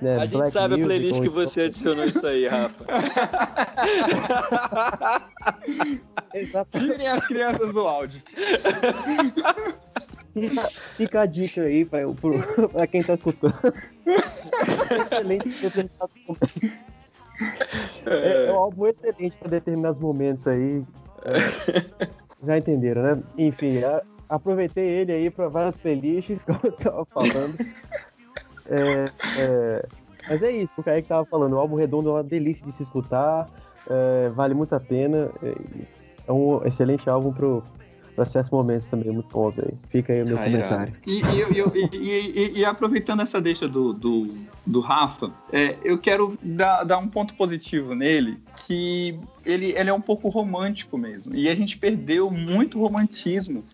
né, 0.01 0.17
A 0.17 0.21
gente 0.27 0.33
Black 0.39 0.53
sabe 0.53 0.75
a 0.75 0.79
Music, 0.79 0.87
playlist 0.87 1.15
ou 1.17 1.23
que 1.23 1.29
você 1.29 1.61
adicionou 1.63 2.05
isso 2.05 2.27
aí, 2.27 2.47
Rafa. 2.49 2.85
Tirem 6.79 7.09
as 7.09 7.27
crianças 7.27 7.73
do 7.73 7.81
áudio. 7.81 8.23
Fica, 10.33 10.63
fica 10.97 11.21
a 11.23 11.27
dica 11.27 11.63
aí 11.63 11.85
pra, 11.85 12.01
pro- 12.13 12.69
pra 12.69 12.87
quem 12.87 13.03
tá 13.03 13.15
escutando. 13.15 13.75
excelente 14.07 15.49
pra 15.51 15.69
determinados 15.69 16.15
momentos. 16.27 16.51
É, 18.07 18.47
é 18.47 18.53
um 18.53 18.57
álbum 18.57 18.87
excelente 18.87 19.37
pra 19.37 19.49
determinados 19.49 20.01
momentos 20.01 20.47
aí. 20.47 20.83
É, 21.25 21.83
já 22.47 22.59
entenderam, 22.59 23.03
né? 23.03 23.23
Enfim, 23.37 23.83
a- 23.83 24.03
aproveitei 24.29 24.85
ele 24.87 25.13
aí 25.13 25.31
pra 25.31 25.49
várias 25.49 25.77
playlists, 25.77 26.43
como 26.45 26.61
eu 26.63 26.73
tava 26.73 27.05
falando. 27.07 27.59
É, 28.71 29.05
é, 29.37 29.87
mas 30.29 30.43
é 30.43 30.51
isso, 30.53 30.73
o 30.77 30.83
Kaique 30.83 31.09
tava 31.09 31.25
falando, 31.25 31.55
o 31.55 31.59
álbum 31.59 31.75
redondo 31.77 32.09
é 32.11 32.13
uma 32.13 32.23
delícia 32.23 32.65
de 32.65 32.73
se 32.73 32.83
escutar, 32.85 33.49
é, 33.89 34.29
vale 34.31 34.55
muito 34.55 34.75
a 34.75 34.81
pena. 34.81 35.31
É, 35.43 35.55
é 36.29 36.33
um 36.33 36.65
excelente 36.65 37.11
álbum 37.11 37.33
pro, 37.33 37.63
certos 38.27 38.51
momentos 38.51 38.87
também, 38.87 39.11
muito 39.11 39.29
bons 39.31 39.59
aí. 39.59 39.73
Fica 39.89 40.13
aí 40.13 40.23
o 40.23 40.27
meu 40.27 40.39
Ah, 40.39 40.45
comentário. 40.45 40.93
E, 41.07 41.21
e, 41.21 41.23
e- 41.23 41.97
e- 41.97 42.31
e- 42.57 42.59
e 42.61 42.65
aproveitando 42.65 43.21
essa 43.23 43.41
deixa 43.41 43.67
do, 43.67 43.93
do, 43.93 44.29
do 44.65 44.81
Rafa, 44.81 45.33
é, 45.53 45.77
eu 45.83 45.99
quero 45.99 46.37
dar, 46.43 46.85
dar 46.85 46.99
um 46.99 47.09
ponto 47.09 47.35
positivo 47.35 47.95
nele, 47.95 48.39
que 48.67 49.19
ele, 49.45 49.73
ele 49.77 49.91
é 49.91 49.93
um 49.93 50.01
pouco 50.01 50.29
romântico 50.29 50.97
mesmo. 50.99 51.35
E 51.35 51.49
a 51.49 51.55
gente 51.55 51.77
perdeu 51.79 52.31
muito 52.31 52.79
romantismo 52.79 53.65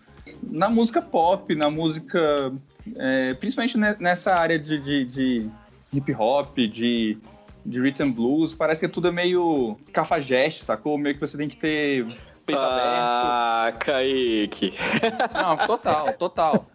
na 0.43 0.71
música 0.71 1.03
pop, 1.03 1.55
na 1.55 1.71
música. 1.71 2.53
É, 2.97 3.35
principalmente 3.35 3.77
ne- 3.77 3.97
nessa 3.99 4.35
área 4.35 4.59
de, 4.59 4.79
de, 4.79 5.05
de 5.05 5.51
hip 5.93 6.15
hop, 6.15 6.57
de, 6.57 7.19
de 7.65 7.81
rhythm 7.81 8.11
blues, 8.11 8.55
parece 8.55 8.87
que 8.87 8.93
tudo 8.93 9.09
é 9.09 9.13
meio 9.13 9.77
cafajeste, 9.93 10.65
sacou? 10.65 10.97
Meio 10.99 11.15
que 11.15 11.21
você 11.21 11.37
tem 11.37 11.49
que 11.49 11.57
ter 11.57 12.05
peito 12.47 12.61
Ah, 12.61 13.73
Kaique. 13.79 14.75
aberto. 14.79 15.35
Não, 15.35 15.67
total, 15.67 16.13
total. 16.15 16.67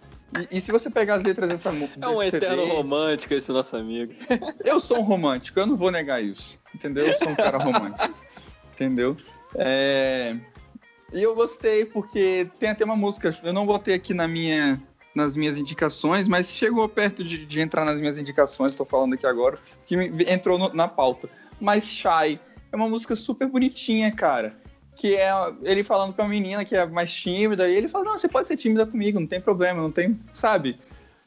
E, 0.49 0.57
e 0.57 0.61
se 0.61 0.71
você 0.71 0.89
pegar 0.89 1.15
as 1.15 1.23
letras 1.23 1.47
dessa 1.49 1.71
música. 1.71 1.99
É 2.01 2.07
um 2.07 2.21
eterno 2.23 2.65
romântico 2.67 3.33
esse 3.33 3.51
nosso 3.51 3.75
amigo. 3.75 4.13
Eu 4.63 4.79
sou 4.79 4.99
um 4.99 5.03
romântico, 5.03 5.59
eu 5.59 5.65
não 5.67 5.75
vou 5.75 5.91
negar 5.91 6.23
isso. 6.23 6.57
Entendeu? 6.73 7.05
Eu 7.07 7.13
sou 7.15 7.29
um 7.29 7.35
cara 7.35 7.57
romântico. 7.57 8.13
entendeu? 8.73 9.17
É, 9.55 10.35
E 11.13 11.21
eu 11.21 11.35
gostei 11.35 11.83
porque 11.83 12.47
tem 12.57 12.69
até 12.69 12.85
uma 12.85 12.95
música, 12.95 13.37
eu 13.43 13.51
não 13.51 13.65
botei 13.65 13.93
aqui 13.93 14.13
na 14.13 14.25
minha, 14.25 14.81
nas 15.13 15.35
minhas 15.35 15.57
indicações, 15.57 16.27
mas 16.27 16.47
chegou 16.49 16.87
perto 16.87 17.23
de, 17.23 17.45
de 17.45 17.61
entrar 17.61 17.83
nas 17.85 17.99
minhas 17.99 18.17
indicações, 18.17 18.75
tô 18.75 18.85
falando 18.85 19.13
aqui 19.13 19.25
agora, 19.27 19.57
que 19.85 19.95
entrou 20.27 20.57
no- 20.57 20.73
na 20.73 20.87
pauta. 20.87 21.29
Mas 21.59 21.85
Shy 21.85 22.39
é 22.71 22.75
uma 22.75 22.87
música 22.87 23.15
super 23.15 23.47
bonitinha, 23.47 24.11
cara. 24.11 24.55
Que 24.95 25.15
é 25.15 25.31
ele 25.63 25.83
falando 25.83 26.13
com 26.13 26.21
a 26.21 26.27
menina 26.27 26.63
que 26.63 26.75
é 26.75 26.85
mais 26.85 27.13
tímida, 27.13 27.67
e 27.67 27.75
ele 27.75 27.87
fala: 27.87 28.05
Não, 28.05 28.17
você 28.17 28.27
pode 28.27 28.47
ser 28.47 28.57
tímida 28.57 28.85
comigo, 28.85 29.19
não 29.19 29.27
tem 29.27 29.41
problema, 29.41 29.81
não 29.81 29.91
tem, 29.91 30.15
sabe? 30.33 30.77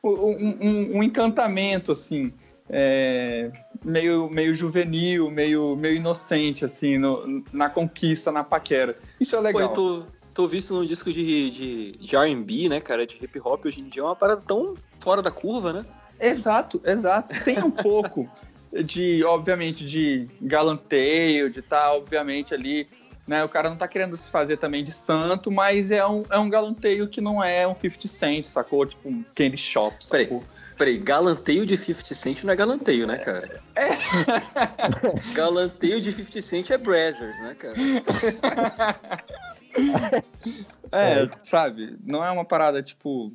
Um, 0.02 0.10
um- 0.10 0.96
um 0.98 1.02
encantamento, 1.02 1.90
assim, 1.92 2.32
é, 2.68 3.50
meio, 3.84 4.28
meio 4.30 4.54
juvenil, 4.54 5.30
meio, 5.30 5.74
meio 5.76 5.96
inocente, 5.96 6.64
assim, 6.64 6.98
no- 6.98 7.42
na 7.52 7.68
conquista, 7.70 8.30
na 8.30 8.44
paquera. 8.44 8.94
Isso 9.20 9.34
é 9.34 9.38
Pô, 9.38 9.44
legal. 9.44 9.62
eu 9.62 9.68
tô, 9.68 10.02
tô 10.34 10.48
visto 10.48 10.74
num 10.74 10.84
disco 10.84 11.12
de, 11.12 11.50
de, 11.50 11.92
de 11.92 12.16
R&B, 12.16 12.68
né, 12.68 12.80
cara, 12.80 13.06
de 13.06 13.16
hip 13.22 13.40
hop 13.40 13.64
hoje 13.64 13.80
em 13.80 13.88
dia, 13.88 14.02
é 14.02 14.04
uma 14.04 14.16
parada 14.16 14.42
tão 14.44 14.74
fora 14.98 15.22
da 15.22 15.30
curva, 15.30 15.72
né? 15.72 15.86
Exato, 16.20 16.80
exato. 16.84 17.34
Tem 17.44 17.58
um 17.62 17.70
pouco 17.70 18.28
de, 18.84 19.22
obviamente, 19.24 19.84
de 19.84 20.28
galanteio, 20.40 21.48
de 21.48 21.60
estar, 21.60 21.92
obviamente, 21.92 22.52
ali. 22.52 22.88
Né? 23.26 23.42
O 23.42 23.48
cara 23.48 23.70
não 23.70 23.76
tá 23.76 23.88
querendo 23.88 24.16
se 24.16 24.30
fazer 24.30 24.58
também 24.58 24.84
de 24.84 24.92
santo, 24.92 25.50
mas 25.50 25.90
é 25.90 26.06
um, 26.06 26.24
é 26.28 26.38
um 26.38 26.48
galanteio 26.48 27.08
que 27.08 27.20
não 27.20 27.42
é 27.42 27.66
um 27.66 27.74
50 27.74 28.08
Cent, 28.08 28.46
sacou? 28.46 28.84
Tipo 28.84 29.08
um 29.08 29.24
candy 29.34 29.56
shop, 29.56 29.96
Peraí. 30.10 30.24
sacou? 30.24 30.44
Peraí, 30.76 30.98
galanteio 30.98 31.64
de 31.64 31.76
50 31.76 32.14
Cent 32.14 32.44
não 32.44 32.52
é 32.52 32.56
galanteio, 32.56 33.06
né, 33.06 33.16
cara? 33.18 33.62
É. 33.76 33.90
galanteio 35.32 36.00
de 36.00 36.12
50 36.12 36.42
Cent 36.42 36.70
é 36.70 36.76
Brazzers, 36.76 37.38
né, 37.40 37.54
cara? 37.54 37.74
É, 40.92 41.28
sabe? 41.42 41.98
Não 42.04 42.24
é 42.24 42.30
uma 42.30 42.44
parada, 42.44 42.80
tipo, 42.80 43.32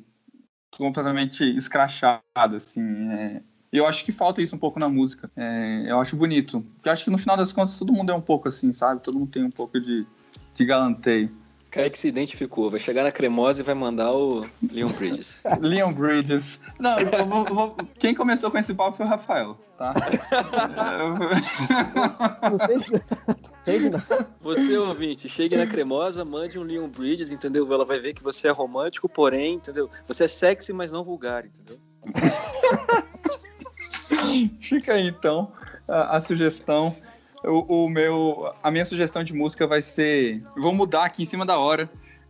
completamente 0.78 1.44
escrachada, 1.44 2.56
assim. 2.56 3.10
é. 3.12 3.42
Eu 3.72 3.86
acho 3.86 4.04
que 4.04 4.10
falta 4.10 4.42
isso 4.42 4.56
um 4.56 4.58
pouco 4.58 4.80
na 4.80 4.88
música. 4.88 5.30
É, 5.36 5.84
eu 5.86 6.00
acho 6.00 6.16
bonito. 6.16 6.60
Porque 6.74 6.88
eu 6.88 6.92
acho 6.92 7.04
que 7.04 7.10
no 7.10 7.18
final 7.18 7.36
das 7.36 7.52
contas 7.52 7.78
todo 7.78 7.92
mundo 7.92 8.10
é 8.10 8.14
um 8.14 8.20
pouco 8.20 8.48
assim, 8.48 8.72
sabe? 8.72 9.00
Todo 9.02 9.18
mundo 9.18 9.30
tem 9.30 9.44
um 9.44 9.50
pouco 9.50 9.78
de, 9.78 10.06
de 10.54 10.64
galanteio. 10.64 11.30
Kaique 11.70 11.98
se 11.98 12.08
identificou, 12.08 12.70
vai 12.70 12.80
chegar 12.80 13.04
na 13.04 13.12
cremosa 13.12 13.60
e 13.60 13.64
vai 13.64 13.74
mandar 13.74 14.12
o 14.12 14.46
Leon 14.72 14.88
Bridges. 14.90 15.42
Leon 15.60 15.92
Bridges. 15.92 16.58
Não, 16.78 16.98
eu 16.98 17.26
vou- 17.26 17.44
vou- 17.44 17.76
quem 17.98 18.14
começou 18.14 18.50
com 18.50 18.58
esse 18.58 18.74
papo 18.74 18.96
foi 18.96 19.06
o 19.06 19.08
Rafael, 19.08 19.56
tá? 19.78 19.94
Você, 24.42 24.76
ouvinte, 24.78 25.28
chegue 25.28 25.56
na 25.56 25.66
cremosa, 25.66 26.24
mande 26.24 26.58
um 26.58 26.62
Leon 26.62 26.88
Bridges, 26.88 27.30
entendeu? 27.32 27.70
Ela 27.72 27.84
vai 27.84 28.00
ver 28.00 28.14
que 28.14 28.22
você 28.22 28.48
é 28.48 28.50
romântico, 28.50 29.08
porém, 29.08 29.54
entendeu? 29.54 29.88
Você 30.08 30.24
é 30.24 30.28
sexy, 30.28 30.72
mas 30.72 30.90
não 30.90 31.04
vulgar, 31.04 31.44
entendeu? 31.46 31.78
Fica 34.60 34.94
aí 34.94 35.06
então 35.08 35.52
a, 35.88 36.16
a 36.16 36.20
sugestão. 36.20 36.96
O, 37.44 37.84
o 37.84 37.88
meu, 37.88 38.52
a 38.62 38.70
minha 38.70 38.84
sugestão 38.84 39.24
de 39.24 39.32
música 39.34 39.66
vai 39.66 39.80
ser. 39.82 40.42
Vou 40.56 40.74
mudar 40.74 41.04
aqui 41.04 41.22
em 41.22 41.26
cima 41.26 41.44
da 41.46 41.58
hora. 41.58 41.88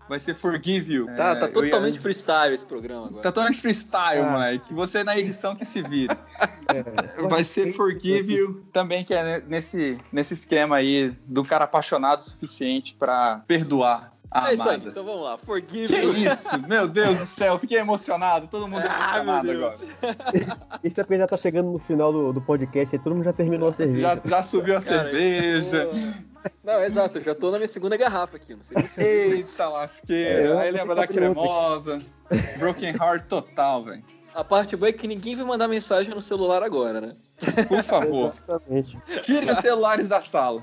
Vai 0.08 0.18
ser 0.18 0.34
Forgive 0.34 0.92
You. 0.94 1.06
Tá, 1.16 1.30
É, 1.30 1.34
tá 1.36 1.46
eu 1.46 1.64
ia- 1.64 1.70
totalmente 1.70 2.00
freestyle 2.00 2.52
esse 2.52 2.66
programa 2.66 3.06
agora. 3.06 3.22
Tá 3.22 3.30
totalmente 3.30 3.60
freestyle, 3.60 4.22
Ah. 4.22 4.50
Mike. 4.52 4.74
Você 4.74 5.04
na 5.04 5.16
edição 5.16 5.54
que 5.54 5.64
se 5.64 5.82
vira. 5.82 6.18
É. 6.70 7.22
Vai 7.28 7.42
ser 7.44 7.72
Forgive 7.72 8.32
You 8.34 8.64
também, 8.72 9.04
que 9.04 9.12
é 9.14 9.40
nesse, 9.46 9.98
nesse 10.12 10.34
esquema 10.34 10.76
aí 10.76 11.12
do 11.26 11.44
cara 11.44 11.64
apaixonado 11.64 12.20
o 12.20 12.22
suficiente 12.22 12.94
pra 12.96 13.42
perdoar 13.46 14.12
a 14.30 14.50
É 14.50 14.54
isso 14.54 14.62
aí, 14.68 14.74
amada. 14.76 14.90
então 14.90 15.04
vamos 15.04 15.22
lá. 15.24 15.36
Forgive 15.38 15.88
Que 15.88 16.24
isso? 16.26 16.58
Meu 16.68 16.86
Deus 16.88 17.18
do 17.18 17.26
céu, 17.26 17.58
fiquei 17.58 17.78
emocionado. 17.78 18.46
Todo 18.46 18.68
mundo 18.68 18.84
Ah, 18.88 19.22
meu 19.22 19.34
emocionado 19.34 19.48
Deus. 19.48 19.90
Esse 20.84 21.00
AP 21.00 21.10
já 21.16 21.26
tá 21.26 21.36
chegando 21.36 21.70
no 21.72 21.78
final 21.80 22.12
do, 22.12 22.32
do 22.32 22.40
podcast, 22.40 22.94
aí 22.94 23.02
todo 23.02 23.14
mundo 23.14 23.24
já 23.24 23.32
terminou 23.32 23.68
a 23.68 23.72
agora. 23.72 23.86
cerveja. 23.88 24.00
Já, 24.22 24.28
já 24.28 24.42
subiu 24.42 24.76
a 24.78 24.82
Cara, 24.82 25.02
cerveja. 25.10 25.86
tô- 25.86 26.50
Não, 26.64 26.82
exato, 26.82 27.18
eu 27.18 27.22
já 27.22 27.34
tô 27.34 27.50
na 27.50 27.58
minha 27.58 27.68
segunda 27.68 27.96
garrafa 27.96 28.36
aqui, 28.36 28.54
não 28.54 28.62
sei 28.62 28.88
se 28.88 29.02
Eita 29.02 29.68
lasqueira. 29.68 30.40
É, 30.54 30.58
Aí 30.62 30.70
lembra 30.70 30.94
da 30.94 31.02
pronto. 31.06 31.12
cremosa. 31.18 32.00
Broken 32.58 32.94
Heart 32.94 33.26
total, 33.26 33.84
velho. 33.84 34.02
A 34.34 34.44
parte 34.44 34.76
boa 34.76 34.88
é 34.88 34.92
que 34.92 35.08
ninguém 35.08 35.34
vai 35.34 35.44
mandar 35.44 35.66
mensagem 35.66 36.14
no 36.14 36.20
celular 36.20 36.62
agora, 36.62 37.00
né? 37.00 37.14
Por 37.66 37.82
favor, 37.82 38.32
Exatamente. 38.48 38.98
tirem 39.22 39.50
os 39.50 39.58
celulares 39.58 40.06
da 40.06 40.20
sala. 40.20 40.62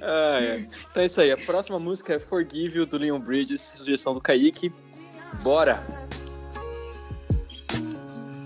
Ah, 0.00 0.38
é. 0.40 0.68
Então 0.90 1.02
é 1.02 1.06
isso 1.06 1.20
aí. 1.20 1.32
A 1.32 1.36
próxima 1.36 1.78
música 1.78 2.14
é 2.14 2.20
Forgive 2.20 2.78
You, 2.78 2.86
do 2.86 2.96
Leon 2.98 3.18
Bridges, 3.20 3.60
sugestão 3.60 4.14
do 4.14 4.20
Kaique. 4.20 4.72
Bora! 5.42 5.82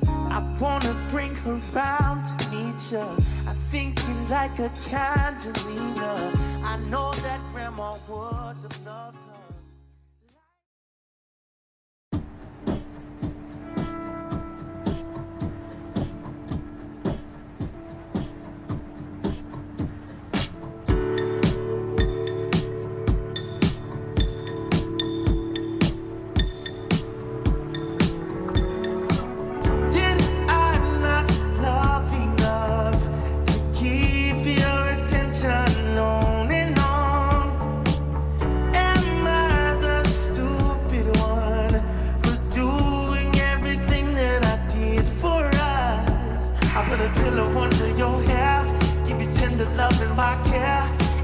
I 0.06 0.40
wanna 0.60 0.94
bring 1.10 1.34
her 1.44 1.59
round 1.74 2.26
to 2.26 2.51
meet 2.51 2.93
ya. 2.93 3.06
I 3.47 3.55
think 3.70 4.01
you 4.01 4.14
like 4.28 4.59
a 4.60 4.70
candelina. 4.88 6.32
I 6.64 6.76
know 6.90 7.12
that 7.22 7.40
grandma 7.52 7.97
would 8.09 8.56
have 8.56 8.86
loved 8.86 9.26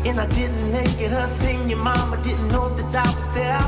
and 0.05 0.19
I 0.19 0.27
didn't 0.27 0.73
make 0.73 1.01
it 1.01 1.13
a 1.13 1.29
thing. 1.39 1.69
Your 1.69 1.79
mama 1.79 2.17
didn't 2.23 2.49
know 2.49 2.69
that 2.75 3.07
I 3.07 3.15
was 3.15 3.31
there. 3.33 3.59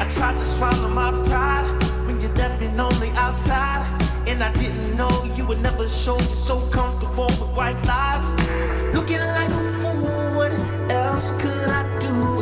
I 0.00 0.06
tried 0.08 0.34
to 0.34 0.44
swallow 0.44 0.88
my 0.88 1.10
pride 1.28 1.66
when 2.06 2.20
you 2.20 2.28
left 2.28 2.60
me 2.60 2.68
lonely 2.68 3.10
outside. 3.10 3.84
And 4.26 4.42
I 4.42 4.52
didn't 4.52 4.96
know 4.96 5.10
you 5.36 5.44
would 5.46 5.60
never 5.60 5.88
show 5.88 6.16
you 6.16 6.34
so 6.34 6.60
comfortable 6.70 7.26
with 7.26 7.50
white 7.56 7.80
lies. 7.84 8.24
Looking 8.94 9.18
like 9.18 9.50
a 9.50 9.62
fool, 9.80 10.36
what 10.36 10.52
else 10.90 11.32
could 11.32 11.68
I 11.68 11.98
do 11.98 12.39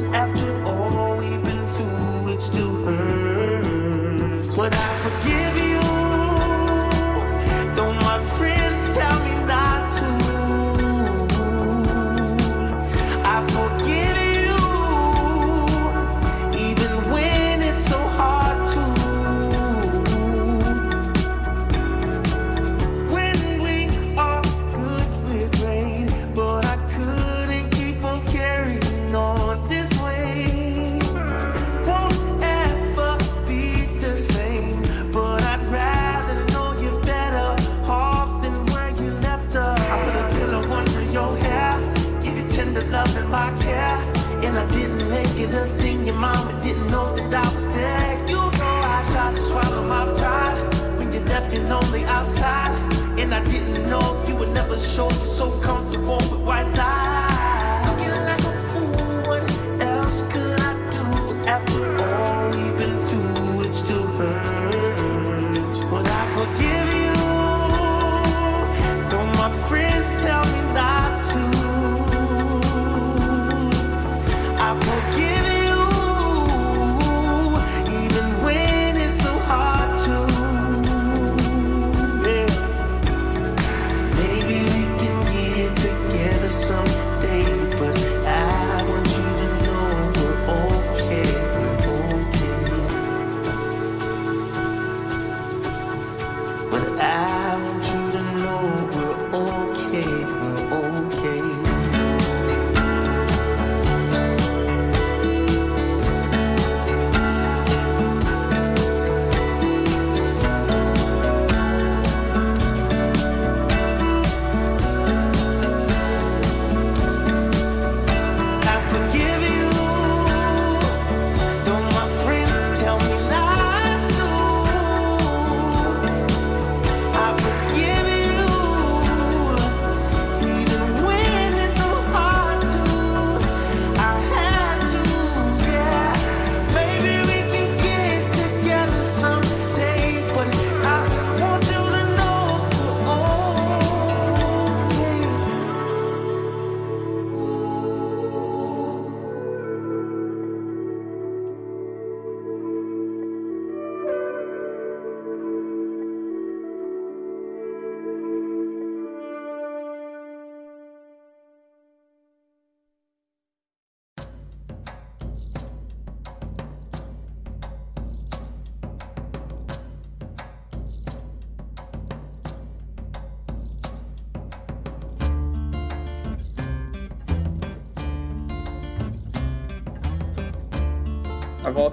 the 54.78 54.84
shoulder, 54.84 55.24
so 55.24 55.50
comfortable 55.60 56.16
with 56.16 56.40
white 56.46 56.76
lies. 56.76 56.97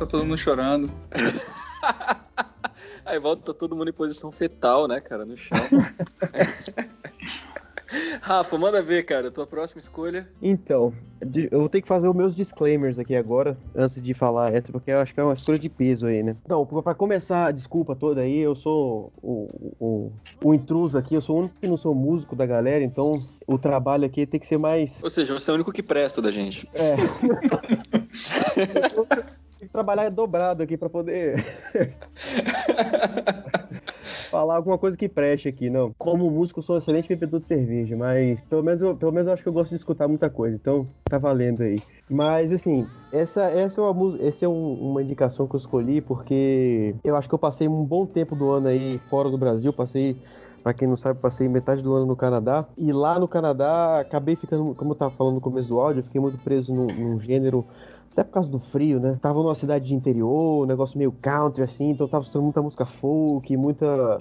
Volta 0.06 0.18
todo 0.18 0.26
mundo 0.28 0.38
chorando. 0.38 0.92
Aí 3.04 3.18
volta 3.20 3.56
todo 3.56 3.76
mundo 3.76 3.90
em 3.90 3.94
posição 3.94 4.32
fetal, 4.32 4.88
né, 4.88 5.02
cara, 5.02 5.26
no 5.26 5.36
chão. 5.36 5.58
Rafa, 8.22 8.58
manda 8.58 8.84
ver, 8.84 9.04
cara, 9.04 9.32
tua 9.32 9.48
próxima 9.48 9.80
escolha. 9.80 10.30
Então, 10.42 10.94
eu 11.52 11.60
vou 11.60 11.70
ter 11.70 11.82
que 11.82 11.88
fazer 11.88 12.08
os 12.08 12.16
meus 12.16 12.36
disclaimers 12.36 13.00
aqui 13.00 13.16
agora, 13.16 13.58
antes 13.76 14.00
de 14.02 14.14
falar 14.14 14.54
essa, 14.54 14.72
porque 14.72 14.92
eu 14.92 15.00
acho 15.00 15.14
que 15.14 15.20
é 15.20 15.24
uma 15.24 15.34
escolha 15.34 15.58
de 15.58 15.70
peso 15.70 16.06
aí, 16.06 16.22
né? 16.22 16.36
Então, 16.46 16.64
pra 16.66 16.94
começar 16.94 17.48
a 17.48 17.52
desculpa 17.52 17.96
toda 17.96 18.22
aí, 18.22 18.38
eu 18.38 18.56
sou 18.56 19.12
o, 19.24 19.48
o, 19.80 20.12
o 20.44 20.54
intruso 20.54 20.98
aqui, 20.98 21.16
eu 21.16 21.22
sou 21.22 21.38
o 21.38 21.40
único 21.40 21.56
que 21.60 21.68
não 21.68 21.78
sou 21.78 21.96
músico 21.96 22.36
da 22.36 22.46
galera, 22.46 22.84
então 22.84 23.12
o 23.48 23.58
trabalho 23.58 24.06
aqui 24.06 24.28
tem 24.28 24.40
que 24.40 24.46
ser 24.48 24.58
mais. 24.58 25.02
Ou 25.02 25.10
seja, 25.10 25.34
você 25.34 25.50
é 25.50 25.54
o 25.54 25.56
único 25.56 25.72
que 25.72 25.82
presta 25.82 26.22
da 26.22 26.32
gente. 26.32 26.70
É. 26.74 26.96
Tem 29.58 29.68
que 29.68 29.72
trabalhar 29.72 30.10
dobrado 30.10 30.64
aqui 30.64 30.78
pra 30.78 30.90
poder 30.90 31.36
falar 34.30 34.56
alguma 34.58 34.78
coisa 34.78 34.98
que 34.98 35.08
preste 35.08 35.48
aqui, 35.48 35.70
não. 35.70 35.94
Como 35.98 36.30
músico, 36.30 36.60
eu 36.60 36.64
sou 36.64 36.76
um 36.76 36.80
excelente 36.80 37.08
bebedor 37.08 37.40
de 37.40 37.48
cerveja, 37.48 37.96
mas 37.96 38.42
pelo 38.42 38.64
menos, 38.64 38.82
eu, 38.82 38.96
pelo 38.98 39.12
menos 39.12 39.28
eu 39.28 39.34
acho 39.34 39.44
que 39.44 39.50
eu 39.50 39.54
gosto 39.54 39.70
de 39.70 39.76
escutar 39.78 40.08
muita 40.08 40.30
coisa, 40.30 40.56
então 40.58 40.94
tá 41.08 41.18
valendo 41.18 41.62
aí. 41.64 41.84
Mas 42.10 42.52
assim, 42.52 42.92
essa, 43.12 43.44
essa 43.50 43.82
é, 43.82 43.84
uma, 43.84 44.18
essa 44.22 44.46
é 44.46 44.48
um- 44.50 44.92
uma 44.92 45.02
indicação 45.02 45.48
que 45.48 45.56
eu 45.56 45.60
escolhi 45.60 46.02
porque 46.02 46.96
eu 47.04 47.16
acho 47.16 47.30
que 47.30 47.36
eu 47.36 47.40
passei 47.40 47.68
um 47.68 47.84
bom 47.86 48.06
tempo 48.06 48.36
do 48.36 48.50
ano 48.52 48.68
aí 48.68 49.00
fora 49.10 49.30
do 49.30 49.38
Brasil, 49.38 49.72
passei. 49.74 50.22
Pra 50.64 50.74
quem 50.74 50.88
não 50.88 50.98
sabe, 50.98 51.20
passei 51.20 51.48
metade 51.48 51.84
do 51.84 51.94
ano 51.94 52.08
no 52.08 52.16
Canadá. 52.16 52.68
E 52.76 52.92
lá 52.92 53.20
no 53.20 53.28
Canadá, 53.28 54.00
acabei 54.00 54.36
ficando, 54.36 54.74
como 54.74 54.94
eu 54.94 54.96
tava 54.96 55.16
falando 55.16 55.36
no 55.36 55.42
começo 55.42 55.70
do 55.70 55.80
áudio, 55.80 56.00
eu 56.00 56.04
fiquei 56.04 56.20
muito 56.20 56.40
preso 56.40 56.74
num, 56.74 56.88
num 56.88 57.20
gênero 57.20 57.68
até 58.16 58.24
por 58.24 58.32
causa 58.32 58.50
do 58.50 58.60
frio, 58.60 58.98
né? 58.98 59.20
Tava 59.22 59.44
numa 59.44 59.56
cidade 59.56 59.86
de 59.86 59.94
interior, 59.94 60.64
um 60.64 60.66
negócio 60.66 60.98
meio 60.98 61.12
country, 61.12 61.64
assim, 61.64 61.90
então 61.90 62.08
tava 62.08 62.22
escutando 62.22 62.44
muita 62.44 62.62
música 62.62 62.86
folk, 62.86 63.58
muita. 63.58 64.18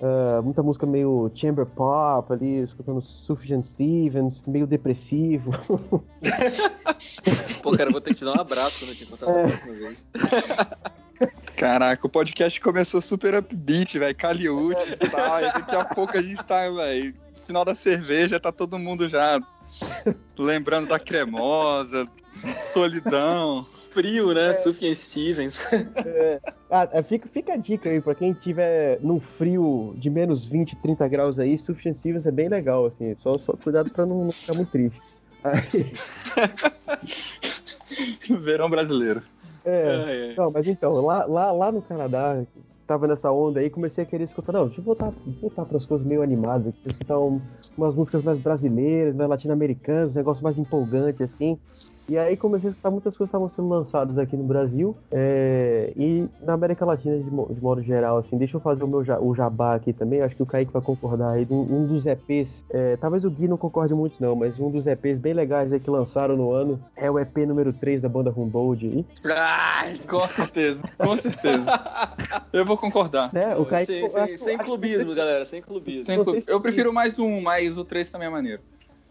ah, 0.00 0.40
muita 0.42 0.62
música 0.62 0.86
meio 0.86 1.30
chamber 1.34 1.66
pop 1.66 2.32
ali, 2.32 2.62
escutando 2.62 3.02
Sufjan 3.02 3.62
Stevens, 3.62 4.42
meio 4.46 4.66
depressivo. 4.66 5.50
Pô, 7.62 7.72
cara, 7.72 7.90
eu 7.90 7.92
vou 7.92 8.00
ter 8.00 8.14
que 8.14 8.20
te 8.20 8.24
dar 8.24 8.32
um 8.32 8.40
abraço 8.40 8.78
quando 8.80 8.92
eu 8.92 8.96
te 8.96 9.04
encontrar 9.04 9.30
da 9.30 9.42
próxima 9.42 9.74
vez. 9.74 10.06
Caraca, 11.54 12.06
o 12.06 12.10
podcast 12.10 12.58
começou 12.60 13.02
super 13.02 13.34
upbeat, 13.34 13.98
velho, 13.98 14.16
Caliute 14.16 14.94
e 14.94 15.08
tal, 15.08 15.40
e 15.40 15.52
daqui 15.52 15.76
a 15.76 15.84
pouco 15.84 16.16
a 16.16 16.22
gente 16.22 16.42
tá, 16.42 16.70
velho, 16.70 17.14
final 17.46 17.64
da 17.64 17.74
cerveja, 17.74 18.40
tá 18.40 18.50
todo 18.50 18.78
mundo 18.78 19.08
já 19.08 19.38
lembrando 20.38 20.88
da 20.88 20.98
cremosa, 20.98 22.08
solidão. 22.60 23.66
Frio, 23.90 24.34
né? 24.34 24.52
Sufjan 24.52 24.92
Stevens. 24.92 25.66
Ah, 26.68 26.88
é, 26.90 27.02
fica, 27.04 27.28
fica 27.28 27.52
a 27.52 27.56
dica 27.56 27.88
aí, 27.88 28.00
pra 28.00 28.14
quem 28.16 28.32
tiver 28.32 28.98
num 29.00 29.20
frio 29.20 29.94
de 29.96 30.10
menos 30.10 30.44
20, 30.44 30.74
30 30.82 31.06
graus 31.06 31.38
aí, 31.38 31.56
Sufjan 31.56 31.94
Stevens 31.94 32.26
é 32.26 32.32
bem 32.32 32.48
legal, 32.48 32.86
assim, 32.86 33.14
só, 33.14 33.38
só 33.38 33.52
cuidado 33.52 33.90
pra 33.90 34.04
não, 34.04 34.24
não 34.24 34.32
ficar 34.32 34.54
muito 34.54 34.72
triste. 34.72 35.00
Aí, 35.44 35.94
Verão 38.40 38.68
brasileiro. 38.68 39.22
É, 39.64 40.34
não, 40.36 40.50
mas 40.50 40.66
então, 40.68 40.92
lá, 40.92 41.24
lá, 41.24 41.50
lá 41.52 41.72
no 41.72 41.80
Canadá, 41.80 42.42
tava 42.86 43.06
nessa 43.06 43.32
onda 43.32 43.60
aí, 43.60 43.70
comecei 43.70 44.04
a 44.04 44.06
querer 44.06 44.24
escutar, 44.24 44.52
não, 44.52 44.66
deixa 44.66 44.80
eu 44.80 44.84
voltar, 44.84 45.12
voltar 45.40 45.64
para 45.64 45.78
as 45.78 45.86
coisas 45.86 46.06
meio 46.06 46.20
animadas, 46.22 46.66
aqui, 46.68 46.88
escutar 46.88 47.18
um- 47.18 47.40
umas 47.76 47.94
músicas 47.94 48.22
mais 48.22 48.38
brasileiras, 48.38 49.14
mais 49.14 49.28
latino-americanas, 49.30 50.10
um 50.10 50.14
negócio 50.14 50.44
mais 50.44 50.58
empolgante, 50.58 51.22
assim. 51.22 51.58
E 52.08 52.18
aí 52.18 52.36
comecei 52.36 52.68
a 52.68 52.72
escutar 52.72 52.90
muitas 52.90 53.16
coisas 53.16 53.30
que 53.30 53.36
estavam 53.36 53.48
sendo 53.48 53.68
lançadas 53.68 54.18
aqui 54.18 54.36
no 54.36 54.44
Brasil 54.44 54.96
é, 55.10 55.92
e 55.96 56.28
na 56.42 56.52
América 56.52 56.84
Latina 56.84 57.16
de, 57.16 57.24
de 57.24 57.60
modo 57.60 57.82
geral, 57.82 58.18
assim. 58.18 58.36
Deixa 58.36 58.56
eu 58.56 58.60
fazer 58.60 58.84
o 58.84 58.88
meu 58.88 59.04
o 59.20 59.34
jabá 59.34 59.74
aqui 59.74 59.92
também, 59.92 60.20
acho 60.20 60.36
que 60.36 60.42
o 60.42 60.46
Kaique 60.46 60.72
vai 60.72 60.82
concordar 60.82 61.30
aí. 61.30 61.46
Um, 61.50 61.60
um 61.60 61.86
dos 61.86 62.04
EPs, 62.06 62.64
é, 62.70 62.96
talvez 62.96 63.24
o 63.24 63.30
Gui 63.30 63.48
não 63.48 63.56
concorde 63.56 63.94
muito 63.94 64.20
não, 64.20 64.36
mas 64.36 64.60
um 64.60 64.70
dos 64.70 64.86
EPs 64.86 65.18
bem 65.18 65.32
legais 65.32 65.72
aí 65.72 65.80
que 65.80 65.90
lançaram 65.90 66.36
no 66.36 66.52
ano 66.52 66.82
é 66.94 67.10
o 67.10 67.18
EP 67.18 67.38
número 67.38 67.72
3 67.72 68.02
da 68.02 68.08
banda 68.08 68.30
Humboldt 68.30 68.86
aí. 68.86 69.06
Com 70.06 70.26
certeza, 70.26 70.82
com 70.98 71.16
certeza. 71.16 71.64
Eu 72.52 72.64
vou 72.64 72.76
concordar. 72.76 73.32
Né? 73.32 73.56
O 73.56 73.64
Kaique, 73.64 73.86
sem, 73.86 74.08
sem, 74.08 74.36
sem 74.36 74.58
clubismo, 74.58 75.14
galera, 75.14 75.44
sem 75.44 75.62
clubismo. 75.62 76.04
Sem 76.04 76.22
clube. 76.22 76.44
Eu 76.46 76.60
prefiro 76.60 76.92
mais 76.92 77.18
um, 77.18 77.40
mas 77.40 77.78
o 77.78 77.84
3 77.84 78.10
também 78.10 78.28
é 78.28 78.30
maneiro. 78.30 78.60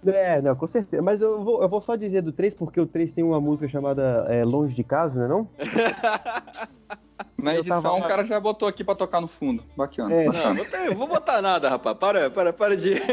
É, 0.05 0.41
não, 0.41 0.55
com 0.55 0.67
certeza. 0.67 1.01
Mas 1.01 1.21
eu 1.21 1.43
vou, 1.43 1.61
eu 1.61 1.69
vou 1.69 1.81
só 1.81 1.95
dizer 1.95 2.21
do 2.21 2.31
3, 2.31 2.53
porque 2.53 2.79
o 2.79 2.85
3 2.85 3.13
tem 3.13 3.23
uma 3.23 3.39
música 3.39 3.67
chamada 3.69 4.25
é, 4.29 4.43
Longe 4.43 4.73
de 4.75 4.83
Casa, 4.83 5.19
não 5.19 5.25
é 5.25 5.29
não? 5.29 5.47
Na 7.37 7.53
Eu 7.53 7.59
edição, 7.59 7.81
tava- 7.81 7.97
o 7.97 8.03
cara 8.07 8.23
já 8.25 8.39
botou 8.39 8.67
aqui 8.67 8.83
pra 8.83 8.95
tocar 8.95 9.19
no 9.21 9.27
fundo. 9.27 9.63
Bacana. 9.75 10.13
É. 10.13 10.25
Não, 10.25 10.53
não 10.53 10.65
tem- 10.65 10.93
vou 10.95 11.07
botar 11.07 11.41
nada, 11.41 11.69
rapaz. 11.69 11.97
Para, 11.97 12.29
para, 12.29 12.53
para 12.53 12.77
de. 12.77 12.93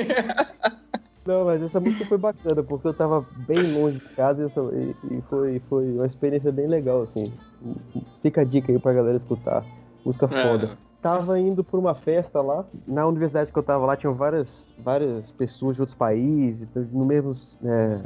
Não, 1.27 1.45
mas 1.45 1.63
essa 1.63 1.79
música 1.79 2.07
foi 2.07 2.17
bacana, 2.17 2.63
porque 2.63 2.89
eu 2.89 2.95
tava 2.95 3.25
bem 3.47 3.73
longe 3.75 3.99
de 3.99 4.09
casa 4.15 4.43
e, 4.43 4.47
essa- 4.47 4.61
e- 4.73 4.97
e 5.19 5.23
foi, 5.29 5.61
foi 5.69 5.93
uma 5.93 6.07
experiência 6.07 6.51
bem 6.51 6.67
legal, 6.67 7.03
assim. 7.03 7.33
Fica 8.23 8.41
a 8.41 8.45
dica 8.45 8.73
aí 8.73 8.79
pra 8.79 8.95
galera 8.95 9.17
escutar. 9.19 9.63
Música 10.05 10.27
foda. 10.27 10.79
Tava 11.01 11.39
indo 11.39 11.65
por 11.65 11.79
uma 11.79 11.95
festa 11.95 12.41
lá. 12.41 12.65
Na 12.87 13.07
universidade 13.07 13.53
que 13.53 13.59
eu 13.59 13.63
tava 13.63 13.87
lá, 13.87 13.97
tinham 13.97 14.15
várias, 14.15 14.67
várias 14.79 15.31
pessoas 15.33 15.77
de 15.77 15.83
outros 15.83 15.97
países, 15.97 16.69
no 16.93 17.05
mesmo, 17.05 17.33
é, 17.65 18.01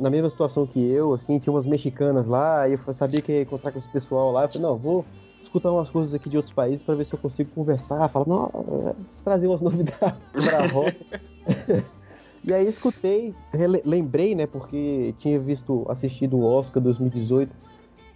na 0.00 0.10
mesma 0.10 0.28
situação 0.28 0.66
que 0.66 0.80
eu, 0.80 1.14
assim, 1.14 1.38
tinha 1.38 1.52
umas 1.52 1.66
mexicanas 1.66 2.26
lá, 2.26 2.68
e 2.68 2.72
eu 2.72 2.94
sabia 2.94 3.20
que 3.20 3.32
ia 3.32 3.42
encontrar 3.42 3.72
com 3.72 3.78
esse 3.78 3.88
pessoal 3.88 4.32
lá. 4.32 4.44
Eu 4.44 4.48
falei, 4.48 4.62
não, 4.62 4.76
vou 4.76 5.04
escutar 5.42 5.70
umas 5.70 5.90
coisas 5.90 6.14
aqui 6.14 6.28
de 6.28 6.36
outros 6.36 6.54
países 6.54 6.82
para 6.82 6.94
ver 6.94 7.04
se 7.04 7.12
eu 7.12 7.18
consigo 7.18 7.50
conversar, 7.54 8.08
falar, 8.08 8.26
não, 8.26 8.50
é, 8.88 8.94
trazer 9.24 9.46
umas 9.46 9.60
novidades 9.62 10.20
pra 10.32 10.66
rock. 10.68 10.96
E 12.44 12.52
aí 12.52 12.66
escutei, 12.66 13.32
lembrei, 13.84 14.34
né, 14.34 14.48
porque 14.48 15.14
tinha 15.18 15.38
visto, 15.38 15.86
assistido 15.88 16.36
o 16.36 16.44
Oscar 16.44 16.82
2018 16.82 17.54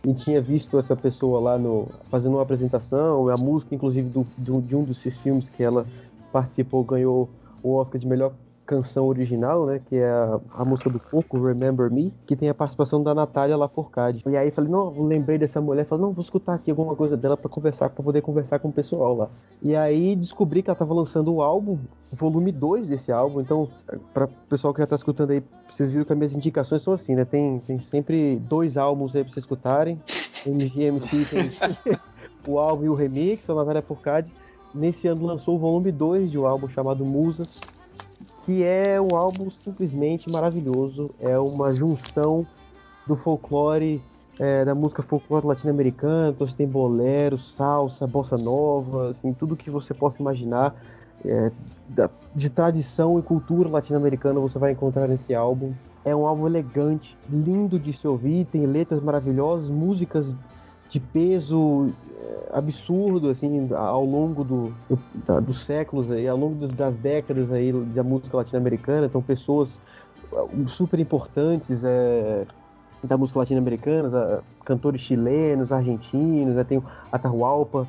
e 0.06 0.14
tinha 0.14 0.40
visto 0.40 0.78
essa 0.78 0.94
pessoa 0.94 1.40
lá 1.40 1.58
no 1.58 1.88
fazendo 2.10 2.34
uma 2.34 2.42
apresentação, 2.42 3.28
a 3.28 3.34
música, 3.36 3.74
inclusive, 3.74 4.08
do, 4.08 4.24
do- 4.38 4.62
de 4.62 4.76
um 4.76 4.84
dos 4.84 4.98
seus 4.98 5.16
filmes 5.18 5.50
que 5.50 5.62
ela 5.62 5.84
participou, 6.32 6.84
ganhou 6.84 7.28
o 7.62 7.74
Oscar 7.74 8.00
de 8.00 8.06
melhor 8.06 8.32
canção 8.66 9.06
original, 9.06 9.64
né, 9.64 9.80
que 9.88 9.97
é 9.97 10.10
a, 10.10 10.40
a 10.55 10.64
música 10.64 10.90
do 10.90 10.98
Coco, 10.98 11.40
Remember 11.40 11.90
Me, 11.90 12.12
que 12.26 12.34
tem 12.34 12.48
a 12.48 12.55
participação 12.55 13.02
da 13.02 13.14
Natália 13.14 13.56
Lafourcade. 13.56 14.22
E 14.26 14.36
aí 14.36 14.51
falei, 14.51 14.70
não, 14.70 15.06
lembrei 15.06 15.38
dessa 15.38 15.60
mulher, 15.60 15.86
falei, 15.86 16.05
não, 16.05 16.12
vou 16.12 16.22
escutar 16.22 16.55
aqui 16.55 16.70
alguma 16.70 16.97
coisa 16.97 17.16
dela 17.16 17.36
para 17.36 17.48
conversar, 17.48 17.88
para 17.90 18.02
poder 18.02 18.20
conversar 18.20 18.59
com 18.59 18.68
o 18.68 18.72
pessoal 18.72 19.16
lá. 19.16 19.28
E 19.62 19.74
aí 19.76 20.16
descobri 20.16 20.62
que 20.62 20.68
ela 20.68 20.76
tava 20.76 20.93
lançando 20.93 21.32
o 21.32 21.40
álbum, 21.40 21.78
volume 22.10 22.51
2 22.51 22.88
desse 22.88 23.12
álbum, 23.12 23.40
então, 23.40 23.68
para 24.12 24.24
o 24.24 24.28
pessoal 24.48 24.74
que 24.74 24.80
já 24.80 24.86
tá 24.86 24.97
escutando 24.97 25.30
aí, 25.30 25.43
vocês 25.68 25.90
viram 25.90 26.05
que 26.05 26.12
as 26.12 26.18
minhas 26.18 26.34
indicações 26.34 26.82
são 26.82 26.93
assim, 26.93 27.14
né? 27.14 27.24
Tem, 27.24 27.60
tem 27.60 27.78
sempre 27.78 28.36
dois 28.36 28.76
álbuns 28.76 29.14
aí 29.14 29.22
pra 29.22 29.32
vocês 29.32 29.44
escutarem. 29.44 30.01
MGMT 30.44 31.24
tem 31.30 31.97
o 32.47 32.59
álbum 32.59 32.84
e 32.84 32.88
o 32.88 32.94
remix, 32.94 33.48
a 33.48 33.55
Natália 33.55 33.82
Porcade. 33.82 34.32
Nesse 34.74 35.09
ano 35.09 35.24
lançou 35.24 35.56
o 35.56 35.59
volume 35.59 35.90
2 35.90 36.30
de 36.30 36.38
um 36.38 36.47
álbum 36.47 36.68
chamado 36.68 37.05
Musas, 37.05 37.60
que 38.44 38.62
é 38.62 39.01
um 39.01 39.16
álbum 39.16 39.51
simplesmente 39.51 40.31
maravilhoso. 40.31 41.10
É 41.20 41.39
uma 41.39 41.73
junção 41.73 42.47
do 43.06 43.16
folclore, 43.16 44.02
é, 44.39 44.64
da 44.64 44.74
música 44.74 45.02
folclore 45.02 45.47
latino-americana, 45.47 46.31
então 46.31 46.47
você 46.47 46.55
tem 46.55 46.66
bolero, 46.66 47.39
salsa, 47.39 48.06
bossa 48.06 48.36
nova, 48.36 49.10
assim, 49.10 49.32
tudo 49.32 49.56
que 49.56 49.70
você 49.70 49.94
possa 49.94 50.20
imaginar 50.20 50.74
é, 51.24 51.51
da- 51.89 52.10
de 52.35 52.48
tradição 52.51 53.18
e 53.18 53.23
cultura 53.23 53.68
latino-americana 53.68 54.39
você 54.39 54.59
vai 54.59 54.73
encontrar 54.73 55.09
nesse 55.09 55.35
álbum. 55.35 55.73
É 56.05 56.14
um 56.14 56.27
álbum 56.27 56.47
elegante, 56.47 57.16
lindo 57.28 57.81
de 57.81 57.93
se 57.93 58.06
ouvir, 58.06 58.44
tem 58.44 58.64
letras 58.66 59.01
maravilhosas, 59.02 59.68
músicas 59.68 60.36
de 60.88 61.00
peso 61.00 61.90
é, 62.18 62.58
absurdo 62.58 63.28
assim 63.28 63.68
ao 63.74 64.04
longo 64.04 64.44
do, 64.44 64.72
do- 64.88 64.98
da- 65.26 65.40
dos 65.40 65.58
séculos 65.64 66.10
aí, 66.10 66.26
ao 66.28 66.36
longo 66.36 66.54
dos- 66.54 66.70
das 66.70 66.96
décadas 66.96 67.50
aí 67.52 67.72
da 67.72 68.02
música 68.02 68.36
latino-americana, 68.36 69.06
então 69.06 69.20
pessoas 69.20 69.78
uh, 70.32 70.68
super 70.68 70.98
importantes 71.00 71.82
é, 71.84 72.44
da 73.02 73.16
música 73.16 73.38
latino-americana, 73.40 74.42
cantores 74.64 75.00
chilenos, 75.00 75.70
argentinos, 75.72 76.54
né, 76.56 76.64
tem 76.64 76.82
Atahualpa, 77.12 77.86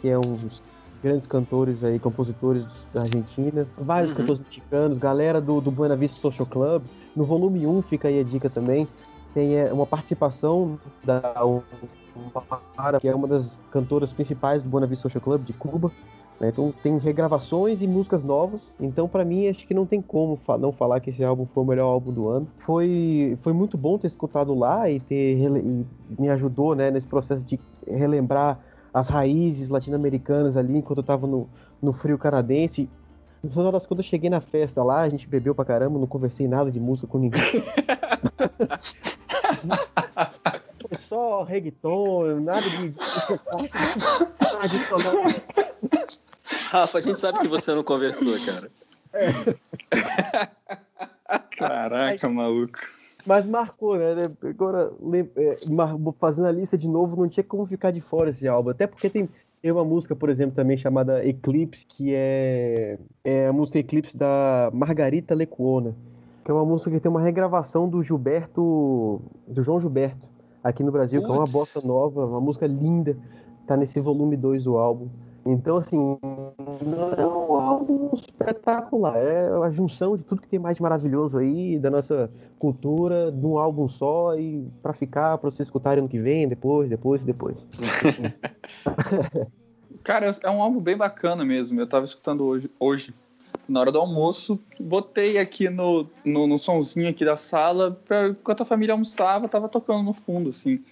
que 0.00 0.08
é 0.08 0.16
um 0.18 0.20
dos 0.20 0.62
grandes 1.02 1.26
cantores 1.26 1.82
aí, 1.82 1.98
compositores 1.98 2.64
da 2.94 3.00
Argentina, 3.02 3.66
vários 3.76 4.12
Uhum. 4.12 4.18
cantores 4.18 4.42
mexicanos, 4.42 4.98
galera 4.98 5.40
do, 5.40 5.60
do 5.60 5.70
Buena 5.70 5.96
Vista 5.96 6.16
Social 6.18 6.46
Club. 6.46 6.84
No 7.16 7.24
volume 7.24 7.66
1 7.66 7.82
fica 7.82 8.06
aí 8.08 8.20
a 8.20 8.22
dica 8.22 8.48
também, 8.48 8.86
tem 9.34 9.56
é, 9.56 9.72
uma 9.72 9.86
participação 9.86 10.78
da 11.02 11.20
Mara, 12.76 13.00
que 13.00 13.08
é 13.08 13.14
uma 13.14 13.28
das 13.28 13.56
cantoras 13.70 14.12
principais 14.12 14.62
do 14.62 14.68
Buena 14.68 14.92
Social 14.94 15.20
Club 15.20 15.44
de 15.44 15.52
Cuba. 15.52 15.90
né? 16.40 16.48
Então 16.48 16.72
tem 16.82 16.98
regravações 16.98 17.82
e 17.82 17.86
músicas 17.86 18.24
novas. 18.24 18.72
Então 18.80 19.08
para 19.08 19.24
mim 19.24 19.48
acho 19.48 19.66
que 19.66 19.74
não 19.74 19.86
tem 19.86 20.02
como 20.02 20.38
não 20.58 20.72
falar 20.72 21.00
que 21.00 21.10
esse 21.10 21.24
álbum 21.24 21.46
foi 21.46 21.62
o 21.62 21.66
melhor 21.66 21.86
álbum 21.86 22.12
do 22.12 22.28
ano. 22.28 22.48
Foi, 22.58 23.38
foi 23.40 23.52
muito 23.52 23.78
bom 23.78 23.98
ter 23.98 24.06
escutado 24.06 24.54
lá 24.54 24.88
e 24.90 25.00
ter 25.00 25.38
e 25.38 25.86
me 26.18 26.28
ajudou 26.30 26.74
né, 26.74 26.90
nesse 26.90 27.06
processo 27.06 27.44
de 27.44 27.58
relembrar 27.86 28.58
as 28.92 29.08
raízes 29.08 29.68
latino-americanas 29.68 30.56
ali 30.56 30.76
enquanto 30.76 30.98
eu 30.98 31.04
tava 31.04 31.26
no, 31.26 31.48
no 31.80 31.92
frio 31.92 32.18
canadense. 32.18 32.88
No 33.42 33.50
final 33.50 33.72
das 33.72 33.84
contas, 33.84 34.06
eu 34.06 34.10
cheguei 34.10 34.30
na 34.30 34.40
festa 34.40 34.84
lá, 34.84 35.00
a 35.00 35.08
gente 35.08 35.26
bebeu 35.26 35.52
pra 35.52 35.64
caramba, 35.64 35.98
não 35.98 36.06
conversei 36.06 36.46
nada 36.46 36.70
de 36.70 36.78
música 36.78 37.08
com 37.08 37.18
ninguém. 37.18 37.42
Só 40.96 41.42
reggaeton, 41.42 42.40
nada 42.40 42.68
de. 42.68 42.94
Rafa, 46.70 46.98
a 46.98 47.00
gente 47.00 47.20
sabe 47.20 47.38
que 47.40 47.48
você 47.48 47.74
não 47.74 47.82
conversou, 47.82 48.34
cara. 48.44 48.70
Caraca, 51.56 52.28
maluco. 52.28 52.78
Mas 53.24 53.46
marcou, 53.46 53.96
né? 53.96 54.30
Agora, 54.42 54.92
é, 55.36 55.56
fazendo 56.18 56.46
a 56.46 56.52
lista 56.52 56.76
de 56.76 56.88
novo, 56.88 57.16
não 57.16 57.28
tinha 57.28 57.44
como 57.44 57.66
ficar 57.66 57.90
de 57.90 58.00
fora 58.00 58.30
esse 58.30 58.48
álbum. 58.48 58.70
Até 58.70 58.86
porque 58.86 59.08
tem, 59.08 59.28
tem 59.60 59.70
uma 59.70 59.84
música, 59.84 60.16
por 60.16 60.28
exemplo, 60.28 60.56
também 60.56 60.76
chamada 60.76 61.24
Eclipse, 61.24 61.86
que 61.86 62.12
é, 62.14 62.98
é 63.24 63.46
a 63.46 63.52
música 63.52 63.78
Eclipse 63.78 64.16
da 64.16 64.70
Margarita 64.72 65.34
Lecuona. 65.34 65.94
Que 66.44 66.50
é 66.50 66.54
uma 66.54 66.64
música 66.64 66.90
que 66.90 66.98
tem 66.98 67.10
uma 67.10 67.22
regravação 67.22 67.88
do 67.88 68.02
Gilberto. 68.02 69.22
do 69.46 69.62
João 69.62 69.80
Gilberto, 69.80 70.28
aqui 70.62 70.82
no 70.82 70.92
Brasil, 70.92 71.22
que 71.22 71.30
é 71.30 71.32
uma 71.32 71.44
bossa 71.44 71.80
nova, 71.86 72.26
uma 72.26 72.40
música 72.40 72.66
linda. 72.66 73.16
Tá 73.66 73.76
nesse 73.76 74.00
volume 74.00 74.36
2 74.36 74.64
do 74.64 74.76
álbum. 74.76 75.08
Então, 75.44 75.76
assim, 75.76 76.18
é 77.16 77.26
um 77.26 77.54
álbum 77.54 78.10
espetacular. 78.14 79.16
É 79.16 79.48
a 79.64 79.70
junção 79.70 80.16
de 80.16 80.22
tudo 80.22 80.40
que 80.40 80.48
tem 80.48 80.58
mais 80.58 80.78
maravilhoso 80.78 81.38
aí, 81.38 81.78
da 81.78 81.90
nossa 81.90 82.30
cultura, 82.58 83.30
num 83.30 83.58
álbum 83.58 83.88
só 83.88 84.36
e 84.36 84.68
pra 84.82 84.92
ficar, 84.92 85.38
pra 85.38 85.50
vocês 85.50 85.66
escutarem 85.66 85.98
ano 86.00 86.08
que 86.08 86.20
vem, 86.20 86.46
depois, 86.46 86.88
depois, 86.88 87.22
depois. 87.22 87.56
Cara, 90.04 90.36
é 90.42 90.50
um 90.50 90.62
álbum 90.62 90.80
bem 90.80 90.96
bacana 90.96 91.44
mesmo. 91.44 91.80
Eu 91.80 91.88
tava 91.88 92.04
escutando 92.04 92.44
hoje, 92.44 92.70
hoje 92.78 93.14
na 93.72 93.80
hora 93.80 93.90
do 93.90 93.98
almoço, 93.98 94.60
botei 94.78 95.38
aqui 95.38 95.68
no, 95.68 96.06
no, 96.24 96.46
no 96.46 96.58
somzinho 96.58 97.08
aqui 97.08 97.24
da 97.24 97.36
sala, 97.36 97.90
pra, 98.04 98.28
enquanto 98.28 98.62
a 98.62 98.66
família 98.66 98.92
almoçava, 98.92 99.48
tava 99.48 99.68
tocando 99.68 100.02
no 100.04 100.12
fundo, 100.12 100.50
assim. 100.50 100.84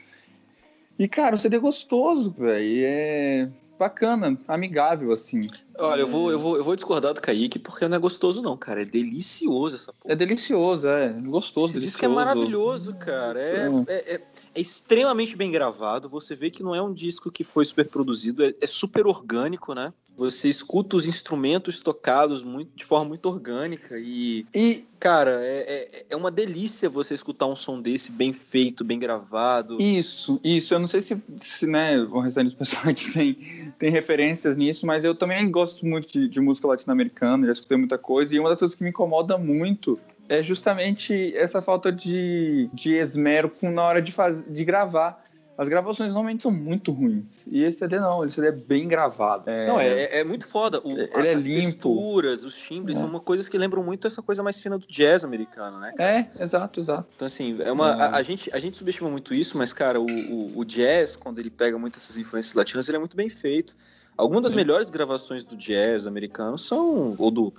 E, 0.99 1.07
cara, 1.09 1.35
o 1.37 1.39
CD 1.39 1.57
é 1.57 1.61
gostoso, 1.61 2.31
velho. 2.37 2.83
É 2.85 3.49
bacana, 3.79 4.37
amigável, 4.47 5.13
assim. 5.13 5.49
Olha, 5.79 6.01
eu 6.03 6.07
vou, 6.07 6.31
eu, 6.31 6.39
vou, 6.39 6.57
eu 6.59 6.63
vou 6.65 6.77
discordar 6.77 7.15
do 7.15 7.23
Kaique 7.23 7.59
porque 7.59 7.89
não 7.89 7.97
é 7.97 8.01
gostoso, 8.01 8.43
não, 8.43 8.55
cara. 8.55 8.83
É 8.83 8.85
delicioso 8.85 9.77
essa 9.77 9.95
porra. 9.95 10.13
É 10.13 10.17
delicioso, 10.17 10.87
é. 10.87 11.09
Gostoso, 11.09 11.69
Esse 11.73 11.81
disco 11.81 12.03
delicioso. 12.03 12.13
é 12.13 12.15
maravilhoso, 12.15 12.95
cara. 12.97 13.41
É, 13.41 13.71
Hum. 13.71 13.85
é, 13.89 14.15
é- 14.17 14.21
é 14.55 14.61
extremamente 14.61 15.35
bem 15.37 15.51
gravado. 15.51 16.07
Você 16.11 16.35
vê 16.35 16.51
que 16.51 16.63
não 16.63 16.75
é 16.75 16.83
um 16.83 16.93
disco 16.93 17.31
que 17.31 17.43
foi 17.45 17.65
super 17.65 17.89
produzido, 17.89 18.45
é, 18.45 18.53
é 18.61 18.67
super 18.67 19.07
orgânico, 19.07 19.73
né? 19.75 19.95
Você 20.21 20.51
escuta 20.51 20.97
os 20.97 21.07
instrumentos 21.07 21.81
tocados 21.81 22.43
muito, 22.43 22.77
de 22.77 22.85
forma 22.85 23.07
muito 23.07 23.25
orgânica 23.27 23.99
e, 23.99 24.45
E 24.55 24.85
cara, 24.99 25.41
é, 25.43 25.89
é, 25.93 26.07
é 26.11 26.15
uma 26.15 26.31
delícia 26.31 26.91
você 26.91 27.15
escutar 27.15 27.47
um 27.47 27.57
som 27.57 27.81
desse 27.81 28.13
bem 28.13 28.31
feito, 28.31 28.85
bem 28.85 28.99
gravado. 28.99 29.81
Isso, 29.81 30.39
isso. 30.45 30.75
Eu 30.75 30.79
não 30.79 30.87
sei 30.87 31.01
se, 31.01 31.17
se 31.41 31.67
né, 31.67 31.99
o 31.99 32.21
restante 32.21 32.51
do 32.51 32.57
pessoal 32.57 32.89
aqui 32.93 33.11
tem, 33.11 33.73
tem 33.79 33.91
referências 33.91 34.59
nisso, 34.59 34.85
mas 34.85 35.05
eu 35.05 35.15
também 35.15 35.51
gosto 35.51 35.87
muito 35.87 36.13
de, 36.13 36.29
de 36.29 36.39
música 36.39 36.69
latino-americana, 36.69 37.47
já 37.47 37.53
escutei 37.53 37.79
muita 37.79 37.97
coisa, 37.97 38.37
e 38.37 38.39
uma 38.39 38.51
das 38.51 38.59
coisas 38.59 38.75
que 38.75 38.85
me 38.85 38.91
incomoda 38.91 39.39
muito 39.39 39.99
é 40.29 40.43
justamente 40.43 41.35
essa 41.35 41.63
falta 41.63 41.91
de, 41.91 42.69
de 42.75 42.93
esmero 42.93 43.49
com, 43.49 43.71
na 43.71 43.85
hora 43.85 44.03
de, 44.03 44.13
faz, 44.13 44.45
de 44.47 44.65
gravar. 44.67 45.30
As 45.61 45.69
gravações 45.69 46.11
normalmente 46.11 46.43
são 46.43 46.51
muito 46.51 46.91
ruins. 46.91 47.47
E 47.47 47.63
esse 47.63 47.81
CD 47.81 48.01
não, 48.01 48.25
esse 48.25 48.37
CD 48.37 48.49
é 48.49 48.51
bem 48.53 48.89
gravado. 48.89 49.51
É, 49.51 49.67
Não, 49.67 49.79
é, 49.79 50.21
é 50.21 50.25
muito 50.25 50.47
foda. 50.47 50.81
O, 50.83 50.91
Ele 50.93 51.29
é 51.29 51.35
as 51.35 51.45
limpo. 51.45 51.67
texturas, 51.67 52.45
os 52.45 52.57
timbres, 52.59 52.97
É. 52.97 53.01
são 53.01 53.09
uma 53.11 53.21
coisas 53.21 53.47
que 53.47 53.59
lembram 53.59 53.83
muito 53.83 54.07
essa 54.07 54.23
coisa 54.23 54.43
mais 54.43 54.59
fina 54.59 54.79
do 54.79 54.87
jazz 54.87 55.23
americano, 55.23 55.79
né? 55.79 55.93
É, 55.99 56.43
exato, 56.43 56.81
exato. 56.81 57.07
Então, 57.15 57.27
assim, 57.27 57.59
é 57.61 57.71
uma, 57.71 57.91
É. 57.91 57.93
a, 58.01 58.17
a 58.17 58.23
gente, 58.23 58.51
a 58.55 58.59
gente 58.59 58.79
subestima 58.79 59.11
muito 59.11 59.35
isso, 59.35 59.59
mas, 59.59 59.75
cara, 59.75 60.01
o, 60.01 60.07
o, 60.07 60.59
o 60.61 60.65
jazz, 60.65 61.15
quando 61.15 61.39
ele 61.39 61.51
pega 61.51 61.79
muitas 61.79 62.05
essas 62.05 62.17
influências 62.17 62.55
latinas, 62.55 62.89
ele 62.89 62.97
é 62.97 62.99
muito 62.99 63.15
bem 63.15 63.29
feito. 63.29 63.77
Algumas 64.21 64.43
das 64.43 64.51
Sim. 64.51 64.57
melhores 64.57 64.91
gravações 64.91 65.45
do 65.45 65.57
jazz 65.57 66.07
americano 66.07 66.59
são, 66.59 67.15
ou 67.19 67.31
do, 67.31 67.53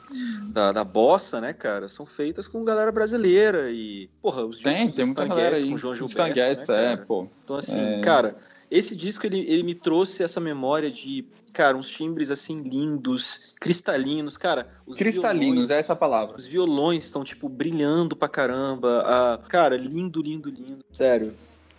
da, 0.49 0.71
da 0.71 0.83
bossa, 0.83 1.41
né, 1.41 1.53
cara, 1.53 1.89
são 1.89 2.05
feitas 2.05 2.47
com 2.47 2.63
galera 2.63 2.91
brasileira 2.91 3.71
e, 3.71 4.09
porra, 4.21 4.45
os 4.45 4.59
Tem, 4.59 4.73
discos 4.73 4.93
tem 4.95 5.05
muita 5.05 5.25
galera 5.25 5.57
aí. 5.57 5.69
com 5.69 5.77
João 5.77 5.93
Os 5.93 5.99
Gilberto, 5.99 6.17
Tanguetes, 6.35 6.67
né, 6.67 6.93
é, 6.93 6.97
pô. 6.97 7.27
Então, 7.43 7.55
assim, 7.55 7.79
É. 7.79 8.01
cara, 8.01 8.35
esse 8.69 8.95
disco, 8.95 9.25
ele, 9.25 9.39
ele 9.41 9.63
me 9.63 9.73
trouxe 9.73 10.23
essa 10.23 10.39
memória 10.39 10.89
de, 10.91 11.25
cara, 11.51 11.75
uns 11.75 11.89
timbres, 11.89 12.29
assim, 12.31 12.61
lindos, 12.61 13.53
cristalinos, 13.59 14.37
cara, 14.37 14.67
os 14.85 14.97
Cristalinos, 14.97 15.65
violões- 15.67 15.69
é 15.71 15.79
essa 15.79 15.95
palavra. 15.95 16.35
os 16.37 16.45
violões 16.47 17.03
estão, 17.05 17.23
tipo, 17.23 17.49
brilhando 17.49 18.15
pra 18.15 18.27
caramba. 18.29 19.03
Ah, 19.05 19.39
cara, 19.49 19.75
lindo, 19.75 20.21
lindo, 20.21 20.49
lindo. 20.49 20.85
Sério. 20.91 21.33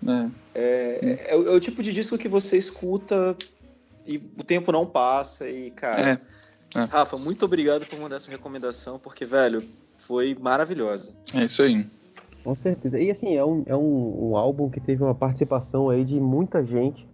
É. 0.07 0.29
É, 0.55 1.25
é, 1.29 1.37
o- 1.37 1.47
é 1.49 1.51
o 1.55 1.61
tipo 1.61 1.83
de 1.83 1.93
disco 1.93 2.19
que 2.19 2.29
você 2.29 2.59
escuta 2.59 3.37
e 4.07 4.17
o 4.39 4.45
tempo 4.45 4.73
não 4.73 4.87
passa 4.87 5.49
e, 5.49 5.71
cara. 5.71 6.21
É, 6.75 6.79
é. 6.79 6.85
Rafa, 6.85 7.17
muito 7.17 7.45
obrigado 7.45 7.87
por 7.87 7.99
mandar 7.99 8.17
essa 8.17 8.31
recomendação, 8.31 8.99
porque, 8.99 9.25
velho, 9.25 9.63
foi 9.99 10.37
maravilhosa. 10.39 11.15
É 11.35 11.45
isso 11.45 11.63
aí. 11.63 11.87
Com 12.43 12.55
certeza. 12.57 12.99
E 12.99 13.11
assim, 13.11 13.37
é 13.37 13.45
um, 13.45 13.63
é 13.67 13.77
um, 13.77 14.31
um 14.31 14.37
álbum 14.37 14.69
que 14.69 14.81
teve 14.81 15.03
uma 15.03 15.15
participação 15.15 15.89
aí 15.89 16.05
de 16.05 16.19
muita 16.21 16.65
gente. 16.65 17.07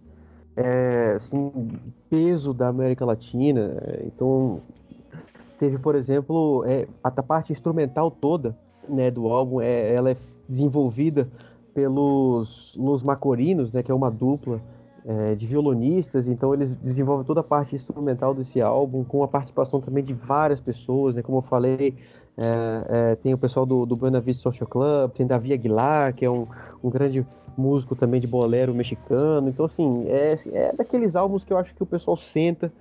É, 0.55 1.13
assim, 1.15 1.69
peso 2.09 2.53
da 2.53 2.67
América 2.67 3.05
Latina. 3.05 3.77
é, 3.81 4.03
Então, 4.05 4.61
teve, 5.59 5.77
por 5.77 5.95
exemplo, 5.95 6.65
é, 6.67 6.87
a 7.03 7.11
parte 7.11 7.51
instrumental 7.51 8.09
toda 8.09 8.57
né, 8.87 9.11
do 9.11 9.27
álbum, 9.27 9.61
é, 9.61 9.93
ela 9.93 10.11
é 10.11 10.17
desenvolvida 10.47 11.29
pelos 11.73 12.75
Los 12.75 13.03
Macorinos, 13.03 13.71
né, 13.71 13.83
que 13.83 13.91
é 13.91 13.93
uma 13.93 14.09
dupla 14.09 14.59
é, 15.09 15.33
de 15.33 15.47
violonistas. 15.47 16.27
Então, 16.27 16.53
eles 16.53 16.75
desenvolvem 16.75 17.25
toda 17.25 17.39
a 17.39 17.43
parte 17.43 17.75
instrumental 17.75 18.31
desse 18.35 18.61
álbum, 18.61 19.03
com 19.03 19.23
a 19.23 19.27
participação 19.27 19.81
também 19.81 20.03
de 20.03 20.13
várias 20.13 20.61
pessoas, 20.61 21.15
né, 21.15 21.23
como 21.23 21.39
eu 21.39 21.41
falei. 21.41 21.95
é, 22.37 23.11
é, 23.11 23.15
tem 23.15 23.33
o 23.33 23.37
pessoal 23.37 23.65
do, 23.65 23.85
do 23.87 23.95
Buena 23.95 24.21
Vista 24.21 24.43
Social 24.43 24.69
Club, 24.69 25.11
tem 25.11 25.25
Davi 25.25 25.51
Aguilar, 25.51 26.13
que 26.13 26.23
é 26.23 26.29
um, 26.29 26.47
um 26.83 26.89
grande 26.89 27.25
músico 27.57 27.95
também 27.95 28.21
de 28.21 28.27
bolero 28.27 28.73
mexicano. 28.73 29.49
Então, 29.49 29.65
assim, 29.65 30.05
é, 30.07 30.37
é 30.53 30.73
daqueles 30.73 31.15
álbuns 31.15 31.43
que 31.43 31.51
eu 31.51 31.57
acho 31.57 31.73
que 31.73 31.81
o 31.81 31.87
pessoal 31.87 32.15
senta, 32.15 32.71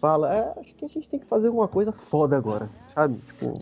fala, 0.00 0.34
"É, 0.34 0.60
acho 0.60 0.74
que 0.74 0.84
a 0.84 0.88
gente 0.88 1.08
tem 1.08 1.20
que 1.20 1.26
fazer 1.26 1.48
alguma 1.48 1.68
coisa 1.68 1.92
foda 1.92 2.36
agora, 2.36 2.70
sabe? 2.94 3.16
Tipo, 3.26 3.54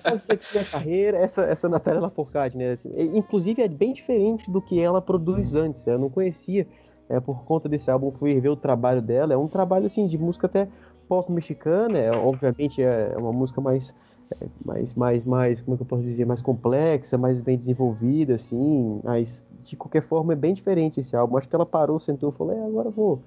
fazer 0.00 0.22
aqui 0.28 0.46
minha 0.52 0.64
carreira, 0.64 1.18
essa, 1.18 1.42
essa 1.42 1.68
Natália 1.68 2.00
Lafourcade, 2.00 2.56
né? 2.56 2.72
assim, 2.72 2.90
inclusive 3.14 3.62
é 3.62 3.68
bem 3.68 3.92
diferente 3.92 4.50
do 4.50 4.60
que 4.60 4.80
ela 4.80 5.00
produz 5.00 5.54
antes, 5.54 5.84
né? 5.84 5.94
eu 5.94 5.98
não 5.98 6.10
conhecia, 6.10 6.66
é, 7.08 7.20
por 7.20 7.44
conta 7.44 7.68
desse 7.68 7.90
álbum, 7.90 8.10
fui 8.12 8.40
ver 8.40 8.48
o 8.48 8.56
trabalho 8.56 9.02
dela, 9.02 9.34
é 9.34 9.36
um 9.36 9.48
trabalho, 9.48 9.86
assim, 9.86 10.06
de 10.06 10.18
música 10.18 10.46
até 10.46 10.68
pop 11.08 11.30
mexicana, 11.30 11.98
é, 11.98 12.10
obviamente 12.10 12.82
é 12.82 13.14
uma 13.18 13.32
música 13.32 13.60
mais 13.60 13.92
é, 14.40 14.46
mais, 14.64 14.94
mais, 14.94 15.24
mais, 15.24 15.60
como 15.60 15.74
é 15.74 15.76
que 15.76 15.82
eu 15.82 15.86
posso 15.86 16.02
dizer, 16.02 16.24
mais 16.24 16.40
complexa, 16.40 17.18
mais 17.18 17.40
bem 17.40 17.56
desenvolvida, 17.56 18.34
assim, 18.34 19.00
mas 19.02 19.44
de 19.64 19.76
qualquer 19.76 20.02
forma 20.02 20.32
é 20.32 20.36
bem 20.36 20.54
diferente 20.54 21.00
esse 21.00 21.14
álbum. 21.14 21.36
Acho 21.36 21.48
que 21.48 21.54
ela 21.54 21.66
parou, 21.66 21.98
sentou 22.00 22.30
e 22.30 22.32
falou, 22.32 22.52
é, 22.54 22.64
agora 22.64 22.88
eu 22.88 22.92
vou, 22.92 23.20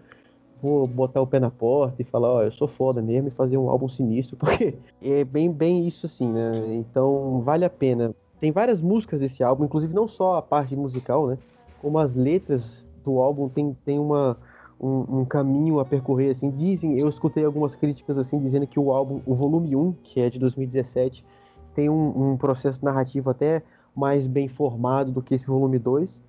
vou 0.61 0.87
botar 0.87 1.21
o 1.21 1.27
pé 1.27 1.39
na 1.39 1.51
porta 1.51 2.01
e 2.01 2.05
falar, 2.05 2.29
ó, 2.29 2.43
eu 2.43 2.51
sou 2.51 2.67
foda 2.67 3.01
mesmo 3.01 3.27
e 3.27 3.31
fazer 3.31 3.57
um 3.57 3.69
álbum 3.69 3.87
sinistro, 3.87 4.35
porque 4.37 4.75
é 5.01 5.23
bem, 5.23 5.51
bem 5.51 5.87
isso 5.87 6.05
assim, 6.05 6.31
né? 6.31 6.51
Então 6.71 7.41
vale 7.41 7.65
a 7.65 7.69
pena. 7.69 8.13
Tem 8.39 8.51
várias 8.51 8.81
músicas 8.81 9.19
desse 9.21 9.43
álbum, 9.43 9.65
inclusive 9.65 9.93
não 9.93 10.07
só 10.07 10.35
a 10.35 10.41
parte 10.41 10.75
musical, 10.75 11.27
né? 11.27 11.37
Como 11.81 11.97
as 11.99 12.15
letras 12.15 12.84
do 13.05 13.19
álbum 13.19 13.47
tem, 13.47 13.75
tem 13.85 13.99
uma, 13.99 14.37
um, 14.79 15.19
um 15.19 15.25
caminho 15.25 15.79
a 15.79 15.85
percorrer, 15.85 16.31
assim. 16.31 16.49
Dizem, 16.49 16.99
eu 16.99 17.07
escutei 17.07 17.45
algumas 17.45 17.75
críticas, 17.75 18.17
assim, 18.17 18.39
dizendo 18.39 18.67
que 18.67 18.79
o 18.79 18.91
álbum, 18.91 19.21
o 19.25 19.35
volume 19.35 19.75
1, 19.75 19.93
que 20.03 20.19
é 20.19 20.29
de 20.29 20.39
2017, 20.39 21.25
tem 21.73 21.89
um, 21.89 22.31
um 22.31 22.37
processo 22.37 22.83
narrativo 22.83 23.29
até 23.29 23.61
mais 23.95 24.27
bem 24.27 24.47
formado 24.47 25.11
do 25.11 25.21
que 25.21 25.35
esse 25.35 25.47
volume 25.47 25.79
2. 25.79 26.21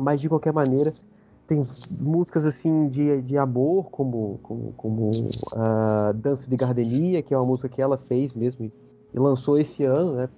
Mas, 0.00 0.20
de 0.20 0.28
qualquer 0.28 0.52
maneira, 0.52 0.92
tem 1.46 1.62
músicas, 2.00 2.44
assim, 2.44 2.88
de, 2.88 3.22
de 3.22 3.36
amor, 3.36 3.90
como, 3.90 4.38
como, 4.42 4.72
como 4.76 5.10
a 5.56 6.12
Dança 6.12 6.48
de 6.48 6.56
Gardenia, 6.56 7.22
que 7.22 7.34
é 7.34 7.36
uma 7.36 7.46
música 7.46 7.68
que 7.68 7.82
ela 7.82 7.98
fez 7.98 8.32
mesmo 8.32 8.64
e 8.64 8.72
e 9.12 9.18
lançou 9.18 9.58
esse 9.58 9.84
ano, 9.84 10.14
né? 10.14 10.28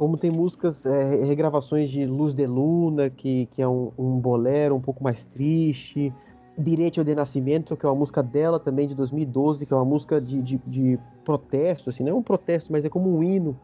Como 0.00 0.16
tem 0.16 0.30
músicas, 0.30 0.86
é, 0.86 1.22
regravações 1.26 1.90
de 1.90 2.06
Luz 2.06 2.32
de 2.32 2.46
Luna, 2.46 3.10
que, 3.10 3.50
que 3.54 3.60
é 3.60 3.68
um, 3.68 3.92
um 3.98 4.18
bolero 4.18 4.74
um 4.74 4.80
pouco 4.80 5.04
mais 5.04 5.26
triste. 5.26 6.10
Direito 6.56 7.04
de 7.04 7.14
Nascimento, 7.14 7.76
que 7.76 7.84
é 7.84 7.88
uma 7.90 7.94
música 7.94 8.22
dela 8.22 8.58
também 8.58 8.88
de 8.88 8.94
2012, 8.94 9.66
que 9.66 9.74
é 9.74 9.76
uma 9.76 9.84
música 9.84 10.18
de, 10.18 10.40
de, 10.40 10.56
de 10.66 10.98
protesto, 11.22 11.90
assim, 11.90 12.02
não 12.02 12.12
é 12.12 12.14
um 12.14 12.22
protesto, 12.22 12.72
mas 12.72 12.82
é 12.82 12.88
como 12.88 13.14
um 13.14 13.22
hino. 13.22 13.54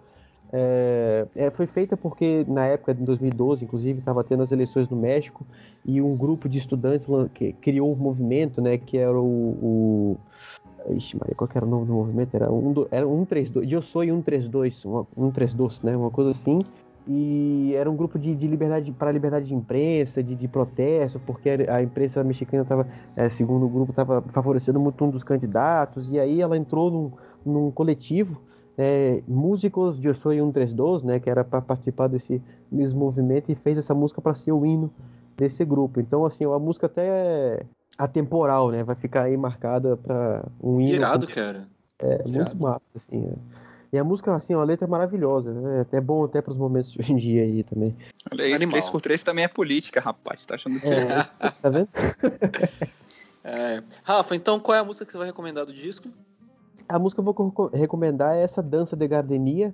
É, 0.52 1.26
é, 1.34 1.50
foi 1.50 1.66
feita 1.66 1.96
porque 1.96 2.44
na 2.46 2.66
época 2.66 2.92
de 2.92 3.02
2012, 3.02 3.64
inclusive, 3.64 3.98
estava 3.98 4.22
tendo 4.22 4.42
as 4.42 4.52
eleições 4.52 4.86
no 4.90 4.96
México 4.96 5.42
e 5.86 6.02
um 6.02 6.14
grupo 6.14 6.50
de 6.50 6.58
estudantes 6.58 7.06
criou 7.62 7.90
um 7.90 7.96
movimento, 7.96 8.60
né, 8.60 8.76
que 8.76 8.98
era 8.98 9.18
o, 9.18 9.24
o 9.24 10.16
Ixi, 10.90 11.16
Maria, 11.18 11.34
qual 11.34 11.48
que 11.48 11.56
era 11.56 11.66
o 11.66 11.68
nome 11.68 11.86
do 11.86 11.92
movimento? 11.92 12.34
Era 12.34 12.50
um, 12.52 12.72
do- 12.72 12.88
era 12.90 13.06
um 13.06 13.18
132, 13.26 13.70
Eu 13.72 13.82
Sou 13.82 14.02
132, 14.02 14.84
uma, 14.84 15.06
132, 15.16 15.82
né? 15.82 15.96
Uma 15.96 16.10
coisa 16.10 16.30
assim. 16.30 16.60
E 17.08 17.72
era 17.76 17.88
um 17.88 17.94
grupo 17.96 18.18
de, 18.18 18.34
de 18.34 18.48
liberdade 18.48 18.90
para 18.90 19.12
liberdade 19.12 19.46
de 19.46 19.54
imprensa, 19.54 20.22
de, 20.22 20.34
de 20.34 20.48
protesto, 20.48 21.20
porque 21.24 21.50
a 21.68 21.80
imprensa 21.80 22.22
mexicana 22.24 22.64
estava, 22.64 22.86
segundo 23.36 23.64
o 23.64 23.68
grupo, 23.68 23.92
estava 23.92 24.20
favorecendo 24.32 24.80
muito 24.80 25.04
um 25.04 25.10
dos 25.10 25.22
candidatos. 25.22 26.10
E 26.10 26.18
aí 26.18 26.40
ela 26.40 26.56
entrou 26.56 26.90
num, 26.90 27.12
num 27.44 27.70
coletivo, 27.70 28.40
é, 28.76 29.22
Músicos 29.28 30.00
de 30.00 30.08
Eu 30.08 30.14
Sou 30.14 30.32
132, 30.32 31.02
né? 31.04 31.20
Que 31.20 31.30
era 31.30 31.44
para 31.44 31.60
participar 31.62 32.08
desse 32.08 32.42
mesmo 32.70 32.98
movimento 32.98 33.50
e 33.50 33.54
fez 33.54 33.78
essa 33.78 33.94
música 33.94 34.20
para 34.20 34.34
ser 34.34 34.50
o 34.52 34.66
hino 34.66 34.90
desse 35.36 35.64
grupo. 35.64 36.00
Então, 36.00 36.24
assim, 36.24 36.42
é 36.44 36.48
uma 36.48 36.58
música 36.58 36.86
até 36.86 37.62
atemporal, 37.98 38.70
né? 38.70 38.82
Vai 38.84 38.94
ficar 38.96 39.22
aí 39.22 39.36
marcada 39.36 39.96
para 39.96 40.44
um 40.62 40.80
hino. 40.80 40.94
Irado, 40.94 41.26
cara. 41.26 41.66
É 41.98 42.14
Irado. 42.14 42.30
muito 42.32 42.56
massa, 42.62 42.82
assim. 42.96 43.26
é. 43.26 43.66
E 43.92 43.98
a 43.98 44.04
música, 44.04 44.34
assim, 44.34 44.52
a 44.52 44.62
letra 44.64 44.86
é 44.86 44.90
maravilhosa, 44.90 45.52
né? 45.54 45.78
É 45.78 45.80
até 45.82 46.00
bom 46.00 46.24
até 46.24 46.42
para 46.42 46.52
os 46.52 46.58
momentos 46.58 46.90
de 46.92 46.98
hoje 47.00 47.12
em 47.12 47.16
dia 47.16 47.42
aí 47.42 47.62
também. 47.62 47.96
Olha 48.30 48.46
isso, 48.46 48.56
Animal. 48.56 48.80
3x3 48.80 49.22
também 49.22 49.44
é 49.44 49.48
política, 49.48 50.00
rapaz. 50.00 50.44
Tá 50.44 50.56
achando 50.56 50.80
que 50.80 50.86
É, 50.86 51.22
tá 51.62 51.70
vendo? 51.70 51.88
É. 53.48 53.80
Rafa, 54.02 54.34
então 54.34 54.58
qual 54.58 54.76
é 54.76 54.80
a 54.80 54.84
música 54.84 55.06
que 55.06 55.12
você 55.12 55.18
vai 55.18 55.28
recomendar 55.28 55.64
do 55.64 55.72
disco? 55.72 56.08
A 56.88 56.98
música 56.98 57.22
que 57.22 57.28
eu 57.28 57.32
vou 57.32 57.52
co- 57.52 57.68
recomendar 57.72 58.34
é 58.34 58.42
essa 58.42 58.60
Dança 58.60 58.96
de 58.96 59.06
Gardenia. 59.06 59.72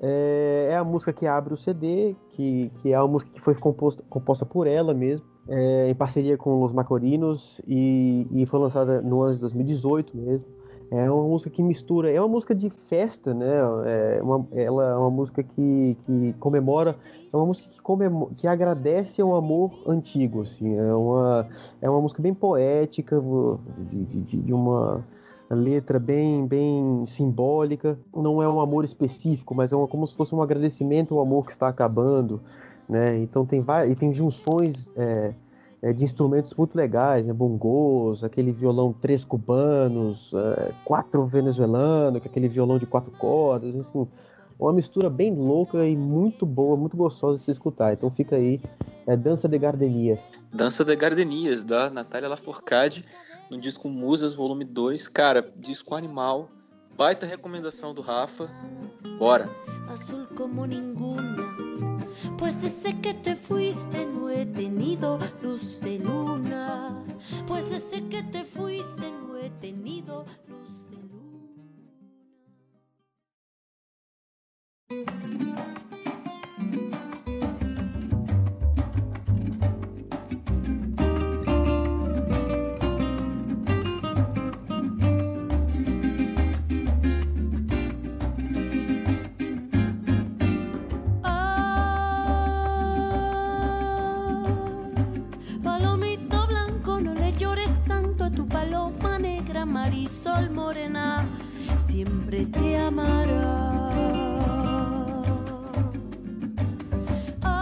É, 0.00 0.68
é 0.70 0.76
a 0.76 0.84
música 0.84 1.12
que 1.12 1.26
abre 1.26 1.52
o 1.54 1.56
CD, 1.56 2.14
que, 2.30 2.70
que 2.82 2.92
é 2.92 2.98
uma 3.00 3.08
música 3.08 3.30
que 3.32 3.40
foi 3.40 3.54
composta, 3.54 4.02
composta 4.08 4.46
por 4.46 4.66
ela 4.66 4.94
mesmo, 4.94 5.26
é, 5.48 5.88
em 5.90 5.94
parceria 5.94 6.36
com 6.36 6.62
os 6.62 6.72
Macorinos, 6.72 7.60
e, 7.66 8.26
e 8.30 8.46
foi 8.46 8.60
lançada 8.60 9.00
no 9.02 9.22
ano 9.22 9.34
de 9.34 9.40
2018 9.40 10.16
mesmo. 10.16 10.46
É 10.90 11.10
uma 11.10 11.22
música 11.24 11.50
que 11.50 11.62
mistura, 11.62 12.10
é 12.10 12.18
uma 12.18 12.28
música 12.28 12.54
de 12.54 12.70
festa, 12.70 13.34
né? 13.34 13.58
É 14.16 14.22
uma, 14.22 14.46
ela 14.52 14.84
é 14.92 14.94
uma 14.96 15.10
música 15.10 15.42
que, 15.42 15.96
que 16.06 16.32
comemora, 16.40 16.96
é 17.30 17.36
uma 17.36 17.44
música 17.44 17.68
que, 17.68 17.82
comemo- 17.82 18.30
que 18.36 18.46
agradece 18.46 19.20
ao 19.20 19.34
amor 19.34 19.70
antigo, 19.86 20.42
assim. 20.42 20.76
É 20.78 20.94
uma, 20.94 21.46
é 21.82 21.90
uma 21.90 22.00
música 22.00 22.22
bem 22.22 22.32
poética, 22.32 23.20
de, 23.90 24.04
de- 24.04 24.36
de 24.42 24.52
uma 24.52 25.04
letra 25.54 25.98
bem, 25.98 26.46
bem 26.46 27.04
simbólica. 27.06 27.98
Não 28.14 28.42
é 28.42 28.48
um 28.48 28.60
amor 28.60 28.84
específico, 28.84 29.54
mas 29.54 29.72
é 29.72 29.76
uma, 29.76 29.88
como 29.88 30.06
se 30.06 30.14
fosse 30.14 30.34
um 30.34 30.42
agradecimento 30.42 31.14
ao 31.14 31.20
amor 31.20 31.46
que 31.46 31.52
está 31.52 31.68
acabando, 31.68 32.40
né? 32.88 33.18
Então 33.18 33.46
tem 33.46 33.60
várias, 33.60 33.92
e 33.92 33.96
tem 33.96 34.12
junções 34.12 34.90
é, 34.96 35.32
é, 35.80 35.92
de 35.92 36.04
instrumentos 36.04 36.54
muito 36.54 36.76
legais, 36.76 37.24
né? 37.24 37.32
Bongos, 37.32 38.22
aquele 38.22 38.52
violão 38.52 38.92
três 38.92 39.24
cubanos, 39.24 40.30
é, 40.34 40.72
quatro 40.84 41.24
venezuelano, 41.24 42.18
aquele 42.18 42.48
violão 42.48 42.78
de 42.78 42.86
quatro 42.86 43.12
cordas, 43.12 43.76
assim, 43.76 44.06
uma 44.58 44.72
mistura 44.72 45.08
bem 45.08 45.34
louca 45.34 45.86
e 45.86 45.96
muito 45.96 46.44
boa, 46.44 46.76
muito 46.76 46.96
gostosa 46.96 47.38
de 47.38 47.44
se 47.44 47.50
escutar. 47.52 47.92
Então 47.92 48.10
fica 48.10 48.36
aí, 48.36 48.60
é 49.06 49.16
Dança 49.16 49.48
de 49.48 49.56
Gardenias. 49.56 50.20
Dança 50.52 50.84
de 50.84 50.94
Gardenias, 50.96 51.62
da 51.62 51.88
Natália 51.88 52.28
Lafourcade, 52.28 53.04
no 53.50 53.58
disco 53.58 53.88
Musas, 53.88 54.34
volume 54.34 54.64
2. 54.64 55.08
Cara, 55.08 55.42
disco 55.56 55.94
animal. 55.94 56.50
Baita 56.96 57.26
recomendação 57.26 57.94
do 57.94 58.02
Rafa. 58.02 58.48
Bora! 59.18 59.48
azul 59.88 60.26
como 60.36 60.66
ninguna. 60.66 61.56
Pues 62.36 62.60
desde 62.60 63.00
que 63.00 63.14
te 63.14 63.34
fuiste 63.34 64.04
no 64.06 64.28
he 64.30 64.46
tenido 64.46 65.18
luz 65.42 65.80
de 65.80 65.98
luna. 65.98 67.04
Pues 67.46 67.70
desde 67.70 68.06
que 68.08 68.22
te 68.22 68.44
fuiste 68.44 69.10
no 69.10 69.36
he 69.36 69.50
tenido 69.50 70.24
luz 70.46 70.68
de 70.90 70.96
luna. 70.96 71.08
Marisol 99.98 100.50
Morena 100.50 101.26
siempre 101.76 102.46
te 102.46 102.76
amará. 102.76 103.88
Ay, 107.42 107.58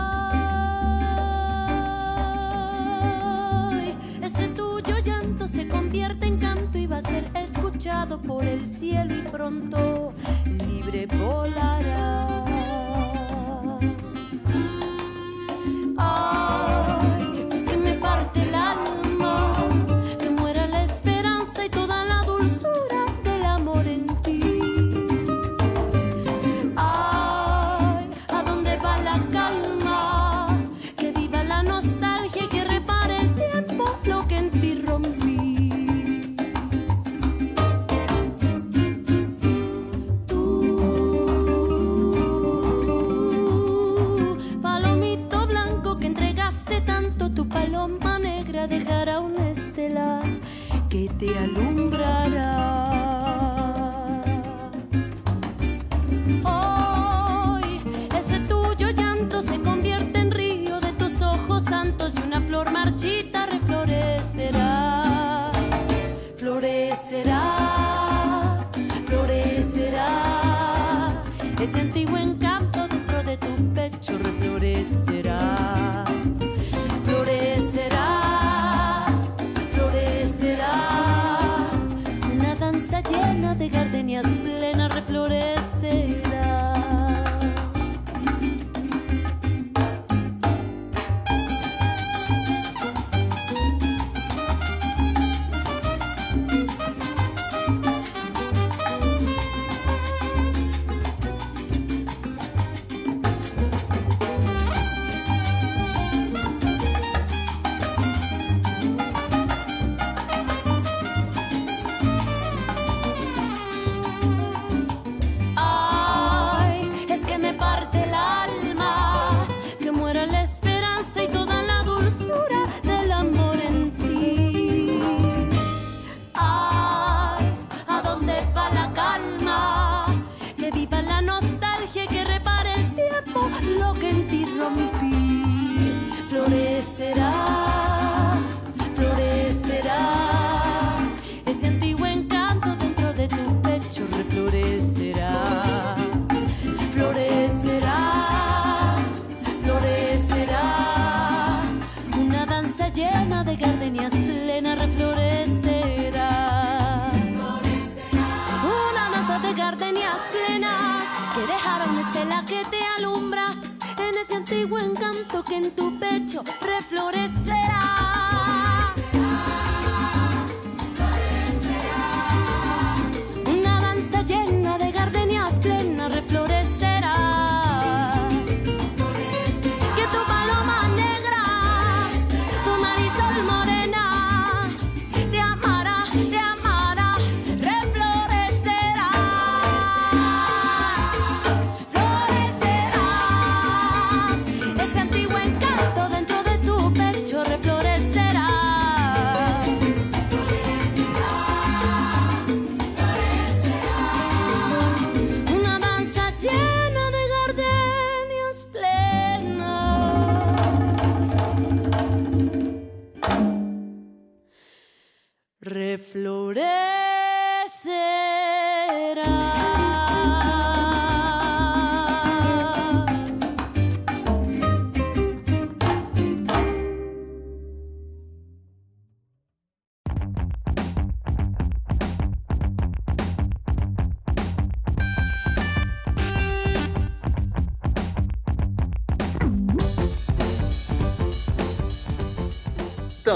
ese 4.23 4.49
tuyo 4.49 4.99
llanto 5.03 5.49
se 5.49 5.67
convierte 5.67 6.27
en 6.27 6.37
canto 6.37 6.77
y 6.77 6.87
va 6.87 6.99
a 6.99 7.01
ser 7.01 7.25
escuchado 7.35 8.21
por 8.21 8.45
el 8.45 8.67
cielo 8.67 9.15
y 9.15 9.23
pronto 9.31 10.13
libre 10.45 11.07
volarás. 11.19 12.56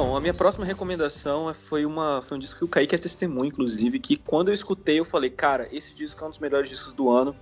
Então, 0.00 0.16
a 0.16 0.20
minha 0.20 0.32
próxima 0.32 0.64
recomendação 0.64 1.52
foi, 1.52 1.84
uma, 1.84 2.22
foi 2.22 2.38
um 2.38 2.40
disco 2.40 2.60
que 2.60 2.64
o 2.64 2.68
Kaique 2.68 2.94
é 2.94 2.98
testemunho, 2.98 3.48
inclusive, 3.48 3.98
que 3.98 4.16
quando 4.16 4.48
eu 4.48 4.54
escutei 4.54 4.98
eu 4.98 5.04
falei, 5.04 5.28
cara, 5.28 5.68
esse 5.70 5.92
disco 5.92 6.24
é 6.24 6.26
um 6.26 6.30
dos 6.30 6.38
melhores 6.38 6.70
discos 6.70 6.94
do 6.94 7.10
ano 7.10 7.36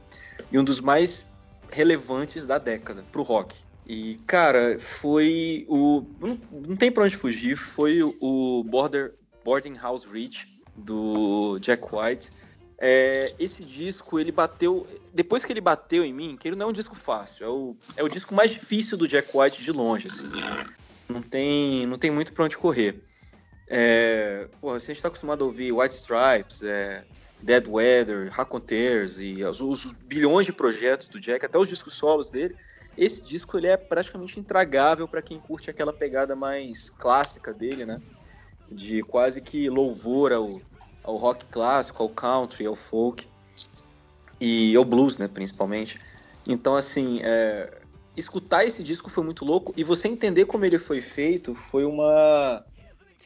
e 0.50 0.58
um 0.58 0.64
dos 0.64 0.80
mais 0.80 1.30
relevantes 1.70 2.46
da 2.46 2.58
década 2.58 3.04
pro 3.12 3.22
rock. 3.22 3.56
E, 3.86 4.16
cara, 4.26 4.76
foi 4.80 5.66
o. 5.68 6.02
Não, 6.18 6.36
não 6.66 6.74
tem 6.74 6.90
pra 6.90 7.04
onde 7.04 7.16
fugir, 7.16 7.54
foi 7.54 8.02
o, 8.02 8.12
o 8.20 8.64
Border, 8.64 9.14
Boarding 9.44 9.76
House 9.76 10.04
Reach 10.04 10.48
do 10.76 11.60
Jack 11.60 11.84
White. 11.94 12.32
É, 12.76 13.36
esse 13.38 13.64
disco, 13.64 14.18
ele 14.18 14.32
bateu. 14.32 14.84
Depois 15.14 15.44
que 15.44 15.52
ele 15.52 15.60
bateu 15.60 16.04
em 16.04 16.12
mim, 16.12 16.36
que 16.36 16.48
ele 16.48 16.56
não 16.56 16.66
é 16.66 16.70
um 16.70 16.72
disco 16.72 16.96
fácil, 16.96 17.44
é 17.44 17.48
o, 17.48 17.76
é 17.98 18.02
o 18.02 18.08
disco 18.08 18.34
mais 18.34 18.50
difícil 18.50 18.98
do 18.98 19.06
Jack 19.06 19.30
White 19.32 19.62
de 19.62 19.70
longe, 19.70 20.08
assim. 20.08 20.28
Não 21.08 21.22
tem, 21.22 21.86
não 21.86 21.98
tem 21.98 22.10
muito 22.10 22.32
pra 22.32 22.44
onde 22.44 22.56
correr. 22.56 23.02
É, 23.66 24.48
porra, 24.60 24.78
se 24.80 24.90
a 24.90 24.94
gente 24.94 25.02
tá 25.02 25.08
acostumado 25.08 25.42
a 25.42 25.46
ouvir 25.46 25.72
White 25.72 25.94
Stripes, 25.94 26.62
é, 26.62 27.04
Dead 27.42 27.66
Weather, 27.66 28.30
Raconteurs 28.30 29.18
e 29.18 29.42
os, 29.44 29.60
os 29.60 29.92
bilhões 29.92 30.46
de 30.46 30.52
projetos 30.52 31.08
do 31.08 31.20
Jack, 31.20 31.44
até 31.44 31.58
os 31.58 31.68
discos 31.68 31.94
solos 31.94 32.30
dele, 32.30 32.56
esse 32.96 33.22
disco 33.22 33.56
ele 33.56 33.68
é 33.68 33.76
praticamente 33.76 34.40
intragável 34.40 35.06
para 35.06 35.22
quem 35.22 35.38
curte 35.38 35.70
aquela 35.70 35.92
pegada 35.92 36.34
mais 36.34 36.90
clássica 36.90 37.52
dele, 37.52 37.84
né? 37.84 37.98
De 38.70 39.02
quase 39.02 39.40
que 39.40 39.70
louvor 39.70 40.32
ao, 40.32 40.48
ao 41.04 41.16
rock 41.16 41.46
clássico, 41.46 42.02
ao 42.02 42.08
country, 42.08 42.66
ao 42.66 42.74
folk 42.74 43.26
e 44.40 44.74
ao 44.74 44.84
blues, 44.84 45.16
né, 45.16 45.28
principalmente. 45.28 46.00
Então, 46.46 46.74
assim, 46.74 47.20
é, 47.22 47.77
escutar 48.18 48.64
esse 48.64 48.82
disco 48.82 49.08
foi 49.08 49.24
muito 49.24 49.44
louco 49.44 49.72
e 49.76 49.84
você 49.84 50.08
entender 50.08 50.44
como 50.46 50.64
ele 50.64 50.78
foi 50.78 51.00
feito 51.00 51.54
foi 51.54 51.84
uma 51.84 52.64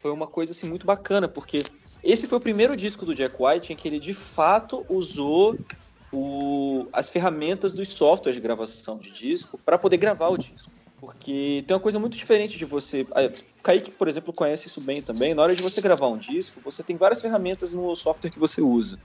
foi 0.01 0.11
uma 0.11 0.27
coisa 0.27 0.51
assim 0.51 0.67
muito 0.67 0.85
bacana, 0.85 1.27
porque 1.27 1.63
Esse 2.03 2.27
foi 2.27 2.37
o 2.37 2.41
primeiro 2.41 2.75
disco 2.75 3.05
do 3.05 3.15
Jack 3.15 3.35
White 3.39 3.71
em 3.71 3.75
que 3.77 3.87
ele 3.87 3.97
de 3.97 4.13
fato 4.13 4.85
usou 4.89 5.57
o- 6.11 6.87
as 6.91 7.09
ferramentas 7.09 7.73
dos 7.73 7.89
softwares 7.89 8.35
de 8.35 8.41
gravação 8.41 8.99
de 8.99 9.09
disco 9.09 9.57
para 9.57 9.77
poder 9.77 9.95
gravar 9.97 10.27
o 10.27 10.37
disco. 10.37 10.69
Porque 10.99 11.63
tem 11.65 11.73
uma 11.73 11.79
coisa 11.81 11.99
muito 11.99 12.17
diferente 12.17 12.57
de 12.57 12.65
você. 12.65 13.05
Kaique, 13.61 13.91
por 13.91 14.07
exemplo, 14.07 14.33
conhece 14.33 14.67
isso 14.67 14.81
bem 14.81 15.01
também. 15.01 15.33
Na 15.33 15.41
hora 15.43 15.55
de 15.55 15.61
você 15.61 15.81
gravar 15.81 16.07
um 16.07 16.17
disco, 16.17 16.59
você 16.63 16.83
tem 16.83 16.97
várias 16.97 17.21
ferramentas 17.21 17.73
no 17.73 17.95
software 17.95 18.29
que 18.29 18.39
você 18.39 18.61
usa. 18.61 18.99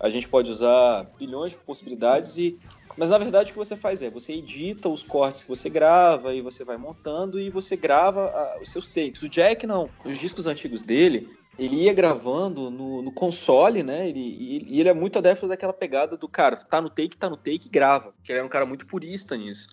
A 0.00 0.08
gente 0.08 0.28
pode 0.28 0.50
usar 0.50 1.04
bilhões 1.18 1.52
de 1.52 1.58
possibilidades 1.58 2.36
e. 2.38 2.58
Mas 2.96 3.08
na 3.08 3.18
verdade 3.18 3.50
o 3.50 3.52
que 3.52 3.58
você 3.58 3.76
faz 3.76 4.02
é, 4.02 4.10
você 4.10 4.32
edita 4.32 4.88
os 4.88 5.04
cortes 5.04 5.42
que 5.42 5.48
você 5.48 5.70
grava 5.70 6.34
e 6.34 6.40
você 6.40 6.64
vai 6.64 6.76
montando 6.76 7.38
e 7.38 7.48
você 7.48 7.76
grava 7.76 8.26
ah, 8.26 8.58
os 8.60 8.70
seus 8.70 8.88
takes. 8.88 9.22
O 9.22 9.28
Jack 9.28 9.66
não. 9.66 9.88
Os 10.04 10.18
discos 10.18 10.46
antigos 10.46 10.82
dele, 10.82 11.28
ele 11.58 11.84
ia 11.84 11.92
gravando 11.92 12.70
no, 12.70 13.02
no 13.02 13.12
console, 13.12 13.82
né? 13.82 14.08
Ele, 14.08 14.20
e, 14.68 14.80
ele 14.80 14.88
é 14.88 14.94
muito 14.94 15.18
adepto 15.18 15.46
daquela 15.46 15.72
pegada 15.72 16.16
do 16.16 16.28
cara, 16.28 16.56
tá 16.56 16.80
no 16.80 16.90
take, 16.90 17.16
tá 17.16 17.30
no 17.30 17.36
take, 17.36 17.68
grava. 17.68 18.14
Que 18.24 18.32
ele 18.32 18.38
era 18.38 18.46
um 18.46 18.50
cara 18.50 18.66
muito 18.66 18.86
purista 18.86 19.36
nisso. 19.36 19.68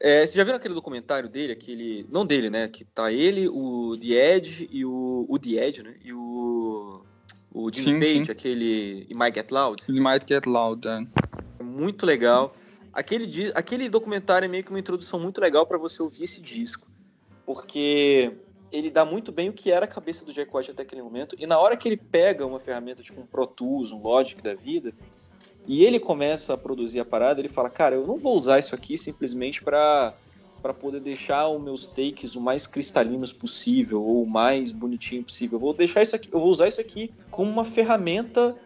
É, 0.00 0.20
vocês 0.20 0.32
já 0.32 0.44
viram 0.44 0.56
aquele 0.56 0.72
documentário 0.72 1.28
dele, 1.28 1.52
aquele. 1.52 2.06
Não 2.10 2.24
dele, 2.24 2.48
né? 2.48 2.68
Que 2.68 2.84
tá 2.84 3.12
ele, 3.12 3.48
o 3.48 3.96
The 4.00 4.36
Edge 4.36 4.68
e 4.72 4.84
o. 4.84 5.26
O 5.28 5.38
The 5.38 5.50
Edge, 5.50 5.82
né? 5.82 5.94
E 6.02 6.12
o. 6.14 7.04
O 7.52 7.70
Jimmy 7.70 7.84
Sim, 7.84 7.98
Page, 8.00 8.26
sim. 8.26 8.32
aquele. 8.32 9.06
E 9.08 9.16
Mike 9.16 9.38
Get 9.38 9.50
Loud. 9.50 9.84
It 9.88 10.00
might 10.00 10.24
get 10.26 10.46
loud. 10.46 10.86
é. 10.86 11.06
É 11.58 11.62
muito 11.62 12.06
legal. 12.06 12.54
Aquele, 12.92 13.52
aquele 13.54 13.88
documentário 13.88 14.46
é 14.46 14.48
meio 14.48 14.64
que 14.64 14.70
uma 14.70 14.78
introdução 14.78 15.18
muito 15.18 15.40
legal 15.40 15.66
para 15.66 15.78
você 15.78 16.02
ouvir 16.02 16.24
esse 16.24 16.40
disco. 16.40 16.88
Porque 17.44 18.32
ele 18.70 18.90
dá 18.90 19.04
muito 19.04 19.32
bem 19.32 19.48
o 19.48 19.52
que 19.52 19.70
era 19.70 19.84
a 19.84 19.88
cabeça 19.88 20.24
do 20.24 20.32
Jack 20.32 20.54
White 20.54 20.70
até 20.70 20.82
aquele 20.82 21.02
momento. 21.02 21.34
E 21.38 21.46
na 21.46 21.58
hora 21.58 21.76
que 21.76 21.88
ele 21.88 21.96
pega 21.96 22.46
uma 22.46 22.60
ferramenta 22.60 23.02
tipo 23.02 23.20
um 23.20 23.26
Pro 23.26 23.46
Tools, 23.46 23.92
um 23.92 24.00
Logic 24.00 24.40
da 24.42 24.54
vida, 24.54 24.92
e 25.66 25.84
ele 25.84 25.98
começa 26.00 26.54
a 26.54 26.56
produzir 26.56 27.00
a 27.00 27.04
parada, 27.04 27.40
ele 27.40 27.48
fala: 27.48 27.68
Cara, 27.70 27.94
eu 27.96 28.06
não 28.06 28.16
vou 28.16 28.36
usar 28.36 28.58
isso 28.58 28.74
aqui 28.74 28.96
simplesmente 28.96 29.62
para 29.62 30.14
para 30.60 30.74
poder 30.74 31.00
deixar 31.00 31.48
os 31.48 31.60
meus 31.62 31.86
takes 31.86 32.34
o 32.36 32.40
mais 32.40 32.66
cristalinos 32.66 33.32
possível 33.32 34.02
ou 34.02 34.22
o 34.22 34.26
mais 34.28 34.72
bonitinho 34.72 35.22
possível. 35.24 35.56
Eu 35.56 35.60
vou 35.60 35.74
deixar 35.74 36.02
isso 36.02 36.14
aqui, 36.16 36.28
eu 36.32 36.38
vou 36.40 36.48
usar 36.50 36.68
isso 36.68 36.80
aqui 36.80 37.10
como 37.30 37.50
uma 37.50 37.64
ferramenta 37.64 38.56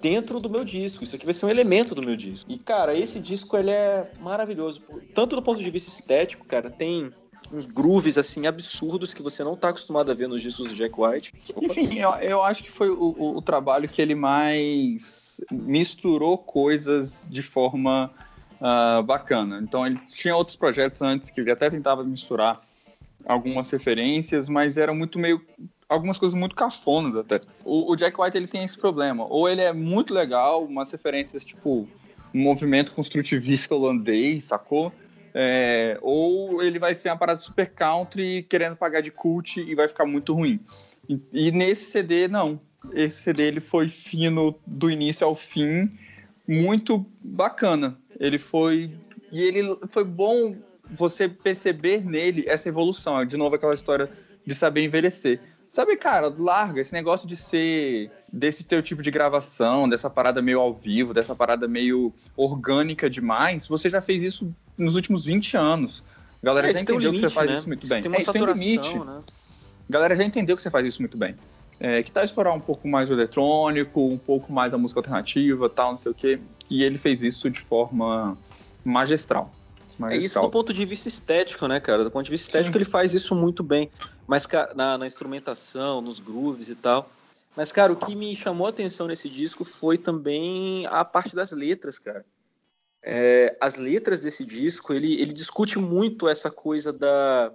dentro 0.00 0.40
do 0.40 0.48
meu 0.48 0.64
disco. 0.64 1.04
Isso 1.04 1.14
aqui 1.16 1.24
vai 1.24 1.34
ser 1.34 1.46
um 1.46 1.50
elemento 1.50 1.94
do 1.94 2.02
meu 2.02 2.16
disco. 2.16 2.50
E 2.50 2.56
cara, 2.58 2.94
esse 2.96 3.20
disco 3.20 3.56
ele 3.56 3.70
é 3.70 4.10
maravilhoso, 4.20 4.80
tanto 5.14 5.36
do 5.36 5.42
ponto 5.42 5.62
de 5.62 5.70
vista 5.70 5.90
estético, 5.90 6.46
cara, 6.46 6.70
tem 6.70 7.10
uns 7.52 7.66
grooves 7.66 8.16
assim 8.16 8.46
absurdos 8.46 9.12
que 9.12 9.22
você 9.22 9.42
não 9.42 9.56
tá 9.56 9.70
acostumado 9.70 10.08
a 10.10 10.14
ver 10.14 10.28
nos 10.28 10.40
discos 10.40 10.68
do 10.68 10.74
Jack 10.74 10.94
White. 11.00 11.34
Opa. 11.50 11.66
Enfim, 11.66 11.94
eu, 11.98 12.10
eu 12.12 12.42
acho 12.42 12.62
que 12.62 12.70
foi 12.70 12.88
o, 12.88 12.94
o- 13.18 13.36
o 13.38 13.42
trabalho 13.42 13.88
que 13.88 14.00
ele 14.00 14.14
mais 14.14 15.40
misturou 15.50 16.38
coisas 16.38 17.26
de 17.28 17.42
forma 17.42 18.12
ah, 18.60 19.02
bacana. 19.02 19.60
Então 19.62 19.86
ele 19.86 19.98
tinha 20.08 20.36
outros 20.36 20.56
projetos 20.56 21.00
antes 21.00 21.30
que 21.30 21.40
ele 21.40 21.50
até 21.50 21.70
tentava 21.70 22.04
misturar 22.04 22.60
algumas 23.24 23.70
referências, 23.70 24.48
mas 24.48 24.76
era 24.76 24.92
muito 24.92 25.18
meio 25.18 25.40
algumas 25.88 26.18
coisas 26.18 26.38
muito 26.38 26.54
cafonas 26.54 27.16
até. 27.16 27.40
O, 27.64 27.92
o 27.92 27.96
Jack 27.96 28.20
White 28.20 28.36
ele 28.36 28.46
tem 28.46 28.64
esse 28.64 28.78
problema, 28.78 29.26
ou 29.28 29.48
ele 29.48 29.60
é 29.60 29.72
muito 29.72 30.14
legal, 30.14 30.64
umas 30.64 30.92
referências 30.92 31.44
tipo 31.44 31.88
um 32.32 32.40
movimento 32.40 32.92
construtivista 32.92 33.74
holandês, 33.74 34.44
sacou? 34.44 34.92
É, 35.32 35.98
ou 36.02 36.62
ele 36.62 36.78
vai 36.78 36.94
ser 36.94 37.08
uma 37.08 37.16
parada 37.16 37.40
super 37.40 37.70
country 37.70 38.44
querendo 38.48 38.76
pagar 38.76 39.00
de 39.00 39.10
cult 39.10 39.60
e 39.60 39.74
vai 39.74 39.88
ficar 39.88 40.04
muito 40.04 40.34
ruim. 40.34 40.60
E, 41.08 41.20
e 41.32 41.52
nesse 41.52 41.90
CD, 41.90 42.28
não. 42.28 42.60
Esse 42.92 43.22
CD 43.22 43.46
ele 43.46 43.60
foi 43.60 43.88
fino 43.88 44.54
do 44.66 44.90
início 44.90 45.26
ao 45.26 45.34
fim, 45.34 45.82
muito 46.46 47.04
bacana. 47.20 47.98
Ele 48.20 48.38
foi. 48.38 48.92
E 49.32 49.40
ele 49.42 49.76
foi 49.90 50.04
bom 50.04 50.54
você 50.92 51.28
perceber 51.28 52.04
nele 52.04 52.44
essa 52.46 52.68
evolução. 52.68 53.24
De 53.24 53.36
novo, 53.36 53.54
aquela 53.56 53.74
história 53.74 54.10
de 54.46 54.54
saber 54.54 54.84
envelhecer. 54.84 55.40
Sabe, 55.70 55.96
cara, 55.96 56.32
larga 56.36 56.80
esse 56.80 56.92
negócio 56.92 57.28
de 57.28 57.36
ser 57.36 58.10
desse 58.32 58.64
teu 58.64 58.82
tipo 58.82 59.02
de 59.02 59.10
gravação, 59.10 59.88
dessa 59.88 60.10
parada 60.10 60.42
meio 60.42 60.58
ao 60.60 60.74
vivo, 60.74 61.14
dessa 61.14 61.34
parada 61.34 61.68
meio 61.68 62.12
orgânica 62.36 63.08
demais. 63.08 63.68
Você 63.68 63.88
já 63.88 64.00
fez 64.00 64.22
isso 64.22 64.52
nos 64.76 64.96
últimos 64.96 65.24
20 65.24 65.56
anos. 65.56 66.02
A 66.42 66.46
galera 66.46 66.68
É, 66.70 66.74
já 66.74 66.84
tem 66.84 66.94
um 66.96 66.98
entendeu 66.98 67.12
que 67.12 67.18
você 67.18 67.26
limite, 67.26 67.34
faz 67.34 67.50
né? 67.50 67.56
isso 67.58 67.68
muito 67.68 67.86
bem. 67.86 68.02
tem 68.02 68.10
uma 68.10 68.16
É, 68.16 68.20
isso 68.20 68.32
tem 68.32 68.42
saturação, 68.42 68.64
limite. 68.64 68.98
né? 68.98 69.20
A 69.88 69.92
galera 69.92 70.16
já 70.16 70.24
entendeu 70.24 70.56
que 70.56 70.62
você 70.62 70.70
faz 70.70 70.86
isso 70.86 71.00
muito 71.00 71.16
bem. 71.16 71.36
É, 71.82 72.02
que 72.02 72.12
tá 72.12 72.22
explorar 72.22 72.52
um 72.52 72.60
pouco 72.60 72.86
mais 72.86 73.08
o 73.08 73.14
eletrônico, 73.14 74.06
um 74.06 74.18
pouco 74.18 74.52
mais 74.52 74.74
a 74.74 74.78
música 74.78 75.00
alternativa, 75.00 75.66
tal, 75.70 75.92
não 75.92 75.98
sei 75.98 76.12
o 76.12 76.14
quê. 76.14 76.38
E 76.68 76.84
ele 76.84 76.98
fez 76.98 77.22
isso 77.22 77.48
de 77.48 77.60
forma 77.62 78.36
magistral. 78.84 79.50
É 79.50 79.88
isso 79.88 80.00
magistral. 80.00 80.44
do 80.44 80.50
ponto 80.50 80.74
de 80.74 80.84
vista 80.84 81.08
estético, 81.08 81.66
né, 81.66 81.80
cara? 81.80 82.04
Do 82.04 82.10
ponto 82.10 82.26
de 82.26 82.30
vista 82.30 82.48
estético, 82.48 82.76
ele 82.76 82.84
faz 82.84 83.14
isso 83.14 83.34
muito 83.34 83.62
bem. 83.62 83.90
Mas, 84.26 84.46
cara, 84.46 84.74
na, 84.74 84.98
na 84.98 85.06
instrumentação, 85.06 86.02
nos 86.02 86.20
grooves 86.20 86.68
e 86.68 86.74
tal. 86.74 87.10
Mas, 87.56 87.72
cara, 87.72 87.92
o 87.92 87.96
que 87.96 88.14
me 88.14 88.36
chamou 88.36 88.66
a 88.66 88.70
atenção 88.70 89.06
nesse 89.06 89.28
disco 89.28 89.64
foi 89.64 89.96
também 89.96 90.86
a 90.86 91.04
parte 91.04 91.34
das 91.34 91.50
letras, 91.50 91.98
cara. 91.98 92.24
É, 93.02 93.56
as 93.58 93.76
letras 93.76 94.20
desse 94.20 94.44
disco, 94.44 94.92
ele, 94.92 95.20
ele 95.20 95.32
discute 95.32 95.78
muito 95.78 96.28
essa 96.28 96.50
coisa 96.50 96.92
da. 96.92 97.52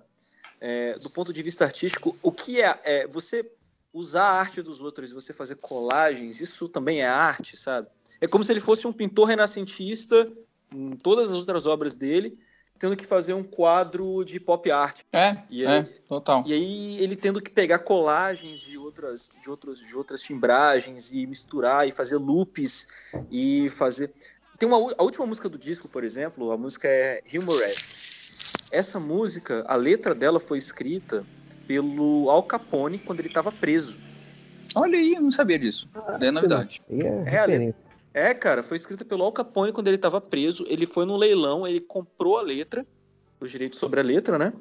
é, 0.59 0.97
do 0.97 1.09
ponto 1.11 1.31
de 1.31 1.41
vista 1.43 1.63
artístico, 1.63 2.17
o 2.23 2.31
que 2.31 2.59
é, 2.59 2.79
é 2.83 3.07
você 3.07 3.49
usar 3.95 4.23
a 4.23 4.39
arte 4.39 4.61
dos 4.61 4.81
outros 4.81 5.09
e 5.09 5.13
você 5.13 5.31
fazer 5.31 5.55
colagens, 5.55 6.41
isso 6.41 6.67
também 6.67 6.99
é 7.01 7.07
arte, 7.07 7.55
sabe? 7.55 7.87
É 8.19 8.27
como 8.27 8.43
se 8.43 8.51
ele 8.51 8.59
fosse 8.59 8.85
um 8.85 8.91
pintor 8.91 9.29
renascentista 9.29 10.29
em 10.73 10.91
todas 10.97 11.31
as 11.31 11.37
outras 11.37 11.65
obras 11.65 11.93
dele, 11.93 12.37
tendo 12.77 12.97
que 12.97 13.05
fazer 13.05 13.33
um 13.33 13.43
quadro 13.43 14.25
de 14.25 14.37
pop 14.37 14.69
art. 14.69 15.01
É, 15.13 15.37
E 15.49 15.63
é, 15.63 15.67
aí- 15.79 15.83
total. 16.09 16.43
E 16.45 16.51
aí 16.51 16.97
ele 17.01 17.15
tendo 17.15 17.41
que 17.41 17.49
pegar 17.49 17.79
colagens 17.79 18.59
de 18.59 18.77
outras, 18.77 19.31
de 19.41 19.49
outros, 19.49 19.79
de 19.79 19.95
outras 19.95 20.21
timbragens 20.21 21.13
e 21.13 21.25
misturar 21.25 21.87
e 21.87 21.91
fazer 21.91 22.17
loops 22.17 22.87
e 23.31 23.69
fazer. 23.69 24.11
Tem 24.59 24.67
uma 24.67 24.77
a 24.97 25.03
última 25.03 25.25
música 25.25 25.47
do 25.47 25.57
disco, 25.57 25.87
por 25.87 26.03
exemplo, 26.03 26.51
a 26.51 26.57
música 26.57 26.89
é 26.89 27.21
Humoresque. 27.33 27.93
Essa 28.71 28.99
música, 28.99 29.63
a 29.67 29.75
letra 29.75 30.13
dela 30.13 30.39
foi 30.39 30.57
escrita 30.57 31.25
pelo 31.67 32.29
Al 32.29 32.43
Capone 32.43 32.97
quando 32.99 33.19
ele 33.19 33.27
estava 33.27 33.51
preso. 33.51 33.97
Olha 34.75 34.97
aí, 34.97 35.13
eu 35.13 35.21
não 35.21 35.31
sabia 35.31 35.57
disso. 35.57 35.87
é 36.21 36.31
novidade. 36.31 36.81
É, 36.89 37.35
É. 37.35 37.73
É, 38.13 38.33
cara, 38.33 38.63
foi 38.63 38.77
escrita 38.77 39.03
pelo 39.03 39.23
Al 39.23 39.31
Capone 39.31 39.71
quando 39.73 39.87
ele 39.87 39.97
estava 39.97 40.21
preso. 40.21 40.65
Ele 40.69 40.85
foi 40.85 41.05
no 41.05 41.17
leilão, 41.17 41.67
ele 41.67 41.81
comprou 41.81 42.37
a 42.37 42.41
letra, 42.41 42.85
os 43.41 43.51
direitos 43.51 43.77
sobre 43.77 43.99
a 43.99 44.03
letra, 44.03 44.37
né? 44.37 44.53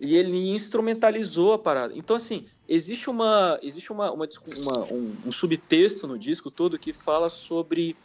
E 0.00 0.16
ele 0.16 0.50
instrumentalizou 0.50 1.52
a 1.52 1.58
parada. 1.58 1.94
Então, 1.96 2.16
assim, 2.16 2.46
existe 2.68 3.08
uma, 3.08 3.58
existe 3.62 3.92
uma, 3.92 4.10
uma 4.10 4.26
uma- 4.58 4.84
um, 4.92 5.14
um 5.26 5.30
subtexto 5.32 6.06
no 6.08 6.18
disco 6.18 6.50
todo 6.50 6.78
que 6.78 6.92
fala 6.92 7.30
sobre 7.30 7.96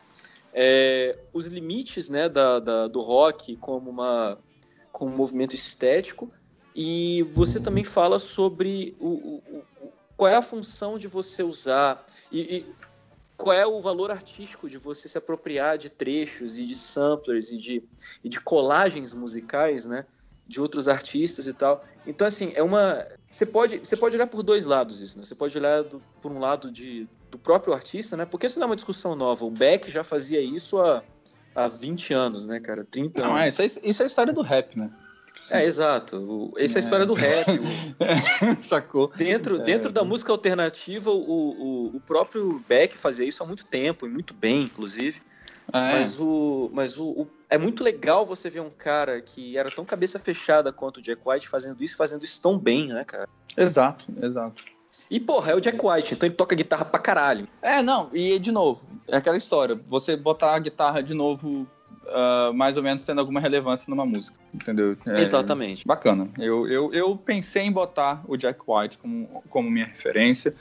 é, 0.54 1.18
os 1.34 1.48
limites, 1.48 2.10
né, 2.10 2.28
da, 2.30 2.60
da- 2.60 2.88
do 2.88 3.02
rock 3.02 3.56
como 3.58 3.90
uma 3.90 4.38
como 4.92 5.14
um 5.14 5.16
movimento 5.18 5.54
estético. 5.56 6.32
E 6.82 7.24
você 7.24 7.60
também 7.60 7.84
fala 7.84 8.18
sobre 8.18 8.96
o, 9.02 9.08
o- 9.10 9.44
o- 9.58 9.92
qual 10.16 10.32
é 10.32 10.36
a 10.38 10.42
função 10.42 10.98
de 10.98 11.10
você 11.10 11.44
usar 11.44 12.06
e- 12.32 12.56
e 12.56 12.66
qual 13.36 13.54
é 13.54 13.68
o 13.68 13.82
valor 13.82 14.10
artístico 14.12 14.70
de 14.70 14.78
você 14.78 15.10
se 15.10 15.18
apropriar 15.18 15.78
de 15.78 15.90
trechos 15.90 16.58
e 16.58 16.66
de 16.66 16.76
samplers 16.76 17.52
e 17.52 17.58
de, 17.58 17.84
e 18.24 18.30
de 18.30 18.40
colagens 18.40 19.14
musicais, 19.14 19.86
né? 19.86 20.06
De 20.48 20.62
outros 20.62 20.88
artistas 20.88 21.48
e 21.48 21.54
tal. 21.54 21.84
Então, 22.08 22.26
assim, 22.26 22.54
é 22.56 22.64
uma. 22.64 23.06
Você 23.30 23.46
pode, 23.46 23.80
você 23.80 23.98
pode 23.98 24.16
olhar 24.16 24.28
por 24.28 24.42
dois 24.42 24.66
lados 24.66 25.02
isso, 25.02 25.20
né? 25.20 25.26
Você 25.26 25.36
pode 25.36 25.58
olhar 25.58 25.84
do- 25.84 26.02
por 26.22 26.32
um 26.32 26.40
lado 26.40 26.72
de, 26.72 27.10
do 27.30 27.38
próprio 27.38 27.74
artista, 27.74 28.16
né? 28.16 28.26
Porque 28.26 28.48
isso 28.48 28.58
não 28.58 28.68
é 28.68 28.70
uma 28.70 28.76
discussão 28.78 29.16
nova. 29.18 29.44
O 29.44 29.52
Beck 29.52 29.92
já 29.92 30.04
fazia 30.06 30.40
isso 30.42 30.80
há, 30.80 31.04
há 31.54 31.68
20 31.68 32.14
anos, 32.14 32.46
né, 32.46 32.58
cara? 32.62 32.86
30 32.90 33.22
Não, 33.22 33.36
anos. 33.36 33.60
é, 33.60 33.66
isso, 33.66 33.80
é, 33.80 33.90
isso 33.90 34.02
é 34.02 34.06
a 34.06 34.08
história 34.08 34.32
do 34.32 34.42
rap, 34.42 34.80
né? 34.80 34.90
É, 35.52 35.64
exato. 35.66 36.52
Essa 36.58 36.78
é 36.78 36.82
a 36.82 36.84
história 36.84 37.06
do 37.06 37.14
rap. 37.14 37.48
O- 37.50 38.62
Sacou? 38.64 39.12
Dentro, 39.16 39.56
É. 39.58 39.60
dentro 39.64 39.92
da 39.92 40.04
música 40.04 40.32
alternativa, 40.32 41.10
o, 41.12 41.16
o, 41.18 41.96
o 41.96 42.00
próprio 42.02 42.64
Beck 42.68 42.96
fazia 42.98 43.26
isso 43.26 43.42
há 43.42 43.46
muito 43.46 43.66
tempo, 43.66 44.06
e 44.06 44.10
muito 44.10 44.34
bem, 44.34 44.64
inclusive. 44.64 45.22
É. 45.72 45.94
Mas, 46.00 46.20
o, 46.20 46.70
mas 46.74 46.98
o, 46.98 47.06
o- 47.08 47.28
é 47.50 47.58
muito 47.58 47.84
legal 47.84 48.26
você 48.26 48.50
ver 48.50 48.60
um 48.60 48.70
cara 48.70 49.22
que 49.22 49.58
era 49.58 49.72
tão 49.72 49.86
cabeça 49.86 50.20
fechada 50.20 50.72
quanto 50.74 50.98
o 50.98 51.02
Jack 51.02 51.22
White 51.26 51.48
fazendo 51.48 51.84
isso, 51.84 51.96
fazendo 51.98 52.24
isso 52.24 52.42
tão 52.42 52.58
bem, 52.58 52.88
né, 52.88 53.04
cara? 53.04 53.28
Exato, 53.58 54.06
exato. 54.22 54.64
E, 55.10 55.20
porra, 55.20 55.54
é 55.54 55.56
o 55.56 55.60
Jack 55.60 55.78
White, 55.84 56.14
então 56.14 56.28
ele 56.28 56.36
toca 56.36 56.56
guitarra 56.56 56.86
pra 56.86 57.00
caralho. 57.00 57.48
É, 57.64 57.82
não, 57.82 58.10
e 58.14 58.38
de 58.38 58.52
novo, 58.52 58.88
é 59.08 59.18
aquela 59.18 59.38
história. 59.38 59.80
Você 59.88 60.16
botar 60.16 60.54
a 60.54 60.60
guitarra 60.60 61.02
de 61.02 61.16
novo, 61.16 61.68
ah, 62.12 62.52
mais 62.54 62.78
ou 62.78 62.84
menos 62.84 63.06
tendo 63.06 63.20
alguma 63.20 63.40
relevância 63.40 63.86
numa 63.90 64.06
música, 64.06 64.38
entendeu? 64.54 64.98
É, 65.06 65.22
Exatamente. 65.22 65.86
Bacana. 65.88 66.30
Eu, 66.38 66.68
eu, 66.68 66.94
eu 66.94 67.16
pensei 67.18 67.64
em 67.64 67.72
botar 67.72 68.24
o 68.28 68.38
Jack 68.38 68.60
White 68.68 68.98
como, 68.98 69.44
como 69.50 69.70
minha 69.70 69.86
referência, 69.86 70.54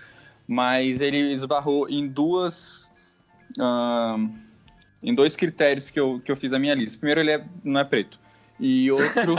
mas 0.47 1.01
ele 1.01 1.33
esbarrou 1.33 1.89
em 1.89 2.07
duas. 2.09 2.91
ahn, 3.59 4.29
em 5.03 5.15
dois 5.15 5.37
critérios 5.37 5.91
que 5.91 6.01
eu, 6.01 6.21
que 6.25 6.31
eu 6.31 6.37
fiz 6.37 6.53
a 6.53 6.59
minha 6.59 6.75
lista. 6.75 6.99
Primeiro, 6.99 7.21
ele 7.21 7.31
é, 7.31 7.45
não 7.63 7.81
é 7.81 7.85
preto. 7.85 8.19
E 8.59 8.91
outro. 8.91 9.37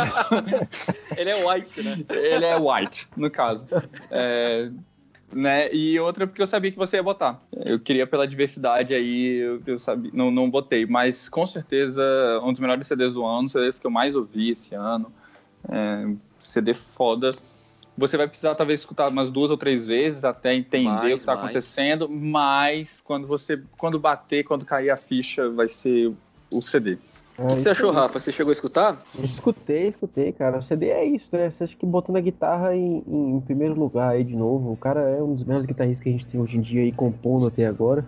Ele 1.17 1.29
é 1.29 1.45
white, 1.45 1.83
né? 1.83 2.05
ele 2.09 2.45
é 2.45 2.55
white, 2.55 3.05
no 3.17 3.29
caso. 3.29 3.67
É, 4.09 4.69
né? 5.33 5.73
E 5.73 5.99
outra 5.99 6.25
porque 6.25 6.41
eu 6.41 6.47
sabia 6.47 6.71
que 6.71 6.77
você 6.77 6.97
ia 6.97 7.03
botar. 7.03 7.41
Eu 7.65 7.79
queria 7.79 8.07
pela 8.07 8.27
diversidade 8.27 8.93
aí, 8.93 9.37
eu, 9.37 9.61
eu 9.65 9.79
sabia, 9.79 10.11
não, 10.13 10.31
não 10.31 10.49
botei. 10.49 10.85
Mas 10.85 11.29
com 11.29 11.45
certeza, 11.45 12.03
um 12.43 12.51
dos 12.51 12.59
melhores 12.59 12.87
CDs 12.87 13.13
do 13.13 13.25
ano, 13.25 13.49
CDs 13.49 13.79
que 13.79 13.87
eu 13.87 13.91
mais 13.91 14.15
ouvi 14.15 14.51
esse 14.51 14.75
ano. 14.75 15.11
É, 15.69 16.09
CD 16.39 16.73
foda. 16.73 17.29
Você 17.97 18.15
vai 18.15 18.27
precisar 18.27 18.55
talvez 18.55 18.79
escutar 18.79 19.09
umas 19.09 19.29
duas 19.29 19.51
ou 19.51 19.57
três 19.57 19.85
vezes 19.85 20.23
até 20.23 20.55
entender 20.55 20.85
Mais, 20.85 21.03
o 21.03 21.07
que 21.07 21.13
está 21.13 21.33
acontecendo, 21.33 22.07
mas 22.09 23.01
quando 23.01 23.27
você 23.27 23.61
quando 23.77 23.99
bater, 23.99 24.45
quando 24.45 24.65
cair 24.65 24.89
a 24.89 24.95
ficha, 24.95 25.49
vai 25.49 25.67
ser 25.67 26.13
o 26.53 26.61
CD. 26.61 26.97
O 27.41 27.47
que, 27.47 27.55
que 27.55 27.61
você 27.61 27.69
achou, 27.69 27.91
Rafa? 27.91 28.19
Você 28.19 28.31
chegou 28.31 28.49
a 28.49 28.53
escutar? 28.53 29.01
Escutei, 29.23 29.87
escutei, 29.87 30.31
cara. 30.31 30.57
O 30.57 30.61
CD 30.61 30.89
é 30.89 31.05
isso, 31.05 31.29
né? 31.31 31.49
Você 31.49 31.63
acha 31.63 31.75
que 31.77 31.85
botando 31.85 32.17
a 32.17 32.21
guitarra 32.21 32.75
em, 32.75 33.03
em- 33.07 33.35
em 33.37 33.39
primeiro 33.41 33.73
lugar 33.73 34.09
aí 34.09 34.23
de 34.23 34.35
novo. 34.35 34.71
O 34.71 34.77
cara 34.77 35.01
é 35.01 35.21
um 35.21 35.33
dos 35.35 35.43
melhores 35.45 35.65
guitarristas 35.65 36.03
que 36.03 36.09
a 36.09 36.11
gente 36.11 36.27
tem 36.27 36.39
hoje 36.39 36.57
em 36.57 36.61
dia 36.61 36.81
aí 36.81 36.91
compondo 36.91 37.47
até 37.47 37.65
agora. 37.65 38.05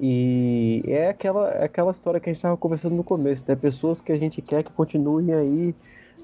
E 0.00 0.82
é 0.86 1.08
aquela, 1.08 1.50
é 1.50 1.64
aquela 1.64 1.90
história 1.92 2.20
que 2.20 2.28
a 2.28 2.32
gente 2.32 2.38
estava 2.38 2.56
conversando 2.56 2.94
no 2.94 3.04
começo, 3.04 3.44
né? 3.46 3.54
Pessoas 3.56 4.00
que 4.00 4.12
a 4.12 4.16
gente 4.16 4.42
quer 4.42 4.62
que 4.62 4.72
continuem 4.72 5.32
aí 5.32 5.74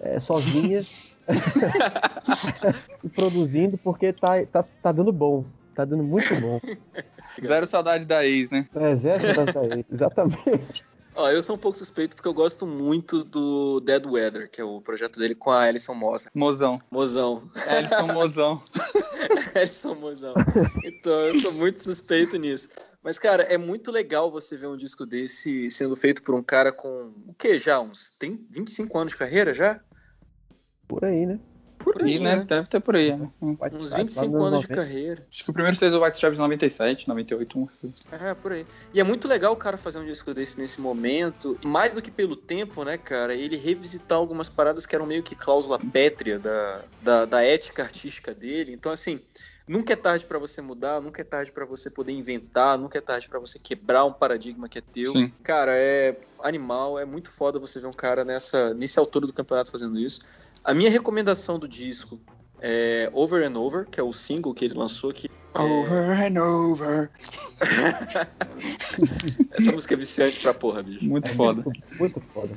é, 0.00 0.18
sozinhas 0.20 1.16
e 3.02 3.08
produzindo 3.10 3.78
porque 3.78 4.12
tá, 4.12 4.44
tá, 4.46 4.64
tá 4.82 4.92
dando 4.92 5.12
bom. 5.12 5.44
Tá 5.74 5.84
dando 5.84 6.02
muito 6.02 6.34
bom. 6.40 6.60
Zero 7.44 7.66
saudade 7.66 8.04
da 8.06 8.24
ex, 8.26 8.50
né? 8.50 8.66
É, 8.74 8.94
zero 8.96 9.22
saudade 9.34 9.52
da 9.68 9.76
ex, 9.76 9.86
Exatamente. 9.90 10.84
Ó, 11.14 11.28
eu 11.28 11.42
sou 11.42 11.56
um 11.56 11.58
pouco 11.58 11.76
suspeito 11.76 12.14
porque 12.14 12.28
eu 12.28 12.34
gosto 12.34 12.66
muito 12.66 13.24
do 13.24 13.80
Dead 13.80 14.06
Weather, 14.06 14.50
que 14.50 14.60
é 14.60 14.64
o 14.64 14.80
projeto 14.80 15.18
dele 15.18 15.34
com 15.34 15.50
a 15.50 15.62
Alison 15.62 15.94
Mossa. 15.94 16.30
Mozão. 16.34 16.80
Mozão. 16.90 17.50
Elson 17.66 18.12
Mozão. 18.12 18.62
Alison 19.54 19.94
Mozão. 19.96 20.34
Então, 20.84 21.12
eu 21.12 21.40
sou 21.40 21.52
muito 21.52 21.82
suspeito 21.82 22.36
nisso. 22.36 22.68
Mas, 23.02 23.18
cara, 23.18 23.42
é 23.44 23.56
muito 23.56 23.90
legal 23.90 24.30
você 24.30 24.56
ver 24.56 24.66
um 24.66 24.76
disco 24.76 25.06
desse 25.06 25.70
sendo 25.70 25.96
feito 25.96 26.22
por 26.22 26.34
um 26.34 26.42
cara 26.42 26.70
com, 26.70 27.12
o 27.26 27.34
quê 27.34 27.58
já? 27.58 27.80
Uns 27.80 28.12
30, 28.18 28.44
25 28.50 28.98
anos 28.98 29.12
de 29.12 29.18
carreira 29.18 29.54
já? 29.54 29.80
Por 30.86 31.04
aí, 31.04 31.26
né? 31.26 31.40
Por 31.82 32.06
E, 32.06 32.18
né? 32.18 32.44
Deve 32.46 32.68
ter 32.68 32.80
por 32.80 32.94
aí. 32.94 33.16
né? 33.16 33.28
Uns 33.40 33.92
25 33.92 34.36
anos 34.42 34.60
de 34.60 34.68
carreira. 34.68 35.26
Acho 35.30 35.44
que 35.44 35.50
o 35.50 35.52
primeiro 35.52 35.76
CD 35.76 35.90
do 35.90 36.02
White 36.02 36.16
Stripes 36.16 36.38
é 36.38 36.42
97, 36.42 37.08
98, 37.08 37.58
um. 37.58 37.68
É, 38.12 38.34
por 38.34 38.52
aí. 38.52 38.66
E 38.92 39.00
é 39.00 39.04
muito 39.04 39.26
legal 39.26 39.52
o 39.52 39.56
cara 39.56 39.76
fazer 39.76 39.98
um 39.98 40.04
disco 40.04 40.34
desse 40.34 40.60
nesse 40.60 40.80
momento. 40.80 41.58
Mais 41.64 41.94
do 41.94 42.02
que 42.02 42.10
pelo 42.10 42.36
tempo, 42.36 42.84
né, 42.84 42.98
cara? 42.98 43.34
Ele 43.34 43.56
revisitar 43.56 44.18
algumas 44.18 44.48
paradas 44.48 44.84
que 44.84 44.94
eram 44.94 45.06
meio 45.06 45.22
que 45.22 45.34
cláusula 45.34 45.78
pétrea 45.78 46.38
da, 46.38 46.82
da, 47.02 47.24
da 47.24 47.42
ética 47.42 47.82
artística 47.82 48.34
dele. 48.34 48.72
Então, 48.72 48.92
assim, 48.92 49.20
nunca 49.66 49.92
é 49.92 49.96
tarde 49.96 50.26
pra 50.26 50.38
você 50.38 50.60
mudar, 50.60 51.00
nunca 51.00 51.22
é 51.22 51.24
tarde 51.24 51.50
pra 51.52 51.64
você 51.64 51.88
poder 51.88 52.12
inventar, 52.12 52.76
nunca 52.76 52.98
é 52.98 53.00
tarde 53.00 53.28
pra 53.28 53.38
você 53.38 53.58
quebrar 53.58 54.04
um 54.04 54.12
paradigma 54.12 54.68
que 54.68 54.78
é 54.78 54.82
teu. 54.82 55.12
Sim. 55.12 55.32
Cara, 55.42 55.72
é 55.76 56.16
animal, 56.42 56.98
é 56.98 57.04
muito 57.04 57.30
foda 57.30 57.58
você 57.58 57.78
ver 57.80 57.86
um 57.86 57.92
cara 57.92 58.24
nessa, 58.24 58.74
nesse 58.74 58.98
altura 58.98 59.26
do 59.26 59.32
campeonato 59.32 59.70
fazendo 59.70 59.98
isso. 59.98 60.20
A 60.64 60.74
minha 60.74 60.90
recomendação 60.90 61.58
do 61.58 61.66
disco 61.68 62.20
é 62.60 63.10
Over 63.12 63.46
and 63.46 63.58
Over, 63.58 63.86
que 63.86 63.98
é 63.98 64.02
o 64.02 64.12
single 64.12 64.52
que 64.54 64.64
ele 64.64 64.74
lançou, 64.74 65.12
que 65.12 65.28
Over 65.54 66.26
and 66.26 66.40
over. 66.40 67.10
essa 69.50 69.72
música 69.72 69.94
é 69.94 69.96
viciante 69.96 70.40
pra 70.40 70.54
porra, 70.54 70.82
bicho. 70.82 71.04
Muito 71.04 71.34
foda. 71.34 71.64
Muito 71.98 72.20
foda. 72.32 72.54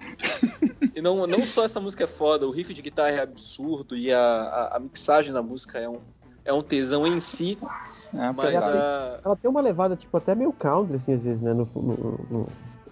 E 0.96 1.02
não, 1.02 1.26
não 1.26 1.44
só 1.44 1.64
essa 1.66 1.80
música 1.80 2.04
é 2.04 2.08
foda, 2.08 2.46
o 2.48 2.52
riff 2.52 2.72
de 2.74 2.82
guitarra 2.84 3.10
é 3.12 3.22
absurdo 3.22 3.98
e 3.98 4.12
a, 4.14 4.20
a, 4.20 4.78
a 4.78 4.80
mixagem 4.80 5.34
da 5.34 5.42
música 5.42 5.80
é 5.80 5.90
um, 5.90 6.00
é 6.46 6.54
um 6.54 6.62
tesão 6.62 7.08
em 7.08 7.20
si, 7.20 7.58
É, 8.14 8.32
mas 8.32 8.52
pesado. 8.54 8.78
a, 8.78 9.20
Ela 9.26 9.36
tem 9.38 9.50
uma 9.50 9.62
levada, 9.62 9.96
tipo, 9.96 10.16
até 10.16 10.36
meio 10.36 10.54
country, 10.54 10.98
assim, 10.98 11.14
às 11.14 11.24
vezes, 11.24 11.42
né? 11.42 11.52
No, 11.54 11.68
no- 11.76 12.20
no- 12.30 12.48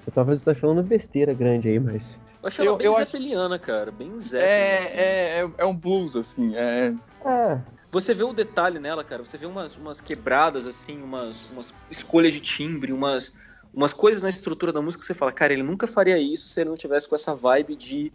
Eu 0.08 0.12
talvez 0.14 0.40
eu 0.40 0.46
tô 0.46 0.60
falando 0.60 0.82
besteira 0.82 1.32
grande 1.34 1.70
aí, 1.70 1.80
mas. 1.80 2.20
Eu 2.44 2.50
ela 2.60 2.66
Eu- 2.72 2.78
bem 2.78 2.86
eu 2.88 2.92
acho- 2.98 3.12
zeppeliana, 3.12 3.60
cara, 3.60 3.92
bem 3.92 4.20
Zeppelin. 4.20 4.50
É, 4.52 4.78
assim. 4.78 4.96
é, 4.96 5.42
é, 5.44 5.50
é 5.60 5.66
um 5.66 5.76
blues, 5.76 6.16
assim. 6.16 6.56
É, 6.56 6.94
É, 7.26 7.60
Você 7.92 8.14
vê 8.14 8.24
o 8.24 8.34
detalhe 8.34 8.80
nela, 8.80 9.04
cara, 9.04 9.24
você 9.26 9.38
vê 9.38 9.46
umas, 9.46 9.76
umas 9.76 10.00
quebradas, 10.02 10.66
assim, 10.66 11.02
umas, 11.02 11.52
umas 11.52 11.74
escolhas 11.90 12.32
de 12.34 12.40
timbre, 12.40 12.92
umas, 12.94 13.38
umas 13.74 13.92
coisas 13.94 14.24
na 14.24 14.30
estrutura 14.30 14.72
da 14.72 14.82
música 14.82 15.02
que 15.02 15.08
você 15.08 15.14
fala, 15.14 15.32
cara, 15.32 15.52
ele 15.54 15.62
nunca 15.64 15.86
faria 15.86 16.18
isso 16.18 16.48
se 16.48 16.60
ele 16.62 16.70
não 16.70 16.78
tivesse 16.78 17.08
com 17.08 17.16
essa 17.16 17.36
vibe 17.36 17.76
de, 17.76 18.12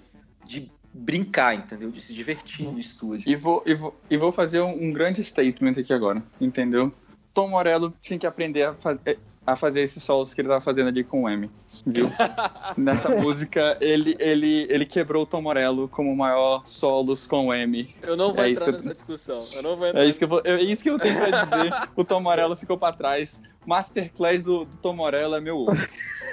de 0.47 0.73
brincar, 0.95 1.55
entendeu? 1.55 1.91
De 1.91 2.01
se 2.01 2.15
divertir 2.15 2.67
no 2.73 2.81
estúdio. 2.81 3.29
E 3.31 3.37
vou, 3.37 3.63
e 3.67 3.75
vou, 3.75 3.95
e 4.11 4.17
vou 4.17 4.33
fazer 4.33 4.61
um, 4.63 4.85
um 4.89 4.91
grande 4.93 5.23
statement 5.23 5.73
aqui 5.79 5.93
agora, 5.93 6.23
entendeu? 6.41 6.91
Tom 7.37 7.49
Morello 7.49 7.93
tinha 8.01 8.19
que 8.19 8.27
aprender 8.27 8.63
a, 8.63 8.73
fa- 8.73 8.99
eh, 9.05 9.19
a 9.47 9.55
fazer 9.55 9.83
esses 9.83 10.03
solos 10.03 10.33
que 10.33 10.41
ele 10.41 10.49
tava 10.49 10.61
fazendo 10.63 10.89
ali 10.89 11.05
com 11.05 11.25
o 11.25 11.29
M, 11.29 11.51
viu? 11.87 12.09
Nessa 12.79 13.11
música, 13.11 13.77
ele, 13.79 14.17
ele, 14.19 14.67
ele 14.71 14.87
quebrou 14.87 15.25
o 15.25 15.27
Tom 15.27 15.43
Morello 15.43 15.87
como 15.87 16.11
o 16.11 16.17
maior 16.17 16.65
solos 16.65 17.27
com 17.27 17.49
o 17.49 17.53
M. 17.55 17.95
Eu 18.03 18.17
não 18.17 18.33
vou 18.33 18.43
É 18.43 18.51
entrar 18.51 18.65
que 18.65 18.71
eu- 18.71 18.75
nessa 18.75 18.95
discussão. 18.95 19.45
Eu 19.53 19.63
não 19.63 19.77
vou 19.77 19.87
entrar 19.87 20.03
É 20.03 20.07
isso 20.07 20.19
que 20.19 20.25
eu, 20.25 20.29
vou, 20.29 20.41
é 20.45 20.63
isso 20.63 20.83
que 20.83 20.89
eu 20.89 20.99
tenho 20.99 21.15
pra 21.19 21.27
dizer. 21.45 21.73
O 21.95 22.03
Tom 22.05 22.21
Morello 22.21 22.57
ficou 22.57 22.79
pra 22.79 22.91
trás. 22.95 23.39
Masterclass 23.67 24.43
do, 24.43 24.65
do 24.65 24.77
Tom 24.79 24.95
Morello 24.95 25.35
é 25.35 25.41
meu 25.41 25.59
outro. 25.59 25.77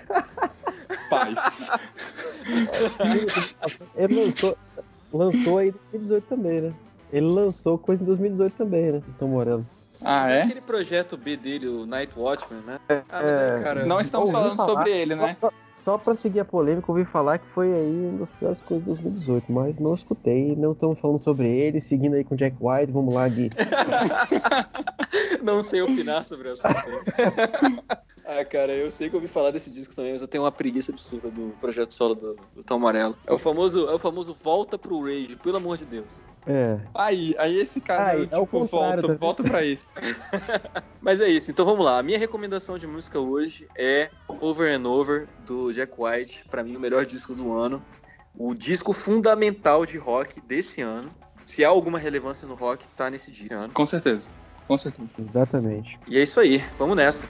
Paz. 1.10 1.36
ele 3.96 4.16
lançou, 4.26 4.58
lançou 5.14 5.58
aí 5.58 5.68
em 5.70 5.72
2018 5.72 6.24
também, 6.28 6.62
né? 6.62 6.74
Ele 7.12 7.26
lançou 7.28 7.78
coisa 7.78 8.02
em 8.02 8.06
2018 8.06 8.54
também, 8.56 8.92
né? 8.94 9.02
Tom 9.20 9.28
Morello. 9.28 9.66
Ah, 10.03 10.22
Mas 10.22 10.30
é? 10.32 10.41
Aquele 10.44 10.61
projeto 10.61 11.15
B 11.18 11.38
dele, 11.38 11.68
o 11.68 11.86
Night 11.86 12.14
Watchman, 12.18 12.61
né? 12.61 12.80
Ah, 12.90 13.22
mas 13.22 13.34
é, 13.34 13.61
cara. 13.64 13.86
Não 13.86 13.99
estamos 13.99 14.32
falando 14.32 14.56
falar. 14.56 14.70
sobre 14.70 14.91
ele, 14.91 15.15
né? 15.15 15.38
Só, 15.84 15.97
pra 15.97 16.15
seguir 16.15 16.39
a 16.39 16.45
polêmica, 16.45 16.89
ouvi 16.91 17.03
falar 17.03 17.39
que 17.39 17.47
foi 17.47 17.73
aí 17.73 18.07
uma 18.10 18.19
das 18.19 18.30
piores 18.30 18.61
coisas 18.61 18.85
de 18.85 19.03
2018, 19.03 19.51
mas 19.51 19.77
não 19.80 19.93
escutei, 19.93 20.55
não 20.55 20.72
estamos 20.72 20.97
falando 20.97 21.19
sobre 21.19 21.47
ele, 21.47 21.81
seguindo 21.81 22.14
aí 22.14 22.23
com 22.23 22.35
o 22.35 22.38
Jack 22.38 22.55
White, 22.60 22.91
vamos 22.91 23.14
lá, 23.14 23.27
Gui. 23.27 23.49
Não 25.43 25.61
sei 25.61 25.81
opinar 25.81 26.23
sobre 26.23 26.47
o 26.47 26.51
assunto. 26.53 26.73
ah, 28.26 28.45
cara, 28.45 28.73
eu 28.73 28.89
sei 28.89 29.10
que 29.10 29.15
ouvi 29.15 29.27
falar 29.27 29.51
desse 29.51 29.69
disco 29.69 29.93
também, 29.93 30.14
mas 30.14 30.22
eu 30.22 30.27
tenho 30.27 30.45
uma 30.45 30.51
preguiça 30.51 30.91
absurda 30.91 31.30
do 31.30 31.53
projeto 31.60 31.93
solo 31.93 32.15
do, 32.15 32.38
do 32.55 32.64
Tom 32.64 32.80
Morello. 32.80 33.18
É 33.27 33.34
o 33.34 33.38
famoso, 33.38 33.89
é 33.89 33.93
o 33.93 33.99
famoso 33.99 34.35
volta 34.41 34.77
pro 34.77 35.03
Rage, 35.03 35.35
pelo 35.35 35.57
amor 35.57 35.77
de 35.77 35.84
Deus. 35.84 36.22
É, 36.45 36.77
Aí, 36.93 37.35
aí 37.38 37.60
esse 37.60 37.80
cara, 37.80 38.11
Aí, 38.11 38.23
eu, 38.23 38.30
é 38.31 38.38
o 38.38 38.45
tipo, 38.45 38.60
contrário, 38.60 38.68
volta, 38.69 39.01
tá 39.01 39.07
vendo? 39.07 39.19
volta 39.19 39.43
pra 39.43 39.64
isso. 39.64 39.88
Mas 41.01 41.22
é 41.22 41.27
isso, 41.27 41.51
então 41.51 41.65
vamos 41.65 41.85
lá. 41.85 41.99
A 41.99 42.03
minha 42.03 42.18
recomendação 42.18 42.77
de 42.77 42.88
música 42.88 43.19
hoje 43.19 43.68
é 43.77 44.10
Over 44.27 44.73
and 44.73 44.88
Over, 44.88 45.27
do 45.45 45.72
Jack 45.74 45.94
White. 45.98 46.45
Pra 46.50 46.64
mim, 46.64 46.76
o 46.76 46.80
melhor 46.80 47.06
disco 47.06 47.34
do 47.34 47.54
ano. 47.54 47.82
O 48.36 48.54
disco 48.54 48.94
fundamental 48.94 49.86
de 49.86 49.98
rock 49.98 50.41
desse 50.41 50.82
ano. 50.82 51.12
Se 51.45 51.64
há 51.64 51.70
alguma 51.70 52.00
relevância 52.00 52.48
no 52.48 52.56
rock, 52.56 52.88
tá 52.90 53.10
nesse 53.10 53.32
dia 53.32 53.58
ano. 53.58 53.74
Com 53.74 53.86
certeza. 53.86 54.30
Com 54.68 54.78
certeza. 54.78 55.10
exatamente. 55.20 56.00
E 56.08 56.18
é 56.18 56.24
isso 56.24 56.40
aí, 56.40 56.64
vamos 56.78 56.95
nessa. 56.95 57.28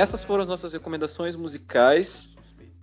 Essas 0.00 0.24
foram 0.24 0.40
as 0.40 0.48
nossas 0.48 0.72
recomendações 0.72 1.36
musicais 1.36 2.30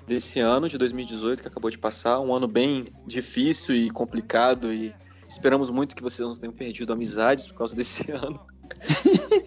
desse 0.05 0.39
ano 0.39 0.69
de 0.69 0.77
2018 0.77 1.41
que 1.41 1.47
acabou 1.47 1.71
de 1.71 1.77
passar. 1.79 2.19
Um 2.19 2.31
ano 2.31 2.47
bem 2.47 2.85
difícil 3.07 3.75
e 3.75 3.89
complicado 3.89 4.71
e 4.71 4.93
esperamos 5.27 5.71
muito 5.71 5.95
que 5.95 6.03
vocês 6.03 6.27
não 6.27 6.35
tenham 6.35 6.53
perdido 6.53 6.93
amizades 6.93 7.47
por 7.47 7.55
causa 7.55 7.75
desse 7.75 8.11
ano. 8.13 8.39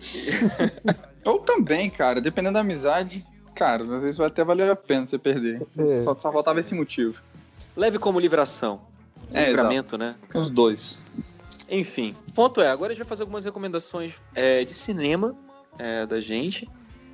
Ou 1.24 1.38
também, 1.38 1.88
cara, 1.88 2.20
dependendo 2.20 2.54
da 2.54 2.60
amizade, 2.60 3.24
cara, 3.54 3.84
às 3.84 4.02
vezes 4.02 4.16
vai 4.16 4.26
até 4.26 4.42
valer 4.42 4.68
a 4.68 4.74
pena 4.74 5.06
você 5.06 5.16
perder. 5.16 5.64
É. 5.78 6.02
Só, 6.02 6.18
só 6.18 6.32
faltava 6.32 6.58
esse 6.58 6.74
motivo. 6.74 7.22
Leve 7.76 8.00
como 8.00 8.18
livração. 8.18 8.80
É, 9.32 9.46
Livramento, 9.46 9.96
né? 9.96 10.16
Os 10.34 10.50
dois. 10.50 10.98
Enfim, 11.70 12.16
ponto 12.34 12.60
é, 12.60 12.68
agora 12.68 12.90
a 12.90 12.94
gente 12.96 13.04
vai 13.04 13.08
fazer 13.08 13.22
algumas 13.22 13.44
recomendações 13.44 14.20
é, 14.34 14.64
de 14.64 14.74
cinema 14.74 15.36
é, 15.78 16.04
da 16.04 16.20
gente. 16.20 16.68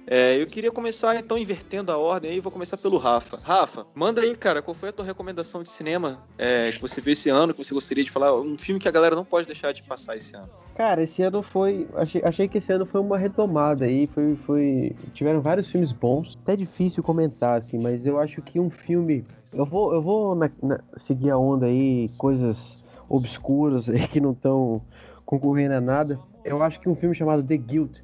É, 0.08 0.40
eu 0.40 0.46
queria 0.46 0.70
começar 0.70 1.16
então 1.16 1.36
invertendo 1.36 1.90
a 1.90 1.98
ordem 1.98 2.30
aí, 2.30 2.38
vou 2.40 2.52
começar 2.52 2.76
pelo 2.76 2.96
Rafa. 2.96 3.40
Rafa, 3.42 3.86
manda 3.94 4.20
aí, 4.20 4.36
cara, 4.36 4.62
qual 4.62 4.74
foi 4.74 4.90
a 4.90 4.92
tua 4.92 5.04
recomendação 5.04 5.62
de 5.64 5.68
cinema 5.68 6.20
é, 6.38 6.70
que 6.70 6.80
você 6.80 7.00
viu 7.00 7.12
esse 7.12 7.28
ano, 7.28 7.52
que 7.52 7.64
você 7.64 7.74
gostaria 7.74 8.04
de 8.04 8.10
falar? 8.10 8.32
Um 8.40 8.56
filme 8.56 8.80
que 8.80 8.86
a 8.86 8.92
galera 8.92 9.16
não 9.16 9.24
pode 9.24 9.48
deixar 9.48 9.72
de 9.72 9.82
passar 9.82 10.16
esse 10.16 10.36
ano. 10.36 10.48
Cara, 10.76 11.02
esse 11.02 11.22
ano 11.22 11.42
foi. 11.42 11.88
Achei, 11.94 12.22
achei 12.22 12.46
que 12.48 12.58
esse 12.58 12.70
ano 12.72 12.84
foi 12.86 13.00
uma 13.00 13.16
retomada 13.18 13.86
aí. 13.86 14.06
Foi, 14.06 14.36
foi. 14.46 14.94
Tiveram 15.14 15.40
vários 15.40 15.70
filmes 15.70 15.90
bons. 15.90 16.36
Até 16.42 16.54
difícil 16.54 17.02
comentar, 17.02 17.58
assim, 17.58 17.78
mas 17.78 18.06
eu 18.06 18.18
acho 18.20 18.42
que 18.42 18.60
um 18.60 18.68
filme. 18.70 19.24
Eu 19.54 19.64
vou, 19.64 19.94
eu 19.94 20.02
vou 20.02 20.34
na- 20.34 20.50
na- 20.62 20.80
seguir 20.98 21.30
a 21.30 21.38
onda 21.38 21.64
aí, 21.66 22.10
coisas 22.18 22.78
obscuras 23.08 23.88
aí 23.90 24.06
que 24.06 24.20
não 24.20 24.32
estão 24.32 24.82
concorrendo 25.24 25.74
a 25.74 25.80
nada. 25.80 26.20
Eu 26.44 26.62
acho 26.62 26.78
que 26.78 26.88
um 26.88 26.94
filme 26.94 27.14
chamado 27.14 27.42
The 27.42 27.56
Guilt, 27.56 27.96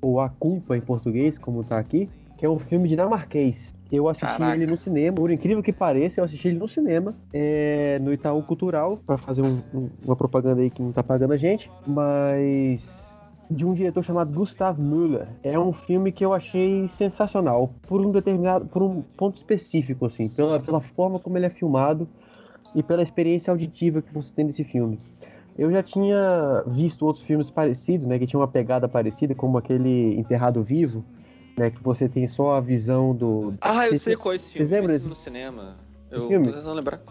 ou 0.00 0.20
A 0.20 0.28
Culpa 0.28 0.76
em 0.76 0.80
português, 0.80 1.38
como 1.38 1.64
tá 1.64 1.78
aqui, 1.78 2.08
que 2.36 2.46
é 2.46 2.48
um 2.48 2.58
filme 2.58 2.88
dinamarquês. 2.88 3.74
Eu 3.90 4.08
assisti 4.08 4.36
Caraca. 4.36 4.54
ele 4.54 4.66
no 4.66 4.76
cinema, 4.76 5.16
por 5.16 5.30
incrível 5.30 5.62
que 5.62 5.72
pareça, 5.72 6.20
eu 6.20 6.24
assisti 6.24 6.48
ele 6.48 6.58
no 6.58 6.68
cinema, 6.68 7.14
é, 7.32 7.98
no 8.00 8.12
Itaú 8.12 8.42
Cultural, 8.42 8.98
pra 9.06 9.16
fazer 9.18 9.42
um- 9.42 9.60
um- 9.74 9.88
uma 10.04 10.14
propaganda 10.14 10.60
aí 10.60 10.70
que 10.70 10.80
não 10.82 10.92
tá 10.92 11.02
pagando 11.02 11.32
a 11.32 11.36
gente, 11.36 11.70
mas 11.86 13.08
de 13.50 13.64
um 13.64 13.72
diretor 13.72 14.02
chamado 14.04 14.32
Gustav 14.32 14.78
Müller. 14.78 15.26
É 15.42 15.58
um 15.58 15.72
filme 15.72 16.12
que 16.12 16.24
eu 16.24 16.34
achei 16.34 16.86
sensacional, 16.90 17.70
por 17.88 18.00
um 18.00 18.10
determinado, 18.10 18.66
por 18.66 18.82
um 18.82 19.02
ponto 19.16 19.36
específico, 19.36 20.04
assim, 20.06 20.28
pela, 20.28 20.60
pela 20.60 20.80
forma 20.80 21.18
como 21.18 21.38
ele 21.38 21.46
é 21.46 21.50
filmado 21.50 22.06
e 22.74 22.82
pela 22.82 23.02
experiência 23.02 23.50
auditiva 23.50 24.02
que 24.02 24.12
você 24.12 24.30
tem 24.32 24.46
desse 24.46 24.62
filme. 24.64 24.98
Eu 25.58 25.70
já 25.72 25.82
tinha 25.82 26.62
visto 26.68 27.04
outros 27.04 27.24
filmes 27.24 27.50
parecidos, 27.50 28.06
né, 28.06 28.16
que 28.18 28.26
tinham 28.28 28.40
uma 28.40 28.46
pegada 28.48 28.88
parecida, 28.88 29.34
como 29.34 29.58
aquele 29.58 30.14
Enterrado 30.16 30.62
Vivo, 30.62 31.04
né, 31.56 31.68
que 31.70 31.82
você 31.82 32.08
tem 32.08 32.28
só 32.28 32.54
a 32.54 32.60
visão 32.60 33.12
do... 33.14 33.54
Ah, 33.60 33.88
eu 33.88 33.98
sei 33.98 34.14
qual 34.14 34.32
é 34.32 34.36
esse 34.36 34.52
filme. 34.52 34.68
vocês 34.68 34.80
lembram 34.80 34.94
desse- 34.96 35.08
no 35.08 35.16
cinema. 35.16 35.76
Eu 36.10 36.14
Esse 36.16 36.24
tô 36.24 36.30
filme? 36.30 36.46
tentando 36.46 36.72
lembrar. 36.72 37.02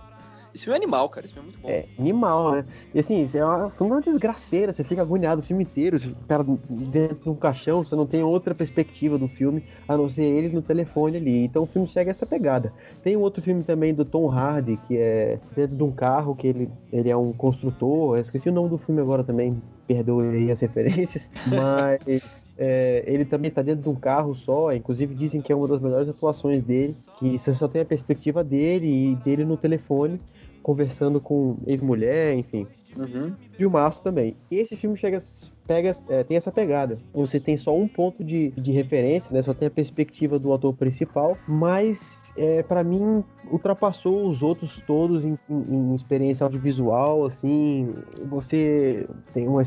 Esse 0.57 0.63
filme 0.63 0.79
é 0.79 0.81
animal, 0.83 1.07
cara. 1.07 1.23
Esse 1.23 1.35
filme 1.35 1.49
é 1.49 1.51
muito 1.51 1.61
bom. 1.61 1.69
É, 1.69 1.85
animal, 1.99 2.51
né? 2.53 2.65
E 2.91 2.99
assim, 2.99 3.29
é 3.31 3.45
uma, 3.45 3.69
foi 3.69 3.85
uma 3.85 4.01
desgraceira, 4.01 4.73
você 4.73 4.83
fica 4.83 5.03
agoniado 5.03 5.39
o 5.39 5.43
filme 5.43 5.63
inteiro, 5.63 5.97
o 5.97 6.27
cara 6.27 6.43
dentro 6.67 7.15
de 7.15 7.29
um 7.29 7.35
caixão, 7.35 7.85
você 7.85 7.95
não 7.95 8.07
tem 8.07 8.23
outra 8.23 8.55
perspectiva 8.55 9.19
do 9.19 9.27
filme, 9.27 9.63
a 9.87 9.95
não 9.95 10.09
ser 10.09 10.23
ele 10.23 10.49
no 10.49 10.63
telefone 10.63 11.17
ali. 11.17 11.45
Então 11.45 11.61
o 11.61 11.65
filme 11.67 11.87
segue 11.87 12.09
essa 12.09 12.25
pegada. 12.25 12.73
Tem 13.03 13.15
um 13.15 13.21
outro 13.21 13.39
filme 13.39 13.63
também 13.63 13.93
do 13.93 14.03
Tom 14.03 14.31
Hardy, 14.31 14.79
que 14.87 14.97
é 14.97 15.39
dentro 15.55 15.77
de 15.77 15.83
um 15.83 15.91
carro, 15.91 16.35
que 16.35 16.47
ele, 16.47 16.71
ele 16.91 17.09
é 17.11 17.15
um 17.15 17.31
construtor, 17.33 18.17
eu 18.17 18.21
esqueci 18.21 18.49
o 18.49 18.51
nome 18.51 18.69
do 18.69 18.79
filme 18.79 18.99
agora 18.99 19.23
também, 19.23 19.61
perdoe 19.87 20.27
aí 20.27 20.51
as 20.51 20.59
referências, 20.59 21.29
mas 21.47 22.49
é, 22.57 23.03
ele 23.05 23.25
também 23.25 23.51
tá 23.51 23.61
dentro 23.61 23.83
de 23.83 23.89
um 23.89 23.95
carro 23.95 24.35
só, 24.35 24.73
inclusive 24.73 25.13
dizem 25.13 25.39
que 25.39 25.53
é 25.53 25.55
uma 25.55 25.67
das 25.67 25.79
melhores 25.79 26.09
atuações 26.09 26.63
dele, 26.63 26.95
que 27.19 27.37
você 27.37 27.53
só 27.53 27.67
tem 27.67 27.81
a 27.81 27.85
perspectiva 27.85 28.43
dele 28.43 29.11
e 29.11 29.15
dele 29.17 29.45
no 29.45 29.55
telefone, 29.55 30.19
conversando 30.67 31.21
com 31.21 31.55
ex-mulher, 31.65 32.33
enfim. 32.35 32.67
Uhum. 32.97 33.33
Filmaço 33.55 34.03
também. 34.03 34.35
Esse 34.51 34.75
filme 34.75 34.97
chega, 34.97 35.23
pega, 35.65 35.95
é, 36.09 36.25
tem 36.25 36.35
essa 36.35 36.51
pegada. 36.51 36.97
Você 37.13 37.39
tem 37.39 37.55
só 37.55 37.73
um 37.77 37.87
ponto 37.87 38.21
de, 38.21 38.49
de 38.51 38.73
referência, 38.73 39.31
né? 39.33 39.41
Só 39.41 39.53
tem 39.53 39.69
a 39.69 39.71
perspectiva 39.71 40.37
do 40.37 40.51
ator 40.51 40.73
principal, 40.73 41.37
mas 41.47 42.33
é, 42.35 42.61
para 42.63 42.83
mim 42.83 43.23
ultrapassou 43.49 44.27
os 44.27 44.43
outros 44.43 44.83
todos 44.85 45.23
em, 45.23 45.39
em- 45.49 45.63
em 45.91 45.95
experiência 45.95 46.43
audiovisual, 46.43 47.25
assim. 47.25 47.93
Você 48.29 49.07
tem 49.33 49.47
uma 49.47 49.63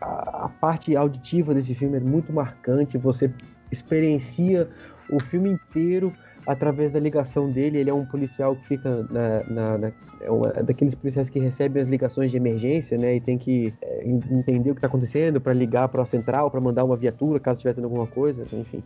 a, 0.00 0.46
a 0.46 0.48
parte 0.48 0.96
auditiva 0.96 1.54
desse 1.54 1.76
filme 1.76 1.96
é 1.96 2.00
muito 2.00 2.32
marcante. 2.32 2.98
Você 2.98 3.30
experiencia 3.70 4.68
o 5.08 5.20
filme 5.20 5.50
inteiro 5.50 6.12
através 6.46 6.92
da 6.92 7.00
ligação 7.00 7.50
dele. 7.50 7.78
Ele 7.78 7.90
é 7.90 7.94
um 7.94 8.04
policial 8.04 8.56
que 8.56 8.66
fica 8.66 9.06
na, 9.10 9.44
na- 9.44 9.78
na- 9.78 9.92
é 10.20 10.30
uma- 10.30 10.52
é 10.56 10.62
daqueles 10.62 10.94
policiais 10.94 11.30
que 11.30 11.38
recebem 11.38 11.80
as 11.82 11.88
ligações 11.88 12.30
de 12.30 12.36
emergência, 12.36 12.98
né? 12.98 13.16
E 13.16 13.20
tem 13.20 13.38
que 13.38 13.72
é, 13.80 14.04
en- 14.06 14.20
entender 14.30 14.70
o 14.70 14.74
que 14.74 14.78
está 14.78 14.86
acontecendo 14.88 15.40
para 15.40 15.52
ligar 15.52 15.88
para 15.88 16.02
a 16.02 16.06
central, 16.06 16.50
para 16.50 16.60
mandar 16.60 16.84
uma 16.84 16.96
viatura 16.96 17.38
caso 17.40 17.58
estiver 17.58 17.74
tendo 17.74 17.84
alguma 17.84 18.06
coisa, 18.06 18.44
enfim. 18.52 18.82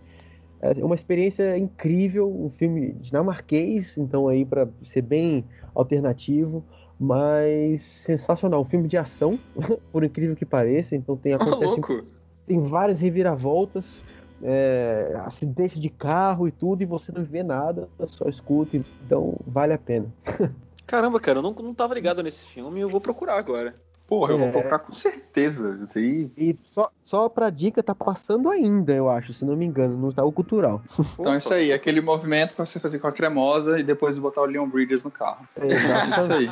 É 0.60 0.82
uma 0.84 0.94
experiência 0.94 1.58
incrível, 1.58 2.26
um 2.28 2.48
filme 2.50 2.92
dinamarquês, 3.00 3.98
então 3.98 4.28
aí 4.28 4.44
para 4.46 4.66
ser 4.82 5.02
bem 5.02 5.44
alternativo, 5.74 6.64
mas 6.98 7.82
sensacional, 7.82 8.62
um 8.62 8.64
filme 8.64 8.88
de 8.88 8.96
ação, 8.96 9.38
por 9.92 10.02
incrível 10.04 10.34
que 10.34 10.46
pareça, 10.46 10.94
então 10.96 11.16
tem 11.16 11.34
acontece 11.34 11.64
louco. 11.80 12.04
tem 12.46 12.60
várias 12.60 12.98
reviravoltas, 13.00 14.00
é, 14.42 15.12
acidente 15.24 15.78
de 15.80 15.88
carro 15.88 16.46
e 16.48 16.50
tudo, 16.52 16.82
e 16.82 16.86
você 16.86 17.10
não 17.12 17.24
vê 17.24 17.42
nada, 17.42 17.88
só 18.06 18.28
escuta, 18.28 18.76
então 18.76 19.36
vale 19.46 19.72
a 19.72 19.78
pena. 19.78 20.06
Caramba, 20.86 21.18
cara, 21.18 21.38
eu 21.38 21.42
não, 21.42 21.52
não 21.52 21.72
tava 21.74 21.94
ligado 21.94 22.22
nesse 22.22 22.44
filme 22.44 22.80
eu 22.80 22.90
vou 22.90 23.00
procurar 23.00 23.38
agora. 23.38 23.74
Porra, 24.06 24.32
eu 24.34 24.38
vou 24.38 24.48
É. 24.48 24.52
colocar 24.52 24.78
com 24.80 24.92
certeza. 24.92 25.88
Aí. 25.96 26.30
E 26.36 26.58
só, 26.64 26.90
só 27.02 27.26
pra 27.26 27.48
dica, 27.48 27.82
tá 27.82 27.94
passando 27.94 28.50
ainda, 28.50 28.92
eu 28.92 29.08
acho, 29.08 29.32
se 29.32 29.46
não 29.46 29.56
me 29.56 29.64
engano, 29.64 29.96
no 29.96 30.10
Itaú 30.10 30.30
Cultural. 30.30 30.82
Então 31.18 31.32
é 31.32 31.38
isso 31.38 31.54
aí, 31.54 31.72
aquele 31.72 32.02
movimento 32.02 32.54
pra 32.54 32.66
você 32.66 32.78
fazer 32.78 32.98
com 32.98 33.06
a 33.06 33.12
cremosa 33.12 33.78
e 33.78 33.82
depois 33.82 34.18
botar 34.18 34.42
o 34.42 34.44
Leon 34.46 34.68
Bridges 34.68 35.02
no 35.02 35.10
carro. 35.10 35.48
É, 35.56 35.72
É 35.72 36.04
isso 36.04 36.32
aí. 36.32 36.50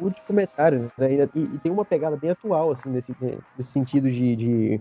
último 0.00 0.26
comentário, 0.26 0.90
né? 0.98 1.28
E, 1.34 1.38
e 1.38 1.58
tem 1.58 1.70
uma 1.70 1.84
pegada 1.84 2.16
bem 2.16 2.30
atual, 2.30 2.72
assim, 2.72 2.88
nesse, 2.88 3.14
nesse 3.56 3.70
sentido 3.70 4.10
de, 4.10 4.34
de 4.36 4.80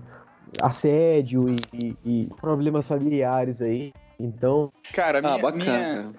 assédio 0.62 1.46
e, 1.50 1.62
e- 1.74 1.98
e 2.06 2.28
problemas 2.40 2.88
familiares 2.88 3.62
aí. 3.62 3.94
Então, 4.20 4.72
Cara, 4.94 5.22
minha, 5.22 5.34
Ah, 5.34 5.38
bacana, 5.40 5.64
minha, 5.66 6.14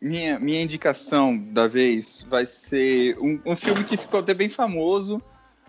minha, 0.00 0.38
minha 0.38 0.62
indicação 0.62 1.36
da 1.38 1.66
vez 1.66 2.26
vai 2.28 2.44
ser 2.46 3.16
um, 3.18 3.40
um 3.46 3.56
filme 3.56 3.84
que 3.84 3.96
ficou 3.96 4.20
até 4.20 4.34
bem 4.34 4.48
famoso. 4.48 5.20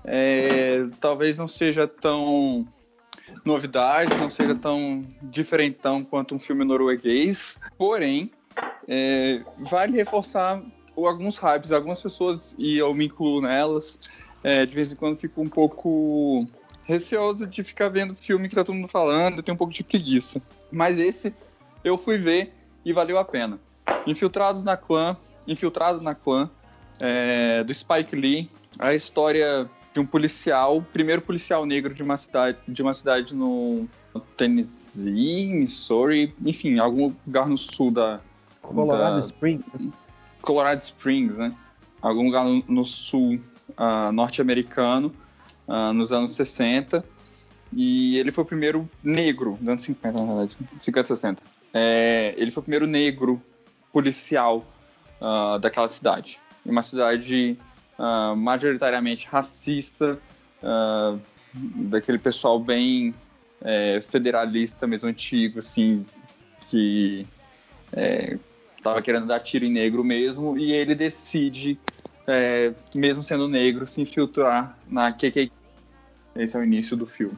É, 0.05 0.85
talvez 0.99 1.37
não 1.37 1.47
seja 1.47 1.87
tão 1.87 2.67
novidade, 3.45 4.11
não 4.19 4.29
seja 4.29 4.53
tão 4.53 5.05
diferentão 5.21 6.03
quanto 6.03 6.35
um 6.35 6.39
filme 6.39 6.65
norueguês. 6.65 7.57
Porém, 7.77 8.29
é, 8.87 9.41
vale 9.59 9.93
reforçar 9.93 10.61
alguns 10.95 11.37
hypes. 11.37 11.71
Algumas 11.71 12.01
pessoas, 12.01 12.53
e 12.59 12.77
eu 12.77 12.93
me 12.93 13.05
incluo 13.05 13.41
nelas, 13.41 13.97
é, 14.43 14.65
de 14.65 14.75
vez 14.75 14.91
em 14.91 14.95
quando 14.95 15.15
fico 15.17 15.41
um 15.41 15.47
pouco 15.49 16.45
receoso 16.83 17.47
de 17.47 17.63
ficar 17.63 17.89
vendo 17.89 18.13
filme 18.13 18.47
que 18.49 18.55
tá 18.55 18.63
todo 18.63 18.75
mundo 18.75 18.87
falando, 18.87 19.37
eu 19.37 19.43
tenho 19.43 19.55
um 19.55 19.57
pouco 19.57 19.73
de 19.73 19.83
preguiça. 19.83 20.41
Mas 20.71 20.99
esse 20.99 21.33
eu 21.83 21.97
fui 21.97 22.17
ver 22.17 22.53
e 22.83 22.91
valeu 22.93 23.17
a 23.17 23.25
pena. 23.25 23.59
Infiltrados 24.05 24.63
na 24.63 24.75
clã, 24.77 25.17
Infiltrados 25.47 26.03
na 26.03 26.15
clã, 26.15 26.49
é, 27.01 27.63
do 27.63 27.73
Spike 27.73 28.15
Lee, 28.15 28.49
a 28.79 28.93
história 28.93 29.69
de 29.93 29.99
um 29.99 30.05
policial, 30.05 30.81
primeiro 30.93 31.21
policial 31.21 31.65
negro 31.65 31.93
de 31.93 32.01
uma 32.01 32.17
cidade, 32.17 32.57
de 32.67 32.81
uma 32.81 32.93
cidade 32.93 33.35
no 33.35 33.87
Tennessee, 34.37 35.53
Missouri, 35.53 36.33
enfim, 36.43 36.79
algum 36.79 37.13
lugar 37.25 37.47
no 37.47 37.57
sul 37.57 37.91
da 37.91 38.19
Colorado 38.61 39.19
da- 39.19 39.25
Springs, 39.27 39.63
Colorado 40.41 40.79
Springs, 40.81 41.37
né? 41.37 41.53
Algum 42.01 42.25
lugar 42.25 42.43
no, 42.45 42.63
no 42.67 42.83
sul 42.85 43.39
ah, 43.77 44.11
norte-americano, 44.11 45.13
ah, 45.67 45.93
nos 45.93 46.11
anos 46.11 46.35
60. 46.35 47.03
E 47.75 48.17
ele 48.17 48.31
foi 48.31 48.43
o 48.43 48.47
primeiro 48.47 48.89
negro, 49.03 49.57
nos 49.59 49.69
anos 49.69 49.83
50, 49.83 50.19
na 50.19 50.25
verdade, 50.25 50.57
50, 50.79 51.15
60. 51.15 51.43
É, 51.73 52.33
ele 52.37 52.51
foi 52.51 52.61
o 52.61 52.63
primeiro 52.63 52.85
negro 52.85 53.41
policial 53.91 54.65
ah, 55.19 55.57
daquela 55.59 55.87
cidade. 55.87 56.39
Uma 56.65 56.83
cidade 56.83 57.57
ah, 57.97 58.35
majoritariamente 58.35 59.27
racista, 59.27 60.19
ah, 60.61 61.17
daquele 61.53 62.17
pessoal 62.17 62.59
bem 62.59 63.13
é, 63.61 64.01
federalista 64.01 64.85
mesmo 64.85 65.09
antigo, 65.09 65.59
assim, 65.59 66.05
que 66.67 67.25
é, 67.91 68.37
tava 68.81 69.01
querendo 69.01 69.27
dar 69.27 69.39
tiro 69.39 69.65
em 69.65 69.71
negro 69.71 70.03
mesmo, 70.03 70.57
e 70.57 70.73
ele 70.73 70.93
decide, 70.93 71.79
é, 72.27 72.73
mesmo 72.95 73.21
sendo 73.21 73.47
negro, 73.47 73.85
se 73.85 74.01
infiltrar 74.01 74.77
na 74.87 75.11
KKK. 75.11 75.51
Esse 76.35 76.55
é 76.55 76.59
o 76.59 76.63
início 76.63 76.97
do 76.97 77.05
filme. 77.05 77.37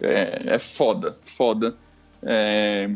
É, 0.00 0.54
é 0.54 0.58
foda, 0.58 1.18
foda. 1.22 1.76
É, 2.22 2.90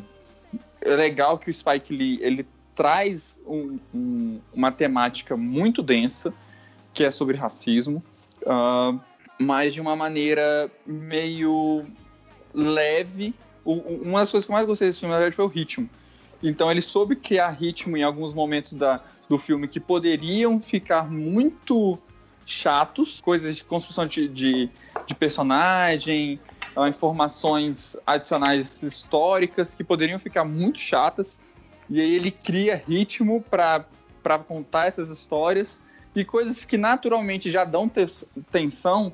é 0.81 0.97
legal 0.97 1.39
que 1.39 1.51
o 1.51 1.55
Spike 1.55 1.95
Lee 1.95 2.19
ele 2.23 2.47
traz 2.75 3.41
um- 3.47 3.79
um- 3.93 4.41
uma 4.55 4.71
temática 4.71 5.37
muito 5.37 5.83
densa, 5.83 6.33
que 6.95 7.05
é 7.05 7.11
sobre 7.11 7.37
racismo, 7.37 8.03
ah, 8.47 8.97
mas 9.41 9.75
de 9.75 9.81
uma 9.81 9.97
maneira 9.97 10.71
meio 10.87 11.85
leve. 12.55 13.35
O- 13.65 14.03
uma 14.03 14.21
das 14.21 14.31
coisas 14.31 14.47
que 14.47 14.53
eu 14.53 14.55
mais 14.55 14.67
gostei 14.67 14.89
desse 14.89 15.01
filme, 15.01 15.13
na 15.13 15.19
verdade, 15.19 15.37
foi 15.37 15.45
o 15.45 15.49
ritmo. 15.49 15.89
Então 16.43 16.71
ele 16.71 16.81
soube 16.81 17.17
criar 17.17 17.49
ritmo 17.51 17.97
em 17.97 18.03
alguns 18.03 18.33
momentos 18.33 18.73
da, 18.75 19.03
do 19.29 19.39
filme 19.39 19.69
que 19.69 19.79
poderiam 19.79 20.61
ficar 20.61 21.11
muito 21.11 21.99
chatos, 22.47 23.21
coisas 23.21 23.57
de 23.57 23.65
construção 23.65 24.07
de, 24.07 24.27
de, 24.27 24.71
de 25.07 25.15
personagem, 25.15 26.41
ah, 26.75 26.89
informações 26.89 27.97
adicionais 28.07 28.83
históricas 28.83 29.75
que 29.75 29.85
poderiam 29.85 30.19
ficar 30.19 30.45
muito 30.45 30.79
chatas. 30.79 31.39
E 31.91 32.01
aí 32.01 32.15
ele 32.15 32.31
cria 32.31 32.83
ritmo 32.87 33.43
para 33.43 33.85
contar 34.47 34.87
essas 34.87 35.11
histórias 35.11 35.81
e 36.15 36.25
coisas 36.25 36.65
que 36.65 36.77
naturalmente 36.77 37.51
já 37.51 37.65
dão 37.65 37.89
te- 37.89 38.07
tensão, 38.51 39.13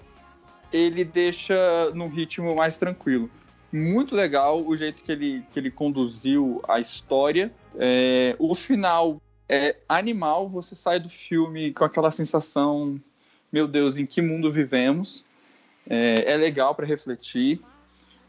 ele 0.73 1.05
deixa 1.05 1.91
num 1.93 2.09
ritmo 2.09 2.55
mais 2.55 2.77
tranquilo. 2.77 3.29
Muito 3.73 4.15
legal 4.15 4.65
o 4.65 4.77
jeito 4.77 5.03
que 5.03 5.11
ele, 5.11 5.43
que 5.53 5.59
ele 5.59 5.71
conduziu 5.71 6.63
a 6.69 6.79
história. 6.79 7.53
É, 7.77 8.37
o 8.39 8.55
final 8.55 9.21
é 9.55 9.77
animal, 9.89 10.49
você 10.49 10.75
sai 10.75 10.99
do 10.99 11.09
filme 11.09 11.73
com 11.73 11.85
aquela 11.85 12.11
sensação, 12.11 13.01
meu 13.53 13.69
Deus, 13.69 13.97
em 13.97 14.05
que 14.05 14.21
mundo 14.21 14.51
vivemos? 14.51 15.25
É, 15.89 16.33
é 16.33 16.37
legal 16.37 16.75
para 16.75 16.85
refletir. 16.85 17.61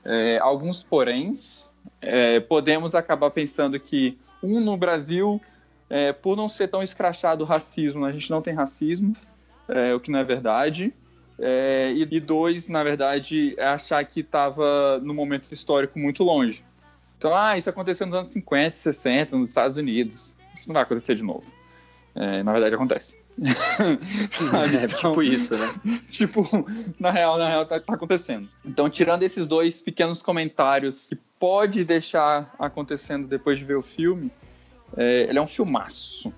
É, 0.03 0.38
alguns 0.38 0.84
poréns, 0.84 1.73
é, 1.99 2.39
podemos 2.39 2.93
acabar 2.93 3.31
pensando 3.31 3.80
que, 3.80 4.19
um, 4.43 4.60
no 4.60 4.77
Brasil, 4.77 5.41
é, 5.89 6.14
por 6.14 6.38
não 6.38 6.47
ser 6.47 6.68
tão 6.68 6.84
escrachado 6.84 7.43
o 7.43 7.47
racismo, 7.47 8.06
a 8.06 8.11
gente 8.11 8.30
não 8.30 8.41
tem 8.41 8.53
racismo, 8.53 9.14
é, 9.68 9.95
o 9.95 9.99
que 9.99 10.11
não 10.11 10.19
é 10.19 10.23
verdade. 10.23 10.93
É, 11.39 11.91
e, 11.91 12.07
e 12.10 12.19
dois, 12.19 12.68
na 12.68 12.84
verdade, 12.84 13.56
é 13.57 13.65
achar 13.65 14.06
que 14.06 14.19
estava 14.19 14.99
no 14.99 15.14
momento 15.14 15.52
histórico 15.52 15.97
muito 15.97 16.23
longe. 16.23 16.64
Então, 17.18 17.35
ah, 17.35 17.57
isso 17.57 17.69
aconteceu 17.69 18.06
nos 18.06 18.15
anos 18.15 18.30
50, 18.30 18.76
60, 18.76 19.38
nos 19.38 19.49
Estados 19.49 19.77
Unidos. 19.77 20.35
Isso 20.66 20.70
não 20.70 20.74
vai 20.74 20.82
acontecer 20.82 21.14
de 21.14 21.22
novo. 21.22 21.44
É, 22.16 22.42
na 22.42 22.52
verdade, 22.52 22.74
acontece. 22.74 23.16
Sabe? 24.32 24.78
É 24.78 24.86
Então, 24.86 25.12
tipo 25.12 25.22
isso, 25.22 25.56
né? 25.56 25.76
tipo, 26.10 26.44
na 27.00 27.12
real, 27.12 27.38
na 27.38 27.48
real, 27.48 27.68
tá, 27.68 27.80
tá 27.80 27.94
acontecendo. 27.94 28.50
Então, 28.66 28.90
tirando 28.90 29.22
esses 29.22 29.46
dois 29.46 29.80
pequenos 29.80 30.24
comentários 30.24 31.10
que 31.10 31.16
pode 31.40 31.84
deixar 31.84 32.52
acontecendo 32.58 33.28
depois 33.28 33.60
de 33.60 33.66
ver 33.66 33.76
o 33.76 33.82
filme, 33.84 34.32
é, 34.98 35.28
ele 35.30 35.38
é 35.38 35.42
um 35.42 35.46
filmaço. 35.46 36.34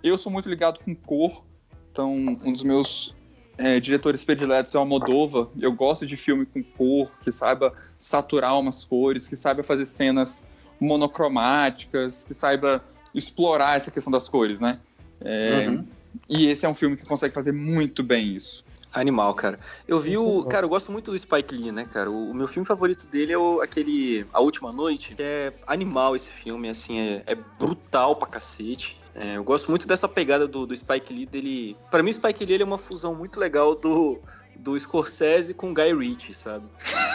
Eu 0.00 0.16
sou 0.16 0.30
muito 0.30 0.48
ligado 0.48 0.78
com 0.78 0.94
cor, 0.94 1.44
então 1.90 2.14
um 2.14 2.52
dos 2.52 2.62
meus 2.62 3.16
é, 3.58 3.80
diretores 3.80 4.22
prediletos 4.22 4.76
é 4.76 4.78
o 4.78 4.82
Almodova. 4.82 5.50
Eu 5.58 5.72
gosto 5.72 6.06
de 6.06 6.16
filme 6.16 6.46
com 6.46 6.62
cor, 6.62 7.10
que 7.20 7.32
saiba 7.32 7.72
saturar 7.98 8.60
umas 8.60 8.84
cores, 8.84 9.26
que 9.26 9.34
saiba 9.34 9.64
fazer 9.64 9.86
cenas 9.86 10.44
monocromáticas, 10.78 12.22
que 12.22 12.32
saiba 12.32 12.84
explorar 13.14 13.76
essa 13.76 13.90
questão 13.90 14.10
das 14.10 14.28
cores, 14.28 14.60
né? 14.60 14.78
É, 15.20 15.68
Uhum. 15.68 15.86
E 16.28 16.48
esse 16.48 16.66
é 16.66 16.68
um 16.68 16.74
filme 16.74 16.96
que 16.96 17.06
consegue 17.06 17.34
fazer 17.34 17.52
muito 17.52 18.02
bem 18.02 18.34
isso. 18.34 18.64
Animal, 18.92 19.32
cara. 19.34 19.58
Eu 19.88 19.98
vi 20.00 20.18
o. 20.18 20.24
gosto. 20.24 20.48
Cara, 20.48 20.66
eu 20.66 20.68
gosto 20.68 20.92
muito 20.92 21.10
do 21.10 21.18
Spike 21.18 21.54
Lee, 21.54 21.72
né, 21.72 21.88
cara? 21.90 22.10
O, 22.10 22.30
o 22.30 22.34
meu 22.34 22.46
filme 22.46 22.66
favorito 22.66 23.06
dele 23.06 23.32
é 23.32 23.38
o, 23.38 23.62
aquele. 23.62 24.26
A 24.32 24.40
Última 24.40 24.70
Noite. 24.70 25.14
que 25.14 25.22
É 25.22 25.52
animal 25.66 26.14
esse 26.14 26.30
filme, 26.30 26.68
assim, 26.68 26.98
é, 26.98 27.22
é 27.26 27.34
brutal 27.34 28.14
pra 28.14 28.28
cacete. 28.28 29.00
É, 29.14 29.36
eu 29.36 29.44
gosto 29.44 29.70
muito 29.70 29.86
dessa 29.86 30.06
pegada 30.06 30.46
do, 30.46 30.66
do 30.66 30.76
Spike 30.76 31.12
Lee 31.12 31.26
dele. 31.26 31.76
Pra 31.90 32.02
mim, 32.02 32.10
o 32.10 32.14
Spike 32.14 32.44
Lee 32.44 32.54
ele 32.54 32.62
é 32.62 32.66
uma 32.66 32.78
fusão 32.78 33.14
muito 33.14 33.40
legal 33.40 33.74
do, 33.74 34.18
do 34.56 34.78
Scorsese 34.78 35.54
com 35.54 35.70
o 35.70 35.74
Guy 35.74 35.94
Ritchie, 35.94 36.34
sabe? 36.34 36.66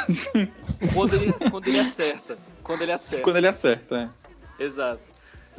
quando, 0.95 1.13
ele, 1.13 1.33
quando 1.51 1.67
ele 1.67 1.79
acerta. 1.79 2.39
Quando 2.63 2.81
ele 2.81 2.91
acerta. 2.91 3.23
Quando 3.23 3.37
ele 3.37 3.47
acerta, 3.47 4.09
é. 4.59 4.63
Exato. 4.63 5.01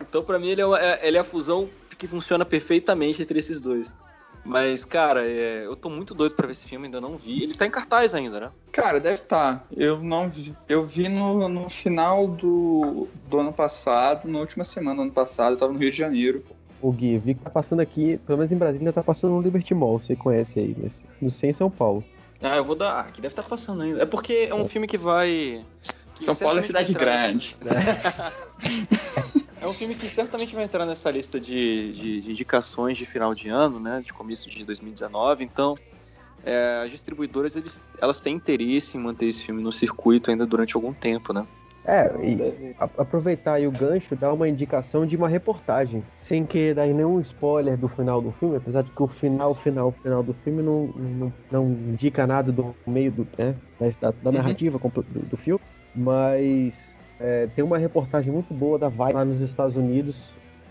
Então, 0.01 0.23
pra 0.23 0.39
mim, 0.39 0.49
ele 0.49 0.61
é, 0.63 0.67
uma- 0.67 0.79
é- 0.81 1.07
ele 1.07 1.17
é 1.17 1.21
a 1.21 1.25
fusão 1.25 1.69
que 1.99 2.07
funciona 2.07 2.45
perfeitamente 2.45 3.21
entre 3.23 3.39
esses 3.39 3.61
dois. 3.61 3.93
Mas, 4.45 4.85
cara, 4.85 5.27
é, 5.29 5.67
eu 5.67 5.77
tô 5.77 5.91
muito 5.91 6.15
doido 6.15 6.35
pra 6.35 6.47
ver 6.47 6.53
esse 6.53 6.67
filme, 6.67 6.87
ainda 6.87 7.01
não 7.01 7.17
vi. 7.17 7.43
Ele 7.43 7.53
tá 7.55 7.67
em 7.67 7.71
cartaz 7.71 8.15
ainda, 8.15 8.41
né? 8.41 8.51
Cara, 8.73 8.99
deve 8.99 9.17
estar. 9.17 9.67
Eu 9.77 10.01
não 10.03 10.31
vi. 10.31 10.55
Eu 10.69 10.85
vi 10.85 11.09
no, 11.09 11.49
no 11.49 11.69
final 11.69 12.27
do, 12.29 13.09
do 13.29 13.41
ano 13.41 13.53
passado, 13.53 14.27
na 14.27 14.39
última 14.39 14.65
semana 14.65 14.97
do 14.97 15.03
ano 15.03 15.11
passado, 15.13 15.53
eu 15.53 15.59
tava 15.59 15.73
no 15.73 15.79
Rio 15.79 15.91
de 15.91 15.99
Janeiro. 15.99 16.43
o 16.81 16.91
Gui, 16.93 17.19
vi 17.19 17.35
que 17.35 17.43
tá 17.43 17.51
passando 17.51 17.81
aqui, 17.81 18.19
pelo 18.25 18.39
menos 18.39 18.51
em 18.53 18.57
Brasília, 18.57 18.93
tá 18.93 19.03
passando 19.03 19.33
no 19.35 19.41
Liberty 19.43 19.75
Mall, 19.75 20.01
você 20.01 20.15
conhece 20.17 20.61
aí, 20.61 20.75
mas 20.81 21.05
no 21.21 21.31
sem 21.31 21.53
São 21.53 21.69
Paulo. 21.69 22.03
Ah, 22.41 22.57
eu 22.57 22.65
vou 22.65 22.77
dar. 22.77 22.93
Ah, 22.93 23.01
aqui 23.01 23.21
deve 23.21 23.33
estar 23.33 23.43
passando 23.43 23.83
ainda. 23.83 24.01
É 24.03 24.07
porque 24.07 24.47
é 24.49 24.55
um 24.55 24.67
filme 24.67 24.87
que 24.87 24.97
vai. 24.97 25.63
que 26.15 26.25
São 26.25 26.37
Paulo 26.37 26.61
é 26.61 26.63
cidade 26.63 26.95
grande. 26.95 27.57
nessa- 27.63 28.33
É 29.61 29.67
um 29.67 29.73
filme 29.73 29.95
que 29.95 30.09
certamente 30.09 30.55
vai 30.55 30.65
entrar 30.65 30.87
nessa 30.87 31.11
lista 31.11 31.41
de, 31.41 31.93
de- 31.93 32.21
de 32.21 32.31
indicações 32.31 32.97
de 32.97 33.05
final 33.07 33.35
de 33.35 33.49
ano, 33.49 33.81
né? 33.81 34.01
De 34.05 34.13
começo 34.13 34.49
de 34.49 34.65
2019. 34.65 35.43
Então, 35.45 35.75
é, 36.45 36.83
as 36.85 36.91
distribuidoras 36.91 37.57
eles, 37.57 37.83
elas 38.01 38.21
têm 38.21 38.37
interesse 38.37 38.97
em 38.97 39.01
manter 39.01 39.27
esse 39.27 39.43
filme 39.45 39.61
no 39.63 39.73
circuito 39.73 40.31
ainda 40.31 40.47
durante 40.47 40.77
algum 40.77 40.93
tempo, 40.93 41.33
né? 41.33 41.45
É, 41.85 42.05
e 42.23 42.75
aproveitar 42.99 43.55
aí 43.55 43.67
o 43.67 43.71
gancho, 43.71 44.15
dar 44.15 44.33
uma 44.35 44.47
indicação 44.47 45.07
de 45.07 45.17
uma 45.17 45.27
reportagem, 45.27 46.05
sem 46.15 46.45
querer 46.45 46.75
dar 46.75 46.87
nenhum 46.87 47.19
spoiler 47.21 47.79
do 47.79 47.89
final 47.89 48.21
do 48.21 48.31
filme, 48.33 48.57
apesar 48.59 48.83
de 48.83 48.91
que 48.91 49.03
o 49.03 49.07
final, 49.07 49.55
final, 49.55 49.91
final 50.03 50.23
do 50.23 50.35
filme 50.35 50.63
não, 50.63 50.89
não, 50.89 51.33
não 51.51 51.65
indica 51.89 52.27
nada 52.27 52.53
do 52.53 52.77
meio 52.87 53.11
do, 53.11 53.27
né, 53.39 53.55
da, 54.03 54.11
da 54.11 54.31
narrativa 54.31 54.79
compl- 54.79 55.01
do, 55.01 55.21
do 55.21 55.37
filme, 55.39 55.63
mas 55.95 56.98
é, 57.21 57.49
tem 57.55 57.65
uma 57.65 57.79
reportagem 57.79 58.33
muito 58.33 58.53
boa 58.55 58.79
da 58.79 58.89
Vice 58.89 59.13
lá 59.13 59.25
nos 59.25 59.41
Estados 59.41 59.77
Unidos. 59.77 60.17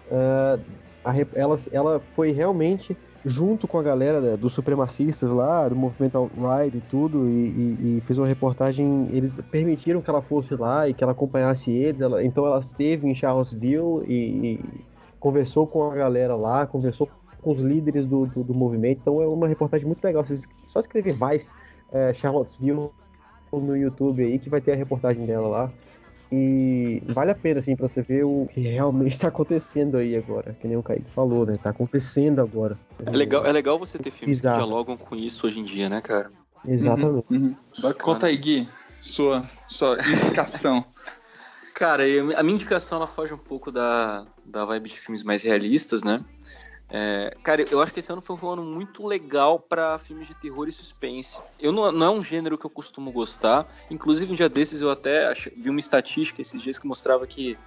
é, 0.09 0.59
a 1.03 1.13
ela, 1.35 1.57
ela 1.71 2.01
foi 2.15 2.31
realmente 2.31 2.95
junto 3.25 3.67
com 3.67 3.77
a 3.77 3.83
galera 3.83 4.21
da- 4.21 4.35
dos 4.35 4.53
supremacistas 4.53 5.29
lá, 5.29 5.67
do 5.67 5.75
movimento 5.75 6.17
alt-right 6.17 6.77
e 6.77 6.81
tudo, 6.81 7.27
e, 7.27 7.31
e- 7.31 7.97
e 7.97 8.01
fez 8.05 8.17
uma 8.17 8.27
reportagem. 8.27 9.07
Eles 9.11 9.39
permitiram 9.51 10.01
que 10.01 10.09
ela 10.09 10.21
fosse 10.21 10.55
lá 10.55 10.87
e 10.87 10.93
que 10.93 11.03
ela 11.03 11.11
acompanhasse 11.13 11.71
eles. 11.71 11.99
ela- 12.01 12.23
então 12.23 12.45
ela 12.45 12.59
esteve 12.59 13.07
em 13.07 13.15
Charlottesville 13.15 14.03
e, 14.05 14.13
e 14.53 14.59
conversou 15.19 15.65
com 15.67 15.89
a 15.89 15.95
galera 15.95 16.35
lá, 16.35 16.65
conversou 16.67 17.09
com 17.41 17.51
os 17.51 17.59
líderes 17.61 18.05
do, 18.05 18.25
do, 18.27 18.43
do 18.43 18.53
movimento. 18.53 18.99
Então 19.01 19.21
é 19.21 19.27
uma 19.27 19.47
reportagem 19.47 19.85
muito 19.87 20.03
legal. 20.03 20.25
Vocês 20.25 20.43
só 20.65 20.79
escrever 20.79 21.13
Vice 21.13 21.51
é, 21.91 22.13
Charlottesville 22.13 22.89
no 23.51 23.75
YouTube 23.77 24.23
aí 24.23 24.37
que 24.39 24.49
vai 24.49 24.59
ter 24.61 24.73
a 24.73 24.75
reportagem 24.75 25.25
dela 25.25 25.47
lá. 25.47 25.71
E 26.31 27.01
vale 27.07 27.31
a 27.31 27.35
pena, 27.35 27.59
assim, 27.59 27.75
pra 27.75 27.87
você 27.87 28.01
ver 28.01 28.23
o 28.25 28.47
que 28.53 28.59
realmente 28.59 29.13
está 29.13 29.29
acontecendo 29.29 29.97
aí 29.97 30.15
agora. 30.15 30.53
Que 30.59 30.67
nem 30.67 30.75
o 30.75 30.83
Kaique 30.83 31.09
falou, 31.11 31.45
né? 31.45 31.53
Tá 31.61 31.69
acontecendo 31.69 32.41
agora. 32.41 32.77
É 33.05 33.11
legal, 33.11 33.45
é 33.45 33.51
legal 33.51 33.79
você 33.79 33.97
ter 33.97 34.11
filmes 34.11 34.39
Exato. 34.39 34.59
que 34.59 34.65
dialogam 34.65 34.97
com 34.97 35.15
isso 35.15 35.47
hoje 35.47 35.59
em 35.59 35.63
dia, 35.63 35.89
né, 35.89 36.01
cara? 36.01 36.31
Exatamente. 36.67 37.25
Uhum. 37.29 37.55
Conta 38.01 38.27
aí, 38.27 38.35
Gui, 38.37 38.67
sua, 39.01 39.43
sua 39.67 39.97
indicação. 40.05 40.85
Cara, 41.73 42.07
eu- 42.07 42.35
a 42.35 42.41
minha 42.41 42.55
indicação 42.55 42.97
ela 42.97 43.05
foge 43.07 43.31
um 43.33 43.37
pouco 43.37 43.71
da, 43.71 44.25
da 44.43 44.65
vibe 44.65 44.89
de 44.89 44.99
filmes 44.99 45.21
mais 45.21 45.43
realistas, 45.43 46.01
né? 46.01 46.25
É, 46.89 47.35
cara, 47.43 47.64
eu 47.69 47.81
acho 47.81 47.93
que 47.93 47.99
esse 47.99 48.11
ano 48.11 48.22
foi 48.22 48.38
um 48.38 48.47
ano 48.49 48.64
muito 48.64 49.05
legal 49.05 49.59
pra 49.59 49.97
filmes 49.97 50.27
de 50.27 50.35
terror 50.35 50.69
e 50.69 50.72
suspense. 50.72 51.38
Eu 51.59 51.72
não, 51.72 51.91
não 51.91 52.05
é 52.05 52.09
um 52.09 52.22
gênero 52.22 52.57
que 52.57 52.65
eu 52.65 52.69
costumo 52.69 53.11
gostar. 53.11 53.68
Inclusive, 53.91 54.31
um 54.31 54.35
dia 54.35 54.47
desses 54.47 54.80
eu 54.80 54.89
até 54.89 55.34
vi 55.34 55.69
uma 55.69 55.80
estatística 55.80 56.41
esses 56.41 56.61
dias 56.61 56.80
que 56.80 56.88
mostrava 56.88 57.27
que 57.27 57.57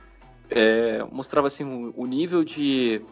é, 0.49 1.05
mostrava 1.13 1.47
assim 1.47 1.65
o, 1.65 1.93
o 1.97 2.07
nível 2.07 2.43
de, 2.43 3.03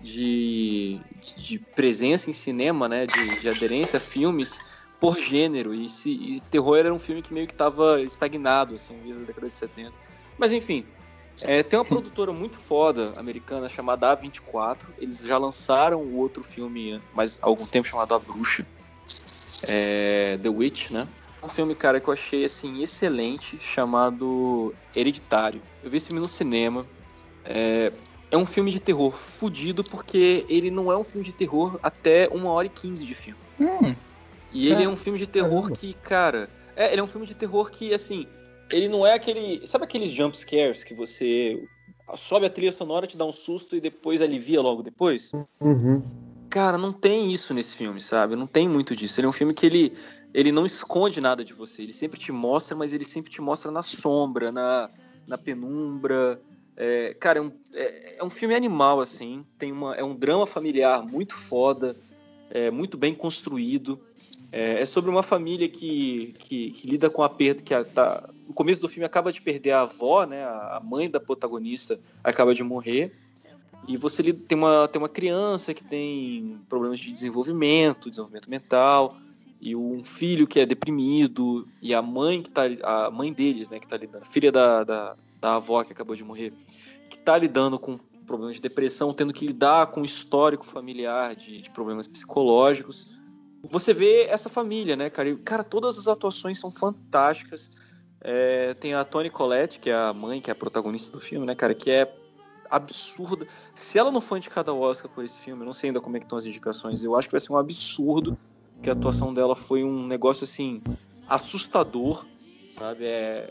de, 0.00 1.00
de 1.36 1.58
presença 1.58 2.28
em 2.28 2.34
cinema, 2.34 2.86
né? 2.86 3.06
De, 3.06 3.40
de 3.40 3.48
aderência 3.48 3.96
a 3.96 4.00
filmes 4.00 4.58
por 5.00 5.18
gênero. 5.18 5.74
E, 5.74 5.88
se, 5.88 6.10
e 6.10 6.40
terror 6.50 6.76
era 6.76 6.92
um 6.92 6.98
filme 6.98 7.22
que 7.22 7.32
meio 7.32 7.46
que 7.46 7.54
estava 7.54 8.02
estagnado, 8.02 8.74
assim, 8.74 8.98
desde 9.02 9.22
a 9.22 9.26
década 9.26 9.48
de 9.48 9.56
70. 9.56 9.92
Mas 10.38 10.52
enfim, 10.52 10.84
é, 11.42 11.62
tem 11.62 11.78
uma 11.78 11.84
produtora 11.84 12.32
muito 12.32 12.56
foda 12.58 13.12
americana 13.16 13.68
chamada 13.68 14.16
A24. 14.16 14.78
Eles 14.98 15.20
já 15.20 15.36
lançaram 15.38 16.00
o 16.00 16.16
outro 16.16 16.42
filme 16.42 17.00
mais 17.14 17.38
há 17.42 17.46
algum 17.46 17.66
tempo 17.66 17.86
chamado 17.88 18.14
A 18.14 18.18
Bruxa. 18.18 18.66
É, 19.68 20.38
The 20.42 20.48
Witch, 20.48 20.90
né? 20.90 21.06
Um 21.42 21.48
filme, 21.48 21.74
cara, 21.74 22.00
que 22.00 22.08
eu 22.08 22.12
achei 22.12 22.44
assim 22.44 22.82
excelente, 22.82 23.58
chamado 23.58 24.74
Hereditário. 24.94 25.62
Eu 25.82 25.90
vi 25.90 25.96
esse 25.98 26.08
filme 26.08 26.20
no 26.22 26.28
cinema. 26.28 26.84
É, 27.44 27.92
é 28.30 28.36
um 28.36 28.44
filme 28.46 28.70
de 28.70 28.80
terror 28.80 29.12
fudido 29.16 29.84
porque 29.84 30.44
ele 30.48 30.70
não 30.70 30.90
é 30.90 30.96
um 30.96 31.04
filme 31.04 31.24
de 31.24 31.32
terror 31.32 31.78
até 31.82 32.28
uma 32.32 32.50
hora 32.50 32.66
e 32.66 32.70
quinze 32.70 33.06
de 33.06 33.14
filme. 33.14 33.38
Hum, 33.60 33.94
E 34.52 34.68
ele 34.68 34.82
É. 34.82 34.86
é 34.86 34.88
um 34.88 34.96
filme 34.96 35.18
de 35.18 35.26
terror 35.26 35.70
que, 35.70 35.94
cara. 35.94 36.48
É, 36.74 36.90
ele 36.92 37.00
é 37.00 37.04
um 37.04 37.06
filme 37.06 37.26
de 37.26 37.34
terror 37.34 37.70
que, 37.70 37.94
assim. 37.94 38.26
Ele 38.70 38.88
não 38.88 39.06
é 39.06 39.14
aquele. 39.14 39.66
Sabe 39.66 39.84
aqueles 39.84 40.10
jump 40.10 40.36
scares 40.36 40.82
que 40.84 40.94
você 40.94 41.62
sobe 42.16 42.46
a 42.46 42.50
trilha 42.50 42.72
sonora, 42.72 43.06
te 43.06 43.16
dá 43.16 43.24
um 43.24 43.32
susto 43.32 43.74
e 43.76 43.80
depois 43.80 44.22
alivia 44.22 44.60
logo 44.60 44.82
depois? 44.82 45.32
Uhum. 45.60 46.02
Cara, 46.48 46.78
não 46.78 46.92
tem 46.92 47.32
isso 47.32 47.52
nesse 47.52 47.74
filme, 47.74 48.00
sabe? 48.00 48.36
Não 48.36 48.46
tem 48.46 48.68
muito 48.68 48.94
disso. 48.94 49.20
Ele 49.20 49.26
é 49.26 49.30
um 49.30 49.32
filme 49.32 49.52
que 49.52 49.66
ele, 49.66 49.92
ele 50.32 50.52
não 50.52 50.64
esconde 50.64 51.20
nada 51.20 51.44
de 51.44 51.52
você. 51.52 51.82
Ele 51.82 51.92
sempre 51.92 52.18
te 52.18 52.30
mostra, 52.32 52.76
mas 52.76 52.92
ele 52.92 53.04
sempre 53.04 53.30
te 53.30 53.40
mostra 53.40 53.70
na 53.70 53.82
sombra, 53.82 54.52
na, 54.52 54.88
na 55.26 55.36
penumbra. 55.36 56.40
É, 56.76 57.14
cara, 57.14 57.38
é 57.40 57.42
um, 57.42 57.52
é, 57.72 58.16
é 58.18 58.24
um 58.24 58.30
filme 58.30 58.54
animal, 58.54 59.00
assim. 59.00 59.44
Tem 59.58 59.72
uma, 59.72 59.94
é 59.96 60.04
um 60.04 60.14
drama 60.14 60.46
familiar 60.46 61.04
muito 61.04 61.34
foda, 61.34 61.96
é, 62.50 62.70
muito 62.70 62.96
bem 62.96 63.14
construído. 63.14 64.00
É, 64.52 64.80
é 64.80 64.86
sobre 64.86 65.10
uma 65.10 65.22
família 65.22 65.68
que, 65.68 66.34
que, 66.38 66.70
que 66.70 66.86
lida 66.88 67.10
com 67.10 67.22
a 67.22 67.28
perda, 67.28 67.62
que 67.62 67.74
a- 67.74 67.84
tá, 67.84 68.30
no 68.46 68.54
começo 68.54 68.80
do 68.80 68.88
filme 68.88 69.04
acaba 69.04 69.32
de 69.32 69.40
perder 69.40 69.72
a 69.72 69.82
avó, 69.82 70.24
né? 70.24 70.44
A 70.44 70.80
mãe 70.82 71.10
da 71.10 71.20
protagonista 71.20 71.98
acaba 72.22 72.54
de 72.54 72.62
morrer. 72.62 73.12
E 73.86 73.96
você 73.96 74.32
tem 74.32 74.56
uma, 74.56 74.88
tem 74.88 75.00
uma 75.00 75.08
criança 75.08 75.72
que 75.72 75.84
tem 75.84 76.60
problemas 76.68 76.98
de 76.98 77.12
desenvolvimento, 77.12 78.10
desenvolvimento 78.10 78.50
mental, 78.50 79.16
e 79.60 79.76
um 79.76 80.04
filho 80.04 80.46
que 80.46 80.60
é 80.60 80.66
deprimido, 80.66 81.66
e 81.80 81.94
a 81.94 82.02
mãe 82.02 82.42
que 82.42 82.50
tá 82.50 82.62
a 82.82 83.10
mãe 83.10 83.32
deles, 83.32 83.68
né, 83.68 83.78
que 83.78 83.86
tá 83.86 83.96
lidando, 83.96 84.24
filha 84.24 84.50
da, 84.50 84.84
da, 84.84 85.16
da 85.40 85.56
avó 85.56 85.82
que 85.84 85.92
acabou 85.92 86.16
de 86.16 86.24
morrer, 86.24 86.52
que 87.08 87.18
tá 87.18 87.38
lidando 87.38 87.78
com 87.78 87.98
problemas 88.26 88.56
de 88.56 88.62
depressão, 88.62 89.14
tendo 89.14 89.32
que 89.32 89.46
lidar 89.46 89.86
com 89.86 90.00
o 90.00 90.04
histórico 90.04 90.66
familiar 90.66 91.34
de, 91.36 91.62
de 91.62 91.70
problemas 91.70 92.08
psicológicos. 92.08 93.06
Você 93.62 93.94
vê 93.94 94.22
essa 94.24 94.48
família, 94.48 94.96
né, 94.96 95.08
cara? 95.08 95.28
E, 95.28 95.36
cara, 95.36 95.64
todas 95.64 95.98
as 95.98 96.08
atuações 96.08 96.58
são 96.58 96.70
fantásticas. 96.70 97.70
É, 98.28 98.74
tem 98.74 98.92
a 98.92 99.04
Toni 99.04 99.30
Collette, 99.30 99.78
que 99.78 99.88
é 99.88 99.94
a 99.94 100.12
mãe, 100.12 100.40
que 100.40 100.50
é 100.50 100.52
a 100.52 100.56
protagonista 100.56 101.12
do 101.12 101.20
filme, 101.20 101.46
né, 101.46 101.54
cara, 101.54 101.72
que 101.76 101.92
é 101.92 102.12
absurda. 102.68 103.46
Se 103.72 104.00
ela 104.00 104.10
não 104.10 104.20
for 104.20 104.36
indicada 104.36 104.72
ao 104.72 104.80
Oscar 104.80 105.08
por 105.08 105.24
esse 105.24 105.40
filme, 105.40 105.62
eu 105.62 105.66
não 105.66 105.72
sei 105.72 105.90
ainda 105.90 106.00
como 106.00 106.16
é 106.16 106.18
que 106.18 106.26
estão 106.26 106.36
as 106.36 106.44
indicações, 106.44 107.04
eu 107.04 107.14
acho 107.14 107.28
que 107.28 107.32
vai 107.32 107.40
ser 107.40 107.52
um 107.52 107.56
absurdo, 107.56 108.36
que 108.82 108.90
a 108.90 108.94
atuação 108.94 109.32
dela 109.32 109.54
foi 109.54 109.84
um 109.84 110.08
negócio, 110.08 110.42
assim, 110.42 110.82
assustador, 111.28 112.26
sabe? 112.68 113.04
É, 113.04 113.48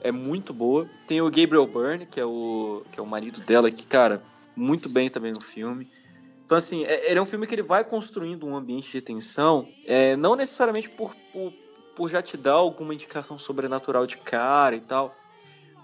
é 0.00 0.10
muito 0.10 0.52
boa. 0.52 0.90
Tem 1.06 1.20
o 1.20 1.30
Gabriel 1.30 1.64
Byrne, 1.64 2.04
que 2.04 2.18
é 2.18 2.24
o, 2.24 2.82
que 2.90 2.98
é 2.98 3.02
o 3.04 3.06
marido 3.06 3.40
dela, 3.42 3.70
que, 3.70 3.86
cara, 3.86 4.24
muito 4.56 4.88
bem 4.88 5.08
também 5.08 5.30
no 5.30 5.40
filme. 5.40 5.88
Então, 6.44 6.58
assim, 6.58 6.84
é, 6.84 7.10
ele 7.10 7.20
é 7.20 7.22
um 7.22 7.26
filme 7.26 7.46
que 7.46 7.54
ele 7.54 7.62
vai 7.62 7.84
construindo 7.84 8.44
um 8.44 8.56
ambiente 8.56 8.90
de 8.90 9.00
tensão, 9.00 9.68
é, 9.84 10.16
não 10.16 10.34
necessariamente 10.34 10.90
por, 10.90 11.14
por, 11.32 11.52
por 11.96 12.10
já 12.10 12.20
te 12.20 12.36
dar 12.36 12.52
alguma 12.52 12.94
indicação 12.94 13.38
sobrenatural 13.38 14.06
de 14.06 14.18
cara 14.18 14.76
e 14.76 14.80
tal. 14.80 15.16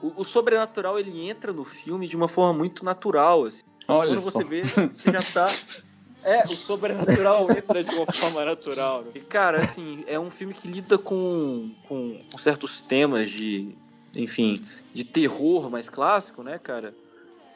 O, 0.00 0.20
o 0.20 0.24
sobrenatural, 0.24 0.98
ele 0.98 1.28
entra 1.28 1.52
no 1.52 1.64
filme 1.64 2.06
de 2.06 2.14
uma 2.14 2.28
forma 2.28 2.52
muito 2.56 2.84
natural, 2.84 3.46
assim. 3.46 3.62
olha 3.88 4.10
Quando 4.10 4.20
só. 4.20 4.30
você 4.30 4.44
vê, 4.44 4.62
você 4.62 5.10
já 5.10 5.22
tá. 5.22 5.48
É, 6.24 6.44
o 6.44 6.54
sobrenatural 6.54 7.50
entra 7.50 7.82
de 7.82 7.92
uma 7.96 8.06
forma 8.06 8.44
natural. 8.44 9.02
Né? 9.02 9.10
E, 9.16 9.20
cara, 9.20 9.60
assim, 9.60 10.04
é 10.06 10.20
um 10.20 10.30
filme 10.30 10.54
que 10.54 10.68
lida 10.68 10.96
com, 10.96 11.68
com, 11.88 12.16
com 12.30 12.38
certos 12.38 12.80
temas 12.80 13.28
de, 13.28 13.74
enfim, 14.16 14.54
de 14.94 15.02
terror 15.02 15.68
mais 15.68 15.88
clássico, 15.88 16.44
né, 16.44 16.60
cara? 16.60 16.94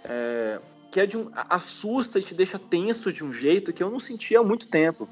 É, 0.05 0.59
que 0.91 0.99
é 0.99 1.07
de 1.07 1.17
um. 1.17 1.31
assusta 1.49 2.19
e 2.19 2.23
te 2.25 2.35
deixa 2.35 2.59
tenso 2.59 3.13
de 3.13 3.23
um 3.23 3.33
jeito 3.33 3.73
que 3.73 3.85
eu 3.85 3.89
não 3.89 4.01
sentia 4.01 4.41
há 4.41 4.43
muito 4.43 4.67
tempo. 4.67 5.09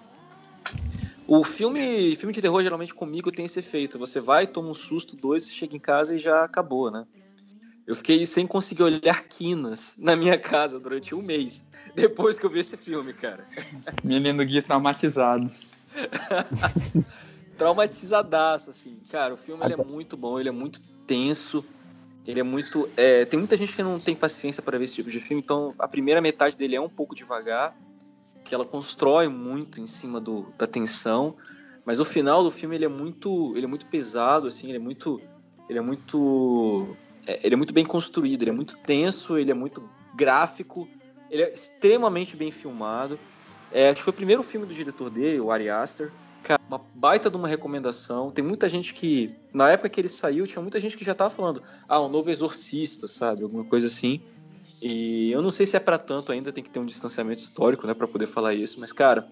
O 1.27 1.43
filme, 1.43 2.15
filme 2.17 2.33
de 2.33 2.43
terror, 2.43 2.63
geralmente 2.63 2.93
comigo, 2.93 3.33
tem 3.33 3.47
esse 3.47 3.59
efeito. 3.59 3.99
Você 3.99 4.21
vai, 4.21 4.47
toma 4.47 4.69
um 4.69 4.75
susto, 4.75 5.17
dois, 5.17 5.51
chega 5.51 5.75
em 5.75 5.81
casa 5.81 6.15
e 6.15 6.19
já 6.19 6.45
acabou, 6.45 6.91
né? 6.91 7.07
Eu 7.87 7.95
fiquei 7.95 8.25
sem 8.25 8.47
conseguir 8.47 8.83
olhar 8.83 9.25
quinas 9.25 9.97
na 9.99 10.17
minha 10.17 10.39
casa 10.39 10.81
durante 10.81 11.15
um 11.15 11.21
mês, 11.21 11.69
depois 11.95 12.39
que 12.39 12.47
eu 12.47 12.51
vi 12.51 12.61
esse 12.61 12.77
filme, 12.77 13.13
cara. 13.13 13.47
Menino 14.03 14.45
Gui 14.45 14.63
traumatizado. 14.63 15.51
Traumatizadaço, 17.59 18.71
assim. 18.71 18.99
Cara, 19.11 19.35
o 19.35 19.37
filme 19.37 19.65
ele 19.65 19.75
é 19.75 19.85
muito 19.85 20.17
bom, 20.17 20.41
ele 20.41 20.49
é 20.49 20.53
muito 20.53 20.81
tenso, 21.07 21.65
ele 22.27 22.41
é 22.41 22.43
muito... 22.43 22.89
é, 22.97 23.25
tem 23.27 23.39
muita 23.39 23.57
gente 23.57 23.77
que 23.77 23.83
não 23.83 24.01
tem 24.01 24.17
paciência 24.17 24.63
para 24.63 24.79
ver 24.79 24.85
esse 24.85 24.95
tipo 24.95 25.11
de 25.11 25.21
filme, 25.21 25.43
então 25.43 25.75
a 25.79 25.87
primeira 25.87 26.21
metade 26.21 26.57
dele 26.57 26.75
é 26.75 26.81
um 26.81 26.89
pouco 26.89 27.15
devagar, 27.15 27.77
que 28.45 28.55
ela 28.55 28.65
constrói 28.65 29.29
muito 29.29 29.81
em 29.81 29.87
cima 29.87 30.21
do, 30.21 30.47
da 30.59 30.67
tensão, 30.67 31.35
mas 31.85 31.99
o 31.99 32.05
final 32.05 32.45
do 32.45 32.51
filme 32.51 32.77
ele 32.77 32.85
é 32.85 32.89
muito, 32.89 33.53
ele 33.57 33.65
é 33.65 33.69
muito 33.69 33.87
pesado, 33.87 34.47
assim, 34.47 34.69
ele 34.69 34.77
é 34.77 34.81
muito... 34.81 35.21
Ele 35.67 35.79
é 35.79 35.83
muito 35.83 36.95
é, 37.27 37.41
ele 37.43 37.55
é 37.55 37.57
muito 37.57 37.73
bem 37.73 37.85
construído, 37.85 38.43
ele 38.43 38.51
é 38.51 38.55
muito 38.55 38.77
tenso, 38.79 39.39
ele 39.39 39.51
é 39.51 39.55
muito 39.55 39.89
gráfico, 40.15 40.89
ele 41.31 41.43
é 41.43 41.53
extremamente 41.53 42.37
bem 42.37 42.51
filmado. 42.51 43.19
É, 43.73 43.89
acho 43.89 43.97
que 43.97 44.03
foi 44.03 44.13
o 44.13 44.17
primeiro 44.17 44.43
filme 44.43 44.67
do 44.67 44.75
diretor 44.75 45.11
dele, 45.11 45.41
o 45.41 45.51
Ari 45.51 45.69
Aster. 45.69 46.13
Uma 46.69 46.81
baita 46.95 47.31
de 47.31 47.37
uma 47.37 47.49
recomendação. 47.49 48.31
Tem 48.31 48.45
muita 48.45 48.69
gente 48.69 48.93
que, 48.93 49.35
na 49.53 49.71
época 49.71 49.89
que 49.89 50.01
ele 50.01 50.11
saiu, 50.11 50.47
tinha 50.47 50.61
muita 50.61 50.79
gente 50.79 50.97
que 50.97 51.05
já 51.05 51.15
tava 51.15 51.31
falando, 51.31 51.63
ah, 51.89 52.01
um 52.03 52.09
novo 52.09 52.31
exorcista, 52.31 53.09
sabe? 53.09 53.43
Alguma 53.43 53.65
coisa 53.65 53.87
assim. 53.87 54.21
E 54.87 55.33
eu 55.33 55.41
não 55.41 55.51
sei 55.51 55.65
se 55.65 55.79
é 55.79 55.81
pra 55.81 55.97
tanto 55.97 56.31
ainda, 56.31 56.53
tem 56.53 56.63
que 56.63 56.71
ter 56.71 56.79
um 56.79 56.85
distanciamento 56.85 57.41
histórico, 57.41 57.87
né, 57.87 57.95
para 57.95 58.07
poder 58.07 58.27
falar 58.27 58.53
isso, 58.53 58.79
mas, 58.79 58.93
cara, 58.93 59.27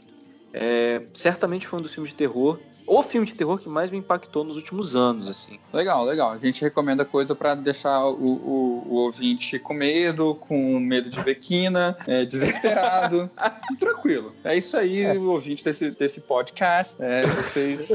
é, 0.51 1.03
certamente 1.13 1.67
foi 1.67 1.79
um 1.79 1.83
dos 1.83 1.93
filmes 1.93 2.11
de 2.11 2.17
terror 2.17 2.59
o 2.87 3.03
filme 3.03 3.27
de 3.27 3.35
terror 3.35 3.59
que 3.59 3.69
mais 3.69 3.91
me 3.91 3.99
impactou 3.99 4.45
nos 4.45 4.57
últimos 4.57 4.97
anos, 4.97 5.29
assim. 5.29 5.59
Legal, 5.73 6.05
legal. 6.05 6.33
A 6.33 6.39
gente 6.39 6.63
recomenda 6.63 7.05
coisa 7.05 7.35
pra 7.35 7.55
deixar 7.55 8.05
o, 8.07 8.25
o, 8.25 8.87
o 8.89 8.95
ouvinte 8.97 9.59
com 9.59 9.73
medo, 9.73 10.35
com 10.35 10.79
medo 10.81 11.09
de 11.09 11.21
bequina, 11.21 11.97
é, 12.07 12.25
desesperado. 12.25 13.31
Tranquilo. 13.79 14.35
É 14.45 14.57
isso 14.57 14.77
aí, 14.77 15.07
o 15.17 15.31
ouvinte 15.31 15.65
desse, 15.65 15.91
desse 15.93 16.21
podcast. 16.21 16.97
É, 17.01 17.27
vocês 17.27 17.89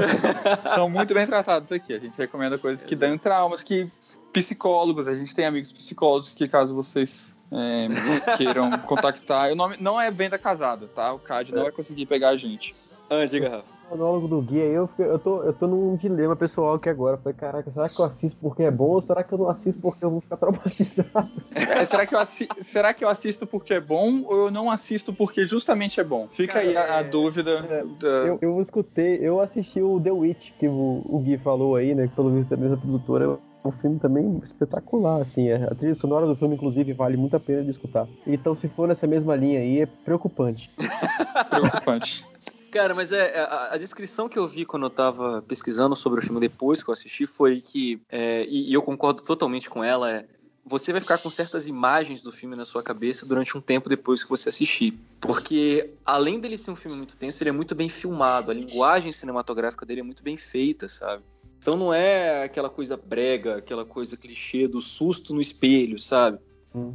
são 0.73 0.89
muito 0.89 1.13
bem 1.13 1.27
tratados 1.27 1.71
aqui. 1.71 1.93
A 1.93 1.99
gente 1.99 2.17
recomenda 2.17 2.57
coisas 2.57 2.83
que 2.83 2.95
dão 2.95 3.17
traumas, 3.17 3.61
que 3.61 3.87
psicólogos, 4.31 5.07
a 5.07 5.13
gente 5.13 5.35
tem 5.35 5.45
amigos 5.45 5.71
psicólogos 5.71 6.31
que 6.31 6.47
caso 6.47 6.73
vocês 6.73 7.36
é, 7.51 8.35
queiram 8.37 8.71
contactar. 8.85 9.51
O 9.51 9.55
nome 9.55 9.77
não 9.79 9.99
é 9.99 10.09
venda 10.11 10.37
casada, 10.37 10.87
tá? 10.87 11.13
O 11.13 11.19
CAD 11.19 11.53
não 11.53 11.63
vai 11.63 11.71
conseguir 11.71 12.05
pegar 12.05 12.29
a 12.29 12.37
gente. 12.37 12.75
Ah, 13.09 13.25
diga, 13.25 13.49
Rafa. 13.49 13.77
O 13.89 13.91
monólogo 13.91 14.27
do 14.27 14.41
Gui 14.41 14.61
aí, 14.61 14.73
eu, 14.73 14.85
fiquei- 14.87 15.05
eu, 15.05 15.17
tô, 15.17 15.41
eu 15.43 15.53
tô 15.53 15.65
num 15.65 15.95
dilema 15.95 16.35
pessoal 16.35 16.73
aqui 16.73 16.89
agora. 16.89 17.15
Falei, 17.15 17.33
caraca, 17.37 17.71
será 17.71 17.87
que 17.87 17.97
eu 17.97 18.03
assisto 18.03 18.37
porque 18.41 18.63
é 18.63 18.69
bom 18.69 18.89
ou 18.89 19.01
será 19.01 19.23
que 19.23 19.33
eu 19.33 19.37
não 19.37 19.49
assisto 19.49 19.79
porque 19.79 20.03
eu 20.03 20.09
vou 20.11 20.19
ficar 20.19 20.35
traumatizado? 20.35 21.29
É, 21.55 21.85
será, 21.85 22.05
que 22.05 22.13
eu 22.13 22.19
assi- 22.19 22.49
será 22.59 22.93
que 22.93 23.05
eu 23.05 23.07
assisto 23.07 23.47
porque 23.47 23.75
é 23.75 23.79
bom 23.79 24.23
ou 24.25 24.47
eu 24.47 24.51
não 24.51 24.69
assisto 24.69 25.13
porque 25.13 25.45
justamente 25.45 26.01
é 26.01 26.03
bom? 26.03 26.27
Fica 26.33 26.59
aí 26.59 26.75
a, 26.75 26.99
a 26.99 27.01
dúvida. 27.01 27.61
da- 27.97 28.07
Eu, 28.07 28.37
eu 28.41 28.59
escutei, 28.59 29.19
eu 29.21 29.39
assisti 29.39 29.81
o 29.81 30.01
The 30.01 30.11
Witch, 30.11 30.51
que 30.59 30.67
o, 30.67 31.01
o 31.05 31.21
Gui 31.23 31.37
falou 31.37 31.77
aí, 31.77 31.95
né? 31.95 32.09
Que 32.09 32.13
pelo 32.13 32.29
visto 32.31 32.51
é 32.51 32.55
a 32.55 32.59
mesma 32.59 32.75
produtora. 32.75 33.23
É 33.23 33.46
um 33.63 33.71
filme 33.71 33.99
também 33.99 34.39
espetacular, 34.43 35.21
assim. 35.21 35.49
é- 35.49 35.65
A 35.65 35.75
trilha 35.75 35.95
sonora 35.95 36.25
do 36.25 36.35
filme, 36.35 36.55
inclusive, 36.55 36.93
vale 36.93 37.17
muito 37.17 37.35
a 37.35 37.39
pena 37.39 37.63
de 37.63 37.69
escutar. 37.69 38.07
Então, 38.25 38.55
se 38.55 38.67
for 38.69 38.87
nessa 38.87 39.07
mesma 39.07 39.35
linha 39.35 39.59
aí, 39.59 39.81
é 39.81 39.85
preocupante. 39.85 40.69
preocupante. 41.49 42.25
Cara, 42.71 42.93
mas 42.93 43.11
é, 43.11 43.37
é, 43.37 43.39
a, 43.39 43.73
a 43.73 43.77
descrição 43.77 44.27
que 44.27 44.37
eu 44.37 44.47
vi 44.47 44.65
quando 44.65 44.83
eu 44.83 44.89
tava 44.89 45.41
pesquisando 45.41 45.95
sobre 45.95 46.19
o 46.19 46.23
filme 46.23 46.39
depois 46.39 46.83
que 46.83 46.89
eu 46.89 46.93
assisti 46.93 47.25
foi 47.25 47.61
que, 47.61 48.01
é, 48.09 48.45
e, 48.45 48.69
e 48.69 48.73
eu 48.73 48.81
concordo 48.81 49.23
totalmente 49.23 49.69
com 49.69 49.83
ela, 49.83 50.11
é 50.11 50.25
você 50.67 50.91
vai 50.91 50.99
ficar 50.99 51.17
com 51.19 51.29
certas 51.29 51.65
imagens 51.65 52.21
do 52.21 52.31
filme 52.31 52.53
na 52.53 52.65
sua 52.65 52.83
cabeça 52.83 53.25
durante 53.25 53.57
um 53.57 53.61
tempo 53.61 53.87
depois 53.87 54.21
que 54.21 54.29
você 54.29 54.49
assistir. 54.49 54.99
Porque, 55.21 55.91
além 56.05 56.39
dele 56.41 56.57
ser 56.57 56.71
um 56.71 56.75
filme 56.75 56.97
muito 56.97 57.15
tenso, 57.15 57.41
ele 57.41 57.49
é 57.49 57.53
muito 57.53 57.73
bem 57.73 57.87
filmado. 57.87 58.51
A 58.51 58.53
linguagem 58.53 59.13
cinematográfica 59.13 59.85
dele 59.85 60.01
é 60.01 60.03
muito 60.03 60.21
bem 60.21 60.35
feita, 60.35 60.89
sabe? 60.89 61.23
Então 61.59 61.75
não 61.75 61.93
é 61.93 62.43
aquela 62.43 62.69
coisa 62.69 62.95
brega, 62.97 63.57
aquela 63.57 63.85
coisa 63.85 64.15
clichê 64.15 64.67
do 64.67 64.81
susto 64.81 65.33
no 65.33 65.41
espelho, 65.41 65.97
sabe? 65.99 66.39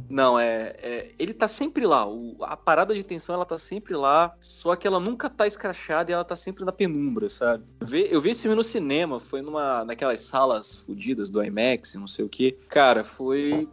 Não, 0.09 0.39
é, 0.39 0.75
é- 0.81 1.11
Ele 1.19 1.33
tá 1.33 1.47
sempre 1.47 1.85
lá. 1.85 2.07
o- 2.07 2.37
a 2.41 2.55
parada 2.55 2.93
de 2.95 3.03
tensão, 3.03 3.35
ela 3.35 3.45
tá 3.45 3.57
sempre 3.57 3.95
lá. 3.95 4.33
Só 4.39 4.75
que 4.77 4.87
ela 4.87 4.99
nunca 4.99 5.29
tá 5.29 5.45
escrachada 5.45 6.09
e 6.09 6.13
ela 6.13 6.23
tá 6.23 6.35
sempre 6.37 6.63
na 6.63 6.71
penumbra, 6.71 7.27
sabe? 7.27 7.65
Eu 7.81 7.87
vi, 7.87 8.07
eu 8.09 8.21
vi 8.21 8.29
esse 8.29 8.43
filme 8.43 8.55
no 8.55 8.63
cinema, 8.63 9.19
foi 9.19 9.41
numa, 9.41 9.83
naquelas 9.83 10.21
salas 10.21 10.73
fodidas 10.73 11.29
do 11.29 11.43
IMAX, 11.43 11.95
não 11.95 12.07
sei 12.07 12.23
o 12.23 12.29
que. 12.29 12.53
Cara, 12.69 13.03
foi. 13.03 13.67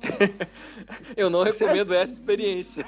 eu 1.16 1.28
não 1.30 1.42
recomendo 1.42 1.92
essa 1.94 2.12
experiência. 2.12 2.84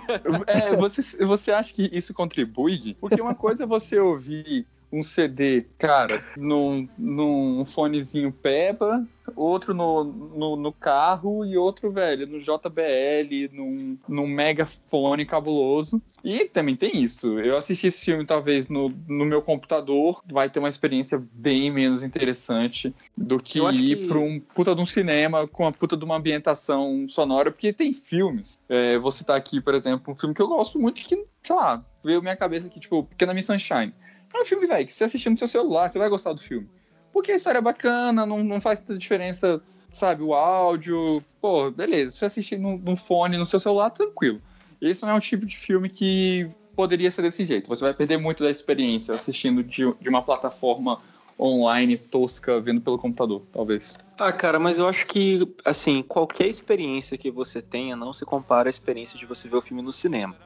É, 0.47 0.77
você, 0.77 1.03
você 1.25 1.51
acha 1.51 1.73
que 1.73 1.89
isso 1.93 2.15
contribui? 2.15 2.95
Porque 3.01 3.21
uma 3.21 3.35
coisa 3.35 3.65
é 3.65 3.67
você 3.67 3.99
ouvir 3.99 4.67
um 4.91 5.03
CD, 5.03 5.67
cara, 5.79 6.25
num, 6.37 6.89
num 6.97 7.65
fonezinho 7.65 8.33
Peba, 8.33 9.07
outro 9.37 9.75
no, 9.75 10.03
no, 10.05 10.57
no 10.57 10.73
carro 10.73 11.45
e 11.45 11.57
outro, 11.59 11.91
velho, 11.93 12.27
no 12.27 12.39
JBL, 12.39 13.51
num, 13.53 13.99
num 14.09 14.27
megafone 14.27 15.27
cabuloso. 15.27 16.01
E 16.25 16.47
também 16.47 16.75
tem 16.77 16.97
isso. 17.03 17.39
Eu 17.39 17.57
assisti 17.57 17.87
esse 17.89 18.05
filme, 18.05 18.25
talvez, 18.25 18.69
no, 18.69 18.89
no 19.07 19.25
meu 19.27 19.43
computador, 19.43 20.23
vai 20.31 20.49
ter 20.49 20.59
uma 20.59 20.69
experiência 20.69 21.23
bem 21.33 21.71
menos 21.71 22.03
interessante 22.03 22.95
do 23.17 23.39
que 23.39 23.59
ir 23.61 23.97
que- 23.97 24.07
pra 24.09 24.19
um 24.19 24.41
puta 24.41 24.75
de 24.75 24.81
um 24.81 24.87
cinema 24.87 25.47
com 25.47 25.65
uma 25.65 25.73
puta 25.73 25.97
de 25.97 26.05
uma 26.05 26.17
ambientação 26.17 27.07
sonora, 27.09 27.51
porque 27.51 27.73
tem 27.73 27.93
filmes. 27.93 28.59
É, 28.69 28.99
vou 28.99 29.11
citar 29.11 29.37
aqui, 29.37 29.61
por 29.61 29.75
exemplo, 29.75 30.15
um 30.15 30.17
filme 30.17 30.35
que 30.35 30.41
eu 30.43 30.49
gosto 30.49 30.79
muito 30.79 31.01
que, 31.03 31.25
sei 31.43 31.57
lá, 31.57 31.85
veio 32.03 32.23
minha 32.23 32.37
cabeça 32.37 32.67
aqui, 32.69 32.81
tipo, 32.81 33.03
Pequena 33.05 33.35
Miss 33.35 33.47
Sunshine. 33.47 33.93
É 34.35 34.41
um 34.41 34.45
filme, 34.45 34.67
velho, 34.67 34.87
que 34.87 34.93
você 34.93 35.05
assistir 35.05 35.31
no 35.31 35.39
seu 35.39 35.49
celular, 35.49 35.89
você 35.89 35.99
vai 35.99 36.09
gostar 36.09 36.33
do 36.33 36.41
filme. 36.41 36.69
Porque 37.13 37.33
a 37.33 37.37
história 37.37 37.59
é 37.59 37.63
bacana, 37.63 38.27
não, 38.27 38.45
não 38.45 38.61
faz 38.61 38.79
tanta 38.79 38.99
diferença, 38.99 39.61
sabe, 39.91 40.23
o 40.23 40.35
áudio. 40.35 41.23
Pô, 41.41 41.71
beleza, 41.71 42.11
se 42.11 42.19
você 42.19 42.25
assistir 42.27 42.59
num, 42.59 42.77
num 42.79 42.97
fone, 42.97 43.37
no 43.37 43.47
seu 43.47 43.59
celular, 43.59 43.91
tranquilo. 43.91 44.41
Esse 44.81 45.03
não 45.03 45.11
é 45.11 45.15
um 45.15 45.21
tipo 45.21 45.45
de 45.45 45.57
filme 45.57 45.89
que 45.89 46.49
poderia 46.77 47.11
ser 47.11 47.23
desse 47.23 47.45
jeito. 47.45 47.69
Você 47.69 47.83
vai 47.83 47.95
perder 47.95 48.19
muito 48.19 48.45
da 48.45 48.51
experiência 48.51 49.15
assistindo 49.15 49.65
de, 49.65 49.93
de 50.01 50.09
uma 50.09 50.23
plataforma 50.23 51.01
online 51.39 51.97
tosca, 51.97 52.61
vendo 52.61 52.81
pelo 52.81 52.99
computador, 52.99 53.43
talvez. 53.53 53.97
Ah, 54.19 54.33
cara, 54.33 54.59
mas 54.59 54.79
eu 54.79 54.89
acho 54.89 55.07
que, 55.07 55.41
assim, 55.65 56.03
qualquer 56.03 56.47
experiência 56.47 57.17
que 57.17 57.31
você 57.31 57.63
tenha 57.63 57.97
não 57.97 58.13
se 58.13 58.25
compara 58.25 58.69
à 58.69 58.71
experiência 58.71 59.19
de 59.19 59.27
você 59.27 59.49
ver 59.49 59.57
o 59.57 59.63
filme 59.63 59.83
no 59.83 59.93
cinema. 59.93 60.37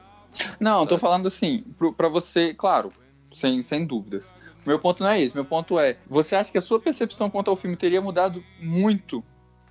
Não, 0.61 0.87
tô 0.87 0.99
falando 0.99 1.27
assim, 1.27 1.65
pra 1.97 2.09
você, 2.09 2.55
claro, 2.55 2.93
sem, 3.35 3.63
sem 3.63 3.85
dúvidas. 3.87 4.35
Meu 4.65 4.79
ponto 4.79 5.03
não 5.03 5.11
é 5.11 5.21
esse. 5.21 5.35
Meu 5.35 5.45
ponto 5.45 5.79
é, 5.79 5.97
você 6.09 6.37
acha 6.37 6.53
que 6.53 6.59
a 6.59 6.61
sua 6.61 6.79
percepção 6.79 7.29
quanto 7.29 7.51
ao 7.51 7.57
filme 7.57 7.77
teria 7.77 8.01
mudado 8.01 8.43
muito 8.61 9.23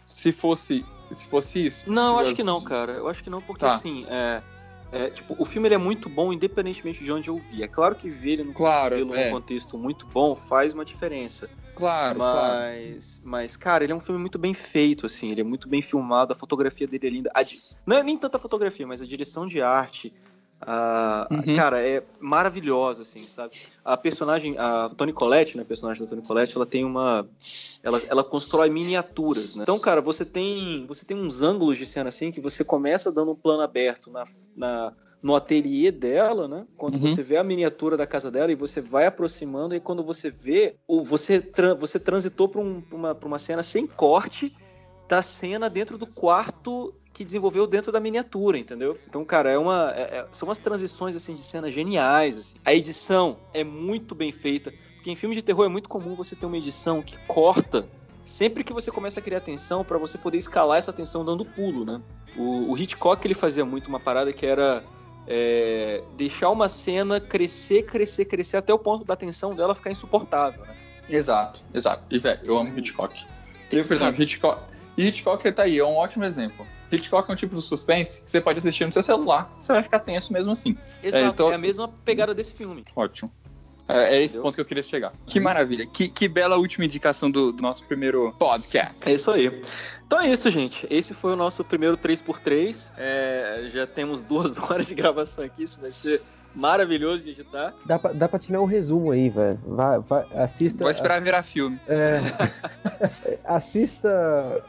se 0.05 0.31
fosse, 0.31 0.83
se 1.11 1.25
fosse 1.27 1.65
isso? 1.67 1.89
Não, 1.89 2.15
eu 2.15 2.19
acho 2.19 2.35
que 2.35 2.43
não, 2.43 2.61
cara. 2.61 2.93
Eu 2.93 3.07
acho 3.07 3.23
que 3.23 3.29
não, 3.29 3.41
porque 3.41 3.65
Tá. 3.65 3.73
assim, 3.73 4.05
é, 4.09 4.41
é, 4.91 5.09
tipo, 5.09 5.33
o 5.37 5.45
filme 5.45 5.69
é 5.69 5.77
muito 5.77 6.09
bom 6.09 6.33
independentemente 6.33 7.03
de 7.03 7.11
onde 7.11 7.29
eu 7.29 7.41
vi. 7.51 7.63
É 7.63 7.67
claro 7.67 7.95
que 7.95 8.09
ver 8.09 8.31
ele 8.31 8.43
no, 8.43 8.53
Claro, 8.53 8.95
é. 8.95 9.25
num 9.25 9.31
contexto 9.31 9.77
muito 9.77 10.05
bom 10.07 10.35
faz 10.35 10.73
uma 10.73 10.83
diferença. 10.83 11.49
Claro, 11.73 12.17
claro. 12.19 12.65
Mas, 12.67 13.21
mas, 13.23 13.55
cara, 13.57 13.85
ele 13.85 13.93
é 13.93 13.95
um 13.95 13.99
filme 14.01 14.19
muito 14.19 14.37
bem 14.37 14.53
feito, 14.53 15.05
assim, 15.05 15.31
ele 15.31 15.39
é 15.41 15.43
muito 15.43 15.69
bem 15.69 15.81
filmado, 15.81 16.33
a 16.33 16.35
fotografia 16.35 16.85
dele 16.85 17.07
é 17.07 17.09
linda. 17.09 17.31
A 17.33 17.41
di- 17.43 17.61
Não 17.85 17.95
é 17.97 18.03
nem 18.03 18.17
tanta 18.17 18.37
fotografia, 18.37 18.85
mas 18.85 19.01
a 19.01 19.05
direção 19.05 19.47
de 19.47 19.61
arte, 19.61 20.13
Uhum. 21.31 21.55
cara, 21.55 21.79
é 21.85 22.03
maravilhosa, 22.19 23.01
assim, 23.01 23.25
sabe? 23.27 23.53
A 23.83 23.97
personagem, 23.97 24.55
a 24.57 24.89
Toni 24.89 25.13
Collette, 25.13 25.57
né, 25.57 25.63
a 25.63 25.65
personagem 25.65 26.03
da 26.03 26.09
Toni 26.09 26.21
Collette, 26.21 26.55
ela 26.55 26.65
tem 26.65 26.85
uma... 26.85 27.27
Ela, 27.83 28.01
ela 28.07 28.23
constrói 28.23 28.69
miniaturas, 28.69 29.55
né? 29.55 29.63
Então, 29.63 29.79
cara, 29.79 30.01
você 30.01 30.23
tem, 30.23 30.85
você 30.87 31.05
tem 31.05 31.17
uns 31.17 31.41
ângulos 31.41 31.77
de 31.77 31.85
cena, 31.85 32.09
assim, 32.09 32.31
que 32.31 32.39
você 32.39 32.63
começa 32.63 33.11
dando 33.11 33.31
um 33.31 33.35
plano 33.35 33.63
aberto 33.63 34.11
na... 34.11 34.25
na 34.55 34.93
no 35.23 35.35
ateliê 35.35 35.91
dela, 35.91 36.47
né? 36.47 36.65
Quando 36.75 36.95
Uhum. 36.95 37.01
você 37.01 37.21
vê 37.21 37.37
a 37.37 37.43
miniatura 37.43 37.95
da 37.95 38.07
casa 38.07 38.31
dela 38.31 38.51
e 38.51 38.55
você 38.55 38.81
vai 38.81 39.05
aproximando, 39.05 39.75
e 39.75 39.79
quando 39.79 40.03
você 40.03 40.31
vê, 40.31 40.77
ou 40.87 41.05
você, 41.05 41.39
tra- 41.39 41.75
você 41.75 41.99
transitou 41.99 42.49
para 42.49 42.59
um, 42.59 42.81
uma, 42.91 43.15
uma 43.23 43.37
cena 43.37 43.61
sem 43.61 43.85
corte 43.85 44.51
da 45.07 45.21
cena 45.21 45.69
dentro 45.69 45.95
do 45.95 46.07
quarto 46.07 46.91
que 47.13 47.25
desenvolveu 47.25 47.67
dentro 47.67 47.91
da 47.91 47.99
miniatura, 47.99 48.57
entendeu? 48.57 48.97
Então, 49.07 49.23
cara, 49.25 49.49
é 49.49 49.57
uma, 49.57 49.93
é- 49.95 50.19
é- 50.19 50.25
são 50.31 50.47
umas 50.47 50.59
transições 50.59 51.15
assim 51.15 51.35
de 51.35 51.43
cenas 51.43 51.73
geniais. 51.73 52.37
assim. 52.37 52.55
A 52.63 52.73
edição 52.73 53.37
é 53.53 53.63
muito 53.63 54.15
bem 54.15 54.31
feita, 54.31 54.73
porque 54.95 55.11
em 55.11 55.15
filmes 55.15 55.35
de 55.37 55.41
terror 55.41 55.65
é 55.65 55.69
muito 55.69 55.89
comum 55.89 56.15
você 56.15 56.35
ter 56.35 56.45
uma 56.45 56.57
edição 56.57 57.01
que 57.01 57.17
corta 57.27 57.85
sempre 58.23 58.63
que 58.63 58.71
você 58.71 58.91
começa 58.91 59.19
a 59.19 59.23
criar 59.23 59.41
tensão 59.41 59.83
para 59.83 59.97
você 59.97 60.17
poder 60.17 60.37
escalar 60.37 60.77
essa 60.77 60.93
tensão 60.93 61.25
dando 61.25 61.43
pulo, 61.43 61.83
né? 61.83 62.01
O, 62.37 62.71
o 62.71 62.77
Hitchcock 62.77 63.25
ele 63.27 63.33
fazia 63.33 63.65
muito 63.65 63.87
uma 63.87 63.99
parada 63.99 64.31
que 64.31 64.45
era 64.45 64.83
é, 65.27 66.01
deixar 66.15 66.49
uma 66.49 66.69
cena 66.69 67.19
crescer, 67.19 67.83
crescer, 67.83 68.25
crescer 68.25 68.57
até 68.57 68.73
o 68.73 68.79
ponto 68.79 69.03
da 69.03 69.15
tensão 69.15 69.53
dela 69.53 69.75
ficar 69.75 69.91
insuportável. 69.91 70.61
Né? 70.65 70.75
Exato, 71.09 71.61
exato. 71.73 72.03
E, 72.09 72.17
velho, 72.17 72.39
eu 72.43 72.57
amo 72.57 72.77
Hitchcock. 72.77 73.21
E, 73.69 73.69
por 73.69 73.77
exemplo, 73.77 74.23
Hitchcock. 74.23 74.61
Hitchcock 74.97 75.51
tá 75.51 75.63
aí, 75.63 75.77
é 75.77 75.85
um 75.85 75.95
ótimo 75.95 76.23
exemplo. 76.23 76.65
Hitchcock 76.95 77.29
é 77.29 77.33
um 77.33 77.35
tipo 77.35 77.55
de 77.55 77.61
suspense 77.61 78.21
que 78.21 78.31
você 78.31 78.41
pode 78.41 78.59
assistir 78.59 78.85
no 78.85 78.93
seu 78.93 79.03
celular, 79.03 79.51
você 79.59 79.73
vai 79.73 79.83
ficar 79.83 79.99
tenso 79.99 80.31
mesmo 80.33 80.51
assim. 80.51 80.77
Exato, 81.03 81.23
é, 81.23 81.27
então- 81.27 81.47
a 81.49 81.57
mesma 81.57 81.87
pegada 81.87 82.33
desse 82.33 82.53
filme. 82.53 82.85
Ótimo. 82.95 83.31
É, 83.87 84.15
é 84.15 84.23
esse 84.23 84.35
Entendeu? 84.35 84.43
ponto 84.43 84.55
que 84.55 84.61
eu 84.61 84.65
queria 84.65 84.83
chegar. 84.83 85.11
Que 85.25 85.39
maravilha. 85.39 85.85
Que, 85.85 86.07
que 86.07 86.27
bela 86.27 86.55
última 86.55 86.85
indicação 86.85 87.29
do, 87.29 87.51
do 87.51 87.61
nosso 87.61 87.83
primeiro 87.85 88.33
podcast. 88.39 88.97
É 89.05 89.13
isso 89.13 89.29
aí. 89.31 89.61
Então 90.05 90.19
é 90.19 90.29
isso, 90.29 90.49
gente. 90.49 90.87
Esse 90.89 91.13
foi 91.13 91.33
o 91.33 91.35
nosso 91.35 91.63
primeiro 91.63 91.97
3x3. 91.97 92.91
É, 92.97 93.69
já 93.73 93.85
temos 93.85 94.21
duas 94.23 94.57
horas 94.69 94.87
de 94.87 94.95
gravação 94.95 95.43
aqui, 95.43 95.63
isso 95.63 95.81
vai 95.81 95.91
ser 95.91 96.21
maravilhoso 96.55 97.23
de 97.23 97.31
editar. 97.31 97.73
Dá 97.85 97.97
pra, 97.99 98.13
dá 98.13 98.27
pra 98.27 98.39
tirar 98.39 98.61
um 98.61 98.65
resumo 98.65 99.11
aí, 99.11 99.29
velho. 99.29 99.59
Vai, 99.65 99.99
vai, 99.99 100.25
assista. 100.35 100.83
Vou 100.83 100.91
esperar 100.91 101.21
virar 101.21 101.43
filme. 101.43 101.79
É, 101.87 102.19
assista 103.45 104.09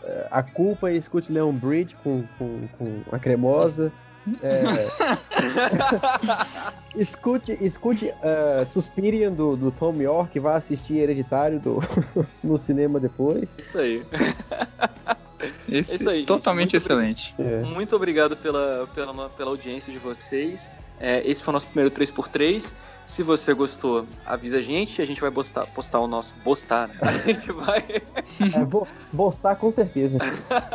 é, 0.05 0.29
A 0.31 0.43
Culpa 0.43 0.91
e 0.91 0.97
escute 0.97 1.33
Leon 1.33 1.53
Bridge 1.53 1.97
com, 2.03 2.25
com, 2.39 2.69
com 2.79 3.03
a 3.11 3.19
cremosa. 3.19 3.93
É, 4.41 4.63
escute 6.95 7.59
escute 7.61 8.07
uh, 8.07 8.65
Suspirian 8.69 9.33
do, 9.33 9.57
do 9.57 9.73
Tom 9.73 10.01
York, 10.01 10.39
vai 10.39 10.57
assistir 10.57 10.99
Hereditário 10.99 11.59
do, 11.59 11.81
no 12.43 12.57
cinema 12.57 13.01
depois. 13.01 13.49
Isso 13.59 13.79
aí. 13.79 14.05
Esse, 15.69 15.93
É 15.93 15.97
isso 15.97 16.11
aí, 16.11 16.19
gente. 16.19 16.27
Totalmente 16.27 16.75
Muito 16.75 16.77
excelente. 16.77 17.35
É. 17.39 17.63
Muito 17.63 17.97
obrigado 17.97 18.37
pela, 18.37 18.89
pela, 18.95 19.29
pela 19.31 19.51
audiência 19.51 19.93
de 19.93 19.99
vocês. 19.99 20.71
É, 21.03 21.21
esse 21.29 21.43
foi 21.43 21.51
o 21.51 21.55
nosso 21.55 21.67
primeiro 21.67 21.91
3x3. 21.91 22.75
Se 23.09 23.25
você 23.25 23.53
gostou, 23.53 24.07
avisa 24.25 24.59
a 24.59 24.63
gente. 24.63 25.03
A 25.03 25.05
gente 25.05 25.21
vai 25.21 25.33
postar, 25.33 25.67
postar 25.67 25.99
o 25.99 26.07
nosso. 26.07 26.33
Postar, 26.45 26.87
né? 26.87 26.95
A 27.01 27.19
gente 27.19 27.51
vai. 27.53 27.81
É, 27.81 28.65
vou 29.13 29.31
estar 29.31 29.57
com 29.57 29.73
certeza. 29.73 30.19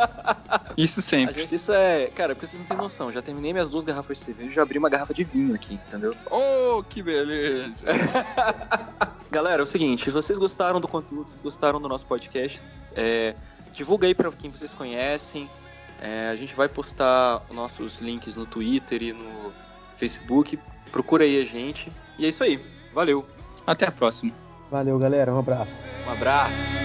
Isso 0.77 1.01
sempre. 1.01 1.41
gente, 1.41 1.55
isso 1.55 1.71
é. 1.71 2.07
Cara, 2.07 2.35
porque 2.35 2.45
vocês 2.45 2.59
não 2.59 2.67
têm 2.67 2.77
noção. 2.77 3.11
Já 3.11 3.21
terminei 3.21 3.53
minhas 3.53 3.69
duas 3.69 3.83
garrafas 3.83 4.19
de 4.19 4.25
cerveja 4.25 4.51
e 4.51 4.53
já 4.53 4.61
abri 4.61 4.77
uma 4.77 4.89
garrafa 4.89 5.13
de 5.13 5.23
vinho 5.23 5.55
aqui, 5.55 5.75
entendeu? 5.75 6.13
Oh, 6.29 6.83
que 6.83 7.01
beleza. 7.01 7.83
Galera, 9.31 9.61
é 9.61 9.63
o 9.63 9.67
seguinte, 9.67 10.03
se 10.03 10.11
vocês 10.11 10.37
gostaram 10.37 10.79
do 10.79 10.87
conteúdo, 10.87 11.29
se 11.29 11.41
gostaram 11.41 11.81
do 11.81 11.89
nosso 11.89 12.05
podcast, 12.05 12.61
é, 12.95 13.33
divulga 13.73 14.05
aí 14.05 14.13
pra 14.13 14.31
quem 14.31 14.51
vocês 14.51 14.71
conhecem. 14.71 15.49
É, 15.99 16.29
a 16.29 16.35
gente 16.35 16.53
vai 16.53 16.69
postar 16.69 17.41
os 17.49 17.55
nossos 17.55 17.99
links 17.99 18.37
no 18.37 18.45
Twitter 18.45 19.01
e 19.01 19.13
no 19.13 19.51
Facebook. 19.97 20.59
Procura 20.91 21.23
aí 21.23 21.41
a 21.41 21.45
gente. 21.45 21.91
E 22.17 22.25
é 22.25 22.29
isso 22.29 22.43
aí. 22.43 22.59
Valeu. 22.93 23.25
Até 23.65 23.85
a 23.85 23.91
próxima. 23.91 24.31
Valeu, 24.71 24.97
galera. 24.97 25.33
Um 25.33 25.39
abraço. 25.39 25.71
Um 26.05 26.11
abraço. 26.11 26.77